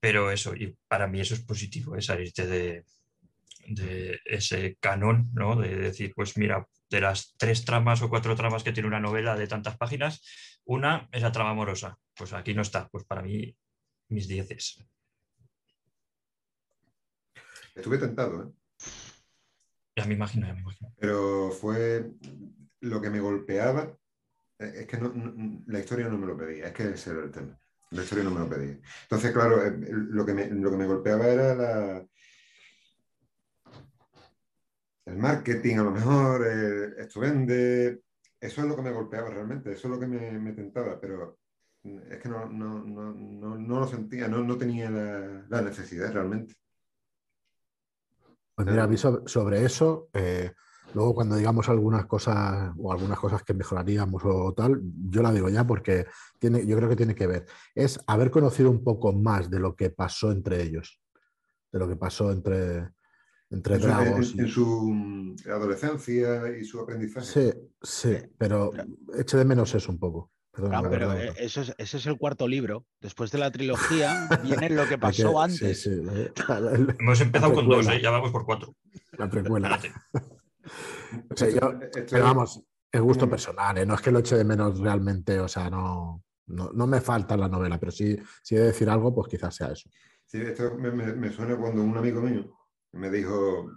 pero 0.00 0.32
eso, 0.32 0.54
y 0.56 0.76
para 0.88 1.06
mí 1.06 1.20
eso 1.20 1.34
es 1.34 1.40
positivo, 1.44 1.94
es 1.94 2.06
salirte 2.06 2.44
de, 2.46 2.84
de 3.68 4.18
ese 4.24 4.76
canon, 4.80 5.30
¿no? 5.32 5.54
De 5.54 5.76
decir, 5.76 6.12
pues 6.16 6.36
mira, 6.38 6.66
de 6.90 7.00
las 7.00 7.34
tres 7.38 7.64
tramas 7.64 8.02
o 8.02 8.08
cuatro 8.10 8.34
tramas 8.36 8.62
que 8.64 8.72
tiene 8.72 8.88
una 8.88 9.00
novela 9.00 9.36
de 9.36 9.46
tantas 9.46 9.76
páginas, 9.78 10.22
una 10.64 11.08
es 11.12 11.22
la 11.22 11.32
trama 11.32 11.50
amorosa. 11.50 11.96
Pues 12.14 12.32
aquí 12.32 12.52
no 12.52 12.62
está, 12.62 12.88
pues 12.88 13.04
para 13.04 13.22
mí 13.22 13.56
mis 14.08 14.26
dieces. 14.28 14.84
Estuve 17.74 17.98
tentado, 17.98 18.42
¿eh? 18.42 18.52
Ya 19.96 20.04
me 20.04 20.14
imagino, 20.14 20.46
ya 20.46 20.54
me 20.54 20.60
imagino. 20.60 20.92
Pero 20.98 21.50
fue 21.50 22.10
lo 22.80 23.00
que 23.00 23.10
me 23.10 23.20
golpeaba. 23.20 23.96
eh, 24.58 24.80
Es 24.80 24.86
que 24.86 24.98
no- 24.98 25.12
no- 25.14 25.62
la 25.68 25.78
historia 25.80 26.08
no 26.08 26.18
me 26.18 26.26
lo 26.26 26.36
pedía, 26.36 26.66
es 26.66 26.72
que 26.74 26.90
ese 26.90 27.10
era 27.10 27.22
el 27.22 27.30
tema. 27.30 27.58
La 27.92 28.02
historia 28.02 28.24
no 28.24 28.30
me 28.30 28.40
lo 28.40 28.48
pedía. 28.48 28.78
Entonces, 29.02 29.32
claro, 29.32 29.64
eh, 29.64 29.74
lo 29.90 30.24
que 30.26 30.34
me, 30.34 30.48
lo 30.50 30.70
que 30.70 30.76
me 30.76 30.86
golpeaba 30.86 31.26
era 31.26 31.54
la, 31.54 32.06
el 35.10 35.18
marketing, 35.18 35.76
a 35.76 35.82
lo 35.82 35.90
mejor, 35.90 36.46
eh, 36.46 36.94
esto 36.98 37.20
vende. 37.20 38.02
Eso 38.40 38.62
es 38.62 38.66
lo 38.66 38.76
que 38.76 38.82
me 38.82 38.92
golpeaba 38.92 39.28
realmente, 39.28 39.72
eso 39.72 39.88
es 39.88 39.94
lo 39.94 40.00
que 40.00 40.06
me, 40.06 40.52
tentaba, 40.52 40.98
pero 40.98 41.38
es 41.82 42.18
que 42.18 42.28
no, 42.28 42.46
no, 42.48 42.82
no, 42.82 43.12
no, 43.12 43.58
no 43.58 43.80
lo 43.80 43.86
sentía, 43.86 44.28
no, 44.28 44.42
no 44.42 44.56
tenía 44.56 44.90
la, 44.90 45.60
necesidad 45.60 46.10
realmente. 46.12 46.54
Pues 48.54 48.66
mira, 48.66 48.84
a 48.84 48.86
mí 48.86 48.96
sobre, 48.96 49.28
sobre 49.28 49.64
eso, 49.64 50.08
eh, 50.14 50.52
luego 50.94 51.14
cuando 51.14 51.36
digamos 51.36 51.68
algunas 51.68 52.06
cosas 52.06 52.72
o 52.78 52.92
algunas 52.92 53.18
cosas 53.18 53.42
que 53.42 53.52
mejoraríamos 53.52 54.22
o 54.24 54.54
tal, 54.54 54.80
yo 54.82 55.20
la 55.20 55.32
digo 55.32 55.50
ya 55.50 55.66
porque 55.66 56.06
tiene, 56.38 56.66
yo 56.66 56.76
creo 56.76 56.88
que 56.88 56.96
tiene 56.96 57.14
que 57.14 57.26
ver. 57.26 57.46
Es 57.74 58.00
haber 58.06 58.30
conocido 58.30 58.70
un 58.70 58.82
poco 58.82 59.12
más 59.12 59.50
de 59.50 59.60
lo 59.60 59.76
que 59.76 59.90
pasó 59.90 60.32
entre 60.32 60.62
ellos, 60.62 60.98
de 61.70 61.78
lo 61.78 61.86
que 61.86 61.96
pasó 61.96 62.32
entre, 62.32 62.88
entre 63.50 63.74
En 63.76 63.80
Dragos. 63.82 64.32
en- 64.32 64.38
y- 64.38 64.40
en 64.42 64.48
su 64.48 64.66
mm, 64.66 65.36
adolescencia 65.50 66.56
y 66.58 66.64
su 66.64 66.80
aprendizaje. 66.80 67.26
Sí, 67.26 67.52
sí, 67.82 68.16
pero 68.38 68.70
eche 69.18 69.36
de 69.36 69.44
menos 69.44 69.74
eso 69.74 69.90
un 69.92 69.98
poco. 69.98 70.30
Claro, 70.52 70.90
pero 70.90 71.12
eh, 71.14 71.32
eso 71.38 71.60
es, 71.62 71.72
ese 71.78 71.96
es 71.98 72.06
el 72.06 72.18
cuarto 72.18 72.46
libro. 72.48 72.84
Después 73.00 73.30
de 73.30 73.38
la 73.38 73.50
trilogía 73.52 74.28
viene 74.44 74.68
lo 74.70 74.86
que 74.88 74.98
pasó 74.98 75.32
que- 75.32 75.38
antes. 75.38 75.82
Sí, 75.82 75.90
sí, 75.96 76.02
la, 76.48 76.94
Hemos 76.98 77.20
empezado 77.20 77.54
con 77.54 77.68
dos. 77.68 77.86
¿eh? 77.88 78.00
ya 78.02 78.10
vamos 78.10 78.30
por 78.32 78.44
cuatro. 78.44 78.74
la 79.16 79.28
precuela. 79.30 79.74
Espérate. 79.76 80.00
O 81.32 81.36
sea, 81.36 81.48
yo- 81.48 81.72
Esto- 81.80 82.00
Pero 82.10 82.24
vamos, 82.24 82.62
es 82.92 83.00
gusto 83.00 83.28
personal, 83.28 83.78
¿eh? 83.78 83.86
no 83.86 83.94
es 83.94 84.00
que 84.00 84.10
lo 84.12 84.20
eche 84.20 84.36
de 84.36 84.44
menos 84.44 84.78
realmente, 84.78 85.40
o 85.40 85.48
sea, 85.48 85.68
no, 85.70 86.22
no, 86.46 86.70
no 86.72 86.86
me 86.86 87.00
falta 87.00 87.36
la 87.36 87.48
novela, 87.48 87.78
pero 87.80 87.90
sí, 87.90 88.16
si 88.42 88.54
he 88.54 88.60
de 88.60 88.66
decir 88.66 88.88
algo, 88.88 89.12
pues 89.14 89.28
quizás 89.28 89.54
sea 89.54 89.68
eso. 89.72 89.88
Sí, 90.26 90.38
esto 90.40 90.76
me, 90.78 90.90
me- 90.92 91.14
me 91.14 91.30
suena 91.32 91.56
cuando 91.56 91.82
un 91.82 91.96
amigo 91.96 92.20
mío 92.20 92.56
me 92.92 93.10
dijo, 93.10 93.70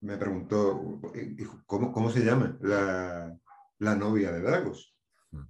me 0.00 0.16
preguntó, 0.16 1.00
"¿Y- 1.14 1.42
y 1.42 1.46
¿cómo, 1.66 1.92
cómo 1.92 2.10
se 2.10 2.24
llama 2.24 2.56
la, 2.60 3.36
la 3.78 3.94
novia 3.96 4.32
de 4.32 4.40
Dragos? 4.40 4.94
Mm. 5.32 5.42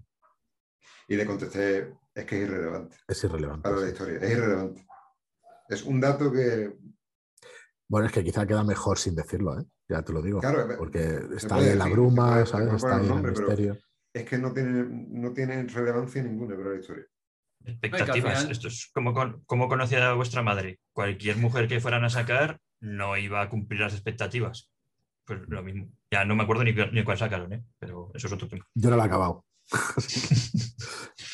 Y 1.09 1.17
le 1.17 1.27
contesté, 1.27 1.93
es 2.15 2.25
que 2.25 2.43
es 2.43 2.49
irrelevante 2.49 2.97
Es 3.09 3.23
irrelevante. 3.25 3.63
para 3.69 3.81
la 3.81 3.89
historia, 3.89 4.19
es 4.21 4.31
irrelevante. 4.31 4.87
Es 5.69 5.83
un 5.83 6.01
dato 6.01 6.31
que, 6.33 6.73
Bueno, 7.89 8.07
es 8.07 8.13
que 8.13 8.25
quizá 8.25 8.47
queda 8.47 8.65
mejor 8.65 8.99
sin 8.99 9.15
decirlo, 9.15 9.59
¿eh? 9.61 9.65
ya 9.89 10.03
te 10.03 10.13
lo 10.13 10.23
digo, 10.23 10.41
claro, 10.41 10.67
porque 10.79 11.21
está 11.37 11.57
ahí 11.57 11.69
en 11.69 11.79
la 11.79 11.87
bruma, 11.89 12.33
puede- 12.33 12.47
¿sabes? 12.47 12.75
Está 12.75 12.97
ahí 12.97 13.07
en 13.09 13.19
el 13.19 13.31
misterio. 13.31 13.79
es 14.15 14.25
que 14.25 14.39
no 14.39 14.53
tiene, 14.53 14.85
no 15.11 15.33
tiene 15.33 15.63
relevancia 15.65 16.23
ninguna 16.23 16.57
para 16.57 16.71
la 16.71 16.81
historia. 16.81 17.05
Expectativas. 17.67 18.45
Esto 18.51 18.69
es 18.69 18.91
como, 18.95 19.13
con, 19.15 19.43
como 19.45 19.69
conocía 19.69 20.11
a 20.11 20.15
vuestra 20.15 20.43
madre. 20.43 20.81
Cualquier 20.93 21.37
mujer 21.39 21.67
que 21.67 21.81
fueran 21.81 22.05
a 22.05 22.11
sacar 22.11 22.61
no 22.85 23.17
iba 23.17 23.41
a 23.43 23.49
cumplir 23.49 23.81
las 23.81 23.93
expectativas. 23.95 24.71
Pues 25.25 25.41
lo 25.49 25.63
mismo. 25.63 25.89
Ya 26.11 26.25
no 26.25 26.35
me 26.37 26.43
acuerdo 26.43 26.65
ni, 26.65 26.73
ni 26.73 27.03
cuál 27.03 27.17
sacaron, 27.19 27.53
¿eh? 27.53 27.65
pero 27.79 28.11
eso 28.15 28.27
es 28.27 28.33
otro 28.33 28.47
tema. 28.47 28.67
Yo 28.75 28.91
no 28.91 28.97
lo 28.97 29.03
he 29.03 29.07
acabado. 29.07 29.45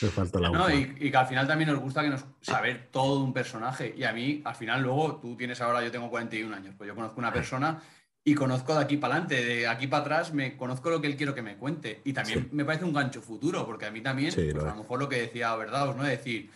me 0.03 0.09
falta 0.09 0.39
la 0.41 0.51
No, 0.51 0.71
y, 0.71 0.95
y 1.01 1.11
que 1.11 1.17
al 1.17 1.27
final 1.27 1.47
también 1.47 1.71
nos 1.71 1.81
gusta 1.81 2.03
que 2.03 2.09
nos 2.11 2.25
saber 2.41 2.89
todo 2.91 3.19
de 3.19 3.25
un 3.25 3.33
personaje. 3.33 3.93
Y 3.97 4.05
a 4.05 4.13
mí, 4.13 4.41
al 4.45 4.55
final, 4.55 4.83
luego, 4.83 5.17
tú 5.17 5.37
tienes 5.37 5.61
ahora, 5.61 5.83
yo 5.83 5.91
tengo 5.91 6.09
41 6.11 6.55
años, 6.55 6.75
pues 6.77 6.89
yo 6.89 6.95
conozco 6.95 7.19
una 7.19 7.33
persona 7.33 7.83
y 8.23 8.35
conozco 8.35 8.75
de 8.75 8.85
aquí 8.85 8.97
para 8.99 9.15
adelante, 9.15 9.45
de 9.45 9.67
aquí 9.67 9.87
para 9.87 10.03
atrás, 10.03 10.33
me 10.35 10.57
conozco 10.57 10.91
lo 10.91 11.01
que 11.01 11.07
él 11.07 11.17
quiero 11.17 11.35
que 11.35 11.43
me 11.43 11.57
cuente. 11.57 12.01
Y 12.05 12.13
también 12.13 12.41
Sí. 12.45 12.49
me 12.53 12.65
parece 12.65 12.85
un 12.85 12.93
gancho 12.93 13.21
futuro, 13.23 13.67
porque 13.67 13.87
a 13.87 13.91
mí 13.91 14.01
también, 14.03 14.31
Sí, 14.31 14.43
pues 14.53 14.55
lo 14.55 14.61
a 14.65 14.69
es. 14.71 14.77
lo 14.77 14.83
mejor 14.83 15.01
lo 15.01 15.09
que 15.09 15.17
decía 15.23 15.55
Verdados, 15.57 15.97
¿no? 15.97 16.05
Decir, 16.05 16.51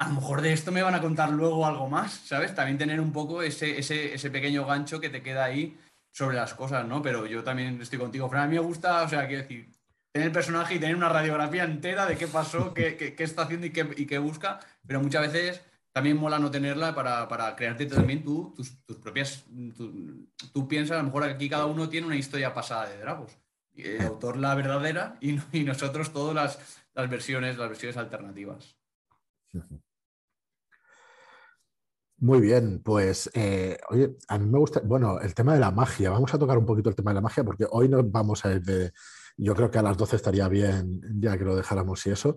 a 0.00 0.08
lo 0.08 0.14
mejor 0.14 0.40
de 0.40 0.52
esto 0.54 0.72
me 0.72 0.82
van 0.82 0.94
a 0.94 1.00
contar 1.00 1.30
luego 1.30 1.66
algo 1.66 1.86
más, 1.88 2.12
¿sabes? 2.24 2.54
También 2.54 2.78
tener 2.78 3.00
un 3.00 3.12
poco 3.12 3.42
ese, 3.42 3.78
ese, 3.78 4.14
ese 4.14 4.30
pequeño 4.30 4.64
gancho 4.64 4.98
que 4.98 5.10
te 5.10 5.22
queda 5.22 5.44
ahí 5.44 5.76
sobre 6.10 6.36
las 6.36 6.54
cosas, 6.54 6.86
¿no? 6.86 7.02
Pero 7.02 7.26
yo 7.26 7.44
también 7.44 7.80
estoy 7.82 7.98
contigo, 7.98 8.28
Fran. 8.28 8.44
A 8.44 8.46
mí 8.46 8.54
me 8.54 8.60
gusta, 8.62 9.02
o 9.02 9.08
sea, 9.10 9.26
quiero 9.28 9.42
decir, 9.42 9.68
tener 10.10 10.28
el 10.28 10.32
personaje 10.32 10.76
y 10.76 10.78
tener 10.78 10.96
una 10.96 11.10
radiografía 11.10 11.64
entera 11.64 12.06
de 12.06 12.16
qué 12.16 12.26
pasó, 12.26 12.72
qué, 12.74 12.96
qué- 12.96 13.14
qué 13.14 13.24
está 13.24 13.42
haciendo 13.42 13.66
y 13.66 13.70
qué, 13.70 13.86
y 13.96 14.06
qué 14.06 14.18
busca, 14.18 14.58
pero 14.86 15.00
muchas 15.02 15.30
veces 15.30 15.60
también 15.92 16.16
mola 16.16 16.38
no 16.38 16.50
tenerla 16.50 16.94
para, 16.94 17.28
para 17.28 17.54
crearte 17.54 17.84
también 17.84 18.24
tú, 18.24 18.54
tus, 18.56 18.82
tus 18.86 18.96
propias... 18.96 19.44
tu- 19.76 20.26
tú 20.54 20.66
piensas, 20.66 20.94
a 20.96 21.00
lo 21.02 21.08
mejor 21.08 21.24
aquí 21.24 21.50
cada 21.50 21.66
uno 21.66 21.90
tiene 21.90 22.06
una 22.06 22.16
historia 22.16 22.54
pasada 22.54 22.88
de 22.88 22.96
Dragos. 22.98 23.36
El 23.76 24.00
autor 24.06 24.38
la 24.38 24.54
verdadera 24.54 25.16
y, 25.20 25.38
y 25.52 25.64
nosotros 25.64 26.10
todas 26.12 26.34
las, 26.34 26.58
las 26.94 27.10
versiones, 27.10 27.58
las 27.58 27.68
versiones 27.68 27.98
alternativas. 27.98 28.76
Muy 32.22 32.40
bien, 32.42 32.82
pues 32.82 33.30
eh, 33.32 33.78
oye, 33.88 34.14
a 34.28 34.38
mí 34.38 34.46
me 34.46 34.58
gusta, 34.58 34.80
bueno, 34.84 35.18
el 35.20 35.32
tema 35.34 35.54
de 35.54 35.60
la 35.60 35.70
magia, 35.70 36.10
vamos 36.10 36.34
a 36.34 36.38
tocar 36.38 36.58
un 36.58 36.66
poquito 36.66 36.90
el 36.90 36.94
tema 36.94 37.12
de 37.12 37.14
la 37.14 37.22
magia 37.22 37.42
porque 37.44 37.66
hoy 37.70 37.88
nos 37.88 38.10
vamos 38.12 38.44
a 38.44 38.52
ir 38.52 38.60
de, 38.62 38.92
yo 39.38 39.54
creo 39.54 39.70
que 39.70 39.78
a 39.78 39.82
las 39.82 39.96
12 39.96 40.16
estaría 40.16 40.46
bien 40.48 41.00
ya 41.18 41.38
que 41.38 41.44
lo 41.44 41.56
dejáramos 41.56 42.06
y 42.06 42.10
eso, 42.10 42.36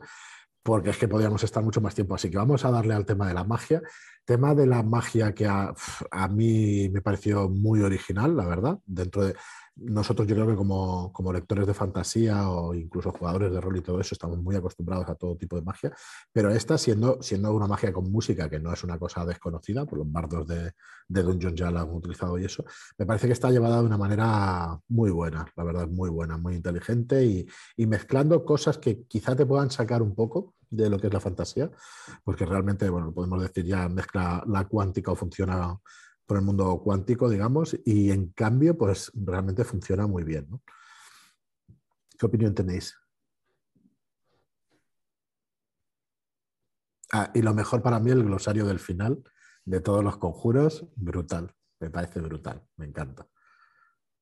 porque 0.63 0.91
es 0.91 0.97
que 0.97 1.09
podríamos 1.09 1.43
estar 1.43 1.61
mucho 1.61 1.81
más 1.81 1.95
tiempo, 1.95 2.15
así 2.15 2.29
que 2.29 2.37
vamos 2.37 2.63
a 2.63 2.71
darle 2.71 2.93
al 2.93 3.05
tema 3.05 3.27
de 3.27 3.33
la 3.33 3.43
magia, 3.43 3.81
tema 4.23 4.55
de 4.55 4.67
la 4.67 4.83
magia 4.83 5.33
que 5.33 5.47
a, 5.47 5.73
a 6.11 6.27
mí 6.29 6.87
me 6.89 7.01
pareció 7.01 7.49
muy 7.49 7.81
original, 7.81 8.37
la 8.37 8.45
verdad, 8.45 8.79
dentro 8.85 9.25
de 9.25 9.35
nosotros 9.75 10.27
yo 10.27 10.35
creo 10.35 10.47
que 10.47 10.55
como, 10.55 11.11
como 11.11 11.33
lectores 11.33 11.65
de 11.65 11.73
fantasía 11.73 12.49
o 12.49 12.73
incluso 12.73 13.11
jugadores 13.11 13.51
de 13.51 13.59
rol 13.59 13.77
y 13.77 13.81
todo 13.81 13.99
eso 13.99 14.13
estamos 14.13 14.37
muy 14.37 14.55
acostumbrados 14.55 15.09
a 15.09 15.15
todo 15.15 15.35
tipo 15.35 15.55
de 15.55 15.63
magia, 15.63 15.91
pero 16.31 16.51
esta 16.51 16.77
siendo, 16.77 17.21
siendo 17.21 17.53
una 17.53 17.67
magia 17.67 17.91
con 17.91 18.11
música, 18.11 18.49
que 18.49 18.59
no 18.59 18.71
es 18.71 18.83
una 18.83 18.99
cosa 18.99 19.25
desconocida, 19.25 19.85
por 19.85 19.97
los 19.97 20.11
bardos 20.11 20.47
de, 20.47 20.73
de 21.07 21.23
Dungeon 21.23 21.55
ya 21.55 21.71
la 21.71 21.81
han 21.81 21.93
utilizado 21.93 22.37
y 22.37 22.45
eso, 22.45 22.63
me 22.97 23.05
parece 23.05 23.27
que 23.27 23.33
está 23.33 23.49
llevada 23.49 23.79
de 23.79 23.87
una 23.87 23.97
manera 23.97 24.79
muy 24.89 25.11
buena, 25.11 25.45
la 25.55 25.63
verdad, 25.63 25.87
muy 25.87 26.09
buena, 26.09 26.37
muy 26.37 26.55
inteligente 26.55 27.25
y, 27.25 27.47
y 27.75 27.85
mezclando 27.87 28.45
cosas 28.45 28.77
que 28.77 29.03
quizá 29.07 29.35
te 29.35 29.45
puedan 29.45 29.71
sacar 29.71 30.01
un 30.01 30.13
poco 30.13 30.53
de 30.69 30.89
lo 30.89 30.99
que 30.99 31.07
es 31.07 31.13
la 31.13 31.19
fantasía, 31.19 31.69
porque 32.23 32.45
realmente, 32.45 32.89
bueno, 32.89 33.13
podemos 33.13 33.41
decir 33.41 33.65
ya 33.65 33.87
mezcla 33.89 34.43
la 34.47 34.67
cuántica 34.67 35.11
o 35.11 35.15
funciona 35.15 35.77
por 36.25 36.37
el 36.37 36.43
mundo 36.43 36.81
cuántico, 36.83 37.29
digamos, 37.29 37.77
y 37.85 38.11
en 38.11 38.29
cambio, 38.29 38.77
pues 38.77 39.11
realmente 39.13 39.63
funciona 39.63 40.07
muy 40.07 40.23
bien. 40.23 40.47
¿Qué 42.17 42.25
opinión 42.25 42.53
tenéis? 42.53 42.95
Ah, 47.11 47.31
y 47.33 47.41
lo 47.41 47.53
mejor 47.53 47.81
para 47.81 47.99
mí, 47.99 48.11
el 48.11 48.23
glosario 48.23 48.65
del 48.65 48.79
final 48.79 49.23
de 49.65 49.81
todos 49.81 50.03
los 50.03 50.17
conjuros, 50.17 50.87
brutal. 50.95 51.53
Me 51.79 51.89
parece 51.89 52.19
brutal, 52.21 52.65
me 52.77 52.85
encanta. 52.85 53.27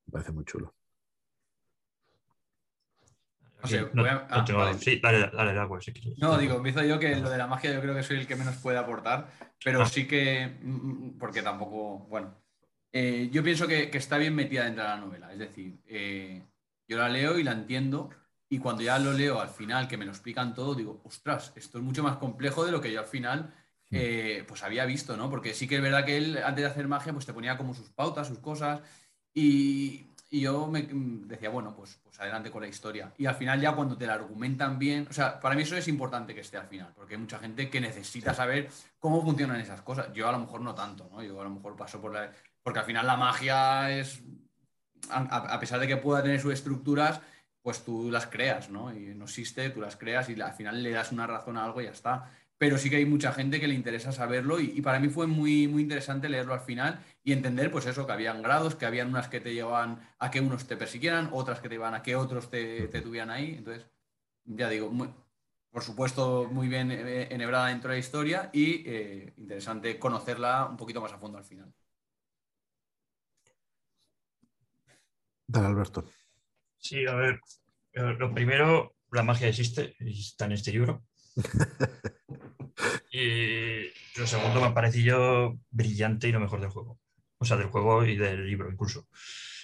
Me 0.06 0.12
parece 0.12 0.32
muy 0.32 0.46
chulo. 0.46 0.76
No 3.62 3.68
sé, 3.68 3.84
voy 3.84 4.08
a- 4.08 4.14
no 4.14 4.26
ah, 4.30 4.46
tengo- 4.46 4.60
vale. 4.60 4.78
Sí, 4.80 5.00
dale, 5.02 5.20
dale, 5.34 5.54
dale, 5.54 5.68
pues, 5.68 5.86
si 5.86 5.94
quieres. 5.94 6.18
No, 6.20 6.38
digo, 6.38 6.56
empiezo 6.56 6.84
yo 6.84 6.98
que 7.00 7.16
lo 7.16 7.30
de 7.30 7.38
la 7.38 7.48
magia 7.48 7.74
yo 7.74 7.82
creo 7.82 7.94
que 7.96 8.04
soy 8.04 8.18
el 8.20 8.28
que 8.28 8.36
menos 8.36 8.56
puede 8.58 8.78
aportar, 8.78 9.28
pero 9.64 9.82
Ah. 9.82 9.86
sí 9.86 10.08
que, 10.08 10.58
mm, 10.62 10.70
mm, 11.08 11.18
porque 11.20 11.42
tampoco, 11.42 12.00
bueno, 12.10 12.34
eh, 12.92 13.30
yo 13.32 13.44
pienso 13.44 13.68
que, 13.68 13.90
que 13.90 13.98
está 13.98 14.18
bien 14.18 14.36
metida 14.36 14.64
dentro 14.66 14.84
de 14.84 14.90
la 14.90 14.98
novela, 14.98 15.32
es 15.32 15.40
decir, 15.40 15.80
eh, 15.88 16.42
yo 16.88 16.98
la 16.98 17.08
leo 17.10 17.38
y 17.40 17.44
la 17.44 17.52
entiendo 17.54 18.10
y 18.50 18.58
cuando 18.60 18.82
ya 18.82 19.00
lo 19.00 19.14
leo 19.14 19.40
al 19.40 19.50
final, 19.50 19.88
que 19.88 19.96
me 19.98 20.04
lo 20.06 20.12
explican 20.12 20.54
todo, 20.54 20.76
digo, 20.76 21.02
ostras, 21.06 21.54
esto 21.56 21.78
es 21.78 21.84
mucho 21.84 22.04
más 22.04 22.18
complejo 22.18 22.66
de 22.66 22.72
lo 22.72 22.82
que 22.82 22.92
yo 22.92 23.00
al 23.00 23.06
final 23.06 23.54
eh, 23.94 24.44
pues 24.48 24.64
había 24.64 24.86
visto, 24.86 25.16
¿no? 25.18 25.30
Porque 25.30 25.54
sí 25.54 25.68
que 25.68 25.76
es 25.76 25.82
verdad 25.82 26.06
que 26.06 26.16
él 26.18 26.38
antes 26.44 26.64
de 26.64 26.70
hacer 26.72 26.88
magia 26.88 27.12
pues 27.14 27.26
te 27.26 27.34
ponía 27.34 27.58
como 27.58 27.74
sus 27.74 27.90
pautas, 27.90 28.28
sus 28.28 28.40
cosas 28.40 28.82
y, 29.34 30.06
y 30.34 30.40
yo 30.40 30.66
me 30.68 30.84
mm, 30.84 31.28
decía, 31.28 31.50
bueno, 31.50 31.76
pues, 31.76 32.00
pues 32.04 32.18
adelante 32.22 32.50
con 32.50 32.62
la 32.62 32.70
historia. 32.70 33.14
Y 33.18 33.26
al 33.26 33.36
final 33.36 33.60
ya 33.60 33.74
cuando 33.74 33.98
te 33.98 34.08
la 34.08 34.14
argumentan 34.14 34.80
bien, 34.80 35.06
o 35.10 35.14
sea, 35.14 35.40
para 35.42 35.56
mí 35.56 35.64
eso 35.64 35.76
es 35.76 35.90
importante 35.90 36.34
que 36.34 36.40
esté 36.40 36.56
al 36.56 36.68
final, 36.68 36.94
porque 36.96 37.16
hay 37.16 37.20
mucha 37.20 37.38
gente 37.38 37.70
que 37.70 37.82
necesita 37.82 38.34
saber 38.34 38.70
cómo 38.98 39.22
funcionan 39.22 39.60
esas 39.60 39.82
cosas. 39.82 40.12
Yo 40.14 40.30
a 40.30 40.32
lo 40.32 40.40
mejor 40.40 40.62
no 40.62 40.74
tanto, 40.74 41.10
¿no? 41.12 41.22
Yo 41.22 41.40
a 41.42 41.44
lo 41.44 41.50
mejor 41.50 41.76
paso 41.76 42.00
por 42.00 42.14
la... 42.14 42.32
Porque 42.64 42.80
al 42.80 42.86
final 42.86 43.06
la 43.06 43.18
magia 43.18 43.92
es, 43.92 44.24
a, 45.10 45.20
a 45.20 45.60
pesar 45.60 45.82
de 45.82 45.88
que 45.88 45.98
pueda 45.98 46.24
tener 46.24 46.40
sus 46.40 46.54
estructuras, 46.54 47.20
pues 47.62 47.84
tú 47.84 48.10
las 48.10 48.28
creas, 48.28 48.70
¿no? 48.70 48.94
Y 48.96 49.14
no 49.14 49.26
existe, 49.26 49.70
tú 49.70 49.82
las 49.82 49.98
creas 49.98 50.30
y 50.30 50.40
al 50.40 50.54
final 50.54 50.82
le 50.82 50.92
das 50.92 51.12
una 51.12 51.28
razón 51.28 51.58
a 51.58 51.66
algo 51.66 51.82
y 51.82 51.86
ya 51.86 51.92
está. 51.92 52.32
Pero 52.58 52.78
sí 52.78 52.90
que 52.90 52.98
hay 52.98 53.06
mucha 53.06 53.34
gente 53.34 53.60
que 53.60 53.68
le 53.68 53.74
interesa 53.74 54.12
saberlo 54.12 54.60
y, 54.60 54.82
para 54.82 55.00
mí 55.00 55.10
fue 55.10 55.28
muy, 55.28 55.68
muy 55.68 55.82
interesante 55.82 56.30
leerlo 56.30 56.54
al 56.54 56.62
final 56.62 57.00
y 57.24 57.34
entender, 57.34 57.72
pues 57.72 57.86
eso, 57.86 58.08
que 58.08 58.14
habían 58.14 58.42
grados, 58.42 58.76
que 58.76 58.86
habían 58.86 59.10
unas 59.10 59.28
que 59.28 59.40
te 59.40 59.54
llevaban 59.54 60.10
a 60.18 60.32
que 60.32 60.42
unos 60.42 60.66
te 60.68 60.78
persiguieran, 60.78 61.30
otras 61.32 61.60
que 61.60 61.70
te 61.70 61.76
llevaban 61.76 61.94
a 61.94 62.04
que 62.04 62.16
otros 62.16 62.50
te, 62.50 62.88
tuvieran 62.88 63.30
ahí. 63.30 63.56
Entonces, 63.58 63.86
ya 64.46 64.70
digo, 64.70 64.92
por 65.70 65.84
supuesto, 65.84 66.50
muy 66.52 66.68
bien 66.68 66.92
eh, 66.92 67.28
enhebrada 67.32 67.68
dentro 67.68 67.90
de 67.90 67.98
la 67.98 68.00
historia 68.00 68.50
y 68.52 68.84
eh, 68.90 69.34
interesante 69.38 70.00
conocerla 70.00 70.66
un 70.66 70.78
poquito 70.78 71.02
más 71.02 71.14
a 71.14 71.20
fondo 71.20 71.38
al 71.38 71.46
final. 71.46 71.72
Dale, 75.46 75.68
Alberto. 75.68 76.06
Sí, 76.78 77.06
a 77.06 77.14
ver, 77.14 77.40
lo 77.94 78.34
primero, 78.34 78.96
la 79.12 79.22
magia 79.22 79.48
existe, 79.48 79.96
está 80.00 80.46
en 80.46 80.54
este 80.54 80.72
libro. 80.72 81.04
y 83.12 83.84
lo 84.18 84.26
segundo 84.26 84.62
me 84.62 84.68
ha 84.68 84.74
parecido 84.74 85.60
brillante 85.70 86.28
y 86.28 86.32
lo 86.32 86.40
mejor 86.40 86.62
del 86.62 86.70
juego. 86.70 87.01
O 87.42 87.46
sea, 87.46 87.58
del 87.58 87.72
juego 87.72 88.06
y 88.06 88.16
del 88.18 88.46
libro 88.46 88.72
incluso. 88.72 89.08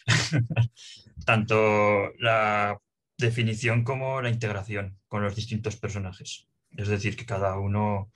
Tanto 1.26 2.12
la 2.18 2.76
definición 3.16 3.84
como 3.84 4.20
la 4.20 4.32
integración 4.32 4.98
con 5.08 5.22
los 5.22 5.36
distintos 5.36 5.76
personajes. 5.76 6.48
Es 6.76 6.88
decir, 6.88 7.16
que 7.16 7.28
cada 7.28 7.60
uno 7.60 8.12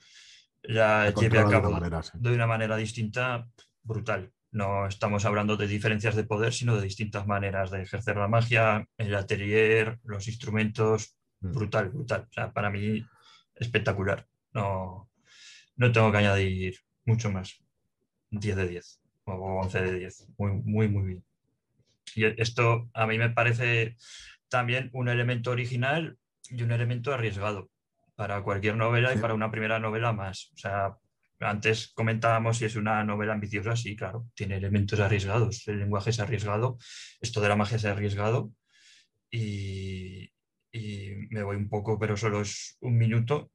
la 0.62 1.10
lleve 1.10 1.38
a 1.38 1.48
cabo 1.48 1.78
de 2.14 2.34
una 2.34 2.48
manera 2.48 2.76
distinta, 2.76 3.48
brutal. 3.84 4.32
No 4.50 4.88
estamos 4.88 5.24
hablando 5.24 5.56
de 5.56 5.68
diferencias 5.68 6.16
de 6.16 6.24
poder, 6.24 6.52
sino 6.52 6.74
de 6.74 6.82
distintas 6.82 7.28
maneras 7.28 7.70
de 7.70 7.82
ejercer 7.82 8.16
la 8.16 8.26
magia, 8.26 8.88
el 8.98 9.14
atelier, 9.14 10.00
los 10.02 10.26
instrumentos. 10.26 11.16
Mm. 11.38 11.52
Brutal, 11.52 11.90
brutal. 11.90 12.26
O 12.28 12.32
sea, 12.32 12.52
para 12.52 12.68
mí, 12.68 13.06
espectacular. 13.54 14.26
No, 14.52 15.08
no 15.76 15.92
tengo 15.92 16.10
que 16.10 16.18
añadir 16.18 16.80
mucho 17.04 17.30
más. 17.30 17.62
10 18.30 18.56
de 18.56 18.66
10 18.66 19.01
o 19.24 19.60
11 19.62 19.82
de 19.82 19.98
10. 19.98 20.28
Muy, 20.38 20.52
muy, 20.52 20.88
muy 20.88 21.04
bien. 21.04 21.24
Y 22.14 22.24
esto 22.40 22.88
a 22.92 23.06
mí 23.06 23.18
me 23.18 23.30
parece 23.30 23.96
también 24.48 24.90
un 24.92 25.08
elemento 25.08 25.50
original 25.50 26.18
y 26.50 26.62
un 26.62 26.72
elemento 26.72 27.12
arriesgado 27.12 27.70
para 28.14 28.42
cualquier 28.42 28.76
novela 28.76 29.14
y 29.14 29.18
para 29.18 29.34
una 29.34 29.50
primera 29.50 29.78
novela 29.78 30.12
más. 30.12 30.50
O 30.54 30.58
sea, 30.58 30.96
antes 31.40 31.88
comentábamos 31.94 32.58
si 32.58 32.66
es 32.66 32.76
una 32.76 33.02
novela 33.04 33.32
ambiciosa, 33.32 33.76
sí, 33.76 33.96
claro, 33.96 34.28
tiene 34.34 34.56
elementos 34.56 35.00
arriesgados, 35.00 35.66
el 35.68 35.80
lenguaje 35.80 36.10
es 36.10 36.20
arriesgado, 36.20 36.78
esto 37.20 37.40
de 37.40 37.48
la 37.48 37.56
magia 37.56 37.76
es 37.76 37.84
arriesgado 37.84 38.52
y, 39.30 40.30
me 41.30 41.42
voy 41.42 41.56
un 41.56 41.68
poco, 41.68 41.98
pero 41.98 42.16
solo 42.16 42.42
es 42.42 42.76
un 42.80 42.96
minuto, 42.96 43.50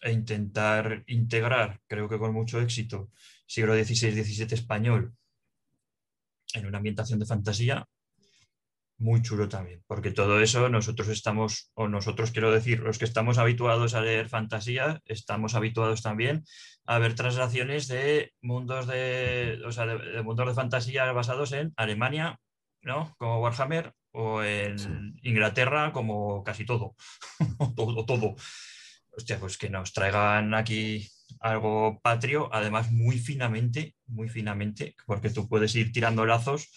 e 0.00 0.12
intentar 0.12 1.02
integrar, 1.06 1.80
creo 1.86 2.08
que 2.08 2.18
con 2.18 2.32
mucho 2.32 2.60
éxito, 2.60 3.10
siglo 3.48 3.74
XVI-XVII 3.74 4.54
español 4.54 5.14
en 6.54 6.66
una 6.66 6.78
ambientación 6.78 7.18
de 7.18 7.26
fantasía, 7.26 7.86
muy 8.98 9.22
chulo 9.22 9.48
también, 9.48 9.82
porque 9.86 10.10
todo 10.10 10.40
eso 10.40 10.68
nosotros 10.68 11.08
estamos, 11.08 11.70
o 11.74 11.86
nosotros 11.86 12.32
quiero 12.32 12.50
decir, 12.50 12.80
los 12.80 12.98
que 12.98 13.04
estamos 13.04 13.38
habituados 13.38 13.94
a 13.94 14.00
leer 14.00 14.28
fantasía, 14.28 15.00
estamos 15.04 15.54
habituados 15.54 16.02
también 16.02 16.44
a 16.84 16.98
ver 16.98 17.14
traslaciones 17.14 17.86
de 17.86 18.32
mundos 18.42 18.86
de, 18.88 19.62
o 19.64 19.70
sea, 19.70 19.86
de, 19.86 20.22
mundos 20.22 20.48
de 20.48 20.54
fantasía 20.54 21.10
basados 21.12 21.52
en 21.52 21.72
Alemania, 21.76 22.40
¿no? 22.82 23.14
Como 23.18 23.40
Warhammer, 23.40 23.92
o 24.10 24.42
en 24.42 25.14
Inglaterra, 25.22 25.92
como 25.92 26.42
casi 26.42 26.64
todo, 26.64 26.96
todo, 27.76 28.04
todo. 28.04 28.34
Hostia, 29.16 29.38
pues 29.38 29.58
que 29.58 29.70
nos 29.70 29.92
traigan 29.92 30.54
aquí 30.54 31.08
algo 31.40 32.00
patrio, 32.02 32.48
además 32.52 32.90
muy 32.90 33.18
finamente, 33.18 33.94
muy 34.06 34.28
finamente, 34.28 34.94
porque 35.06 35.30
tú 35.30 35.48
puedes 35.48 35.74
ir 35.74 35.92
tirando 35.92 36.26
lazos 36.26 36.68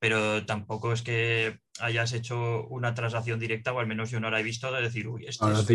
pero 0.00 0.46
tampoco 0.46 0.94
es 0.94 1.02
que 1.02 1.60
hayas 1.78 2.14
hecho 2.14 2.66
una 2.68 2.94
transacción 2.94 3.38
directa, 3.38 3.72
o 3.72 3.80
al 3.80 3.86
menos 3.86 4.10
yo 4.10 4.18
no 4.18 4.30
la 4.30 4.40
he 4.40 4.42
visto, 4.42 4.72
de 4.72 4.80
decir, 4.80 5.06
uy, 5.06 5.26
este 5.26 5.44
es 5.52 5.66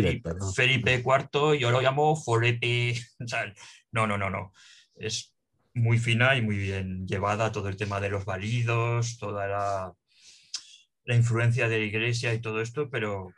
Felipe, 0.54 0.94
IV, 0.96 1.56
yo 1.58 1.70
lo 1.70 1.80
llamo 1.80 2.16
Forepe. 2.16 2.94
no, 3.92 4.06
no, 4.08 4.18
no, 4.18 4.28
no. 4.28 4.52
Es 4.96 5.32
muy 5.74 5.98
fina 5.98 6.36
y 6.36 6.42
muy 6.42 6.56
bien 6.56 7.06
llevada 7.06 7.52
todo 7.52 7.68
el 7.68 7.76
tema 7.76 8.00
de 8.00 8.10
los 8.10 8.24
válidos, 8.24 9.16
toda 9.16 9.46
la, 9.46 9.92
la 11.04 11.14
influencia 11.14 11.68
de 11.68 11.78
la 11.78 11.84
iglesia 11.84 12.34
y 12.34 12.40
todo 12.40 12.60
esto, 12.60 12.90
pero 12.90 13.32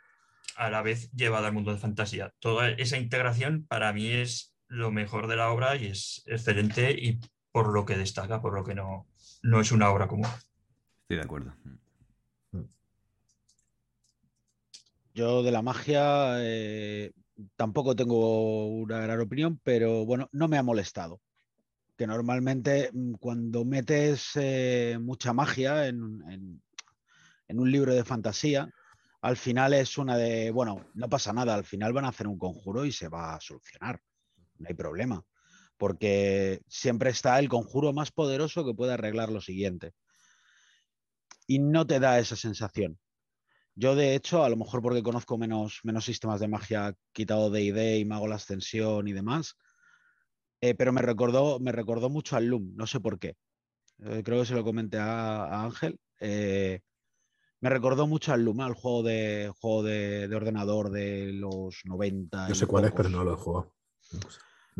a 0.55 0.71
la 0.71 0.81
vez 0.81 1.11
llevada 1.11 1.49
al 1.49 1.53
mundo 1.53 1.71
de 1.71 1.77
fantasía. 1.77 2.33
Toda 2.39 2.71
esa 2.71 2.97
integración 2.97 3.67
para 3.67 3.93
mí 3.93 4.07
es 4.07 4.55
lo 4.69 4.91
mejor 4.91 5.27
de 5.27 5.35
la 5.35 5.51
obra 5.51 5.75
y 5.75 5.87
es 5.87 6.23
excelente 6.27 6.91
y 6.91 7.19
por 7.51 7.73
lo 7.73 7.85
que 7.85 7.97
destaca, 7.97 8.41
por 8.41 8.53
lo 8.53 8.63
que 8.63 8.75
no, 8.75 9.07
no 9.43 9.59
es 9.59 9.71
una 9.71 9.89
obra 9.89 10.07
común. 10.07 10.27
Estoy 11.01 11.17
de 11.17 11.23
acuerdo. 11.23 11.53
Yo 15.13 15.43
de 15.43 15.51
la 15.51 15.61
magia 15.61 16.35
eh, 16.37 17.11
tampoco 17.55 17.95
tengo 17.95 18.67
una 18.67 18.99
gran 18.99 19.19
opinión, 19.19 19.59
pero 19.63 20.05
bueno, 20.05 20.29
no 20.31 20.47
me 20.47 20.57
ha 20.57 20.63
molestado. 20.63 21.19
Que 21.97 22.07
normalmente 22.07 22.91
mm, 22.93 23.13
cuando 23.13 23.65
metes 23.65 24.31
eh, 24.35 24.97
mucha 25.01 25.33
magia 25.33 25.87
en, 25.87 26.61
un 27.49 27.71
libro 27.71 27.93
de 27.93 28.05
fantasía, 28.05 28.69
al 29.21 29.35
final 29.35 29.73
es 29.73 29.97
una 29.97 30.15
de, 30.15 30.51
bueno, 30.51 30.85
no 30.93 31.09
pasa 31.09 31.33
nada, 31.33 31.55
al 31.55 31.65
final 31.65 31.91
van 31.91 32.05
a 32.05 32.09
hacer 32.09 32.27
un 32.27 32.37
conjuro 32.37 32.85
y 32.85 32.91
se 32.91 33.09
va 33.09 33.35
a 33.35 33.41
solucionar. 33.41 33.99
No 34.59 34.67
hay 34.69 34.75
problema. 34.75 35.25
Porque 35.77 36.61
siempre 36.67 37.09
está 37.09 37.39
el 37.39 37.49
conjuro 37.49 37.93
más 37.93 38.11
poderoso 38.11 38.65
que 38.65 38.73
puede 38.73 38.93
arreglar 38.93 39.31
lo 39.31 39.41
siguiente 39.41 39.93
y 41.49 41.57
no 41.57 41.87
te 41.87 41.99
da 41.99 42.19
esa 42.19 42.35
sensación. 42.35 42.99
Yo, 43.73 43.95
de 43.95 44.13
hecho, 44.13 44.43
a 44.43 44.49
lo 44.49 44.55
mejor 44.55 44.83
porque 44.83 45.01
conozco 45.01 45.37
menos, 45.37 45.79
menos 45.83 46.05
sistemas 46.05 46.39
de 46.39 46.47
magia 46.47 46.93
quitado 47.11 47.49
de 47.49 47.63
ID 47.63 47.95
y 47.97 48.05
Mago 48.05 48.27
la 48.27 48.35
Ascensión 48.35 49.07
y 49.07 49.13
demás, 49.13 49.57
eh, 50.61 50.75
pero 50.75 50.93
me 50.93 51.01
recordó, 51.01 51.59
me 51.59 51.71
recordó 51.71 52.09
mucho 52.09 52.35
al 52.35 52.45
Loom, 52.45 52.73
no 52.75 52.85
sé 52.85 52.99
por 52.99 53.17
qué. 53.17 53.35
Eh, 53.99 54.21
creo 54.23 54.41
que 54.41 54.45
se 54.45 54.53
lo 54.53 54.63
comenté 54.63 54.99
a, 54.99 55.63
Ángel. 55.63 55.99
Eh, 56.19 56.81
me 57.61 57.69
recordó 57.69 58.05
mucho 58.05 58.31
al 58.31 58.43
Loom, 58.43 58.61
al 58.61 58.75
juego 58.75 59.01
de 59.01 59.51
juego 59.59 59.83
de, 59.83 60.29
ordenador 60.35 60.91
de 60.91 61.33
los 61.33 61.81
90. 61.85 62.49
Yo 62.49 62.55
sé 62.55 62.67
cuál 62.67 62.85
es, 62.85 62.91
pero 62.91 63.09
no 63.09 63.23
lo 63.23 63.33
he 63.33 63.37
jugado. 63.37 63.73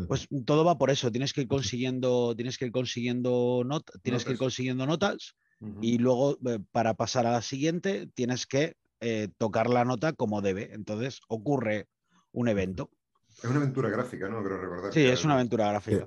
Pues 0.06 0.28
todo 0.44 0.64
va 0.64 0.78
por 0.78 0.90
eso. 0.90 1.10
Tienes 1.10 1.32
que 1.32 1.42
ir 1.42 1.48
consiguiendo, 1.48 2.34
tienes 2.36 2.58
que 2.58 2.66
ir 2.66 2.72
consiguiendo 2.72 3.64
tienes 4.02 4.24
que 4.24 4.32
ir 4.32 4.38
consiguiendo 4.38 4.86
notas 4.86 5.34
y 5.80 5.98
luego 5.98 6.38
eh, 6.46 6.58
para 6.72 6.94
pasar 6.94 7.26
a 7.26 7.32
la 7.32 7.42
siguiente 7.42 8.08
tienes 8.14 8.46
que 8.46 8.76
eh, 9.00 9.28
tocar 9.38 9.68
la 9.68 9.84
nota 9.84 10.12
como 10.12 10.40
debe. 10.40 10.72
Entonces 10.72 11.20
ocurre 11.28 11.88
un 12.32 12.48
evento. 12.48 12.90
Es 13.38 13.44
una 13.44 13.56
aventura 13.56 13.88
gráfica, 13.88 14.28
¿no? 14.28 14.42
Creo 14.42 14.58
recordar. 14.58 14.92
Sí, 14.92 15.04
es 15.04 15.24
una 15.24 15.34
aventura 15.34 15.68
gráfica. 15.70 16.06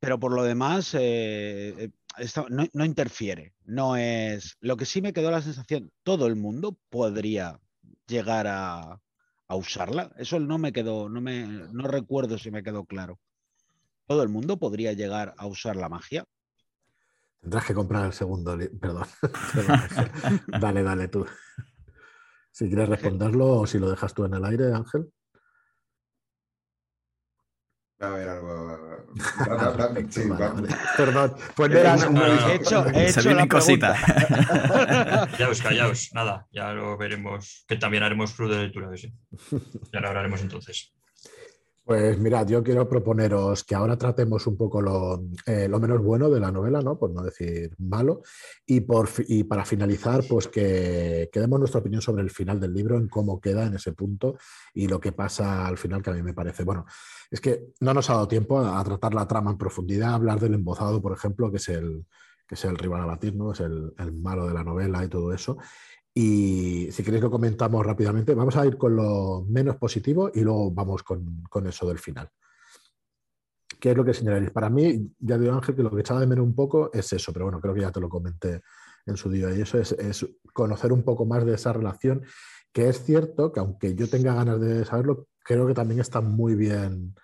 Pero 0.00 0.18
por 0.18 0.32
lo 0.32 0.42
demás, 0.42 0.94
eh, 0.98 1.90
no, 2.72 2.84
interfiere. 2.84 3.54
No 3.64 3.96
es. 3.96 4.56
Lo 4.60 4.76
que 4.76 4.84
sí 4.84 5.00
me 5.00 5.12
quedó 5.12 5.30
la 5.30 5.42
sensación, 5.42 5.90
todo 6.02 6.26
el 6.26 6.36
mundo 6.36 6.78
podría 6.90 7.58
llegar 8.06 8.46
a, 8.46 9.00
a 9.54 9.58
usarla. 9.58 10.12
Eso 10.16 10.38
no 10.38 10.58
me 10.58 10.72
quedó, 10.72 11.08
no 11.08 11.20
me 11.20 11.46
no 11.46 11.88
recuerdo 11.88 12.38
si 12.38 12.50
me 12.50 12.62
quedó 12.62 12.84
claro. 12.84 13.18
Todo 14.06 14.22
el 14.22 14.28
mundo 14.28 14.58
podría 14.58 14.92
llegar 14.92 15.34
a 15.38 15.46
usar 15.46 15.76
la 15.76 15.88
magia. 15.88 16.24
Tendrás 17.40 17.64
que 17.64 17.74
comprar 17.74 18.06
el 18.06 18.12
segundo. 18.12 18.56
Perdón. 18.80 19.06
dale, 20.60 20.82
dale 20.82 21.08
tú. 21.08 21.26
Si 22.50 22.68
quieres 22.68 22.88
responderlo 22.88 23.60
o 23.60 23.66
si 23.66 23.78
lo 23.78 23.90
dejas 23.90 24.14
tú 24.14 24.24
en 24.24 24.34
el 24.34 24.44
aire, 24.44 24.72
Ángel. 24.72 25.10
A 28.04 28.10
ver, 28.10 28.28
algo. 28.28 28.78
Perdón. 30.96 31.34
Pues 31.54 31.70
mira, 31.70 31.96
he 32.48 32.54
hecho, 32.56 32.86
he 32.88 33.08
hecho 33.08 33.30
la 33.32 33.46
cosita. 33.46 33.94
callaos, 35.30 35.62
callaos. 35.62 36.10
Nada, 36.12 36.46
ya 36.52 36.72
lo 36.72 36.96
veremos. 36.96 37.64
Que 37.68 37.76
también 37.76 38.02
haremos 38.02 38.32
club 38.32 38.50
de 38.50 38.62
lectura 38.62 38.90
de 38.90 39.12
Ya 39.92 40.00
lo 40.00 40.08
hablaremos 40.08 40.40
entonces. 40.42 40.92
Pues 41.84 42.18
mirad, 42.18 42.46
yo 42.48 42.62
quiero 42.62 42.88
proponeros 42.88 43.62
que 43.62 43.74
ahora 43.74 43.98
tratemos 43.98 44.46
un 44.46 44.56
poco 44.56 44.80
eh, 45.44 45.68
lo, 45.68 45.78
menos 45.78 46.02
bueno 46.02 46.30
de 46.30 46.40
la 46.40 46.50
novela, 46.50 46.80
¿no? 46.80 46.98
Por 46.98 47.10
no 47.10 47.22
decir 47.22 47.74
malo. 47.76 48.22
Y, 48.64 48.80
por, 48.80 49.10
y 49.28 49.44
para 49.44 49.66
finalizar, 49.66 50.24
pues 50.26 50.48
que, 50.48 51.28
que, 51.30 51.40
demos 51.40 51.58
nuestra 51.58 51.80
opinión 51.80 52.00
sobre 52.00 52.22
el 52.22 52.30
final 52.30 52.58
del 52.58 52.72
libro, 52.72 52.96
en 52.96 53.06
cómo 53.08 53.38
queda 53.38 53.66
en 53.66 53.74
ese 53.74 53.92
punto 53.92 54.38
y 54.72 54.88
lo 54.88 54.98
que 54.98 55.12
pasa 55.12 55.66
al 55.66 55.76
final, 55.76 56.02
que 56.02 56.08
a 56.08 56.14
mí 56.14 56.22
me 56.22 56.32
parece. 56.32 56.64
Bueno, 56.64 56.86
es 57.30 57.42
que 57.42 57.66
no 57.80 57.92
nos 57.92 58.08
ha 58.08 58.14
dado 58.14 58.28
tiempo 58.28 58.58
a, 58.60 58.82
tratar 58.82 59.12
la 59.12 59.28
trama 59.28 59.50
en 59.50 59.58
profundidad, 59.58 60.12
a 60.12 60.14
hablar 60.14 60.40
del 60.40 60.54
embozado, 60.54 61.02
por 61.02 61.12
ejemplo, 61.12 61.50
que 61.50 61.58
es 61.58 61.68
el, 61.68 62.06
que 62.48 62.54
es 62.54 62.64
el 62.64 62.78
rival 62.78 63.02
a 63.02 63.06
batir, 63.06 63.36
¿no? 63.36 63.52
Es 63.52 63.60
el, 63.60 63.92
el 63.98 64.12
malo 64.14 64.46
de 64.46 64.54
la 64.54 64.64
novela 64.64 65.04
y 65.04 65.08
todo 65.08 65.34
eso. 65.34 65.58
Y 66.16 66.92
si 66.92 67.02
queréis 67.02 67.24
lo 67.24 67.30
comentamos 67.30 67.84
rápidamente. 67.84 68.34
Vamos 68.34 68.56
a 68.56 68.64
ir 68.64 68.78
con 68.78 68.94
lo 68.94 69.44
menos 69.48 69.76
positivo 69.76 70.30
y 70.32 70.40
luego 70.42 70.70
vamos 70.70 71.02
con, 71.02 71.42
con 71.50 71.66
eso 71.66 71.88
del 71.88 71.98
final. 71.98 72.30
¿Qué 73.80 73.90
es 73.90 73.96
lo 73.96 74.04
que 74.04 74.14
señalaréis? 74.14 74.52
Para 74.52 74.70
mí, 74.70 75.12
ya 75.18 75.36
digo 75.36 75.52
Ángel, 75.52 75.74
que 75.74 75.82
lo 75.82 75.90
que 75.90 76.00
echaba 76.00 76.20
de 76.20 76.26
menos 76.26 76.44
un 76.44 76.54
poco 76.54 76.90
es 76.92 77.12
eso, 77.12 77.32
pero 77.32 77.46
bueno, 77.46 77.60
creo 77.60 77.74
que 77.74 77.80
ya 77.80 77.90
te 77.90 78.00
lo 78.00 78.08
comenté 78.08 78.62
en 79.06 79.16
su 79.16 79.28
día. 79.28 79.54
Y 79.54 79.60
eso 79.60 79.78
es, 79.78 79.92
es 79.92 80.26
conocer 80.52 80.92
un 80.92 81.02
poco 81.02 81.26
más 81.26 81.44
de 81.44 81.54
esa 81.54 81.72
relación, 81.72 82.22
que 82.72 82.88
es 82.88 83.04
cierto 83.04 83.52
que 83.52 83.60
aunque 83.60 83.94
yo 83.94 84.08
tenga 84.08 84.34
ganas 84.34 84.60
de 84.60 84.84
saberlo, 84.84 85.26
creo 85.44 85.66
que 85.66 85.74
también 85.74 86.00
está 86.00 86.20
muy 86.20 86.54
bien, 86.54 87.14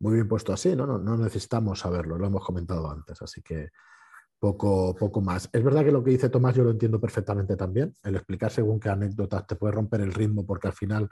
muy 0.00 0.14
bien 0.14 0.28
puesto 0.28 0.52
así, 0.52 0.74
¿no? 0.74 0.86
No, 0.86 0.98
no 0.98 1.16
necesitamos 1.16 1.78
saberlo, 1.78 2.18
lo 2.18 2.26
hemos 2.26 2.44
comentado 2.44 2.90
antes, 2.90 3.22
así 3.22 3.40
que 3.40 3.70
poco, 4.42 4.92
poco 4.96 5.20
más. 5.20 5.48
Es 5.52 5.62
verdad 5.62 5.84
que 5.84 5.92
lo 5.92 6.02
que 6.02 6.10
dice 6.10 6.28
Tomás 6.28 6.56
yo 6.56 6.64
lo 6.64 6.72
entiendo 6.72 7.00
perfectamente 7.00 7.54
también, 7.54 7.94
el 8.02 8.16
explicar 8.16 8.50
según 8.50 8.80
qué 8.80 8.88
anécdotas 8.88 9.46
te 9.46 9.54
puede 9.54 9.72
romper 9.72 10.00
el 10.00 10.12
ritmo 10.12 10.44
porque 10.44 10.66
al 10.66 10.72
final 10.72 11.08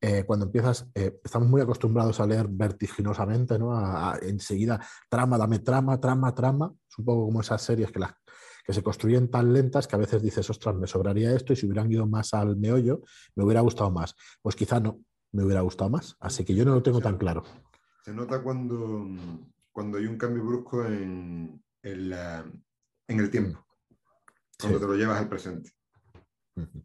eh, 0.00 0.24
cuando 0.24 0.46
empiezas, 0.46 0.88
eh, 0.94 1.20
estamos 1.22 1.50
muy 1.50 1.60
acostumbrados 1.60 2.18
a 2.18 2.26
leer 2.26 2.46
vertiginosamente, 2.48 3.58
¿no? 3.58 3.74
A, 3.74 4.14
a, 4.14 4.18
enseguida, 4.22 4.80
trama, 5.10 5.36
dame 5.36 5.58
trama, 5.58 6.00
trama, 6.00 6.34
trama. 6.34 6.72
Es 6.88 6.98
un 6.98 7.04
poco 7.04 7.26
como 7.26 7.42
esas 7.42 7.60
series 7.60 7.92
que, 7.92 8.00
las, 8.00 8.14
que 8.64 8.72
se 8.72 8.82
construyen 8.82 9.30
tan 9.30 9.52
lentas 9.52 9.86
que 9.86 9.96
a 9.96 9.98
veces 9.98 10.22
dices, 10.22 10.48
ostras, 10.48 10.74
me 10.74 10.86
sobraría 10.86 11.36
esto 11.36 11.52
y 11.52 11.56
si 11.56 11.66
hubieran 11.66 11.92
ido 11.92 12.06
más 12.06 12.32
al 12.32 12.56
meollo, 12.56 13.02
me 13.36 13.44
hubiera 13.44 13.60
gustado 13.60 13.90
más. 13.90 14.16
Pues 14.40 14.56
quizá 14.56 14.80
no, 14.80 14.98
me 15.32 15.44
hubiera 15.44 15.60
gustado 15.60 15.90
más. 15.90 16.16
Así 16.20 16.42
que 16.42 16.54
yo 16.54 16.64
no 16.64 16.74
lo 16.74 16.82
tengo 16.82 17.02
tan 17.02 17.18
claro. 17.18 17.42
Se 18.02 18.14
nota 18.14 18.42
cuando, 18.42 19.06
cuando 19.72 19.98
hay 19.98 20.06
un 20.06 20.16
cambio 20.16 20.42
brusco 20.42 20.86
en, 20.86 21.62
en, 21.82 22.10
la, 22.10 22.44
en 23.08 23.20
el 23.20 23.30
tiempo, 23.30 23.64
cuando 24.58 24.78
sí. 24.78 24.84
te 24.84 24.90
lo 24.90 24.96
llevas 24.96 25.20
al 25.20 25.28
presente. 25.28 25.70
Uh 26.56 26.62
-huh. 26.62 26.82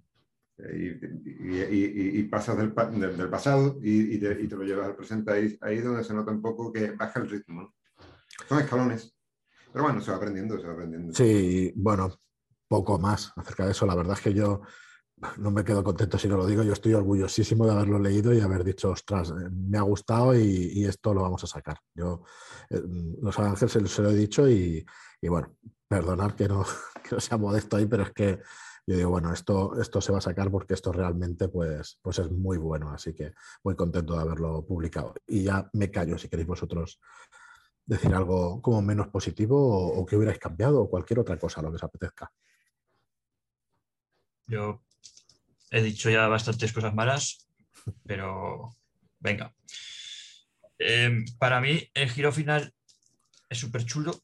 Y, 0.73 0.87
y, 0.87 1.61
y, 1.61 2.19
y, 2.19 2.23
pasas 2.23 2.57
del, 2.57 2.73
del, 2.73 3.15
del 3.15 3.29
pasado 3.29 3.77
y, 3.79 4.17
te, 4.17 4.33
te, 4.33 4.55
lo 4.55 4.63
llevas 4.63 4.87
al 4.87 4.95
presente. 4.95 5.31
Ahí, 5.31 5.55
ahí 5.61 5.77
es 5.77 5.83
donde 5.83 6.03
se 6.03 6.15
nota 6.15 6.31
un 6.31 6.41
poco 6.41 6.73
que 6.73 6.91
baja 6.91 7.19
el 7.19 7.29
ritmo. 7.29 7.61
¿no? 7.61 7.75
Son 8.49 8.59
escalones. 8.59 9.15
Pero 9.71 9.83
bueno, 9.83 10.01
se 10.01 10.09
va 10.09 10.17
aprendiendo, 10.17 10.59
se 10.59 10.65
va 10.65 10.73
aprendiendo. 10.73 11.13
Sí, 11.13 11.71
bueno, 11.75 12.19
poco 12.67 12.97
más 12.97 13.33
acerca 13.35 13.65
de 13.65 13.71
eso. 13.71 13.85
La 13.85 13.93
verdad 13.93 14.17
es 14.17 14.23
que 14.23 14.33
yo 14.33 14.61
no 15.37 15.51
me 15.51 15.63
quedo 15.63 15.83
contento 15.83 16.17
si 16.17 16.27
no 16.27 16.37
lo 16.37 16.45
digo. 16.45 16.63
Yo 16.63 16.73
estoy 16.73 16.93
orgullosísimo 16.93 17.65
de 17.65 17.71
haberlo 17.71 17.99
leído 17.99 18.33
y 18.33 18.39
haber 18.39 18.63
dicho, 18.63 18.91
ostras, 18.91 19.31
eh, 19.31 19.49
me 19.51 19.77
ha 19.77 19.81
gustado 19.81 20.35
y, 20.35 20.85
esto 20.85 21.13
lo 21.13 21.21
vamos 21.21 21.43
a 21.43 21.47
sacar. 21.47 21.77
Yo, 21.95 22.23
eh, 22.69 22.81
Los 23.21 23.37
Ángeles 23.39 23.91
se, 23.91 24.01
lo 24.01 24.11
he 24.11 24.15
dicho 24.15 24.47
y, 24.47 24.85
bueno, 25.27 25.55
perdonad 25.87 26.33
que 26.33 26.47
no, 26.47 26.63
que 27.03 27.15
no 27.15 27.19
sea 27.19 27.37
modesto 27.37 27.77
ahí, 27.77 27.85
pero 27.87 28.03
es 28.03 28.11
que 28.11 28.39
yo 28.85 28.95
digo, 28.95 29.09
bueno, 29.09 29.33
esto, 29.33 29.79
esto 29.81 29.99
se 29.99 30.11
va 30.13 30.19
a 30.19 30.21
sacar 30.21 30.49
porque 30.49 30.73
esto 30.73 30.93
realmente 30.93 31.49
pues, 31.49 31.99
pues 32.01 32.19
es 32.19 32.31
muy 32.31 32.57
bueno, 32.57 32.89
así 32.91 33.13
que 33.13 33.33
muy 33.63 33.75
contento 33.75 34.13
de 34.13 34.21
haberlo 34.21 34.65
publicado. 34.65 35.13
Y 35.25 35.43
ya 35.43 35.69
me 35.73 35.91
callo 35.91 36.17
si 36.17 36.29
queréis 36.29 36.47
vosotros 36.47 37.01
decir 37.85 38.13
algo 38.13 38.61
como 38.61 38.81
menos 38.81 39.07
positivo 39.07 39.57
o, 39.57 39.99
o 39.99 40.05
que 40.05 40.15
hubierais 40.15 40.39
cambiado 40.39 40.81
o 40.81 40.89
cualquier 40.89 41.19
otra 41.19 41.37
cosa, 41.37 41.61
lo 41.61 41.69
que 41.69 41.75
os 41.75 41.83
apetezca. 41.83 42.31
Yo 44.47 44.81
he 45.77 45.83
dicho 45.83 46.09
ya 46.09 46.27
bastantes 46.27 46.73
cosas 46.73 46.93
malas, 46.93 47.47
pero 48.05 48.75
venga. 49.19 49.53
Eh, 50.79 51.25
para 51.39 51.61
mí 51.61 51.89
el 51.93 52.09
giro 52.09 52.31
final 52.31 52.73
es 53.49 53.59
súper 53.59 53.85
chulo. 53.85 54.19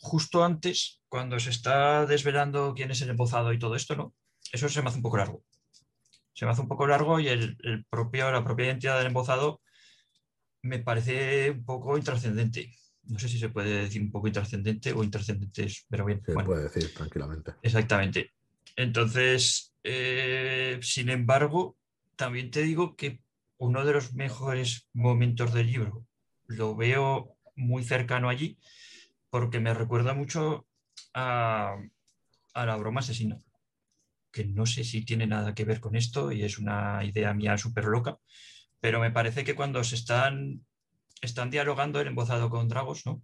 Justo 0.00 0.44
antes, 0.44 1.00
cuando 1.08 1.38
se 1.40 1.50
está 1.50 2.06
desvelando 2.06 2.72
quién 2.74 2.90
es 2.90 3.02
el 3.02 3.10
embozado 3.10 3.52
y 3.52 3.58
todo 3.58 3.74
esto, 3.74 3.96
¿no? 3.96 4.14
Eso 4.52 4.68
se 4.68 4.80
me 4.82 4.88
hace 4.88 4.98
un 4.98 5.02
poco 5.02 5.16
largo. 5.16 5.42
Se 6.32 6.44
me 6.44 6.52
hace 6.52 6.60
un 6.60 6.68
poco 6.68 6.86
largo 6.86 7.18
y 7.18 7.28
el, 7.28 7.56
el 7.64 7.84
propio, 7.84 8.30
la 8.30 8.44
propia 8.44 8.66
identidad 8.66 8.96
del 8.98 9.08
embozado 9.08 9.60
me 10.62 10.78
parece 10.78 11.50
un 11.50 11.64
poco 11.64 11.96
intrascendente. 11.96 12.74
No 13.04 13.18
sé 13.18 13.28
si 13.28 13.38
se 13.38 13.48
puede 13.48 13.82
decir 13.82 14.02
un 14.02 14.10
poco 14.10 14.28
intrascendente 14.28 14.92
o 14.92 15.02
intrascendente, 15.02 15.66
pero 15.88 16.04
bien. 16.04 16.22
Se 16.24 16.34
bueno. 16.34 16.46
puede 16.46 16.64
decir 16.64 16.92
tranquilamente. 16.94 17.54
Exactamente. 17.62 18.32
Entonces, 18.76 19.74
eh, 19.90 20.78
sin 20.82 21.08
embargo, 21.08 21.78
también 22.14 22.50
te 22.50 22.62
digo 22.62 22.94
que 22.94 23.22
uno 23.56 23.86
de 23.86 23.94
los 23.94 24.12
mejores 24.12 24.86
momentos 24.92 25.54
del 25.54 25.68
libro 25.68 26.06
lo 26.46 26.76
veo 26.76 27.38
muy 27.56 27.84
cercano 27.84 28.28
allí 28.28 28.58
porque 29.30 29.60
me 29.60 29.72
recuerda 29.72 30.12
mucho 30.12 30.66
a, 31.14 31.78
la 32.54 32.76
broma 32.76 33.00
asesina, 33.00 33.38
que 34.30 34.44
no 34.44 34.66
sé 34.66 34.84
si 34.84 35.06
tiene 35.06 35.26
nada 35.26 35.54
que 35.54 35.64
ver 35.64 35.80
con 35.80 35.96
esto 35.96 36.32
y 36.32 36.42
es 36.42 36.58
una 36.58 37.02
idea 37.02 37.32
mía 37.32 37.56
súper 37.56 37.86
loca, 37.86 38.18
pero 38.80 39.00
me 39.00 39.10
parece 39.10 39.42
que 39.42 39.54
cuando 39.54 39.82
se 39.84 39.94
están, 39.94 40.66
están 41.22 41.48
dialogando 41.48 41.98
el 41.98 42.08
embozado 42.08 42.50
con 42.50 42.68
Dragos, 42.68 43.06
¿no? 43.06 43.22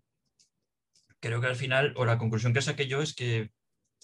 Creo 1.20 1.42
que 1.42 1.46
al 1.46 1.56
final, 1.56 1.92
o 1.98 2.06
la 2.06 2.16
conclusión 2.16 2.54
que 2.54 2.62
saqué 2.62 2.86
yo 2.86 3.02
es 3.02 3.14
que 3.14 3.50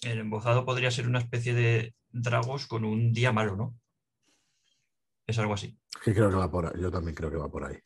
el 0.02 0.18
embozado 0.18 0.66
podría 0.66 0.90
ser 0.90 1.06
una 1.06 1.20
especie 1.20 1.54
de 1.54 1.94
Dragos 2.12 2.66
con 2.66 2.84
un 2.84 3.12
día 3.12 3.32
malo, 3.32 3.56
¿no? 3.56 3.78
Es 5.26 5.38
algo 5.38 5.54
así. 5.54 5.78
Sí, 6.04 6.12
creo 6.12 6.28
que 6.28 6.36
va 6.36 6.50
por 6.50 6.66
ahí. 6.66 6.80
Yo 6.80 6.90
también 6.90 7.14
creo 7.14 7.30
que 7.30 7.36
va 7.36 7.50
por 7.50 7.64
ahí. 7.64 7.76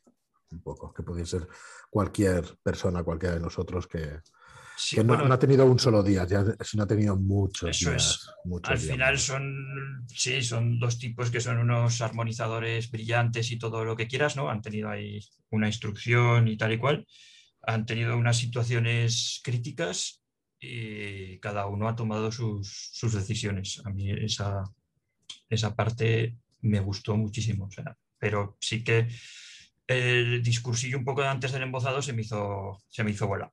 Un 0.51 0.63
poco. 0.63 0.93
Que 0.93 1.03
podría 1.03 1.27
ser 1.27 1.47
cualquier 1.91 2.59
persona, 2.63 3.03
cualquiera 3.03 3.35
de 3.35 3.41
nosotros 3.41 3.87
que, 3.87 4.21
sí, 4.77 4.97
que 4.97 5.05
no, 5.05 5.09
bueno, 5.09 5.29
no, 5.29 5.35
ha 5.35 5.39
tenido 5.39 5.67
un 5.67 5.79
solo 5.79 6.03
día, 6.03 6.27
ya, 6.27 6.45
sino 6.61 6.85
ha 6.85 6.87
tenido 6.87 7.17
muchos 7.17 7.71
eso 7.71 7.91
días. 7.91 8.03
Es. 8.03 8.31
Muchos 8.45 8.71
Al 8.71 8.79
días 8.79 8.93
final 8.93 9.19
son, 9.19 10.07
sí, 10.09 10.43
son 10.43 10.79
dos 10.79 10.99
tipos 10.99 11.31
que 11.31 11.41
son 11.41 11.59
unos 11.59 12.01
armonizadores 12.01 12.91
brillantes 12.91 13.51
y 13.51 13.59
todo 13.59 13.85
lo 13.85 13.97
que 13.97 14.09
quieras, 14.09 14.37
¿no? 14.37 14.49
Han 14.49 14.63
tenido 14.63 14.89
ahí 14.89 15.21
una 15.51 15.67
instrucción 15.67 16.49
y 16.49 16.57
tal 16.57 16.73
y 16.73 16.79
cual. 16.79 17.07
Han 17.67 17.85
tenido 17.87 18.17
unas 18.17 18.37
situaciones 18.37 19.41
críticas 19.43 20.24
y 20.65 21.39
cada 21.39 21.67
uno 21.67 21.89
ha 21.89 21.97
tomado 21.97 22.33
sus, 22.33 22.91
sus 22.93 23.13
decisiones. 23.13 23.83
A 23.85 23.91
mí 23.91 24.11
esa, 24.11 24.65
esa 25.49 25.75
parte 25.75 26.37
me 26.63 26.81
gustó 26.81 27.17
muchísimo. 27.17 27.67
O 27.67 27.71
pero 28.19 28.57
sí 28.61 28.83
que 28.83 29.09
el 29.87 30.43
discursillo 30.43 30.99
un 30.99 31.05
poco 31.05 31.23
antes 31.23 31.53
del 31.53 31.63
embozado 31.63 32.01
se 32.03 32.13
me 32.13 32.23
hizo, 32.23 32.83
se 32.89 33.05
me 33.05 33.11
hizo 33.11 33.27
bola. 33.27 33.53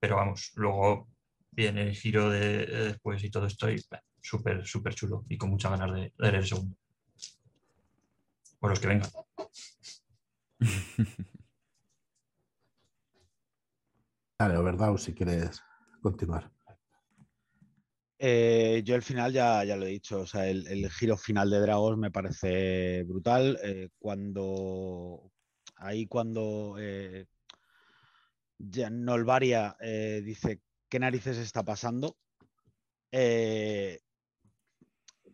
Pero 0.00 0.16
vamos, 0.16 0.52
luego 0.54 1.08
viene 1.50 1.82
el 1.82 1.94
giro 1.94 2.30
de, 2.30 2.66
de 2.66 2.84
después 2.86 3.22
y 3.24 3.30
todo 3.30 3.46
esto 3.46 3.70
y 3.70 3.82
súper, 4.20 4.66
súper 4.66 4.94
chulo 4.94 5.24
y 5.28 5.36
con 5.38 5.50
muchas 5.50 5.70
ganas 5.72 5.94
de, 5.94 6.00
de, 6.00 6.12
leer 6.18 6.36
el 6.36 6.46
segundo. 6.46 6.76
Por 8.58 8.70
los 8.70 8.80
que 8.80 8.86
vengan. 8.88 9.10
Dale, 14.38 14.62
¿verdad? 14.62 14.92
O 14.92 14.98
si 14.98 15.14
quieres 15.14 15.62
continuar. 16.00 16.50
Eh, 18.18 18.82
yo 18.84 18.94
el 18.94 19.02
final 19.02 19.32
ya, 19.32 19.62
ya, 19.64 19.76
lo 19.76 19.84
he 19.86 19.90
dicho, 19.90 20.20
o 20.20 20.26
sea, 20.26 20.48
el, 20.48 20.90
giro 20.90 21.16
final 21.18 21.50
de 21.50 21.60
Dragos 21.60 21.98
me 21.98 22.10
parece 22.10 23.02
brutal. 23.04 23.58
Eh, 23.62 23.90
cuando 23.98 25.32
ahí 25.76 26.06
cuando 26.06 26.76
eh, 26.78 27.26
Nolvaria 28.58 29.76
dice 30.22 30.60
qué 30.88 30.98
narices 30.98 31.36
está 31.36 31.62
pasando, 31.62 32.16
que, 33.10 34.00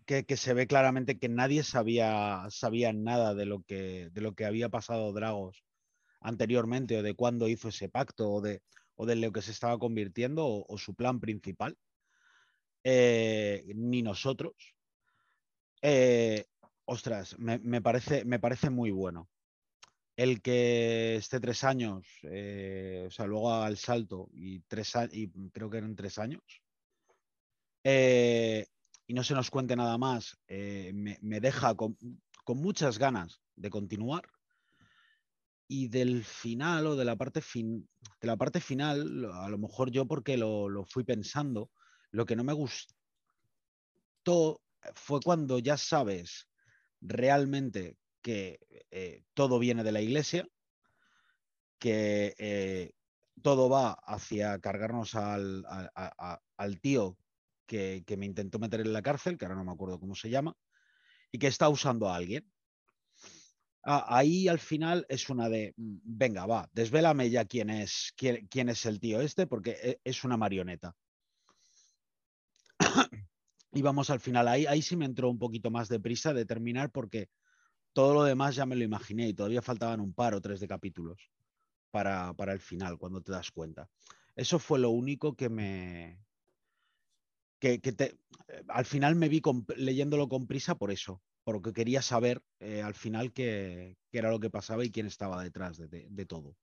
que, 0.07 0.37
se 0.37 0.55
ve 0.55 0.67
claramente 0.67 1.19
que 1.19 1.29
nadie 1.29 1.63
sabía, 1.63 2.47
sabía 2.51 2.93
nada 2.93 3.35
de 3.35 3.47
lo, 3.47 3.63
que, 3.63 4.11
de 4.13 4.21
lo 4.21 4.35
que 4.35 4.45
había 4.45 4.69
pasado 4.69 5.13
Dragos 5.13 5.65
anteriormente 6.21 6.99
o 6.99 7.03
de 7.03 7.15
cuándo 7.15 7.49
hizo 7.49 7.69
ese 7.69 7.89
pacto 7.89 8.31
o 8.31 8.41
de, 8.41 8.63
o 8.97 9.07
de 9.07 9.17
lo 9.17 9.33
que 9.33 9.43
se 9.43 9.51
estaba 9.51 9.79
convirtiendo 9.79 10.47
o, 10.47 10.79
su 10.79 10.95
plan 10.95 11.21
principal. 11.21 11.77
Eh, 12.85 13.65
ni 13.75 14.03
nosotros. 14.03 14.55
Eh, 15.81 16.45
ostras, 16.85 17.39
me, 17.39 17.59
me, 17.59 17.81
parece, 17.81 18.25
me 18.25 18.39
parece 18.39 18.71
muy 18.71 18.91
bueno. 18.91 19.29
El 20.17 20.43
que 20.43 21.17
esté 21.17 21.41
tres 21.41 21.65
años, 21.65 22.07
eh, 22.25 23.05
o 23.07 23.11
sea, 23.11 23.27
luego 23.27 23.67
el 23.67 23.79
salto 23.79 24.29
y, 24.35 24.61
tres, 24.61 24.93
y 25.11 25.31
creo 25.51 25.71
que 25.71 25.79
eran 25.79 25.97
tres 25.97 26.19
años, 26.19 26.43
y 27.85 29.15
no 29.15 29.25
se 29.25 29.35
nos 29.35 29.51
cuente 29.51 29.75
nada 29.75 29.97
más, 29.97 30.39
me, 30.49 31.19
me, 31.23 31.41
deja 31.41 31.75
con, 31.75 31.97
con, 32.45 32.59
muchas 32.59 32.99
ganas 32.99 33.41
de 33.57 33.71
continuar. 33.71 34.23
Y 35.75 35.89
del 35.89 36.23
final 36.23 36.87
o 36.87 36.97
de 36.97 37.07
la 37.07 37.17
parte, 37.17 37.41
fin, 37.41 37.89
de 38.21 38.27
la 38.27 38.37
parte 38.37 38.61
final, 38.61 39.25
a 39.33 39.49
lo 39.49 39.57
mejor 39.57 39.91
yo 39.91 40.07
porque 40.07 40.37
lo, 40.37 40.69
lo 40.69 40.85
fui 40.85 41.03
pensando, 41.03 41.71
lo 42.11 42.27
que 42.27 42.37
no 42.37 42.45
me 42.45 42.53
gustó 42.53 42.93
fue 44.95 45.21
cuando 45.25 45.59
ya 45.59 45.79
sabes 45.79 46.51
realmente 47.01 47.97
que 48.21 48.59
eh, 48.91 49.25
todo 49.33 49.59
viene 49.59 49.83
de 49.83 49.93
la 49.93 50.03
iglesia, 50.03 50.47
que 51.79 52.35
eh, 52.37 52.93
todo 53.41 53.71
va 53.71 53.93
hacia 53.93 54.59
cargarnos 54.59 55.15
al, 55.15 55.65
al 56.59 56.81
tío 56.83 57.17
que, 57.65 58.05
que 58.07 58.19
me 58.19 58.27
intentó 58.27 58.59
meter 58.59 58.83
en 58.83 58.93
la 58.93 59.01
cárcel, 59.01 59.39
que 59.39 59.47
ahora 59.47 59.57
no 59.57 59.65
me 59.65 59.73
acuerdo 59.73 59.99
cómo 59.99 60.15
se 60.15 60.29
llama, 60.29 60.55
y 61.31 61.39
que 61.39 61.47
está 61.47 61.71
usando 61.71 62.11
a 62.11 62.17
alguien. 62.17 62.47
Ah, 63.85 64.05
ahí 64.17 64.49
al 64.49 64.59
final 64.61 65.05
es 65.09 65.29
una 65.29 65.49
de, 65.49 65.75
"Mm, 65.77 65.97
venga, 66.05 66.47
va, 66.47 66.69
desvélame 66.73 67.31
ya 67.31 67.45
quién 67.45 67.71
es, 67.71 68.13
quién, 68.17 68.47
quién 68.49 68.69
es 68.69 68.87
el 68.87 69.01
tío 69.01 69.21
este, 69.21 69.47
porque 69.47 69.73
e- 69.83 70.01
es 70.05 70.25
una 70.25 70.37
marioneta. 70.37 70.97
y 73.73 73.83
vamos 73.83 74.11
al 74.11 74.21
final, 74.21 74.49
ahí, 74.49 74.67
ahí 74.67 74.83
sí 74.83 74.97
me 74.97 75.05
entró 75.07 75.31
un 75.31 75.39
poquito 75.39 75.71
más 75.71 75.89
de 75.89 76.01
prisa 76.01 76.33
de 76.35 76.45
terminar 76.45 76.91
porque 76.91 77.29
todo 77.93 78.15
lo 78.15 78.25
demás 78.25 78.57
ya 78.57 78.67
me 78.67 78.77
lo 78.77 78.85
imaginé 78.85 79.29
y 79.29 79.35
todavía 79.35 79.63
faltaban 79.63 80.01
un 80.01 80.15
par 80.15 80.35
o 80.35 80.41
tres 80.43 80.61
de 80.61 80.69
capítulos 80.69 81.31
para, 81.91 82.35
para 82.35 82.53
el 82.53 82.61
final, 82.61 82.99
cuando 82.99 83.23
te 83.23 83.33
das 83.33 83.51
cuenta. 83.53 83.91
Eso 84.37 84.59
fue 84.59 84.79
lo 84.79 84.91
único 84.91 85.37
que 85.37 85.49
me... 85.51 86.25
Que, 87.61 87.81
que 87.81 87.93
te, 87.93 88.07
eh, 88.49 88.65
al 88.69 88.85
final 88.85 89.15
me 89.15 89.29
vi 89.29 89.41
con- 89.41 89.65
leyéndolo 89.77 90.29
con 90.29 90.47
prisa 90.47 90.75
por 90.75 90.91
eso, 90.91 91.23
porque 91.45 91.73
quería 91.73 92.03
saber 92.03 92.43
eh, 92.61 92.83
al 92.83 92.95
final 92.95 93.33
qué, 93.33 93.97
qué 94.11 94.19
era 94.19 94.31
lo 94.31 94.41
que 94.41 94.51
pasaba 94.51 94.85
y 94.85 94.91
quién 94.91 95.07
estaba 95.07 95.43
detrás 95.43 95.77
de, 95.79 95.89
de- 95.89 96.07
de 96.11 96.27
todo. 96.27 96.57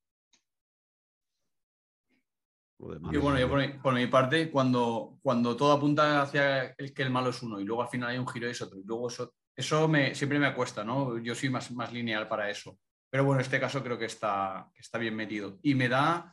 Y 3.12 3.18
bueno, 3.18 3.38
yo 3.38 3.50
por 3.50 3.60
mi, 3.60 3.68
por 3.80 3.94
mi 3.94 4.08
parte, 4.08 4.50
cuando, 4.50 5.18
cuando 5.22 5.56
todo 5.58 5.74
apunta 5.74 6.22
hacia 6.22 6.76
el 6.78 6.94
que 6.94 7.04
el 7.04 7.10
malo 7.10 7.30
es 7.32 7.44
uno 7.44 7.60
y 7.60 7.66
luego 7.66 7.82
al 7.82 7.90
final 7.90 8.10
hay 8.10 8.18
un 8.18 8.28
giro 8.28 8.48
y 8.48 8.52
es 8.52 8.62
otro, 8.62 8.80
y 8.80 8.84
luego 8.86 9.10
eso, 9.10 9.34
eso 9.56 9.88
me, 9.90 10.16
siempre 10.16 10.40
me 10.40 10.48
acuesta, 10.48 10.84
¿no? 10.86 11.18
Yo 11.20 11.36
soy 11.36 11.50
más, 11.50 11.70
más 11.72 11.92
lineal 11.92 12.28
para 12.30 12.50
eso. 12.50 12.80
Pero 13.10 13.26
bueno, 13.26 13.40
en 13.42 13.46
este 13.46 13.60
caso 13.60 13.84
creo 13.84 13.98
que 13.98 14.06
está, 14.06 14.70
que 14.74 14.80
está 14.82 14.98
bien 14.98 15.16
metido. 15.16 15.60
Y 15.62 15.76
me 15.76 15.90
da, 15.90 16.32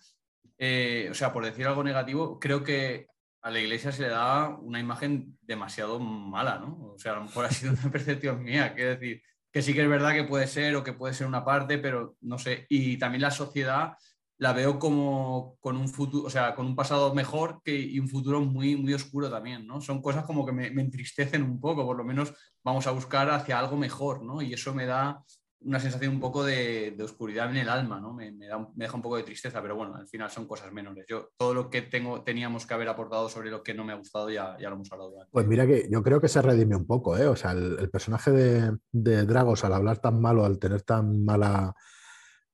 eh, 0.59 1.09
o 1.11 1.15
sea, 1.15 1.33
por 1.33 1.45
decir 1.45 1.67
algo 1.67 1.83
negativo, 1.83 2.39
creo 2.39 2.63
que 2.63 3.09
a 3.47 3.51
la 3.53 3.61
iglesia 3.61 3.93
se 3.93 4.03
le 4.03 4.09
da 4.09 4.49
una 4.61 4.81
imagen 4.81 5.39
demasiado 5.41 6.01
mala, 6.01 6.59
¿no? 6.59 6.95
O 6.95 6.99
sea, 6.99 7.13
a 7.13 7.15
lo 7.15 7.25
mejor 7.27 7.45
ha 7.45 7.51
sido 7.51 7.75
una 7.75 7.91
percepción 7.93 8.43
mía, 8.43 8.75
quiero 8.75 8.91
decir, 8.91 9.23
que 9.53 9.63
sí 9.63 9.73
que 9.73 9.83
es 9.83 9.89
verdad 9.89 10.15
que 10.15 10.25
puede 10.25 10.49
ser 10.49 10.75
o 10.75 10.83
que 10.83 10.93
puede 10.93 11.15
ser 11.15 11.29
una 11.29 11.45
parte, 11.45 11.79
pero 11.79 12.17
no 12.23 12.41
sé. 12.41 12.67
Y 12.69 12.99
también 12.99 13.23
la 13.23 13.31
sociedad 13.31 13.93
la 14.39 14.53
veo 14.53 14.81
como 14.81 15.57
con 15.61 15.77
un 15.77 15.89
futuro, 15.89 16.27
o 16.27 16.31
sea, 16.31 16.57
con 16.57 16.67
un 16.67 16.75
pasado 16.75 17.15
mejor 17.15 17.61
que, 17.63 17.79
y 17.79 18.01
un 18.01 18.09
futuro 18.09 18.41
muy, 18.41 18.75
muy 18.75 18.93
oscuro 18.95 19.31
también, 19.31 19.65
¿no? 19.65 19.81
Son 19.81 20.03
cosas 20.03 20.25
como 20.25 20.45
que 20.45 20.51
me 20.51 20.67
entristecen 20.67 21.45
un 21.45 21.61
poco, 21.61 21.87
por 21.87 21.97
lo 21.97 22.03
menos 22.05 22.35
vamos 22.65 22.89
a 22.89 22.91
buscar 22.91 23.31
hacia 23.31 23.61
algo 23.61 23.77
mejor, 23.77 24.25
¿no? 24.25 24.43
Y 24.43 24.55
eso 24.55 24.75
me 24.75 24.87
da 24.87 25.23
una 25.61 25.81
sensación 25.81 26.15
un 26.15 26.21
poco 26.21 26.45
de, 26.45 26.97
oscuridad 27.03 27.51
en 27.51 27.57
el 27.57 27.69
alma, 27.69 28.01
¿no? 28.01 28.13
Me, 28.13 28.31
da 28.33 28.59
me 28.59 28.85
deja 28.85 28.97
un 28.97 29.03
poco 29.03 29.17
de 29.17 29.23
tristeza, 29.23 29.61
pero 29.63 29.77
bueno, 29.77 29.95
al 29.95 30.07
final 30.07 30.31
son 30.31 30.47
cosas 30.47 30.73
menores. 30.73 31.07
Yo, 31.09 31.31
todo 31.37 31.55
lo 31.55 31.71
que 31.71 31.83
tengo, 31.83 32.23
teníamos 32.23 32.67
que 32.67 32.75
haber 32.75 32.89
aportado 32.89 33.29
sobre 33.29 33.51
lo 33.51 33.63
que 33.63 33.75
no 33.75 33.85
me 33.85 33.93
ha 33.93 33.97
gustado 33.97 34.31
ya, 34.31 34.57
ya 34.61 34.69
lo 34.69 34.77
hemos 34.77 34.93
hablado. 34.93 35.13
Pues 35.31 35.47
mira 35.47 35.67
que 35.67 35.89
yo 35.91 36.03
creo 36.03 36.21
que 36.21 36.29
se 36.29 36.43
redime 36.43 36.77
un 36.77 36.87
poco, 36.87 37.17
¿eh? 37.17 37.27
O 37.27 37.37
sea, 37.37 37.53
el, 37.53 37.91
personaje 37.91 38.31
de, 38.31 38.77
de 38.93 39.25
Dragos 39.25 39.65
al 39.65 39.73
hablar 39.73 39.99
tan 39.99 40.21
malo, 40.21 40.45
al 40.45 40.59
tener 40.59 40.83
tan 40.83 41.25
mala, 41.25 41.75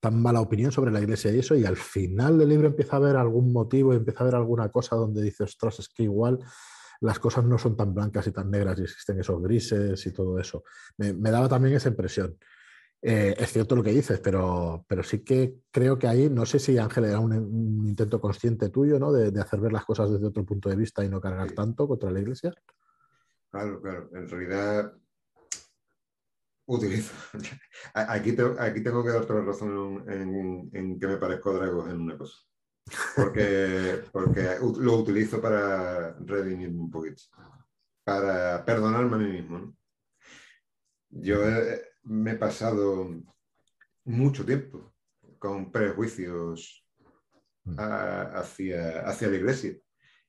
tan 0.00 0.20
mala 0.20 0.40
opinión 0.40 0.72
sobre 0.72 0.92
la 0.92 1.00
iglesia 1.00 1.32
y 1.32 1.40
eso, 1.40 1.54
y 1.54 1.64
al 1.64 1.76
final 1.76 2.38
del 2.38 2.48
libro 2.48 2.68
empieza 2.68 2.96
a 2.96 2.98
haber 3.00 3.16
algún 3.16 3.52
motivo, 3.52 3.92
empieza 3.92 4.20
a 4.20 4.22
haber 4.22 4.36
alguna 4.36 4.70
cosa 4.70 4.96
donde 4.96 5.22
dice, 5.22 5.44
ostras, 5.44 5.80
es 5.80 5.88
que 5.88 6.04
igual 6.04 6.38
las 7.00 7.18
cosas 7.18 7.44
no 7.44 7.58
son 7.58 7.76
tan 7.76 7.92
blancas 7.94 8.26
y 8.28 8.32
tan 8.32 8.50
negras 8.50 8.78
y 8.78 8.82
existen 8.82 9.18
esos 9.18 9.42
grises 9.42 10.06
y 10.06 10.12
todo 10.12 10.38
eso. 10.38 10.62
Me, 10.96 11.12
me 11.12 11.30
daba 11.32 11.48
también 11.48 11.74
esa 11.74 11.88
impresión. 11.88 12.38
Eh, 13.04 13.34
es 13.36 13.52
cierto 13.52 13.74
lo 13.74 13.82
que 13.82 13.90
dices, 13.90 14.20
pero, 14.20 14.84
pero 14.88 15.02
sí 15.02 15.24
que 15.24 15.56
creo 15.72 15.98
que 15.98 16.06
ahí, 16.06 16.30
no 16.30 16.46
sé 16.46 16.60
si 16.60 16.78
Ángel 16.78 17.06
era 17.06 17.18
un, 17.18 17.32
un 17.32 17.86
intento 17.88 18.20
consciente 18.20 18.68
tuyo, 18.68 18.98
¿no? 19.00 19.10
De, 19.12 19.32
de 19.32 19.40
hacer 19.40 19.58
ver 19.60 19.72
las 19.72 19.84
cosas 19.84 20.10
desde 20.12 20.26
otro 20.26 20.44
punto 20.46 20.68
de 20.68 20.76
vista 20.76 21.04
y 21.04 21.08
no 21.08 21.20
cargar 21.20 21.48
Sí. 21.48 21.54
tanto 21.56 21.88
contra 21.88 22.10
la 22.12 22.20
iglesia. 22.20 22.54
Claro, 23.50 23.82
claro. 23.82 24.08
En 24.14 24.28
realidad 24.28 24.92
utilizo. 26.66 27.12
Aquí, 27.94 28.32
te- 28.32 28.54
aquí 28.60 28.80
tengo 28.82 29.02
que 29.04 29.10
darte 29.10 29.34
la 29.34 29.40
razón 29.42 30.04
en, 30.08 30.70
en 30.72 30.98
que 31.00 31.06
me 31.08 31.16
parezco 31.16 31.52
Dragos 31.52 31.90
en 31.90 32.00
una 32.00 32.16
cosa. 32.16 32.38
Porque, 33.16 34.00
porque 34.12 34.56
lo 34.78 34.96
utilizo 34.96 35.40
para 35.40 36.16
redimirme 36.20 36.80
un 36.80 36.90
poquito. 36.90 37.22
Para 38.04 38.64
perdonarme 38.64 39.16
a 39.16 39.18
mí 39.18 39.32
mismo. 39.32 39.58
¿no? 39.58 39.76
Yo 41.10 41.46
he- 41.46 41.82
me 42.04 42.32
he 42.32 42.36
pasado 42.36 43.08
mucho 44.04 44.44
tiempo 44.44 44.92
con 45.38 45.70
prejuicios 45.72 46.78
Mm. 47.64 47.78
a- 47.78 48.22
hacia, 48.40 49.00
hacia 49.08 49.28
la 49.28 49.36
iglesia. 49.36 49.76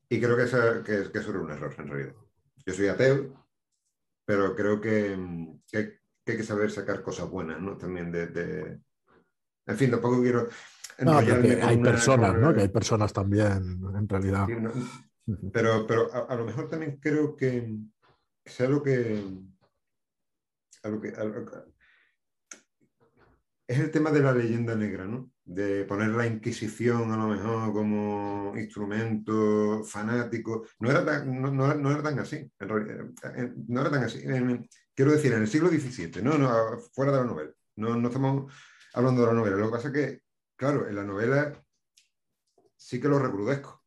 Y 0.07 0.19
creo 0.21 0.37
que, 0.37 0.43
esa- 0.43 0.83
que, 0.83 1.11
que 1.11 1.17
eso 1.19 1.31
era 1.31 1.39
un 1.39 1.49
error 1.51 1.73
en 1.79 1.87
realidad. 1.87 2.15
Yo 2.63 2.73
soy 2.73 2.87
ateo, 2.87 3.47
pero 4.25 4.55
creo 4.55 4.79
que, 4.79 5.17
que- 5.71 5.99
que 6.23 6.31
hay 6.31 6.37
que 6.37 6.43
saber 6.43 6.69
sacar 6.71 7.01
cosas 7.01 7.27
buenas, 7.29 7.59
¿no? 7.59 7.75
También 7.75 8.11
de... 8.11 8.27
de- 8.27 8.79
En 9.65 9.77
fin, 9.77 9.89
tampoco 9.89 10.21
quiero... 10.21 10.47
No, 10.99 11.17
hay 11.17 11.27
una- 11.31 11.81
personas, 11.83 12.37
¿no? 12.37 12.53
Que 12.53 12.61
hay 12.61 12.67
personas 12.67 13.11
también, 13.11 13.81
en 13.95 14.07
realidad. 14.07 14.45
Sí, 14.45 14.53
no, 14.55 14.71
pero, 15.51 15.87
pero 15.87 16.13
a, 16.13 16.19
a 16.31 16.35
lo 16.35 16.45
mejor 16.45 16.69
también 16.69 16.97
creo 16.97 17.35
que 17.35 17.75
sea 18.45 18.69
lo 18.69 18.83
que, 18.83 19.23
es 23.67 23.79
el 23.79 23.91
tema 23.91 24.11
de 24.11 24.19
la 24.21 24.33
leyenda 24.33 24.75
negra, 24.75 25.05
¿no? 25.05 25.31
De 25.45 25.85
poner 25.85 26.09
la 26.09 26.27
Inquisición 26.27 27.11
a 27.11 27.17
lo 27.17 27.27
mejor 27.27 27.73
como 27.73 28.53
instrumento 28.57 29.83
fanático. 29.85 30.65
No 30.79 30.91
era 30.91 31.05
tan, 31.05 31.41
no, 31.41 31.51
no 31.51 31.91
era- 31.91 32.03
tan 32.03 32.19
así. 32.19 32.35
eh, 32.35 33.53
no 33.67 33.81
era 33.81 33.89
tan 33.91 34.03
así. 34.03 34.21
En- 34.23 34.67
quiero 34.93 35.11
decir, 35.11 35.33
en 35.33 35.41
el 35.41 35.47
siglo 35.47 35.69
XVII, 35.69 36.21
no, 36.21 36.37
no, 36.37 36.77
fuera 36.93 37.11
de 37.13 37.17
la 37.19 37.25
novela. 37.25 37.51
No, 37.77 37.95
no 37.95 38.07
estamos 38.09 38.53
hablando 38.93 39.21
de 39.21 39.27
la 39.27 39.33
novela. 39.33 39.57
Lo 39.57 39.65
que 39.67 39.71
pasa 39.71 39.87
es 39.87 39.93
que, 39.93 40.21
claro, 40.55 40.87
en 40.87 40.95
la 40.95 41.03
novela 41.03 41.53
sí 42.75 42.99
que 42.99 43.07
lo 43.07 43.19
recrudezco. 43.19 43.82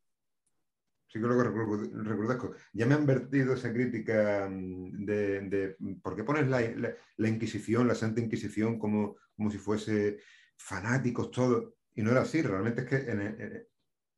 Recru- 1.21 2.03
recrudezco. 2.03 2.53
Ya 2.73 2.85
me 2.85 2.95
han 2.95 3.05
vertido 3.05 3.53
esa 3.53 3.71
crítica 3.73 4.47
mm, 4.49 5.05
de, 5.05 5.41
de 5.41 5.75
por 6.01 6.15
qué 6.15 6.23
pones 6.23 6.47
la, 6.47 6.61
la- 6.61 6.93
la 7.17 7.27
Inquisición, 7.29 7.87
la 7.87 7.95
Santa 7.95 8.21
Inquisición, 8.21 8.77
como, 8.79 9.17
como 9.35 9.49
si 9.51 9.57
fuese 9.57 10.19
fanáticos 10.57 11.31
todos. 11.31 11.73
Y 11.95 12.01
no 12.03 12.11
era 12.11 12.21
así. 12.21 12.41
Realmente 12.41 12.81
es 12.81 12.87
que 12.87 13.11
en, 13.11 13.21
en- 13.21 13.67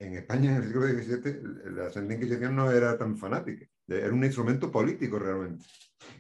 en 0.02 0.14
España, 0.14 0.52
en 0.56 0.64
el 0.64 0.68
siglo 0.70 0.88
XVII, 0.88 1.72
la 1.76 1.90
Santa 1.90 2.14
Inquisición 2.14 2.56
no 2.56 2.72
era 2.72 2.98
tan 2.98 3.18
fanática. 3.18 3.66
Era 3.88 4.14
un 4.14 4.24
instrumento 4.24 4.72
político 4.72 5.20
realmente. 5.20 5.66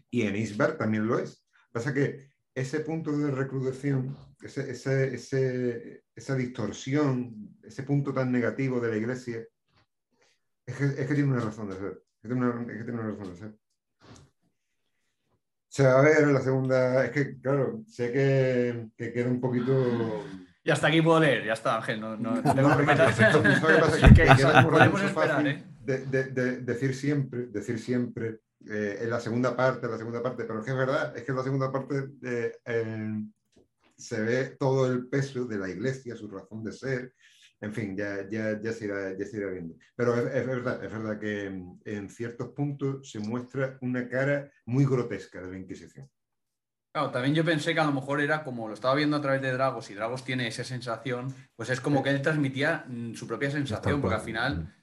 Y 0.09 0.23
en 0.23 0.35
Isbar 0.35 0.77
también 0.77 1.07
lo 1.07 1.17
es. 1.19 1.45
Pasa 1.71 1.93
que 1.93 2.29
ese 2.53 2.81
punto 2.81 3.17
de 3.17 3.31
recrudección, 3.31 4.17
ese, 4.41 4.71
ese- 4.71 5.13
ese- 5.15 6.03
esa 6.13 6.35
distorsión, 6.35 7.57
ese 7.63 7.83
punto 7.83 8.13
tan 8.13 8.31
negativo 8.33 8.81
de 8.81 8.89
la 8.89 8.97
iglesia, 8.97 9.45
es 10.69 10.75
que, 10.77 10.85
es 11.01 11.07
que 11.07 11.13
tiene 11.15 11.31
una 11.31 11.39
razón 11.41 11.69
de 11.69 11.75
ser. 11.75 11.91
Es 11.91 12.21
que 12.21 12.27
tiene 12.29 12.45
una, 12.49 12.61
es 12.61 12.77
que 12.77 12.83
tiene 12.83 12.99
una 12.99 13.09
razón 13.11 13.29
de 13.33 13.35
ser. 13.39 13.55
Se 15.67 15.83
va 15.83 15.99
a 15.99 16.01
ver 16.01 16.27
la 16.27 16.41
segunda. 16.41 17.05
Es 17.05 17.11
que, 17.11 17.39
claro, 17.39 17.83
sé 17.87 18.11
que, 18.11 18.89
que 18.97 19.13
queda 19.13 19.29
un 19.29 19.39
poquito. 19.39 20.25
Y 20.63 20.71
hasta 20.71 20.87
aquí 20.87 21.01
puedo 21.01 21.19
leer, 21.19 21.45
ya 21.45 21.53
está, 21.53 21.77
Ángel, 21.77 21.99
no, 22.01 22.17
no, 22.17 22.35
no 22.41 22.53
No, 22.53 22.77
podemos 24.69 25.01
esperar, 25.01 25.47
¿eh? 25.47 25.63
de, 25.83 25.97
de- 26.05 26.23
de 26.31 26.57
decir 26.57 26.93
siempre, 26.93 27.47
decir 27.47 27.79
siempre 27.79 28.41
eh, 28.69 28.99
en 29.01 29.09
la 29.09 29.19
segunda 29.19 29.55
parte, 29.55 29.85
en 29.85 29.91
la 29.93 29.97
segunda 29.97 30.21
parte, 30.21 30.43
pero 30.43 30.59
es 30.59 30.65
que 30.65 30.71
es 30.71 30.77
verdad, 30.77 31.15
es 31.17 31.23
que 31.23 31.31
en 31.31 31.37
la 31.37 31.43
segunda 31.43 31.71
parte 31.71 32.09
eh, 32.23 32.51
eh, 32.65 33.23
se 33.97 34.21
ve 34.21 34.55
todo 34.59 34.85
el 34.91 35.07
peso 35.07 35.45
de 35.45 35.57
la 35.57 35.69
iglesia, 35.69 36.15
su 36.15 36.27
razón 36.27 36.63
de 36.63 36.73
ser, 36.73 37.13
en 37.61 37.73
fin, 37.73 37.95
ya, 37.97 38.29
ya, 38.29 38.61
ya, 38.61 38.71
se, 38.71 38.85
irá, 38.85 39.17
ya 39.17 39.25
se 39.25 39.37
irá 39.37 39.49
viendo. 39.49 39.75
Pero 39.95 40.15
es, 40.15 40.33
es 40.35 40.47
verdad, 40.47 40.83
es 40.83 40.91
verdad 40.91 41.19
que 41.19 41.49
mm, 41.49 41.79
en 41.85 42.09
ciertos 42.09 42.49
puntos 42.49 43.09
se 43.11 43.19
muestra 43.19 43.77
una 43.81 44.07
cara 44.07 44.51
muy 44.65 44.85
grotesca 44.85 45.41
de 45.41 45.51
la 45.51 45.57
Inquisición. 45.57 46.09
Claro, 46.91 47.11
también 47.11 47.35
yo 47.35 47.45
pensé 47.45 47.73
que 47.73 47.79
a 47.79 47.85
lo 47.85 47.91
mejor 47.91 48.19
era 48.19 48.43
como 48.43 48.67
lo 48.67 48.73
estaba 48.73 48.95
viendo 48.95 49.17
a 49.17 49.21
través 49.21 49.41
de 49.43 49.51
Dragos 49.51 49.91
y 49.91 49.93
Dragos 49.93 50.23
tiene 50.23 50.47
esa 50.47 50.63
sensación, 50.63 51.33
pues 51.55 51.69
es 51.69 51.81
como 51.81 52.01
que 52.01 52.09
él 52.09 52.21
transmitía 52.21 52.83
mm, 52.87 53.13
su 53.13 53.27
propia 53.27 53.51
sensación, 53.51 54.01
porque 54.01 54.15
al 54.15 54.21
final, 54.21 54.73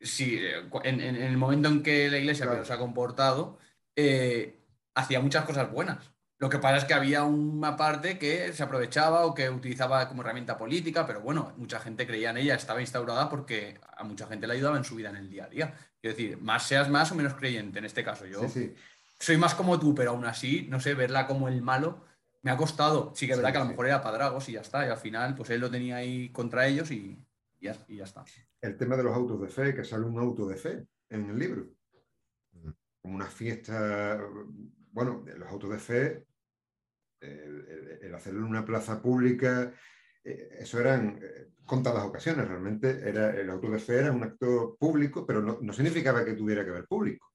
si 0.00 0.36
eh, 0.36 0.68
en, 0.84 1.00
en- 1.00 1.16
en 1.16 1.22
el 1.22 1.36
momento 1.36 1.68
en 1.68 1.82
que 1.82 2.08
la 2.10 2.18
iglesia 2.18 2.46
Claro. 2.46 2.64
se 2.64 2.72
ha 2.72 2.78
comportado, 2.78 3.58
eh, 3.96 4.60
hacía 4.94 5.20
muchas 5.20 5.44
cosas 5.44 5.70
buenas. 5.72 6.11
Lo 6.42 6.48
que 6.48 6.58
pasa 6.58 6.78
es 6.78 6.84
que 6.84 6.94
había 6.94 7.22
una 7.22 7.76
parte 7.76 8.18
que 8.18 8.52
se 8.52 8.64
aprovechaba 8.64 9.26
o 9.26 9.32
que 9.32 9.48
utilizaba 9.48 10.08
como 10.08 10.22
herramienta 10.22 10.56
política, 10.56 11.06
pero 11.06 11.20
bueno, 11.20 11.54
mucha 11.56 11.78
gente 11.78 12.04
creía 12.04 12.30
en 12.30 12.36
ella, 12.38 12.56
estaba 12.56 12.80
instaurada 12.80 13.28
porque 13.28 13.78
a 13.96 14.02
mucha 14.02 14.26
gente 14.26 14.48
le 14.48 14.54
ayudaba 14.54 14.76
en 14.76 14.82
su 14.82 14.96
vida 14.96 15.10
en 15.10 15.16
el 15.16 15.30
día 15.30 15.44
a 15.44 15.48
día. 15.48 15.74
Quiero 16.00 16.16
decir, 16.16 16.38
más 16.40 16.66
seas 16.66 16.90
más 16.90 17.12
o 17.12 17.14
menos 17.14 17.34
creyente 17.34 17.78
en 17.78 17.84
este 17.84 18.02
caso. 18.02 18.26
Yo 18.26 18.48
Sí, 18.48 18.48
sí. 18.48 18.74
soy 19.20 19.36
más 19.36 19.54
como 19.54 19.78
tú, 19.78 19.94
pero 19.94 20.10
aún 20.10 20.24
así, 20.24 20.66
no 20.68 20.80
sé, 20.80 20.94
verla 20.94 21.28
como 21.28 21.46
el 21.46 21.62
malo 21.62 22.04
me 22.42 22.50
ha 22.50 22.56
costado. 22.56 23.12
Sí 23.14 23.26
que 23.28 23.34
es 23.34 23.38
verdad 23.38 23.50
Sí, 23.50 23.52
que 23.52 23.58
a 23.58 23.60
lo 23.60 23.66
sí. 23.66 23.70
mejor 23.70 23.86
era 23.86 24.02
para 24.02 24.16
Dragos 24.18 24.48
y 24.48 24.52
ya 24.54 24.62
está. 24.62 24.84
Y 24.84 24.90
al 24.90 24.96
final, 24.96 25.36
pues 25.36 25.48
él 25.50 25.60
lo 25.60 25.70
tenía 25.70 25.94
ahí 25.98 26.32
contra 26.32 26.66
ellos 26.66 26.90
y, 26.90 27.24
y 27.60 27.66
ya, 27.66 27.76
y 27.86 27.98
ya 27.98 28.04
está. 28.04 28.24
El 28.60 28.76
tema 28.76 28.96
de 28.96 29.04
los 29.04 29.14
autos 29.14 29.40
de 29.40 29.48
fe, 29.48 29.74
que 29.76 29.84
sale 29.84 30.06
un 30.06 30.18
auto 30.18 30.48
de 30.48 30.56
fe 30.56 30.88
en 31.08 31.30
el 31.30 31.38
libro. 31.38 31.68
como 33.00 33.14
una 33.14 33.26
fiesta, 33.26 34.20
bueno, 34.90 35.24
los 35.36 35.48
autos 35.48 35.70
de 35.70 35.78
fe, 35.78 36.26
el, 37.22 37.98
el- 38.02 38.14
hacerlo 38.14 38.40
en 38.40 38.46
una 38.46 38.64
plaza 38.64 39.00
pública, 39.00 39.72
eh, 40.24 40.48
eso 40.60 40.78
eran 40.80 41.18
eh, 41.22 41.48
contadas 41.64 42.04
ocasiones, 42.04 42.46
realmente 42.48 43.08
era, 43.08 43.34
el 43.34 43.48
auto 43.50 43.70
de 43.70 43.78
fe 43.78 43.98
era 44.00 44.12
un 44.12 44.22
acto 44.22 44.76
público, 44.78 45.26
pero 45.26 45.40
no, 45.42 45.58
no 45.62 45.72
significaba 45.72 46.24
que 46.24 46.34
tuviera 46.34 46.64
que 46.64 46.70
haber 46.70 46.86
público. 46.86 47.28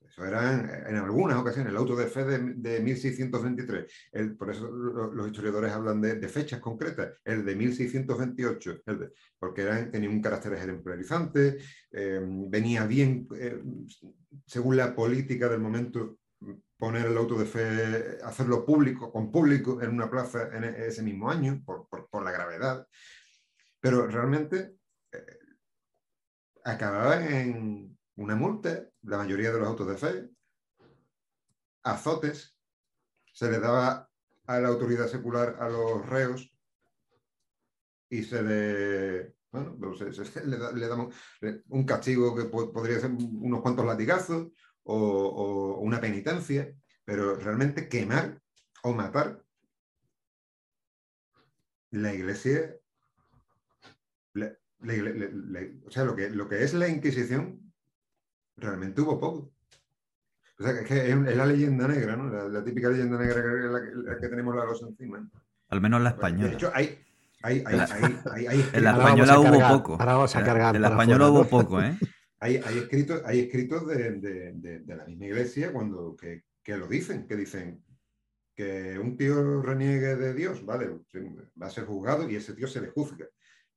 Eso 0.00 0.24
eran 0.24 0.68
eh, 0.70 0.84
en 0.88 0.96
algunas 0.96 1.36
ocasiones, 1.38 1.70
el 1.70 1.76
auto 1.76 1.94
de 1.94 2.06
fe 2.06 2.24
de, 2.24 2.38
de 2.54 2.80
1623, 2.80 3.92
el- 4.12 4.36
por 4.36 4.50
eso 4.50 4.70
lo- 4.70 5.12
los 5.12 5.26
historiadores 5.28 5.70
hablan 5.72 6.00
de, 6.00 6.14
de 6.16 6.28
fechas 6.28 6.60
concretas, 6.60 7.14
el 7.24 7.44
de 7.44 7.54
1628, 7.56 8.80
el 8.86 8.98
de- 8.98 9.12
porque 9.38 9.62
eran, 9.62 9.90
tenía 9.90 10.08
un 10.10 10.22
carácter 10.22 10.54
ejemplarizante, 10.54 11.58
eh, 11.92 12.20
venía 12.48 12.86
bien, 12.86 13.28
eh, 13.36 13.62
según 14.46 14.76
la 14.76 14.94
política 14.94 15.48
del 15.48 15.60
momento, 15.60 16.18
poner 16.78 17.06
el 17.06 17.16
auto 17.18 17.36
de 17.36 17.44
fe, 17.44 18.18
hacerlo 18.24 18.64
público, 18.64 19.10
con 19.12 19.30
público 19.32 19.82
en 19.82 19.90
una 19.90 20.08
plaza 20.08 20.48
en 20.56 20.64
e- 20.64 20.86
ese 20.86 21.02
mismo 21.02 21.28
año, 21.30 21.60
por, 21.64 21.88
por- 21.88 22.08
por 22.08 22.22
la 22.24 22.30
gravedad. 22.30 22.86
Pero 23.80 24.06
realmente 24.06 24.76
eh, 25.12 25.38
acababa 26.64 27.24
en 27.26 27.98
una 28.16 28.36
multa, 28.36 28.88
la 29.02 29.18
mayoría 29.18 29.52
de 29.52 29.58
los 29.58 29.68
autos 29.68 29.88
de 29.88 29.96
fe, 29.96 30.30
azotes, 31.82 32.56
se 33.32 33.50
le 33.50 33.58
daba 33.58 34.08
a 34.46 34.58
la 34.60 34.68
autoridad 34.68 35.06
secular 35.08 35.56
a 35.60 35.68
los 35.68 36.06
reos 36.08 36.52
y 38.10 38.22
se 38.22 38.42
le, 38.42 39.34
bueno, 39.50 39.76
pues 39.78 39.98
se- 40.16 40.24
se- 40.24 40.46
le, 40.46 40.58
le 40.74 40.88
damos 40.88 41.14
le- 41.40 41.62
un 41.68 41.84
castigo 41.84 42.34
que 42.34 42.44
po- 42.44 42.72
podría 42.72 42.98
ser 43.00 43.10
unos 43.10 43.60
cuantos 43.62 43.84
latigazos 43.84 44.48
o, 44.90 44.96
o 44.96 45.80
una 45.80 46.00
penitencia, 46.00 46.72
pero 47.04 47.36
realmente 47.36 47.88
quemar 47.88 48.40
o 48.82 48.92
matar 48.94 49.42
la 51.90 52.12
iglesia, 52.14 52.74
la- 54.34 54.52
la 54.80 54.94
igle- 54.94 55.14
la- 55.14 55.60
la- 55.60 55.68
o 55.86 55.90
sea, 55.90 56.04
lo 56.04 56.14
que, 56.16 56.30
lo 56.30 56.48
que 56.48 56.62
es 56.64 56.74
la 56.74 56.88
Inquisición, 56.88 57.72
realmente 58.56 59.00
hubo 59.00 59.18
poco. 59.20 59.52
O 60.58 60.62
sea, 60.62 60.72
que 60.74 60.80
es, 60.80 60.86
que 60.86 61.10
es 61.10 61.16
es 61.28 61.36
la 61.36 61.46
leyenda 61.46 61.86
negra, 61.86 62.16
¿no? 62.16 62.28
La, 62.30 62.48
la 62.48 62.64
típica 62.64 62.88
leyenda 62.88 63.18
negra 63.18 63.42
que, 63.42 63.48
la, 63.68 63.80
que- 63.80 63.94
la 64.10 64.18
que 64.18 64.28
tenemos 64.28 64.56
la 64.56 64.64
losa 64.64 64.86
encima. 64.86 65.18
¿no? 65.20 65.30
Al 65.68 65.80
menos 65.80 66.00
la 66.00 66.10
De 66.10 66.16
española. 66.16 66.52
hecho, 66.52 66.70
hay, 66.74 66.98
hay, 67.42 67.62
hay, 67.64 67.64
En 67.72 67.76
la- 67.78 67.84
hay, 67.84 68.02
hay- 68.30 68.46
hay 68.46 68.70
En 68.72 68.84
la 68.84 68.90
española 68.92 69.38
hubo 69.40 69.68
poco. 69.78 69.92
ahora 70.00 70.12
vamos 70.14 70.34
a 70.34 70.38
En- 70.40 70.44
cargar 70.46 70.74
En 70.76 70.82
la 70.82 70.88
española 70.88 71.28
hubo 71.30 71.44
poco, 71.44 71.80
¿eh? 71.82 71.96
Hay, 72.40 72.56
escritos, 72.56 73.22
hay 73.24 73.40
escritos 73.40 73.86
de, 73.86 74.84
la 74.86 75.04
misma 75.06 75.26
iglesia 75.26 75.72
cuando, 75.72 76.16
que, 76.16 76.44
lo 76.76 76.86
dicen, 76.86 77.26
que 77.26 77.36
dicen 77.36 77.84
que 78.54 78.98
un 78.98 79.16
tío 79.16 79.62
reniegue 79.62 80.16
de 80.16 80.34
Dios, 80.34 80.64
vale, 80.64 80.88
va 81.60 81.66
a 81.66 81.70
ser 81.70 81.84
juzgado 81.84 82.28
y 82.28 82.36
ese 82.36 82.54
tío 82.54 82.68
se 82.68 82.80
le 82.80 82.90
juzga. 82.90 83.26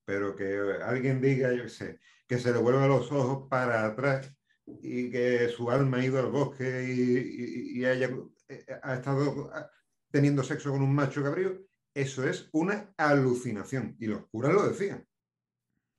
Pero 0.06 0.36
que 0.36 0.58
alguien 0.84 1.22
diga, 1.22 1.54
yo 1.54 1.68
sé, 1.70 2.00
que 2.28 2.38
se 2.38 2.52
le 2.52 2.60
vuelva 2.60 2.88
los 2.88 3.12
ojos 3.12 3.48
para 3.50 3.86
atrás 3.86 4.34
y 4.66 5.10
que 5.12 5.50
su 5.50 5.70
alma 5.70 5.98
ha 5.98 6.06
ido 6.06 6.20
al 6.20 6.32
bosque 6.32 6.84
y, 6.88 7.78
y- 7.78 7.80
y 7.80 7.86
haya, 7.86 8.10
eh, 8.48 8.66
ha 8.84 8.96
estado 8.96 9.50
ah, 9.54 9.70
teniendo 10.12 10.44
sexo 10.44 10.72
con 10.72 10.82
un 10.82 10.94
macho 10.94 11.24
cabrío, 11.24 11.60
eso 11.94 12.28
es 12.28 12.50
una 12.54 12.94
alucinación. 12.98 13.96
Y 14.00 14.08
los 14.08 14.28
curas 14.30 14.54
lo 14.54 14.68
decían 14.68 15.08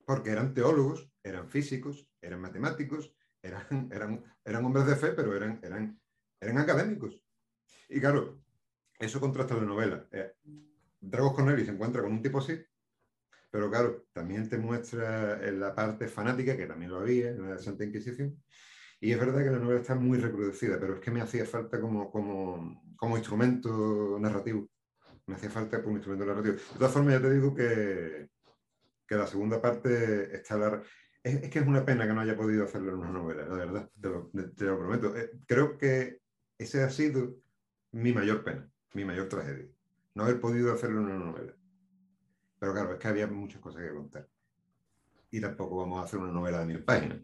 porque 0.04 0.30
eran 0.30 0.54
teólogos, 0.54 1.11
eran 1.22 1.48
físicos, 1.48 2.08
eran 2.20 2.40
matemáticos, 2.40 3.14
eran, 3.42 3.66
eran, 3.92 4.24
eran 4.44 4.64
hombres 4.64 4.86
de 4.86 4.96
fe, 4.96 5.12
pero 5.12 5.36
eran, 5.36 5.60
eran, 5.62 6.00
eran 6.40 6.58
académicos. 6.58 7.20
Y 7.88 8.00
claro, 8.00 8.42
eso 8.98 9.20
contrasta 9.20 9.54
la 9.54 9.62
novela. 9.62 10.08
Eh, 10.12 10.32
Dragos 11.00 11.34
Corneli 11.34 11.64
se 11.64 11.72
encuentra 11.72 12.02
con 12.02 12.12
un 12.12 12.22
tipo 12.22 12.38
así, 12.38 12.58
pero 13.50 13.70
claro, 13.70 14.06
también 14.12 14.48
te 14.48 14.56
muestra 14.56 15.46
en 15.46 15.60
la 15.60 15.74
parte 15.74 16.08
fanática, 16.08 16.56
que 16.56 16.66
también 16.66 16.90
lo 16.90 17.00
había 17.00 17.30
en 17.30 17.50
la 17.50 17.58
Santa 17.58 17.84
Inquisición, 17.84 18.42
y 19.02 19.10
es 19.10 19.18
verdad 19.18 19.42
que 19.42 19.50
la 19.50 19.58
novela 19.58 19.80
está 19.80 19.96
muy 19.96 20.18
recrudecida, 20.18 20.78
pero 20.78 20.94
es 20.94 21.00
que 21.00 21.10
me 21.10 21.20
hacía 21.20 21.44
falta 21.44 21.80
como, 21.80 22.08
como, 22.08 22.94
como 22.96 23.16
instrumento 23.16 24.16
narrativo. 24.20 24.70
Me 25.26 25.34
hacía 25.34 25.50
falta 25.50 25.82
como 25.82 25.96
instrumento 25.96 26.24
narrativo. 26.24 26.54
De 26.54 26.78
todas 26.78 26.92
formas, 26.92 27.14
ya 27.14 27.20
te 27.20 27.34
digo 27.34 27.52
que, 27.52 28.28
que 29.04 29.14
la 29.16 29.26
segunda 29.26 29.60
parte 29.60 30.36
está. 30.36 30.80
Es, 31.22 31.42
es 31.42 31.50
que 31.50 31.58
es 31.60 31.66
una 31.66 31.84
pena 31.84 32.06
que 32.06 32.12
no 32.12 32.20
haya 32.20 32.36
podido 32.36 32.64
hacerlo 32.64 32.92
en 32.92 32.98
una 32.98 33.10
novela, 33.10 33.46
la 33.46 33.54
verdad, 33.54 33.90
te 34.00 34.08
lo, 34.08 34.30
te 34.56 34.64
lo 34.64 34.78
prometo. 34.78 35.16
Eh, 35.16 35.30
creo 35.46 35.78
que 35.78 36.20
ese 36.58 36.82
ha 36.82 36.90
sido 36.90 37.36
mi 37.92 38.12
mayor 38.12 38.42
pena, 38.44 38.68
mi 38.94 39.04
mayor 39.04 39.28
tragedia, 39.28 39.68
no 40.14 40.24
haber 40.24 40.40
podido 40.40 40.72
hacerlo 40.72 41.00
en 41.00 41.06
una 41.06 41.18
novela. 41.24 41.52
Pero 42.58 42.72
claro, 42.72 42.92
es 42.94 42.98
que 42.98 43.08
había 43.08 43.26
muchas 43.26 43.60
cosas 43.60 43.82
que 43.82 43.90
contar. 43.90 44.26
Y 45.32 45.40
tampoco 45.40 45.78
vamos 45.78 46.00
a 46.00 46.04
hacer 46.04 46.20
una 46.20 46.30
novela 46.32 46.60
de 46.60 46.66
mil 46.66 46.84
páginas. 46.84 47.18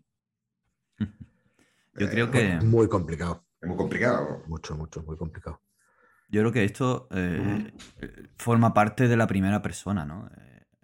Yo 1.95 2.07
Eh, 2.07 2.11
creo 2.11 2.31
que, 2.31 2.57
Muy 2.61 2.89
complicado. 2.89 3.45
Es 3.61 3.69
muy 3.69 3.77
complicado. 3.77 4.43
Mucho, 4.47 4.77
mucho, 4.77 5.03
muy 5.03 5.16
complicado. 5.16 5.61
yo 6.31 6.43
creo 6.43 6.53
que 6.53 6.65
esto 6.65 7.09
eh, 7.11 7.73
eh, 8.01 8.29
forma 8.37 8.73
parte 8.75 9.09
de 9.09 9.16
la 9.16 9.27
primera 9.27 9.62
persona, 9.62 10.05
¿no? 10.05 10.31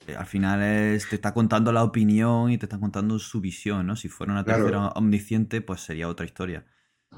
Eh, 0.06 0.16
al 0.16 0.26
final 0.26 0.62
es, 0.62 1.09
te 1.09 1.16
está 1.16 1.32
contando 1.32 1.72
la 1.72 1.82
opinión 1.82 2.51
y 2.51 2.59
te 2.59 2.66
está 2.66 2.78
contando 2.78 3.18
su 3.18 3.40
visión, 3.40 3.86
¿no? 3.86 3.97
Si 3.97 4.09
fuera 4.09 4.32
una 4.32 4.44
Claro. 4.44 4.64
tercera 4.64 4.89
omnisciente, 4.89 5.60
pues 5.62 5.81
sería 5.81 6.09
otra 6.09 6.26
historia. 6.26 6.66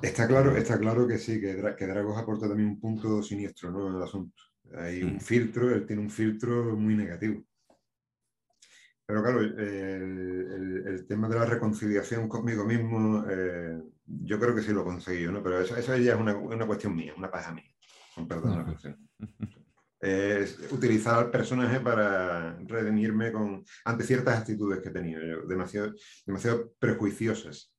Está 0.03 0.29
claro, 0.29 0.55
está 0.57 0.79
claro 0.79 1.07
que 1.09 1.19
sí, 1.19 1.41
que, 1.41 1.57
Dra- 1.57 1.75
que 1.75 1.87
Dragos 1.87 2.19
aporta 2.19 2.47
también 2.49 2.69
un 2.69 2.81
punto 2.81 3.23
siniestro 3.23 3.71
¿no? 3.71 3.89
en 3.89 3.97
el 3.97 4.03
asunto. 4.03 4.43
Hay 4.77 4.99
Sí. 5.01 5.05
un 5.05 5.21
filtro, 5.21 5.75
él 5.75 5.87
tiene 5.87 6.03
un 6.03 6.11
filtro 6.11 6.77
muy 6.77 6.95
negativo. 6.95 7.43
Pero 9.07 9.23
claro, 9.23 9.41
el, 9.41 9.59
el- 9.59 10.85
el 10.87 11.07
tema 11.07 11.29
de 11.29 11.37
la 11.37 11.47
reconciliación 11.47 12.29
conmigo 12.29 12.65
mismo, 12.65 13.25
eh, 13.29 13.81
yo 14.07 14.39
creo 14.39 14.55
que 14.55 14.63
sí 14.63 14.73
lo 14.73 14.85
conseguí, 14.85 15.27
¿no? 15.27 15.43
Pero 15.43 15.61
eso, 15.61 15.77
eso 15.77 15.97
ya 15.97 16.15
es 16.15 16.21
una, 16.21 16.37
una 16.37 16.67
cuestión 16.67 16.95
mía, 16.95 17.15
una 17.17 17.31
paja 17.31 17.53
mía. 17.55 17.71
Con 18.15 18.27
perdón 18.29 18.51
la 18.57 18.63
Ujú. 18.63 18.71
expresión. 18.73 19.09
Es 20.07 20.59
utilizar 20.71 21.19
al 21.19 21.31
personaje 21.31 21.81
para 21.81 22.57
redimirme 22.61 23.33
con, 23.33 23.65
ante 23.85 24.05
ciertas 24.05 24.39
actitudes 24.39 24.81
que 24.81 24.91
he 24.91 24.93
tenido 24.93 25.21
yo, 25.21 25.47
demasiado, 25.47 25.93
demasiado 26.25 26.73
prejuiciosas 26.79 27.73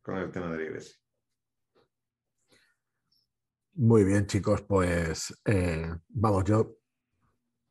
con 0.00 0.16
el 0.16 0.30
tema 0.30 0.50
de 0.50 0.56
la 0.56 0.64
iglesia. 0.64 0.96
Muy 3.74 4.04
bien, 4.04 4.26
chicos, 4.26 4.62
pues 4.62 5.34
eh, 5.44 5.92
vamos, 6.08 6.44
yo 6.44 6.78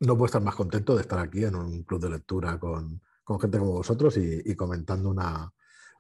no 0.01 0.15
puedo 0.15 0.25
estar 0.25 0.43
más 0.43 0.55
contento 0.55 0.95
de 0.95 1.01
estar 1.01 1.17
aquí 1.17 1.45
en 1.45 1.55
un 1.55 1.83
club 1.83 2.01
de 2.01 2.09
lectura 2.09 2.59
con, 2.59 3.01
con 3.23 3.39
gente 3.39 3.57
como 3.57 3.71
vosotros 3.71 4.17
y 4.17 4.55
comentando 4.55 5.09
una, 5.09 5.49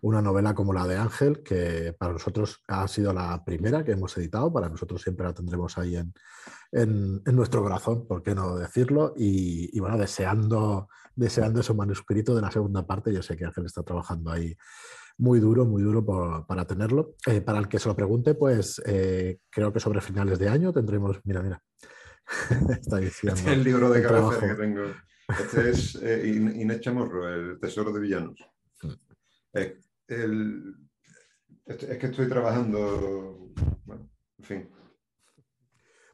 una 0.03 0.21
novela 0.21 0.53
como 0.53 0.73
la 0.73 0.85
de 0.85 0.97
Ángel, 0.97 1.41
que 1.43 1.95
para 1.97 2.11
nosotros 2.13 2.61
ha 2.67 2.87
sido 2.87 3.13
la 3.13 3.43
primera 3.45 3.83
que 3.85 3.93
hemos 3.93 4.17
editado, 4.17 4.51
para 4.51 4.67
nosotros 4.69 5.01
siempre 5.01 5.25
la 5.25 5.33
tendremos 5.33 5.77
ahí 5.77 5.95
en, 5.95 6.13
en- 6.73 7.21
en 7.25 7.35
nuestro 7.35 7.61
corazón, 7.63 8.05
¿por 8.07 8.21
qué 8.21 8.35
no 8.35 8.57
decirlo? 8.57 9.13
Y, 9.15 9.69
y 9.75 9.79
bueno, 9.79 9.97
deseando, 9.97 10.89
deseando 11.15 11.61
ese 11.61 11.73
manuscrito 11.73 12.35
de 12.35 12.41
la 12.41 12.51
segunda 12.51 12.85
parte, 12.85 13.13
yo 13.13 13.21
sé 13.23 13.37
que 13.37 13.45
Ángel 13.45 13.65
está 13.65 13.81
trabajando 13.83 14.29
ahí 14.31 14.53
muy 15.17 15.39
duro, 15.39 15.63
muy 15.65 15.81
duro 15.83 16.03
por- 16.03 16.45
para 16.47 16.65
tenerlo. 16.65 17.15
Eh, 17.25 17.39
para 17.39 17.59
el 17.59 17.67
que 17.69 17.79
se 17.79 17.87
lo 17.87 17.95
pregunte, 17.95 18.33
pues 18.33 18.81
eh, 18.85 19.37
creo 19.49 19.71
que 19.71 19.79
sobre 19.79 20.01
finales 20.01 20.37
de 20.37 20.49
año 20.49 20.73
tendremos, 20.73 21.19
mira, 21.23 21.41
mira, 21.41 21.63
está 22.81 22.97
diciendo. 22.97 23.39
Este 23.39 23.51
es 23.51 23.57
el 23.57 23.63
libro 23.63 23.89
de 23.89 23.99
el 24.01 24.07
trabajo. 24.07 24.39
que 24.39 24.55
tengo. 24.55 24.81
Este 25.39 25.69
es 25.69 25.95
eh, 25.95 26.27
In- 26.27 26.59
Inés 26.59 26.81
Chamorro, 26.81 27.29
El 27.29 27.57
Tesoro 27.59 27.93
de 27.93 27.99
Villanos. 28.01 28.37
El- 30.21 30.75
es 31.65 31.97
que 31.97 32.07
estoy 32.07 32.27
trabajando. 32.27 33.51
Bueno, 33.85 34.09
en 34.37 34.43
fin. 34.43 34.69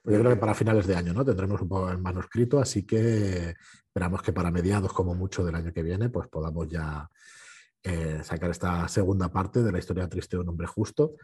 Pues 0.02 0.16
yo 0.16 0.20
creo 0.22 0.34
que 0.34 0.40
para 0.40 0.54
finales 0.54 0.88
de 0.88 0.96
año, 0.96 1.14
¿no? 1.14 1.26
Tendremos 1.26 1.62
un 1.62 1.68
poco 1.68 1.90
el 1.90 1.98
manuscrito, 1.98 2.60
así 2.60 2.86
que 2.86 3.56
esperamos 3.86 4.22
que 4.22 4.32
para 4.32 4.52
mediados, 4.52 4.94
como 4.94 5.14
mucho 5.14 5.44
del 5.44 5.56
año 5.56 5.74
que 5.74 5.84
viene, 5.84 6.10
pues 6.10 6.28
podamos 6.30 6.68
ya 6.70 7.10
eh, 7.84 8.22
sacar 8.24 8.50
esta 8.52 8.88
segunda 8.88 9.32
parte 9.32 9.62
de 9.62 9.72
la 9.72 9.80
historia 9.80 10.08
triste 10.08 10.38
de 10.38 10.42
un 10.42 10.50
hombre 10.50 10.68
justo. 10.68 11.16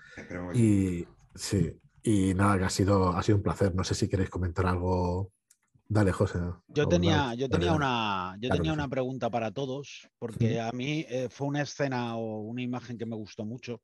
Y 0.54 1.08
sí, 1.34 1.80
y 2.04 2.34
nada, 2.34 2.58
que 2.58 2.66
ha 2.66 2.70
sido, 2.70 3.10
ha 3.16 3.24
sido 3.24 3.38
un 3.38 3.44
placer. 3.44 3.74
No 3.74 3.84
sé 3.84 3.96
si 3.96 4.08
queréis 4.10 4.30
comentar 4.30 4.66
algo. 4.66 5.32
Dale, 5.88 6.12
José. 6.12 6.40
Yo 6.68 6.88
tenía, 6.88 7.18
Dale, 7.18 7.38
yo 7.38 7.50
tenía 7.50 7.68
dale. 7.68 7.78
una, 7.78 8.36
yo 8.40 8.50
tenía 8.50 8.74
una 8.74 8.84
sí. 8.86 8.90
pregunta 8.90 9.30
para 9.30 9.52
todos, 9.52 10.10
porque 10.18 10.60
a 10.60 10.72
mí 10.72 11.06
eh, 11.08 11.30
fue 11.30 11.48
una 11.48 11.62
escena 11.62 12.18
o 12.18 12.42
una 12.42 12.62
imagen 12.64 12.98
que 12.98 13.06
me 13.06 13.16
gustó 13.16 13.46
mucho. 13.46 13.82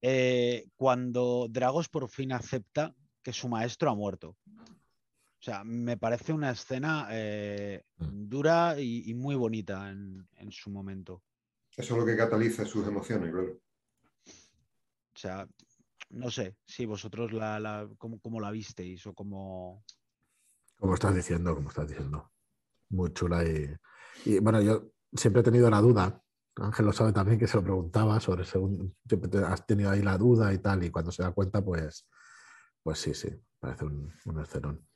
Eh, 0.00 0.66
cuando 0.76 1.46
Dragos 1.50 1.88
por 1.88 2.08
fin 2.08 2.32
acepta 2.32 2.94
que 3.22 3.32
su 3.32 3.48
maestro 3.48 3.90
ha 3.90 3.94
muerto. 3.94 4.36
O 4.46 5.42
sea, 5.44 5.62
me 5.64 5.96
parece 5.96 6.32
una 6.32 6.50
escena 6.50 7.08
eh, 7.10 7.82
Mm. 7.98 8.28
dura 8.28 8.80
y, 8.80 9.10
y 9.10 9.14
muy 9.14 9.34
bonita 9.34 9.90
en, 9.90 10.26
en 10.36 10.50
su 10.52 10.70
momento. 10.70 11.22
Eso 11.76 11.94
es 11.94 12.00
lo 12.00 12.06
que 12.06 12.16
cataliza 12.16 12.64
sus 12.64 12.86
emociones, 12.86 13.30
claro. 13.32 13.58
O 14.26 15.18
sea, 15.18 15.46
no 16.10 16.30
sé 16.30 16.56
si 16.66 16.86
vosotros 16.86 17.32
la, 17.32 17.58
la 17.60 17.88
cómo, 17.98 18.40
la 18.40 18.50
visteis 18.50 19.06
o 19.06 19.14
cómo... 19.14 19.84
Como 20.78 20.94
estás 20.94 21.14
diciendo, 21.14 21.54
como 21.54 21.68
estás 21.68 21.88
diciendo. 21.88 22.30
Muy 22.90 23.12
chula 23.12 23.44
y, 23.44 23.74
y 24.26 24.38
bueno, 24.38 24.60
yo 24.60 24.90
siempre 25.12 25.40
he 25.40 25.44
tenido 25.44 25.70
la 25.70 25.80
duda, 25.80 26.24
Ángel 26.56 26.86
lo 26.86 26.92
sabe 26.92 27.12
también 27.12 27.38
que 27.38 27.48
se 27.48 27.56
lo 27.56 27.64
preguntaba 27.64 28.20
sobre 28.20 28.44
según 28.44 28.96
siempre 29.08 29.44
has 29.44 29.66
tenido 29.66 29.90
ahí 29.90 30.02
la 30.02 30.16
duda 30.16 30.52
y 30.52 30.58
tal, 30.58 30.84
y 30.84 30.90
cuando 30.90 31.10
se 31.10 31.22
da 31.22 31.32
cuenta, 31.32 31.64
pues, 31.64 32.06
pues 32.82 32.98
sí, 32.98 33.14
sí, 33.14 33.28
parece 33.58 33.84
un, 33.84 34.12
un 34.26 34.40
escenón. 34.40 34.86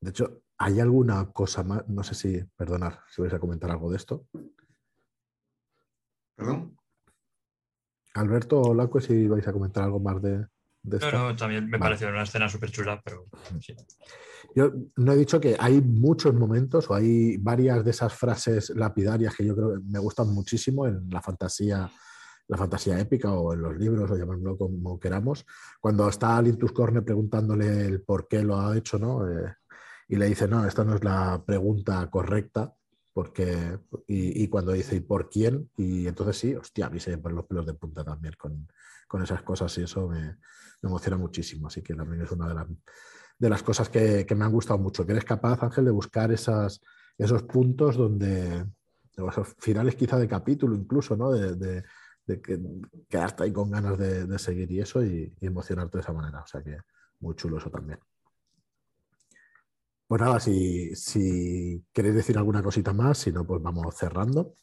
De 0.00 0.10
hecho, 0.10 0.42
¿hay 0.58 0.78
alguna 0.80 1.32
cosa 1.32 1.64
más? 1.64 1.88
No 1.88 2.02
sé 2.02 2.14
si, 2.14 2.44
perdonar, 2.56 3.02
si 3.08 3.22
vais 3.22 3.32
a 3.32 3.40
comentar 3.40 3.70
algo 3.70 3.90
de 3.90 3.96
esto. 3.96 4.26
¿Perdón? 6.36 6.78
Alberto 8.14 8.60
o 8.60 8.74
Laco, 8.74 9.00
si 9.00 9.26
vais 9.26 9.46
a 9.48 9.52
comentar 9.52 9.84
algo 9.84 9.98
más 9.98 10.20
de, 10.22 10.46
de. 10.86 10.98
No, 10.98 11.28
no, 11.28 11.36
también 11.36 11.68
me 11.68 11.78
pareció 11.78 12.08
una 12.08 12.22
escena 12.22 12.48
súper 12.48 12.70
chula, 12.70 13.00
pero 13.04 13.26
sí. 13.60 13.74
Yo 14.54 14.72
no 14.96 15.12
he 15.12 15.16
dicho 15.16 15.40
que 15.40 15.56
hay 15.58 15.80
muchos 15.82 16.34
momentos 16.34 16.88
o 16.88 16.94
hay 16.94 17.36
varias 17.36 17.84
de 17.84 17.90
esas 17.90 18.14
frases 18.14 18.70
lapidarias 18.70 19.34
que 19.34 19.44
yo 19.44 19.54
creo 19.54 19.74
que 19.74 19.80
me 19.84 19.98
gustan 19.98 20.28
muchísimo 20.28 20.86
en 20.86 21.10
la 21.10 21.20
fantasía, 21.20 21.90
la 22.48 22.56
fantasía 22.56 22.98
épica 22.98 23.32
o 23.32 23.52
en 23.52 23.60
los 23.60 23.76
libros, 23.76 24.10
o 24.10 24.16
llamémoslo 24.16 24.56
como 24.56 24.98
queramos. 24.98 25.44
Cuando 25.80 26.08
está 26.08 26.40
Lintus 26.40 26.72
Corne 26.72 27.02
preguntándole 27.02 27.84
el 27.84 28.02
por 28.02 28.28
qué 28.28 28.42
lo 28.42 28.58
ha 28.58 28.76
hecho, 28.76 28.98
¿no? 28.98 29.28
Eh, 29.28 29.54
y 30.08 30.16
le 30.16 30.26
dice, 30.26 30.46
no, 30.48 30.64
esta 30.66 30.84
no 30.84 30.94
es 30.94 31.04
la 31.04 31.42
pregunta 31.44 32.08
correcta, 32.08 32.72
porque, 33.12 33.78
y, 34.06 34.46
cuando 34.48 34.72
dice, 34.72 34.96
¿y 34.96 35.00
por 35.00 35.30
quién? 35.30 35.70
Y 35.76 36.06
entonces 36.06 36.36
sí, 36.36 36.54
hostia, 36.54 36.86
a 36.86 36.90
mí 36.90 37.00
se 37.00 37.10
me 37.10 37.18
ponen 37.18 37.36
los 37.36 37.46
pelos 37.46 37.66
de 37.66 37.72
punta 37.72 38.04
también 38.04 38.34
con, 38.38 38.68
con 39.08 39.22
esas 39.22 39.42
cosas 39.42 39.76
y 39.78 39.84
eso 39.84 40.06
me, 40.06 40.36
emociona 40.86 41.16
muchísimo. 41.16 41.68
Así 41.68 41.82
que 41.82 41.94
también 41.94 42.22
es 42.22 42.30
una 42.30 42.48
de, 42.48 42.54
las 42.54 42.66
de 43.38 43.50
las 43.50 43.62
cosas 43.62 43.88
que, 43.88 44.24
que, 44.26 44.34
me 44.34 44.44
han 44.44 44.52
gustado 44.52 44.78
mucho, 44.78 45.04
que 45.04 45.12
eres 45.12 45.24
capaz, 45.24 45.62
Ángel, 45.62 45.84
de 45.84 45.90
buscar 45.90 46.32
esas, 46.32 46.80
esos 47.18 47.42
puntos 47.44 47.96
donde, 47.96 48.66
esos 49.16 49.54
finales 49.58 49.94
quizá 49.94 50.18
de 50.18 50.28
capítulo 50.28 50.74
incluso, 50.74 51.16
¿no? 51.16 51.32
De, 51.32 51.54
de, 52.26 52.40
que, 52.40 52.58
quedarte 53.08 53.44
ahí 53.44 53.52
con 53.52 53.70
ganas 53.70 53.98
de, 53.98 54.26
de 54.26 54.38
seguir 54.38 54.70
y 54.72 54.80
eso 54.80 55.04
y, 55.04 55.32
y 55.40 55.46
emocionarte 55.46 55.98
de 55.98 56.02
esa 56.02 56.12
manera. 56.12 56.40
O 56.40 56.46
sea 56.46 56.62
que 56.62 56.78
muy 57.20 57.34
chulo 57.34 57.58
eso 57.58 57.70
también. 57.70 57.98
Pues 60.08 60.22
nada, 60.22 60.38
si, 60.38 60.94
si 60.94 61.84
queréis 61.92 62.14
decir 62.14 62.38
alguna 62.38 62.62
cosita 62.62 62.92
más, 62.92 63.18
si 63.18 63.32
no, 63.32 63.44
pues 63.44 63.60
vamos 63.60 63.92
cerrando. 63.96 64.54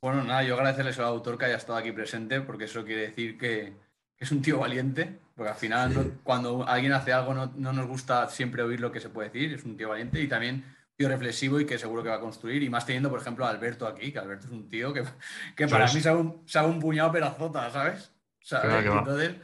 Bueno, 0.00 0.24
nada, 0.24 0.42
yo 0.42 0.54
agradecerles 0.54 0.98
al 0.98 1.04
autor 1.04 1.36
que 1.36 1.44
haya 1.44 1.56
estado 1.56 1.78
aquí 1.78 1.92
presente, 1.92 2.40
porque 2.40 2.64
eso 2.64 2.84
quiere 2.84 3.02
decir 3.02 3.36
que, 3.36 3.74
es 4.20 4.30
un 4.30 4.42
tío 4.42 4.58
valiente, 4.58 5.18
porque 5.34 5.50
al 5.50 5.56
final 5.56 5.92
Sí. 5.94 6.12
cuando 6.22 6.64
alguien 6.68 6.92
hace 6.92 7.12
algo 7.12 7.34
no, 7.34 7.52
no 7.56 7.72
nos 7.72 7.86
gusta 7.88 8.28
siempre 8.28 8.62
oír 8.62 8.78
lo 8.80 8.92
que 8.92 9.00
se 9.00 9.08
puede 9.08 9.30
decir, 9.30 9.54
es 9.54 9.64
un 9.64 9.76
tío 9.76 9.88
valiente 9.88 10.20
y 10.20 10.28
también 10.28 10.56
un 10.56 10.96
tío 10.96 11.08
reflexivo 11.08 11.58
y 11.58 11.64
que 11.66 11.78
seguro 11.78 12.02
que 12.02 12.10
va 12.10 12.16
a 12.16 12.20
construir, 12.20 12.62
y 12.62 12.68
más 12.70 12.84
teniendo, 12.86 13.08
por 13.10 13.20
ejemplo, 13.20 13.46
a 13.46 13.50
Alberto 13.50 13.86
aquí, 13.86 14.12
que 14.12 14.18
Alberto 14.18 14.46
es 14.46 14.52
un 14.52 14.68
tío 14.68 14.92
que, 14.92 15.02
que 15.56 15.66
para 15.66 15.88
¿Sabes? 15.88 15.94
mí 15.94 16.00
sabe 16.02 16.20
un, 16.20 16.42
sabe 16.46 16.68
un 16.68 16.78
puñado 16.78 17.10
pedazota, 17.10 17.70
¿sabes? 17.70 18.12
¿Sabes? 18.42 18.84
Entonces 18.86 19.36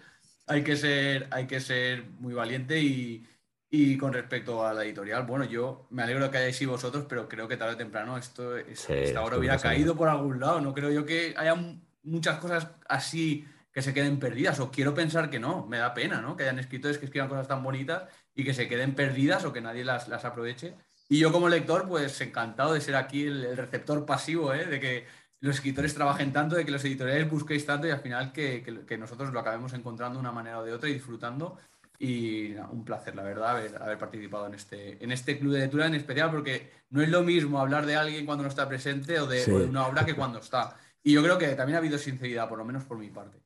hay 0.46 0.62
que 0.62 0.76
ser, 0.76 1.26
hay 1.30 1.46
que 1.46 1.58
ser 1.60 2.04
muy 2.20 2.34
valiente 2.34 2.78
y, 2.78 3.26
y 3.70 3.96
con 3.98 4.12
respecto 4.12 4.64
a 4.66 4.72
la 4.74 4.84
editorial, 4.84 5.24
bueno, 5.24 5.44
yo 5.44 5.86
me 5.90 6.02
alegro 6.02 6.30
que 6.30 6.38
hayáis 6.38 6.60
ido 6.62 6.72
vosotros, 6.72 7.06
pero 7.08 7.28
creo 7.28 7.48
que 7.48 7.56
tarde 7.56 7.74
o 7.74 7.76
temprano 7.78 8.16
esto, 8.18 8.56
es- 8.56 8.78
Sí, 8.80 8.92
esta 8.92 9.24
hubiera 9.24 9.58
caído 9.58 9.96
por 9.96 10.08
algún 10.08 10.38
lado. 10.38 10.60
No 10.60 10.72
creo 10.74 10.90
yo 10.90 11.04
que 11.04 11.34
haya 11.36 11.56
muchas 12.04 12.38
cosas 12.38 12.68
así 12.88 13.44
que 13.76 13.82
se 13.82 13.92
queden 13.92 14.18
perdidas, 14.18 14.58
o 14.58 14.70
quiero 14.70 14.94
pensar 14.94 15.28
que 15.28 15.38
no, 15.38 15.66
me 15.66 15.76
da 15.76 15.92
pena, 15.92 16.22
¿no? 16.22 16.34
Que 16.34 16.44
hayan 16.44 16.58
escritores 16.58 16.96
que 16.96 17.04
escriban 17.04 17.28
cosas 17.28 17.46
tan 17.46 17.62
bonitas 17.62 18.04
y 18.34 18.42
que 18.42 18.54
se 18.54 18.68
queden 18.68 18.94
perdidas 18.94 19.44
o 19.44 19.52
que 19.52 19.60
nadie 19.60 19.84
las, 19.84 20.08
las 20.08 20.24
aproveche. 20.24 20.74
Y 21.10 21.18
yo 21.18 21.30
como 21.30 21.50
lector, 21.50 21.86
pues 21.86 22.18
encantado 22.22 22.72
de 22.72 22.80
ser 22.80 22.96
aquí 22.96 23.26
el, 23.26 23.44
el 23.44 23.54
receptor 23.58 24.06
pasivo, 24.06 24.54
¿eh? 24.54 24.64
De 24.64 24.80
que 24.80 25.04
los 25.40 25.56
escritores 25.56 25.92
trabajen 25.92 26.32
tanto, 26.32 26.56
de 26.56 26.64
que 26.64 26.70
los 26.70 26.82
editoriales 26.86 27.28
busquéis 27.30 27.66
tanto 27.66 27.86
y 27.86 27.90
al 27.90 28.00
final 28.00 28.32
que, 28.32 28.62
que- 28.62 28.86
que 28.86 28.96
nosotros 28.96 29.30
lo 29.30 29.40
acabemos 29.40 29.74
encontrando 29.74 30.14
de 30.14 30.20
una 30.20 30.32
manera 30.32 30.58
o 30.60 30.64
de 30.64 30.72
otra 30.72 30.88
y 30.88 30.94
disfrutando. 30.94 31.58
Y 31.98 32.54
un 32.54 32.82
placer, 32.82 33.14
la 33.14 33.24
verdad, 33.24 33.50
haber, 33.58 33.76
haber 33.82 33.98
participado 33.98 34.46
en 34.46 34.54
este, 34.54 35.04
en 35.04 35.12
este 35.12 35.38
club 35.38 35.52
de 35.52 35.58
lectura 35.60 35.84
en 35.86 35.94
especial, 35.96 36.30
porque 36.30 36.70
no 36.88 37.02
es 37.02 37.10
lo 37.10 37.22
mismo 37.22 37.60
hablar 37.60 37.84
de 37.84 37.96
alguien 37.96 38.24
cuando 38.24 38.42
no 38.44 38.48
está 38.48 38.66
presente 38.66 39.20
o 39.20 39.26
de, 39.26 39.40
Sí. 39.40 39.50
o 39.50 39.58
de 39.58 39.66
una 39.66 39.86
obra 39.86 40.06
que 40.06 40.14
cuando 40.14 40.38
está. 40.38 40.78
Y 41.02 41.12
yo 41.12 41.22
creo 41.22 41.36
que 41.36 41.48
también 41.54 41.76
ha 41.76 41.78
habido 41.80 41.98
sinceridad, 41.98 42.48
por 42.48 42.56
lo 42.56 42.64
menos 42.64 42.84
por 42.84 42.96
mi 42.98 43.10
parte. 43.10 43.38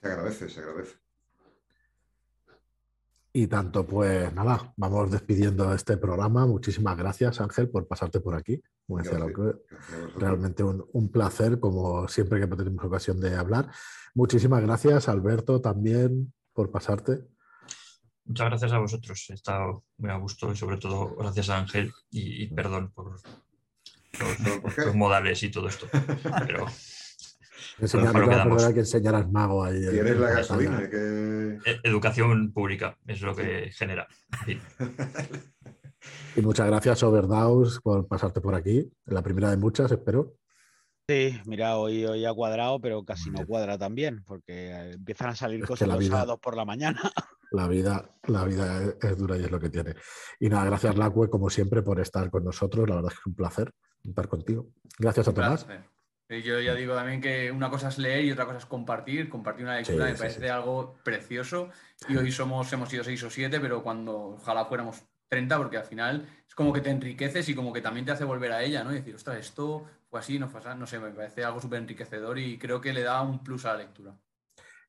Se 0.00 0.08
agradece, 0.08 0.48
se 0.48 0.60
agradece. 0.60 0.96
Y 3.32 3.48
tanto, 3.48 3.86
pues 3.86 4.32
nada, 4.32 4.72
vamos 4.76 5.10
despidiendo 5.10 5.72
este 5.74 5.98
programa. 5.98 6.46
Muchísimas 6.46 6.96
gracias, 6.96 7.38
Ángel, 7.40 7.68
por 7.68 7.86
pasarte 7.86 8.20
por 8.20 8.34
aquí. 8.34 8.62
Como 8.86 8.98
decía 8.98 9.18
Gracias. 9.18 9.36
Laura, 9.36 9.58
Gracias 9.68 9.92
a 9.92 9.96
vosotros. 9.96 10.22
realmente 10.22 10.62
un, 10.64 10.86
un 10.92 11.10
placer, 11.10 11.60
como 11.60 12.08
siempre 12.08 12.40
que 12.40 12.46
tenemos 12.46 12.82
ocasión 12.84 13.20
de 13.20 13.36
hablar. 13.36 13.70
Muchísimas 14.14 14.62
gracias, 14.62 15.08
Alberto, 15.08 15.60
también 15.60 16.32
por 16.54 16.70
pasarte. 16.70 17.26
Muchas 18.24 18.46
gracias 18.48 18.72
a 18.72 18.78
vosotros. 18.78 19.26
He 19.28 19.34
estado 19.34 19.84
muy 19.98 20.10
a 20.10 20.16
gusto 20.16 20.50
y 20.50 20.56
sobre 20.56 20.78
todo 20.78 21.14
gracias 21.16 21.50
a 21.50 21.58
Ángel 21.58 21.92
y, 22.10 22.44
y 22.44 22.46
perdón 22.48 22.90
por 22.94 23.12
los, 23.12 23.22
¿Por 24.62 24.86
los 24.86 24.94
modales 24.94 25.42
y 25.42 25.50
todo 25.50 25.68
esto. 25.68 25.86
Pero 26.46 26.66
Enseñar, 27.78 28.12
quedamos. 28.12 28.32
perdonar 28.32 28.74
que 28.74 28.80
enseñaras 28.80 29.30
mago 29.30 29.64
ahí. 29.64 29.84
en- 29.84 29.90
Tienes 29.90 30.16
la 30.18 30.30
gasolina, 30.30 30.88
que... 30.90 31.58
eh, 31.66 31.80
educación 31.84 32.52
pública 32.52 32.96
es 33.06 33.20
lo 33.22 33.34
que 33.34 33.70
genera. 33.72 34.06
Y 36.36 36.40
muchas 36.42 36.66
gracias, 36.66 37.02
Overdaus, 37.02 37.80
por 37.80 38.06
pasarte 38.06 38.40
por 38.40 38.54
aquí. 38.54 38.90
La 39.06 39.22
primera 39.22 39.50
de 39.50 39.56
muchas, 39.56 39.90
espero. 39.90 40.34
Sí, 41.08 41.40
mira, 41.46 41.76
hoy, 41.76 42.04
hoy 42.04 42.24
ha 42.24 42.34
cuadrado, 42.34 42.80
pero 42.80 43.04
casi 43.04 43.30
no 43.30 43.46
cuadra 43.46 43.78
también, 43.78 44.24
porque 44.24 44.70
eh, 44.72 44.90
empiezan 44.94 45.28
a 45.30 45.36
salir 45.36 45.60
Es 45.62 45.66
cosas 45.68 45.86
la 45.88 45.94
los 45.94 46.06
sábados 46.06 46.38
por 46.40 46.56
la 46.56 46.64
mañana. 46.64 47.00
La 47.52 47.68
vida, 47.68 48.10
la 48.26 48.42
vida 48.44 48.82
es, 48.82 48.96
es 49.02 49.16
dura 49.16 49.38
y 49.38 49.44
es 49.44 49.50
lo 49.52 49.60
que 49.60 49.70
tiene. 49.70 49.94
Y 50.40 50.48
nada, 50.48 50.64
gracias, 50.64 50.96
Lacue, 50.96 51.30
como 51.30 51.48
siempre, 51.48 51.80
por 51.80 52.00
estar 52.00 52.28
con 52.28 52.42
nosotros. 52.42 52.88
La 52.88 52.96
verdad 52.96 53.12
es 53.12 53.18
que 53.18 53.20
es 53.20 53.26
un 53.26 53.36
placer 53.36 53.72
estar 54.02 54.26
contigo. 54.28 54.66
Gracias 54.98 55.28
a 55.28 55.32
Tomás. 55.32 55.64
Placer. 55.64 55.84
Yo 56.28 56.60
ya 56.60 56.74
digo 56.74 56.94
también 56.94 57.20
que 57.20 57.52
una 57.52 57.70
cosa 57.70 57.88
es 57.88 57.98
leer 57.98 58.24
y 58.24 58.32
otra 58.32 58.46
cosa 58.46 58.58
es 58.58 58.66
compartir. 58.66 59.28
Compartir 59.28 59.64
una 59.64 59.76
lectura 59.76 60.06
Sí, 60.06 60.10
me 60.10 60.16
sí, 60.16 60.18
parece 60.18 60.40
sí. 60.40 60.46
algo 60.48 60.96
precioso. 61.04 61.70
Y 62.08 62.16
hoy 62.16 62.32
somos, 62.32 62.72
hemos 62.72 62.88
sido 62.88 63.04
seis 63.04 63.22
o 63.22 63.30
siete, 63.30 63.60
pero 63.60 63.82
cuando 63.82 64.30
ojalá 64.30 64.64
fuéramos 64.64 65.04
30, 65.28 65.56
porque 65.56 65.76
al 65.76 65.84
final 65.84 66.28
es 66.48 66.54
como 66.54 66.72
que 66.72 66.80
te 66.80 66.90
enriqueces 66.90 67.48
y 67.48 67.54
como 67.54 67.72
que 67.72 67.80
también 67.80 68.06
te 68.06 68.12
hace 68.12 68.24
volver 68.24 68.52
a 68.52 68.62
ella, 68.62 68.82
¿no? 68.82 68.92
Y 68.92 68.96
decir, 68.96 69.14
ostras, 69.14 69.38
esto 69.38 69.84
fue 70.08 70.20
así, 70.20 70.38
no 70.38 70.48
fue 70.48 70.60
así, 70.60 70.68
no 70.78 70.86
sé, 70.86 70.98
me 70.98 71.10
parece 71.10 71.44
algo 71.44 71.60
súper 71.60 71.80
enriquecedor 71.80 72.38
y 72.38 72.58
creo 72.58 72.80
que 72.80 72.92
le 72.92 73.02
da 73.02 73.22
un 73.22 73.42
plus 73.42 73.64
a 73.64 73.72
la 73.74 73.78
lectura. 73.78 74.18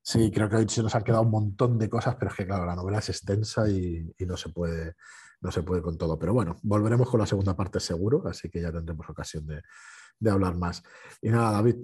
Sí, 0.02 0.32
creo 0.32 0.50
que 0.50 0.56
hoy 0.56 0.70
se 0.70 0.82
nos 0.82 0.96
han 0.96 1.04
quedado 1.04 1.24
un 1.24 1.32
montón 1.32 1.78
de 1.78 1.90
cosas, 1.90 2.16
pero 2.16 2.32
es 2.32 2.38
que, 2.38 2.46
claro, 2.48 2.66
la 2.66 2.76
novela 2.76 3.00
es 3.00 3.10
extensa 3.10 3.70
y, 3.70 4.14
y 4.18 4.26
no, 4.26 4.38
se 4.38 4.50
puede, 4.50 4.96
no 5.42 5.52
se 5.52 5.64
puede 5.64 5.82
con 5.82 5.98
todo. 5.98 6.18
Pero 6.18 6.34
bueno, 6.34 6.58
volveremos 6.64 7.10
con 7.10 7.20
la 7.20 7.26
segunda 7.26 7.56
parte 7.56 7.80
seguro, 7.80 8.24
así 8.28 8.50
que 8.50 8.62
ya 8.62 8.72
tendremos 8.72 9.10
ocasión 9.10 9.46
de, 9.48 10.30
hablar 10.30 10.56
más. 10.56 10.84
Y 11.22 11.30
nada, 11.30 11.52
David, 11.52 11.76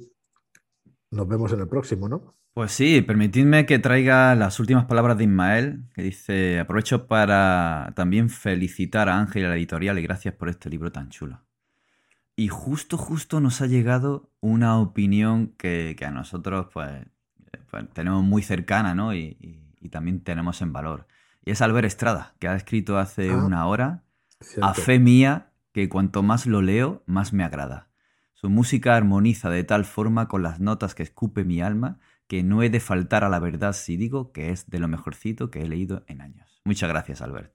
nos 1.11 1.27
vemos 1.27 1.51
en 1.53 1.59
el 1.59 1.67
próximo, 1.67 2.09
¿no? 2.09 2.35
Pues 2.53 2.71
sí, 2.71 3.01
permitidme 3.01 3.65
que 3.65 3.79
traiga 3.79 4.35
las 4.35 4.59
últimas 4.59 4.85
palabras 4.85 5.17
de 5.17 5.23
Ismael, 5.23 5.85
que 5.95 6.03
dice, 6.03 6.59
aprovecho 6.59 7.07
para 7.07 7.93
también 7.95 8.29
felicitar 8.29 9.09
a 9.09 9.17
Ángel 9.17 9.41
y 9.41 9.45
a 9.45 9.49
la 9.49 9.55
editorial 9.55 9.97
y 9.97 10.03
gracias 10.03 10.35
por 10.35 10.49
este 10.49 10.69
libro 10.69 10.91
tan 10.91 11.09
chulo. 11.09 11.41
Y 12.35 12.47
justo, 12.47 12.97
justo 12.97 13.39
nos 13.39 13.61
ha 13.61 13.67
llegado 13.67 14.31
una 14.39 14.79
opinión 14.79 15.53
que, 15.57 15.95
a 16.05 16.11
nosotros 16.11 16.67
pues, 16.73 17.05
pues, 17.71 17.89
tenemos 17.93 18.23
muy 18.23 18.43
cercana, 18.43 18.93
¿no? 18.93 19.15
Y 19.15 19.89
también 19.91 20.23
tenemos 20.23 20.61
en 20.61 20.73
valor. 20.73 21.07
Y 21.45 21.51
es 21.51 21.61
Albert 21.61 21.85
Estrada, 21.87 22.35
que 22.39 22.47
ha 22.47 22.55
escrito 22.55 22.97
hace 22.97 23.29
Ah. 23.29 23.37
una 23.37 23.67
hora 23.67 24.03
Cierto. 24.39 24.65
a 24.65 24.73
fe 24.73 24.99
mía 24.99 25.51
que 25.73 25.89
cuanto 25.89 26.23
más 26.23 26.45
lo 26.45 26.61
leo, 26.61 27.03
más 27.05 27.33
me 27.33 27.43
agrada. 27.43 27.89
Su 28.33 28.49
música 28.49 28.95
armoniza 28.95 29.49
de 29.49 29.63
tal 29.63 29.85
forma 29.85 30.27
con 30.27 30.43
las 30.43 30.59
notas 30.59 30.95
que 30.95 31.03
escupe 31.03 31.43
mi 31.43 31.61
alma 31.61 31.99
que 32.27 32.43
no 32.43 32.61
he 32.63 32.69
de 32.69 32.79
faltar 32.79 33.23
a 33.23 33.29
la 33.29 33.39
verdad 33.39 33.73
si 33.73 33.97
digo 33.97 34.31
que 34.31 34.49
es 34.51 34.69
de 34.69 34.79
lo 34.79 34.87
mejorcito 34.87 35.49
que 35.51 35.61
he 35.61 35.67
leído 35.67 36.03
en 36.07 36.21
años. 36.21 36.61
Muchas 36.65 36.89
gracias, 36.89 37.21
Albert. 37.21 37.53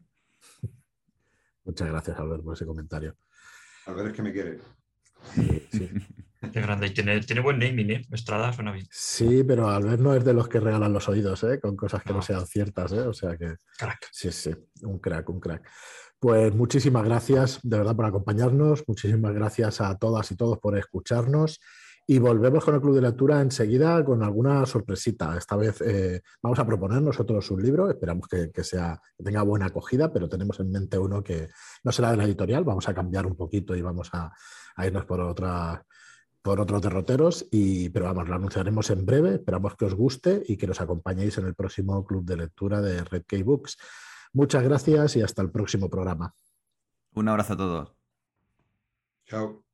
Muchas 1.64 1.88
gracias, 1.88 2.18
Albert, 2.18 2.42
por 2.42 2.54
ese 2.54 2.66
comentario. 2.66 3.16
A 3.86 3.92
ver, 3.92 4.06
es 4.08 4.12
que 4.12 4.22
me 4.22 4.32
quiere. 4.32 4.58
Sí, 5.34 5.66
sí. 5.72 5.90
qué 6.40 6.60
grande. 6.60 6.86
Y 6.86 6.90
tiene, 6.90 7.20
tiene 7.20 7.40
buen 7.42 7.58
naming, 7.58 7.90
¿eh? 7.90 8.06
Estrada 8.12 8.52
suena 8.52 8.72
bien. 8.72 8.86
Sí, 8.90 9.44
pero 9.44 9.68
Albert 9.68 10.00
no 10.00 10.14
es 10.14 10.24
de 10.24 10.34
los 10.34 10.48
que 10.48 10.60
regalan 10.60 10.92
los 10.92 11.08
oídos, 11.08 11.42
¿eh? 11.44 11.60
Con 11.60 11.76
cosas 11.76 12.02
que 12.02 12.10
no 12.10 12.16
No. 12.16 12.22
sean 12.22 12.46
ciertas, 12.46 12.92
¿eh? 12.92 13.00
O 13.00 13.12
sea 13.12 13.36
que 13.36 13.56
Crack. 13.78 14.08
sí, 14.12 14.30
sí, 14.32 14.54
un 14.82 14.98
crack, 14.98 15.28
un 15.28 15.40
crack. 15.40 15.68
Pues 16.18 16.54
muchísimas 16.54 17.04
gracias 17.04 17.60
de 17.62 17.78
verdad 17.78 17.94
por 17.94 18.06
acompañarnos, 18.06 18.82
muchísimas 18.88 19.32
gracias 19.34 19.80
a 19.80 19.96
todas 19.98 20.30
y 20.32 20.36
todos 20.36 20.58
por 20.58 20.76
escucharnos 20.76 21.60
y 22.10 22.18
volvemos 22.18 22.64
con 22.64 22.74
el 22.74 22.80
Club 22.80 22.94
de 22.94 23.02
Lectura 23.02 23.42
enseguida 23.42 24.02
con 24.02 24.22
alguna 24.22 24.64
sorpresita. 24.64 25.36
Esta 25.36 25.56
vez 25.56 25.78
eh, 25.82 26.22
vamos 26.42 26.58
a 26.58 26.66
proponer 26.66 27.02
nosotros 27.02 27.50
un 27.50 27.62
libro, 27.62 27.90
esperamos 27.90 28.26
que, 28.26 28.64
sea, 28.64 28.98
que 29.14 29.22
tenga 29.22 29.42
buena 29.42 29.66
acogida, 29.66 30.10
pero 30.10 30.26
tenemos 30.26 30.58
en 30.58 30.70
mente 30.70 30.98
uno 30.98 31.22
que 31.22 31.48
no 31.84 31.92
será 31.92 32.10
de 32.10 32.16
la 32.16 32.24
editorial, 32.24 32.64
vamos 32.64 32.88
a 32.88 32.94
cambiar 32.94 33.26
un 33.26 33.36
poquito 33.36 33.76
y 33.76 33.82
vamos 33.82 34.08
a, 34.14 34.32
irnos 34.86 35.04
por 35.04 35.20
otra 35.20 35.84
por 36.48 36.60
otros 36.60 36.80
derroteros, 36.80 37.46
y, 37.50 37.90
pero 37.90 38.06
vamos, 38.06 38.26
lo 38.26 38.36
anunciaremos 38.36 38.88
en 38.88 39.04
breve, 39.04 39.34
esperamos 39.34 39.76
que 39.76 39.84
os 39.84 39.92
guste 39.92 40.42
y 40.46 40.56
que 40.56 40.66
nos 40.66 40.80
acompañéis 40.80 41.36
en 41.36 41.44
el 41.44 41.54
próximo 41.54 42.02
club 42.06 42.24
de 42.24 42.38
lectura 42.38 42.80
de 42.80 43.04
Red 43.04 43.24
K 43.26 43.36
Books. 43.44 43.76
Muchas 44.32 44.62
gracias 44.62 45.16
y 45.16 45.20
hasta 45.20 45.42
el 45.42 45.50
próximo 45.50 45.90
programa. 45.90 46.32
Un 47.12 47.28
abrazo 47.28 47.52
a 47.52 47.56
todos. 47.58 47.92
Chao. 49.26 49.67